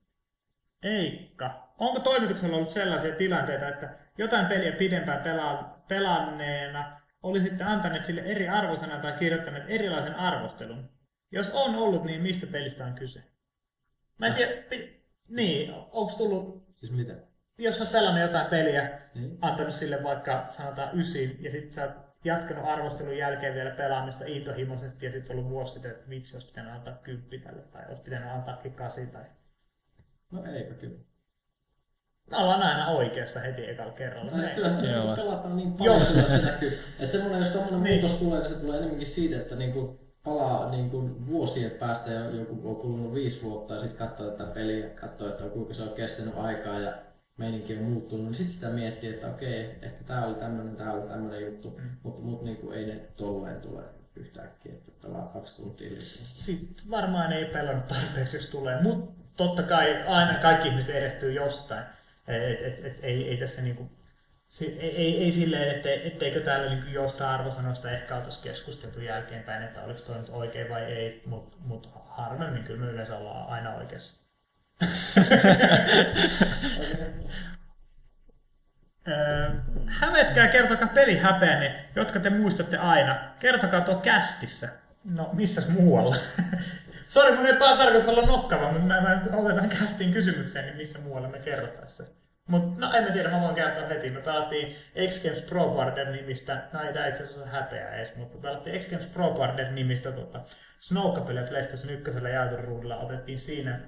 Eikka, 0.83 1.73
onko 1.77 1.99
toimituksella 1.99 2.55
ollut 2.55 2.69
sellaisia 2.69 3.15
tilanteita, 3.15 3.67
että 3.69 3.97
jotain 4.17 4.45
peliä 4.45 4.71
pidempään 4.71 5.21
pela- 5.23 5.79
pelanneena 5.87 7.01
olisitte 7.23 7.63
antaneet 7.63 8.05
sille 8.05 8.21
eri 8.21 8.47
arvosanan 8.47 9.01
tai 9.01 9.13
kirjoittaneet 9.13 9.65
erilaisen 9.67 10.15
arvostelun? 10.15 10.89
Jos 11.31 11.49
on 11.49 11.75
ollut, 11.75 12.03
niin 12.05 12.21
mistä 12.21 12.47
pelistä 12.47 12.85
on 12.85 12.93
kyse? 12.93 13.23
Mä 14.17 14.25
en 14.27 14.33
tiedä, 14.33 14.61
pi- 14.69 15.05
niin, 15.27 15.71
onko 15.73 16.13
tullut, 16.17 16.67
Siis 16.75 16.91
mitä? 16.91 17.13
jos 17.57 17.81
olet 17.81 17.91
pelannut 17.91 18.21
jotain 18.21 18.47
peliä, 18.47 18.99
Niin. 19.15 19.37
antanut 19.41 19.73
sille 19.73 20.03
vaikka 20.03 20.45
sanotaan 20.49 20.99
ysin, 20.99 21.37
ja 21.43 21.49
sitten 21.51 21.73
sä 21.73 21.83
oot 21.83 22.02
jatkanut 22.23 22.65
arvostelun 22.65 23.17
jälkeen 23.17 23.53
vielä 23.53 23.71
pelaamista 23.71 24.23
intohimoisesti, 24.27 25.05
ja 25.05 25.11
sitten 25.11 25.35
ollut 25.35 25.49
vuosi 25.51 25.73
sitten, 25.73 25.91
että 25.91 26.09
vitsi, 26.09 26.35
olisi 26.35 26.47
pitänyt 26.47 26.73
antaa 26.73 26.93
kymppi 26.93 27.39
tälle, 27.39 27.61
tai 27.61 27.83
olisi 27.89 28.03
pitänyt 28.03 28.29
antaa 28.31 28.61
kasi, 28.75 29.07
tai... 29.07 29.23
No 30.31 30.43
eipä 30.45 30.73
kyllä. 30.73 30.97
Me 32.31 32.37
ollaan 32.37 32.63
aina 32.63 32.87
oikeassa 32.87 33.39
heti 33.39 33.69
ekalla 33.69 33.93
kerralla. 33.93 34.31
Siis 34.31 34.47
kyllä 34.49 34.71
sitä 34.71 34.83
niinku 34.83 35.15
pelataan 35.15 35.55
niin 35.55 35.73
paljon, 35.73 36.01
että 36.01 36.21
se 36.21 36.45
näkyy. 36.45 36.79
Että 36.99 37.11
semmoinen, 37.11 37.39
jos 37.39 37.49
tommonen 37.49 37.83
Niin. 37.83 37.93
muutos 37.93 38.13
tulee, 38.13 38.39
niin 38.39 38.49
se 38.49 38.55
tulee 38.59 38.77
enemmänkin 38.77 39.07
siitä, 39.07 39.35
että 39.35 39.55
niinku 39.55 39.99
palaa 40.23 40.71
niinku 40.71 41.27
vuosien 41.27 41.71
päästä 41.71 42.11
ja 42.11 42.29
joku 42.29 42.69
on 42.69 42.75
kulunut 42.75 43.13
viisi 43.13 43.43
vuotta 43.43 43.73
ja 43.73 43.79
sitten 43.79 44.07
katsoo 44.07 44.31
tätä 44.31 44.51
peliä 44.53 44.85
ja 44.85 44.93
katsoo, 44.93 45.27
että 45.27 45.43
kuinka 45.43 45.73
se 45.73 45.83
on 45.83 45.89
kestänyt 45.93 46.33
aikaa 46.37 46.79
ja 46.79 46.93
meininki 47.37 47.77
on 47.77 47.83
muuttunut, 47.83 48.25
niin 48.25 48.35
sitten 48.35 48.53
sitä 48.53 48.69
miettii, 48.69 49.13
että 49.13 49.27
okei, 49.27 49.79
ehkä 49.81 50.03
tää 50.03 50.25
oli 50.25 50.35
tämmönen, 50.35 50.75
tää 50.75 50.93
oli 50.93 51.09
tämmönen 51.09 51.41
juttu, 51.41 51.69
mm. 51.77 51.89
mutta 52.03 52.21
mut 52.21 52.43
niinku 52.43 52.71
ei 52.71 52.85
ne 52.85 52.95
tolleen 52.95 53.61
tule 53.61 53.83
yhtäkkiä, 54.15 54.73
että 54.73 54.91
pelaa 55.01 55.27
kaksi 55.27 55.55
tuntia 55.55 55.89
lisää. 55.89 56.27
Sitten 56.27 56.89
varmaan 56.89 57.33
ei 57.33 57.45
pelannut 57.45 57.87
tarpeeksi, 57.87 58.37
jos 58.37 58.45
tulee. 58.45 58.81
Mutta 58.81 59.23
totta 59.37 59.63
kai 59.63 60.03
aina 60.07 60.39
kaikki 60.39 60.67
ihmiset 60.67 60.95
erehtyy 60.95 61.33
jostain. 61.33 61.83
Et, 62.27 62.61
et, 62.61 62.85
et, 62.85 62.99
ei, 63.03 63.29
ei 63.29 63.37
tässä 63.37 63.61
niinku 63.61 63.89
Si- 64.47 64.77
ei, 64.79 64.95
ei, 64.95 65.23
ei 65.23 65.31
silleen, 65.31 65.75
ettei, 65.75 66.07
etteikö 66.07 66.41
täällä 66.41 66.75
niin 66.75 66.93
jostain 66.93 67.29
arvosanoista 67.29 67.91
ehkä 67.91 68.15
oltaisi 68.15 68.43
keskusteltu 68.43 69.01
jälkeenpäin, 69.01 69.63
että 69.63 69.81
oliko 69.81 69.99
toi 69.99 70.17
nyt 70.17 70.29
oikein 70.29 70.69
vai 70.69 70.83
ei, 70.83 71.23
mutta 71.25 71.57
mut 71.59 71.89
harvemmin 71.93 72.63
kyllä 72.63 72.85
me 72.85 72.91
yleensä 72.91 73.17
ollaan 73.17 73.49
aina 73.49 73.75
oikeassa. 73.75 74.22
Hävetkää, 79.87 80.47
kertokaa 80.47 80.87
pelihäpeänne, 80.87 81.85
jotka 81.95 82.19
te 82.19 82.29
muistatte 82.29 82.77
aina. 82.77 83.35
Kertokaa 83.39 83.81
tuo 83.81 83.95
kästissä. 83.95 84.69
No, 85.03 85.29
missäs 85.33 85.67
muualla? 85.67 86.15
Sori, 87.07 87.35
mun 87.35 87.45
ei 87.45 87.53
tarkoitus 87.53 88.07
olla 88.07 88.21
nokkava, 88.21 88.71
mutta 88.71 88.87
mä, 88.87 89.01
mä 89.01 89.37
otetaan 89.37 89.69
kästiin 89.69 90.13
kysymykseen, 90.13 90.65
niin 90.65 90.77
missä 90.77 90.99
muualla 90.99 91.29
me 91.29 91.39
kerrotaan 91.39 91.89
se. 91.89 92.03
Mutta 92.47 92.87
no 92.87 92.93
en 92.93 93.03
mä 93.03 93.09
tiedä, 93.09 93.29
mä 93.29 93.41
voin 93.41 93.55
kertoa 93.55 93.87
heti. 93.87 94.09
Me 94.09 94.21
pelattiin 94.21 94.75
X 95.09 95.23
Games 95.23 95.41
Pro 95.41 95.69
Border 95.69 96.11
nimistä, 96.11 96.67
no 96.73 96.81
ei 96.81 96.93
tää 96.93 97.07
itse 97.07 97.23
asiassa 97.23 97.45
häpeä 97.45 97.95
edes, 97.95 98.15
mutta 98.15 98.37
pelattiin 98.37 98.79
X 98.79 98.89
Games 98.89 99.05
Pro 99.05 99.31
Border 99.31 99.71
nimistä 99.71 100.11
tota, 100.11 100.41
Snowcapelle 100.79 101.43
PlayStation 101.43 101.93
1 101.93 102.11
jaeturuudella. 102.33 102.97
Otettiin 102.97 103.39
siinä 103.39 103.79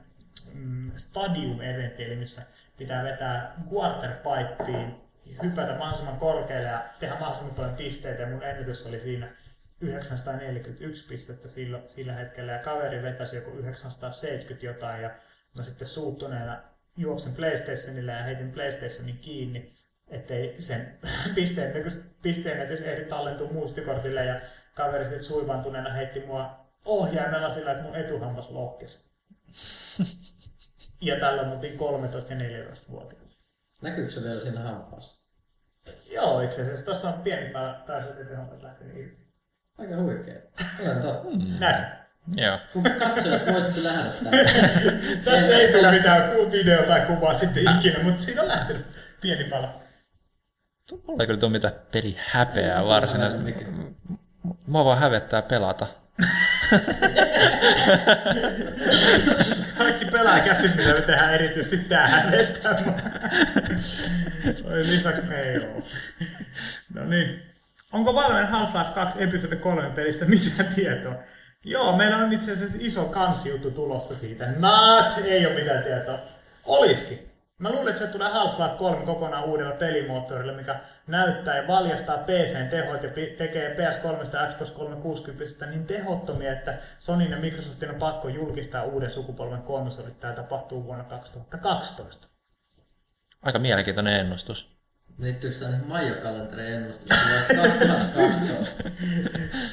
mm, 0.53 0.91
Stadium-eventti, 0.95 2.15
missä 2.15 2.41
pitää 2.77 3.03
vetää 3.03 3.55
quarterpipeen, 3.73 4.95
hypätä 5.43 5.77
mahdollisimman 5.77 6.17
korkealle 6.17 6.67
ja 6.67 6.85
tehdä 6.99 7.13
mahdollisimman 7.13 7.55
paljon 7.55 7.75
pisteitä. 7.75 8.21
Ja 8.21 8.29
mun 8.29 8.43
ennätys 8.43 8.87
oli 8.87 8.99
siinä 8.99 9.27
941 9.81 11.07
pistettä 11.07 11.49
sillä, 11.49 11.79
sillä 11.87 12.13
hetkellä 12.13 12.51
ja 12.51 12.59
kaveri 12.59 13.03
vetäisi 13.03 13.35
joku 13.35 13.51
970 13.51 14.65
jotain 14.65 15.03
ja 15.03 15.09
mä 15.57 15.63
sitten 15.63 15.87
suuttuneena 15.87 16.61
juoksen 16.97 17.33
PlayStationille 17.33 18.11
ja 18.11 18.23
heitin 18.23 18.51
PlayStationin 18.51 19.17
kiinni, 19.17 19.69
ettei 20.07 20.61
sen 20.61 20.97
pisteen, 21.35 21.73
pisteen 22.21 22.83
ehdi 22.83 23.05
tallentua 23.05 23.51
muistikortille 23.51 24.25
ja 24.25 24.39
kaveri 24.75 25.03
sitten 25.03 25.23
suivantuneena 25.23 25.93
heitti 25.93 26.19
mua 26.19 26.65
ohjaimella 26.85 27.49
sillä, 27.49 27.71
että 27.71 27.83
mun 27.83 27.95
etuhampas 27.95 28.49
lohkesi. 28.49 29.14
Ja 31.01 31.19
tällä 31.19 31.43
me 31.43 31.51
oltiin 31.51 31.77
13 31.77 32.33
ja 32.33 32.39
14 32.39 32.91
vuotiaita. 32.91 33.35
Näkyykö 33.81 34.11
se 34.11 34.23
vielä 34.23 34.39
siinä 34.39 34.59
hampaassa? 34.59 35.31
Joo, 36.11 36.41
itse 36.41 36.61
asiassa. 36.61 36.85
Tuossa 36.85 37.07
on 37.07 37.21
pieni 37.21 37.53
pääsy, 37.87 38.21
että 38.21 38.37
hampas 38.37 38.61
lähtenyt 38.61 38.97
irti. 38.97 39.25
Aika 39.77 39.95
huikea. 39.95 40.41
Olen 40.83 41.01
totta. 41.01 41.27
Näet 41.59 41.77
sä? 41.77 42.05
Joo. 42.35 42.59
Kun 42.73 42.83
katsojat 42.83 43.45
voisitte 43.45 43.89
nähdä 43.89 44.09
tätä. 44.09 44.37
Tästä 45.23 45.47
ei 45.47 45.71
tule 45.71 45.91
mitään 45.91 46.31
video 46.51 46.83
tai 46.83 47.01
kuvaa 47.01 47.33
sitten 47.33 47.63
ikinä, 47.77 48.03
mutta 48.03 48.23
siitä 48.23 48.41
on 48.41 48.47
lähtenyt 48.47 48.85
pieni 49.21 49.43
pala. 49.43 49.81
Mulla 51.07 51.23
ei 51.23 51.27
kyllä 51.27 51.39
tule 51.39 51.51
mitään 51.51 51.73
pelihäpeää 51.91 52.85
varsinaisesti. 52.85 53.65
Mua 54.67 54.85
vaan 54.85 54.99
hävettää 54.99 55.41
pelata. 55.41 55.87
Kaikki 59.77 60.05
pelaajakäsit, 60.05 60.75
mitä 60.75 60.93
me 60.93 61.01
tehdään 61.01 61.33
erityisesti 61.33 61.77
tää 61.77 62.07
hävettää. 62.07 62.75
Lisäksi 64.73 65.21
ei 65.33 65.57
oo. 65.57 65.81
No 66.93 67.05
niin. 67.05 67.43
Onko 67.91 68.13
valmiin 68.13 68.47
Half-Life 68.47 68.93
2 68.93 69.23
episode 69.23 69.55
3 69.55 69.89
pelistä 69.89 70.25
mitään 70.25 70.73
tietoa? 70.75 71.15
Joo, 71.63 71.97
meillä 71.97 72.17
on 72.17 72.33
itse 72.33 72.51
asiassa 72.51 72.77
iso 72.81 73.05
kansijuttu 73.05 73.71
tulossa 73.71 74.15
siitä. 74.15 74.51
Not! 74.51 75.13
Ei 75.25 75.45
ole 75.45 75.55
mitään 75.55 75.83
tietoa. 75.83 76.19
Olisikin. 76.65 77.27
Mä 77.57 77.69
luulen, 77.69 77.87
että 77.87 77.99
se 77.99 78.11
tulee 78.11 78.29
Half-Life 78.29 78.77
3 78.77 79.05
kokonaan 79.05 79.43
uudella 79.43 79.75
pelimoottorilla, 79.75 80.53
mikä 80.53 80.79
näyttää 81.07 81.57
ja 81.57 81.67
valjastaa 81.67 82.17
PCn 82.17 82.67
tehot 82.69 83.03
ja 83.03 83.09
tekee 83.37 83.75
PS3 83.75 84.37
ja 84.37 84.47
Xbox 84.51 84.71
360 84.71 85.65
niin 85.65 85.85
tehottomia, 85.85 86.51
että 86.51 86.77
Sony 86.99 87.25
ja 87.25 87.37
Microsoftin 87.37 87.89
on 87.89 87.95
pakko 87.95 88.27
julkistaa 88.29 88.83
uuden 88.83 89.11
sukupolven 89.11 89.61
konsolit. 89.61 90.19
Tämä 90.19 90.33
tapahtuu 90.33 90.83
vuonna 90.83 91.03
2012. 91.03 92.27
Aika 93.41 93.59
mielenkiintoinen 93.59 94.19
ennustus. 94.19 94.74
Liittyykö 95.17 95.55
tämä 95.59 95.77
Maija-kalenterin 95.87 96.73
ennustus 96.73 97.09
2012? 97.55 98.83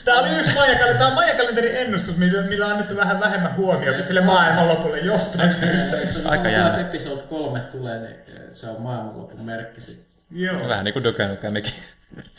Tämä 0.05 0.19
oli 0.19 0.39
yksi 0.39 0.55
Maija-kalenteri, 0.55 0.99
tämä 0.99 1.09
on 1.09 1.15
Maija-kalenterin 1.15 1.77
ennustus, 1.77 2.17
millä, 2.17 2.67
on 2.67 2.73
annettu 2.73 2.97
vähän 2.97 3.21
vähemmän 3.21 3.57
huomiota 3.57 4.03
sille 4.03 4.21
maailmanlopulle 4.21 4.99
jostain 4.99 5.55
syystä. 5.55 5.97
Aika 6.25 6.51
jännä. 6.51 6.79
episode 6.79 7.23
3 7.23 7.61
tulee, 7.61 7.99
niin 7.99 8.17
se 8.53 8.69
on 8.69 8.83
maailmanlopun 8.83 9.45
merkki 9.45 9.81
sitten. 9.81 10.07
Joo. 10.31 10.69
Vähän 10.69 10.85
niin 10.85 10.93
kuin 10.93 11.05
Duke 11.05 11.29
Nukemikin. 11.29 11.73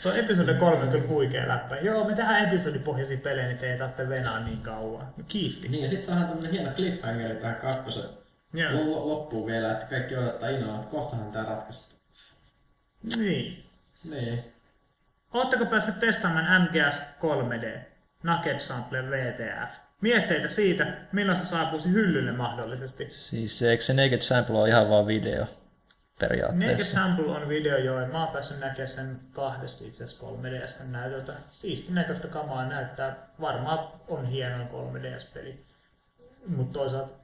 Tuo 0.02 0.12
episode 0.12 0.54
3 0.54 0.82
on 0.82 0.88
kyllä 0.88 1.08
huikea 1.08 1.48
läppä. 1.48 1.76
Joo, 1.76 2.04
me 2.04 2.14
tehdään 2.14 2.44
episodipohjaisia 2.44 3.16
pelejä, 3.16 3.46
niin 3.46 3.58
te 3.58 3.72
ei 3.72 3.78
tarvitse 3.78 4.08
venaa 4.08 4.40
niin 4.40 4.60
kauan. 4.60 5.14
Kiitti. 5.28 5.68
Niin, 5.68 5.82
ja 5.82 5.88
sitten 5.88 6.06
saadaan 6.06 6.26
tämmönen 6.26 6.52
hieno 6.52 6.70
cliffhanger 6.70 7.36
tähän 7.36 7.56
kakkosen 7.56 8.04
Joo. 8.54 8.72
L- 8.72 9.08
loppuun 9.08 9.46
vielä, 9.46 9.72
että 9.72 9.86
kaikki 9.86 10.16
odottaa 10.16 10.48
innolla, 10.48 10.74
että 10.74 10.90
kohtahan 10.90 11.30
tämä 11.30 11.44
ratkaistaan. 11.44 11.93
Niin. 13.16 13.64
Niin. 14.04 14.44
Oletteko 15.32 15.66
päässeet 15.66 16.00
testaamaan 16.00 16.62
MGS 16.62 17.02
3D, 17.20 17.78
Nugget 18.22 18.60
Sample 18.60 19.10
VTF? 19.10 19.78
Mietteitä 20.00 20.48
siitä, 20.48 20.96
milloin 21.12 21.38
se 21.38 21.44
saapuisi 21.44 21.92
hyllylle 21.92 22.32
mahdollisesti. 22.32 23.08
Siis 23.10 23.62
eikö 23.62 23.84
se 23.84 23.94
Naked 23.94 24.20
Sample 24.20 24.58
ole 24.58 24.68
ihan 24.68 24.88
vaan 24.88 25.06
video 25.06 25.40
Naked 25.40 25.64
periaatteessa? 26.18 26.94
Sample 26.94 27.24
on 27.24 27.48
video 27.48 27.78
jo, 27.78 28.00
ja 28.00 28.08
mä 28.08 28.24
oon 28.24 28.32
päässyt 28.32 28.60
näkemään 28.60 28.88
sen 28.88 29.20
kahdessa 29.32 29.84
itse 29.84 30.04
asiassa 30.04 30.26
3DS 30.26 30.90
näytöltä. 30.90 31.32
Siisti 31.46 31.92
näköistä 31.92 32.28
kamaa 32.28 32.68
näyttää. 32.68 33.28
Varmaan 33.40 33.88
on 34.08 34.26
hieno 34.26 34.64
3DS-peli. 34.64 35.64
Mutta 36.46 36.78
toisaalta, 36.78 37.14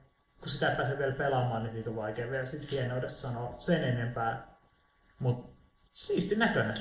kun 0.41 0.49
sitä 0.49 0.71
ei 0.71 0.77
pääse 0.77 0.99
vielä 0.99 1.13
pelaamaan, 1.13 1.63
niin 1.63 1.71
siitä 1.71 1.91
on 1.91 1.97
vaikea 1.97 2.31
vielä 2.31 2.47
sit 2.47 2.71
hienoudesta 2.71 3.19
sanoa 3.19 3.53
sen 3.53 3.85
enempää. 3.85 4.47
Mutta 5.19 5.50
siisti 5.93 6.37
näköinen. 6.37 6.77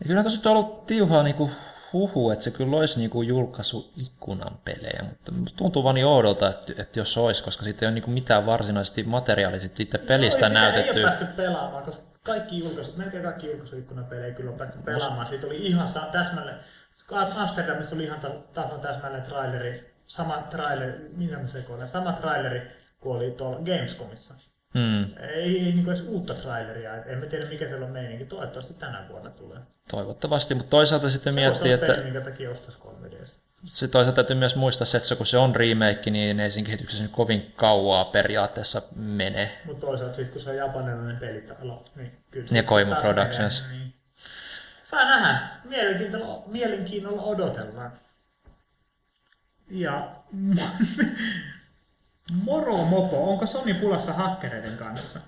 Ja 0.00 0.06
kyllä 0.06 0.22
tosi 0.22 0.40
on 0.48 0.56
ollut 0.56 0.86
tiuhaa 0.86 1.22
niinku 1.22 1.50
huhu, 1.92 2.30
että 2.30 2.44
se 2.44 2.50
kyllä 2.50 2.76
olisi 2.76 2.98
niinku 2.98 3.22
julkaisuikkunan 3.22 4.58
pelejä, 4.64 5.04
mutta 5.08 5.32
tuntuu 5.56 5.84
vaan 5.84 5.94
niin 5.94 6.06
oudolta, 6.06 6.48
että, 6.48 6.72
että 6.78 6.98
jos 6.98 7.18
olisi, 7.18 7.44
koska 7.44 7.64
siitä 7.64 7.84
ei 7.84 7.86
ole 7.86 7.94
niinku 7.94 8.10
mitään 8.10 8.46
varsinaisesti 8.46 9.02
materiaalisia 9.02 9.70
itse 9.78 9.98
pelistä 9.98 10.40
Joo, 10.40 10.48
sitä 10.48 10.60
näytetty. 10.60 10.90
Ei 10.90 11.04
ole 11.04 11.10
päästy 11.10 11.24
pelaamaan, 11.24 11.84
koska 11.84 12.18
kaikki 12.22 12.58
julkaisut, 12.58 12.96
melkein 12.96 13.22
kaikki 13.22 13.46
julkaisuikkunan 13.46 14.04
pelejä 14.04 14.34
kyllä 14.34 14.50
on 14.50 14.56
päästy 14.56 14.78
pelaamaan. 14.78 15.26
Siitä 15.26 15.46
oli 15.46 15.56
ihan 15.56 15.88
täsmälleen, 16.12 16.58
Amsterdamissa 17.36 17.94
oli 17.94 18.04
ihan 18.04 18.20
ta- 18.20 18.42
ta- 18.52 18.78
täsmälleen 18.82 19.24
traileri, 19.24 19.94
sama 20.06 20.36
traileri, 20.50 21.08
mitä 21.16 21.38
mä 21.38 21.46
sekoilen, 21.46 21.88
sama 21.88 22.12
traileri 22.12 22.70
kuin 23.00 23.16
oli 23.16 23.30
tuolla 23.30 23.58
Gamescomissa. 23.58 24.34
Hmm, 24.74 25.02
Ei, 25.28 25.58
ei 25.64 25.72
niin 25.72 25.86
edes 25.88 26.00
uutta 26.00 26.34
traileria, 26.34 27.04
en 27.04 27.18
mä 27.18 27.26
tiedä 27.26 27.48
mikä 27.48 27.68
siellä 27.68 27.86
on 27.86 27.92
meininki, 27.92 28.24
toivottavasti 28.24 28.74
tänä 28.74 29.06
vuonna 29.08 29.30
tulee. 29.30 29.58
toivottavasti, 29.90 30.54
mutta 30.54 30.70
toisaalta 30.70 31.10
sitten 31.10 31.32
Se 31.32 31.40
miettii, 31.40 31.72
että 31.72 31.86
peli, 31.86 32.04
minkä 32.04 32.20
takia 32.20 32.50
ostaisi 32.50 32.78
3DS. 32.78 33.38
se 33.64 33.88
toisaalta 33.88 34.14
täytyy 34.16 34.36
myös 34.36 34.56
muistaa 34.56 34.84
se, 34.86 34.96
että 34.96 35.08
se, 35.08 35.16
kun 35.16 35.26
se 35.26 35.38
on 35.38 35.56
remake, 35.56 36.10
niin 36.10 36.40
ei 36.40 36.50
siinä 36.50 36.66
kehityksessä 36.66 37.08
kovin 37.12 37.52
kauaa 37.56 38.04
periaatteessa 38.04 38.82
mene. 38.96 39.58
Mutta 39.64 39.86
toisaalta 39.86 40.14
sit, 40.16 40.28
kun 40.28 40.40
se 40.40 40.50
on 40.50 40.56
japanilainen 40.56 41.16
pelitalo, 41.16 41.84
niin 41.96 42.12
kyllä 42.30 42.46
Ja 42.50 42.62
se 42.62 42.62
Koimu 42.62 42.94
Productions. 42.94 43.62
menee, 43.66 43.78
Niin. 43.78 43.94
Saa 44.82 45.04
nähdä. 45.04 45.48
Mielenkiinnolla, 45.64 46.42
mielenkiinnolla 46.46 47.22
odotellaan. 47.22 47.92
Ja 49.70 50.16
Moro 52.32 52.76
Mopo, 52.76 53.30
onko 53.30 53.46
Sony 53.46 53.74
pulassa 53.74 54.12
hakkereiden 54.12 54.76
kanssa? 54.76 55.20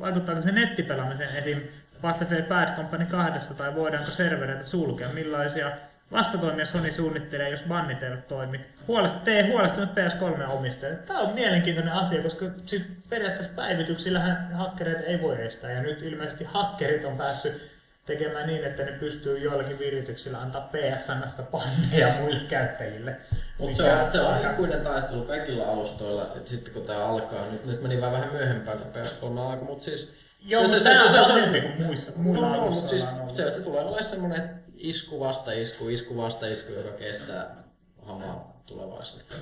Vaikuttaako 0.00 0.42
se 0.42 0.52
nettipelaamisen 0.52 1.36
esim. 1.36 1.60
Battlefield 2.02 2.42
Bad 2.42 2.76
Company 2.76 3.06
2 3.06 3.54
tai 3.54 3.74
voidaanko 3.74 4.10
servereitä 4.10 4.64
sulkea? 4.64 5.08
Millaisia 5.08 5.72
vastatoimia 6.12 6.66
Sony 6.66 6.90
suunnittelee, 6.90 7.50
jos 7.50 7.62
bannit 7.68 8.02
eivät 8.02 8.26
toimi? 8.26 8.60
Huolest, 8.88 9.24
tee 9.24 9.50
huolestunut 9.50 9.90
PS3 9.90 10.48
omistaja. 10.48 10.96
Tämä 10.96 11.20
on 11.20 11.34
mielenkiintoinen 11.34 11.92
asia, 11.92 12.22
koska 12.22 12.46
siis 12.64 12.84
periaatteessa 13.10 13.52
päivityksillähän 13.56 14.52
hakkereita 14.52 15.02
ei 15.02 15.22
voi 15.22 15.46
estää. 15.46 15.70
Ja 15.70 15.82
nyt 15.82 16.02
ilmeisesti 16.02 16.44
hakkerit 16.44 17.04
on 17.04 17.16
päässyt 17.16 17.71
tekemään 18.06 18.46
niin, 18.46 18.64
että 18.64 18.84
ne 18.84 18.92
pystyy 18.92 19.38
joillakin 19.38 19.78
virityksillä 19.78 20.38
antaa 20.38 20.70
PSNssä 20.72 21.42
panneja 21.42 22.14
muille 22.20 22.40
käyttäjille. 22.48 23.16
Mutta 23.58 23.76
se 23.76 23.92
on, 23.92 24.12
se 24.12 24.20
on 24.20 24.34
aika- 24.34 24.52
ikuinen 24.52 24.80
taistelu 24.80 25.24
kaikilla 25.24 25.64
alustoilla, 25.64 26.32
että 26.36 26.50
sitten 26.50 26.74
kun 26.74 26.82
tämä 26.82 27.06
alkaa, 27.06 27.46
nyt, 27.52 27.66
nyt 27.66 27.82
meni 27.82 28.00
vähän, 28.00 28.32
myöhempään 28.32 28.78
kuin 28.78 28.92
PS3 28.94 29.38
alkoi, 29.38 29.66
mutta 29.66 29.84
siis... 29.84 30.12
Joo, 30.40 30.68
se, 30.68 30.80
se, 30.80 30.94
se, 30.94 31.08
se, 31.10 31.20
on 31.20 31.52
se, 31.52 31.60
kuin 31.60 31.82
muissa, 31.86 32.12
muilla 32.16 32.48
no, 32.48 32.56
no, 32.56 32.70
mutta 32.70 32.88
siis 32.88 33.06
se, 33.32 33.50
se 33.50 33.60
tulee 33.60 33.80
olemaan 33.80 34.04
semmoinen 34.04 34.62
isku 34.74 35.20
vasta 35.20 35.52
isku, 35.52 35.88
isku 35.88 36.16
vasta 36.16 36.46
isku, 36.46 36.72
joka 36.72 36.90
kestää 36.90 37.64
hamaa 38.02 38.62
tulevaisuutta. 38.66 39.34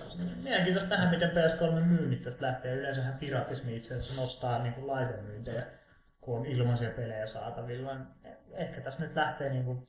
Mielenkiintoista 0.42 0.96
nähdä, 0.96 1.10
miten 1.10 1.30
PS3 1.30 1.80
myynnit 1.80 2.22
tästä 2.22 2.46
lähtee. 2.46 2.74
Yleensähän 2.74 3.14
piratismi 3.20 3.76
itse 3.76 3.94
asiassa 3.94 4.20
nostaa 4.20 4.62
niin 4.62 4.74
kuin 4.74 4.86
laitemyyntejä. 4.86 5.66
kun 6.20 6.38
on 6.38 6.46
ilmaisia 6.46 6.90
pelejä 6.90 7.26
saatavilla. 7.26 7.96
Ehkä 8.54 8.80
tässä 8.80 9.00
nyt 9.00 9.14
lähtee 9.14 9.48
niin 9.48 9.64
kuin 9.64 9.88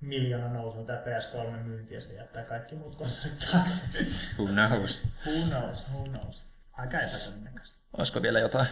miljoona 0.00 0.48
nousuun 0.48 0.86
tämä 0.86 0.98
PS3 1.04 1.50
myynti 1.56 1.94
ja 1.94 2.00
se 2.00 2.14
jättää 2.14 2.42
kaikki 2.44 2.74
muut 2.74 2.94
konsolit 2.96 3.46
taakse. 3.52 3.86
Who 4.38 4.46
knows? 4.46 5.02
Who 5.26 5.46
knows, 5.48 5.86
who 5.90 6.04
knows. 6.04 6.44
Aika 6.72 7.00
epätodennäköistä. 7.00 7.80
Olisiko 7.98 8.22
vielä 8.22 8.40
jotain? 8.40 8.66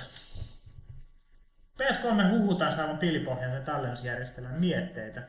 PS3 1.82 2.28
huhutaan 2.30 2.72
saavan 2.72 2.98
pilipohjaisen 2.98 3.62
tallennusjärjestelmän 3.64 4.60
mietteitä. 4.60 5.22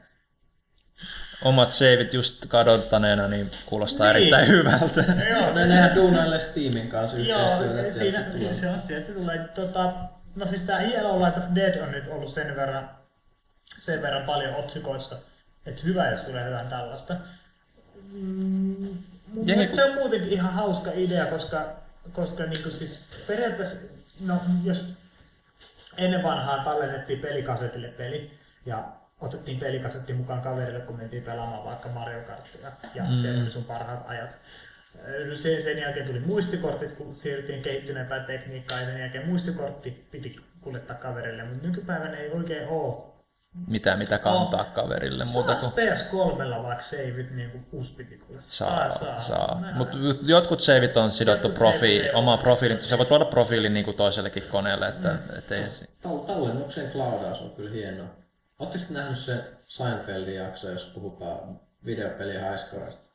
Omat 1.44 1.72
seivit 1.72 2.14
just 2.14 2.46
kadottaneena, 2.46 3.28
niin 3.28 3.52
kuulostaa 3.66 4.08
Niin. 4.08 4.16
erittäin 4.18 4.48
hyvältä. 4.48 5.02
Joo, 5.30 5.54
Ne, 5.54 5.66
nehän 5.66 5.96
duunailee 5.96 6.40
Steamin 6.40 6.90
kanssa 6.90 7.18
yhteistyötä. 7.18 7.82
Joo, 7.82 7.92
siinä, 7.92 8.54
se 8.54 8.70
on, 8.70 8.84
sieltä 8.84 9.08
se 9.08 9.14
tulee. 9.14 9.48
Tota, 9.48 9.94
no 10.36 10.46
siis 10.46 10.64
tää 10.64 10.82
Yellow 10.84 11.24
Light 11.24 11.38
of 11.38 11.44
Dead 11.56 11.82
on 11.82 11.92
nyt 11.92 12.08
ollut 12.08 12.32
sen 12.32 12.56
verran, 12.56 12.90
sen 13.82 14.02
verran 14.02 14.26
paljon 14.26 14.56
otsikoissa, 14.56 15.16
että 15.66 15.82
hyvä, 15.86 16.12
jos 16.12 16.24
tulee 16.24 16.46
hyvää 16.46 16.66
tällaista. 16.66 17.16
Mm, 18.12 18.88
Jengi- 18.88 19.46
mielestä 19.46 19.76
se 19.76 19.86
on 19.86 19.94
muutenkin 19.94 20.30
ihan 20.32 20.54
hauska 20.54 20.92
idea, 20.94 21.26
koska, 21.26 21.76
koska 22.14 22.44
niinku 22.44 22.70
siis 22.70 23.00
periaatteessa, 23.28 23.78
no 24.26 24.36
jos 24.64 24.86
ennen 25.98 26.24
vanhaa 26.24 26.64
tallennettiin 26.64 27.20
pelikasetille 27.20 27.88
peli 27.88 28.32
ja 28.66 28.92
otettiin 29.22 29.60
pelikasetti 29.60 30.14
mukaan 30.14 30.42
kaverille, 30.42 30.80
kun 30.80 30.98
mentiin 30.98 31.24
pelaamaan 31.24 31.66
vaikka 31.66 31.90
Mario 31.90 32.22
Karttia 32.22 32.72
ja 32.96 33.04
mm. 33.04 33.16
siellä 33.16 33.42
oli 33.42 33.50
sun 33.50 33.64
parhaat 33.64 34.04
ajat. 34.08 34.38
Sen, 35.34 35.62
sen 35.62 35.78
jälkeen 35.78 36.08
tuli 36.08 36.20
muistikortit, 36.20 36.92
kun 36.92 37.16
siirryttiin 37.16 37.62
kehittyneempään 37.62 38.26
tekniikkaan 38.26 38.82
ja 38.82 38.88
sen 38.88 39.00
jälkeen 39.00 39.28
muistikortti 39.28 40.08
piti 40.12 40.32
kuljettaa 40.62 40.98
kaverille, 40.98 41.44
mutta 41.44 41.68
nykypäivänä 41.68 42.18
ei 42.18 42.32
oikein 42.32 42.68
ole. 42.68 43.11
Mitä, 43.68 43.98
mitä 43.98 44.18
kantaa 44.18 44.64
kaverille 44.64 45.24
muuta 45.34 45.56
kuin... 45.56 45.72
PS3 45.72 46.64
vaikka 46.64 46.84
saveit 46.84 47.32
niin 47.32 47.52
kuin 47.52 47.66
uusi 47.72 47.94
piti 47.94 48.18
kuljettaa? 48.18 48.42
Saa, 48.92 49.20
saa. 49.20 49.60
Mä- 49.62 49.72
Mutta 49.72 49.98
jotkut 50.22 50.60
seivit 50.60 50.98
on 50.98 51.12
sidottu 51.12 51.48
Jotkut 51.48 51.60
profiili, 51.60 52.04
seivit- 52.08 52.16
omaan 52.16 52.40
profiilin. 52.40 52.82
Sä 52.82 52.98
voit 52.98 53.10
luoda 53.10 53.26
profiilin 53.26 53.74
niin 53.74 53.86
kuin 53.86 53.98
toisellekin 53.98 54.44
koneelle, 54.44 54.88
että 54.88 55.10
mm. 55.10 55.38
et 55.38 55.52
ei 55.52 55.70
se... 55.70 55.86
Tal- 55.86 56.20
tallennuksen 56.28 56.92
cloudaus 56.92 57.42
on 57.42 57.52
kyllä 57.52 57.72
hienoa. 57.72 58.08
Oletteko 58.60 58.84
te 58.88 58.94
nähnyt 58.94 59.18
sen 59.18 59.44
Seinfeldin 59.66 60.36
jakso, 60.36 60.70
jos 60.70 60.86
puhutaan 60.86 61.60
videopeli 61.86 62.34
highscoresta? 62.34 63.11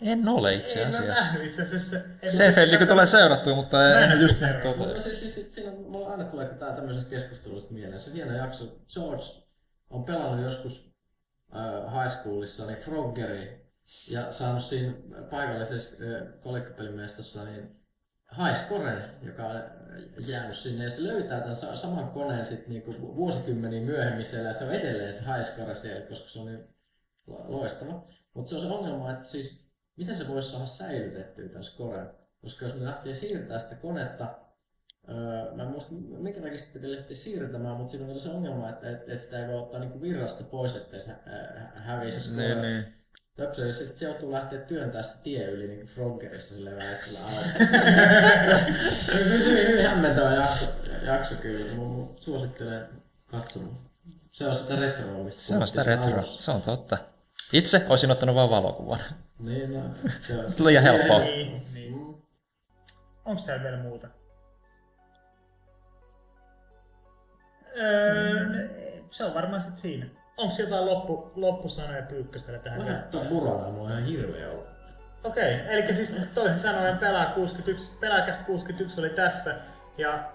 En 0.00 0.28
ole 0.28 0.54
itse 0.54 0.84
asiassa. 0.84 1.22
nähnyt 1.32 1.46
itse 1.46 1.62
asiassa. 1.62 1.96
En 2.22 2.32
Sen 2.32 2.54
Feldi 2.54 2.86
tulee 2.86 3.06
seurattua, 3.06 3.54
mutta 3.54 3.88
en 3.96 4.02
en 4.02 4.12
ole 4.12 4.20
just 4.22 4.38
seurannut. 4.40 4.76
tuota. 4.76 4.92
No, 4.94 5.00
siis, 5.00 5.18
siis, 5.20 5.34
siis, 5.34 5.54
siinä, 5.54 5.70
mulla 5.72 6.08
aina 6.08 6.24
tulee 6.24 6.46
tää 6.46 6.72
tämmöisestä 6.72 7.10
keskustelusta 7.10 7.72
mieleen. 7.72 8.00
Se 8.00 8.12
hieno 8.12 8.32
jakso, 8.32 8.78
George 8.94 9.24
on 9.90 10.04
pelannut 10.04 10.44
joskus 10.44 10.90
äh, 11.56 12.02
high 12.02 12.14
schoolissa 12.14 12.66
niin 12.66 12.78
Froggeri 12.78 13.66
ja 14.10 14.32
saanut 14.32 14.62
siinä 14.62 14.92
paikallisessa 15.30 15.90
äh, 15.90 16.40
kolekkapelimestassa 16.40 17.44
niin 17.44 17.76
high 18.38 18.56
scoren, 18.64 19.04
joka 19.22 19.46
on 19.46 19.62
jäänyt 20.26 20.56
sinne 20.56 20.84
ja 20.84 20.90
se 20.90 21.02
löytää 21.02 21.40
tämän 21.40 21.56
sa- 21.56 21.76
saman 21.76 22.08
koneen 22.08 22.46
sitten 22.46 22.68
niinku 22.68 23.16
vuosikymmeniä 23.16 23.80
myöhemmin 23.80 24.24
siellä 24.24 24.48
ja 24.48 24.52
se 24.52 24.64
on 24.64 24.72
edelleen 24.72 25.12
se 25.14 25.20
high 25.20 25.44
score 25.52 25.76
siellä, 25.76 26.06
koska 26.06 26.28
se 26.28 26.38
on 26.38 26.46
niin 26.46 26.64
lo- 27.26 27.44
loistava. 27.48 28.08
Mutta 28.34 28.48
se 28.50 28.54
on 28.56 28.60
se 28.60 28.66
ongelma, 28.68 29.10
että 29.12 29.28
siis 29.28 29.65
miten 29.96 30.16
se 30.16 30.28
voisi 30.28 30.50
saada 30.50 30.66
säilytettyä 30.66 31.48
tämän 31.48 31.64
scoren, 31.64 32.10
koska 32.40 32.64
jos 32.64 32.74
me 32.74 32.84
lähtee 32.84 33.14
siirtää 33.14 33.58
sitä 33.58 33.74
konetta 33.74 34.46
Öö, 35.08 35.54
mä 35.54 35.62
en 35.62 35.68
muista, 35.68 35.92
minkä 35.92 36.40
takia 36.40 36.58
sitä 36.58 36.72
piti 36.72 36.92
lähteä 36.92 37.16
siirtämään, 37.16 37.76
mutta 37.76 37.90
siinä 37.90 38.12
on 38.12 38.20
se 38.20 38.28
ongelma, 38.28 38.68
että, 38.68 38.90
että, 38.90 39.12
että 39.12 39.24
sitä 39.24 39.42
ei 39.42 39.48
voi 39.48 39.58
ottaa 39.58 39.80
niinku 39.80 40.00
virrasta 40.00 40.44
pois, 40.44 40.76
ettei 40.76 41.00
se 41.00 41.10
äh, 41.10 41.72
hävii 41.74 42.10
se 42.10 42.20
score. 42.20 42.46
Niin, 42.46 42.62
niin. 42.62 42.84
Töpseli, 43.34 43.72
siis 43.72 43.98
se 43.98 44.04
joutuu 44.04 44.32
lähteä 44.32 44.60
työntää 44.60 45.02
sitä 45.02 45.16
tie 45.22 45.50
yli 45.50 45.66
niin 45.66 45.78
kuin 45.78 45.88
Froggerissa 45.88 46.54
sille 46.54 46.76
väestöllä 46.76 47.18
alas. 47.18 47.46
hyvin, 49.14 49.68
hyvin 49.68 49.86
hämmentävä 49.86 50.34
jakso, 50.34 50.70
jakso 51.02 51.34
kyllä. 51.34 51.74
Mä 51.74 51.82
mä 51.82 52.06
suosittelen 52.20 52.88
katsomaan. 53.26 53.78
Se 54.32 54.46
on 54.46 54.54
sitä 54.54 54.76
retroa, 54.76 55.24
mistä 55.24 55.42
Se 55.42 55.56
on 55.56 55.66
sitä 55.66 55.84
puhuttiin 55.84 56.04
retro, 56.04 56.20
alussa. 56.20 56.42
se 56.42 56.50
on 56.50 56.62
totta. 56.62 56.98
Itse 57.52 57.86
olisin 57.88 58.10
ottanut 58.10 58.36
vain 58.36 58.50
valokuvan. 58.50 59.00
Niin, 59.38 59.74
no, 59.74 59.80
se 60.18 60.34
on 60.34 60.66
Liian 60.66 60.82
helppoa. 60.82 61.18
Niin, 61.18 61.66
niin. 61.74 61.92
Mm. 61.92 62.14
Onko 63.24 63.42
täällä 63.46 63.64
vielä 63.64 63.82
muuta? 63.82 64.08
Öö, 67.76 68.68
se 69.10 69.24
on 69.24 69.34
varmaan 69.34 69.62
sitten 69.62 69.78
siinä. 69.78 70.06
Onko 70.36 70.54
jotain 70.58 70.86
loppu, 70.86 71.32
loppusanoja 71.34 72.02
Pyykköselle 72.02 72.58
tähän? 72.58 72.84
Mä 72.84 73.02
tuo 73.10 73.24
Burana 73.24 73.66
on 73.66 73.90
ihan 73.90 74.04
hirveä 74.04 74.50
ollut. 74.50 74.66
Okei, 75.24 75.60
eli 75.68 75.94
siis 75.94 76.16
toisin 76.34 76.60
sanoen 76.60 76.98
pelaa 76.98 77.26
61, 77.26 77.98
pelaakästä 78.00 78.44
61 78.44 79.00
oli 79.00 79.10
tässä 79.10 79.54
ja 79.98 80.32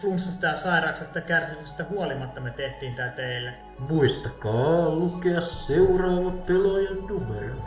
flunssasta 0.00 0.46
ja 0.46 0.56
sairauksesta 0.56 1.18
ja 1.18 1.22
kärsimyksestä 1.22 1.84
huolimatta 1.90 2.40
me 2.40 2.50
tehtiin 2.50 2.94
tää 2.94 3.08
teille. 3.08 3.54
Muistakaa 3.78 4.90
lukea 4.90 5.40
seuraava 5.40 6.30
pelaajan 6.30 7.06
numero. 7.06 7.54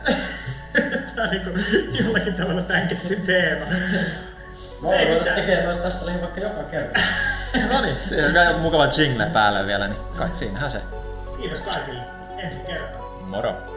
Tää 1.15 1.23
on 1.23 1.30
niinku 1.30 1.49
jollakin 2.03 2.34
tavalla 2.34 2.61
tämän 2.61 2.88
kestin 2.88 3.22
teema. 3.22 3.65
Mä 3.65 4.88
voin 4.88 5.07
mitään. 5.07 5.35
tekemään 5.35 5.65
noita 5.65 5.84
tästä 5.84 6.05
lähin 6.05 6.22
vaikka 6.22 6.39
joka 6.39 6.64
kerta. 6.64 6.99
No 7.73 7.81
niin, 7.81 7.95
se 7.99 8.15
on 8.55 8.61
mukava 8.61 8.88
jingle 8.97 9.26
päälle 9.26 9.65
vielä, 9.65 9.88
niin 9.88 9.99
kai 10.18 10.30
siinähän 10.34 10.72
se. 10.72 10.81
Kiitos 11.38 11.61
kaikille. 11.61 12.01
Ensi 12.38 12.61
kertaa. 12.61 13.01
Moro. 13.22 13.76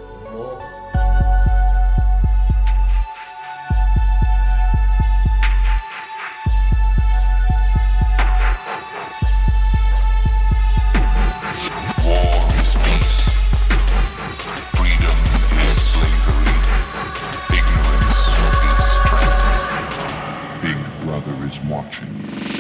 Watching. 21.71 22.60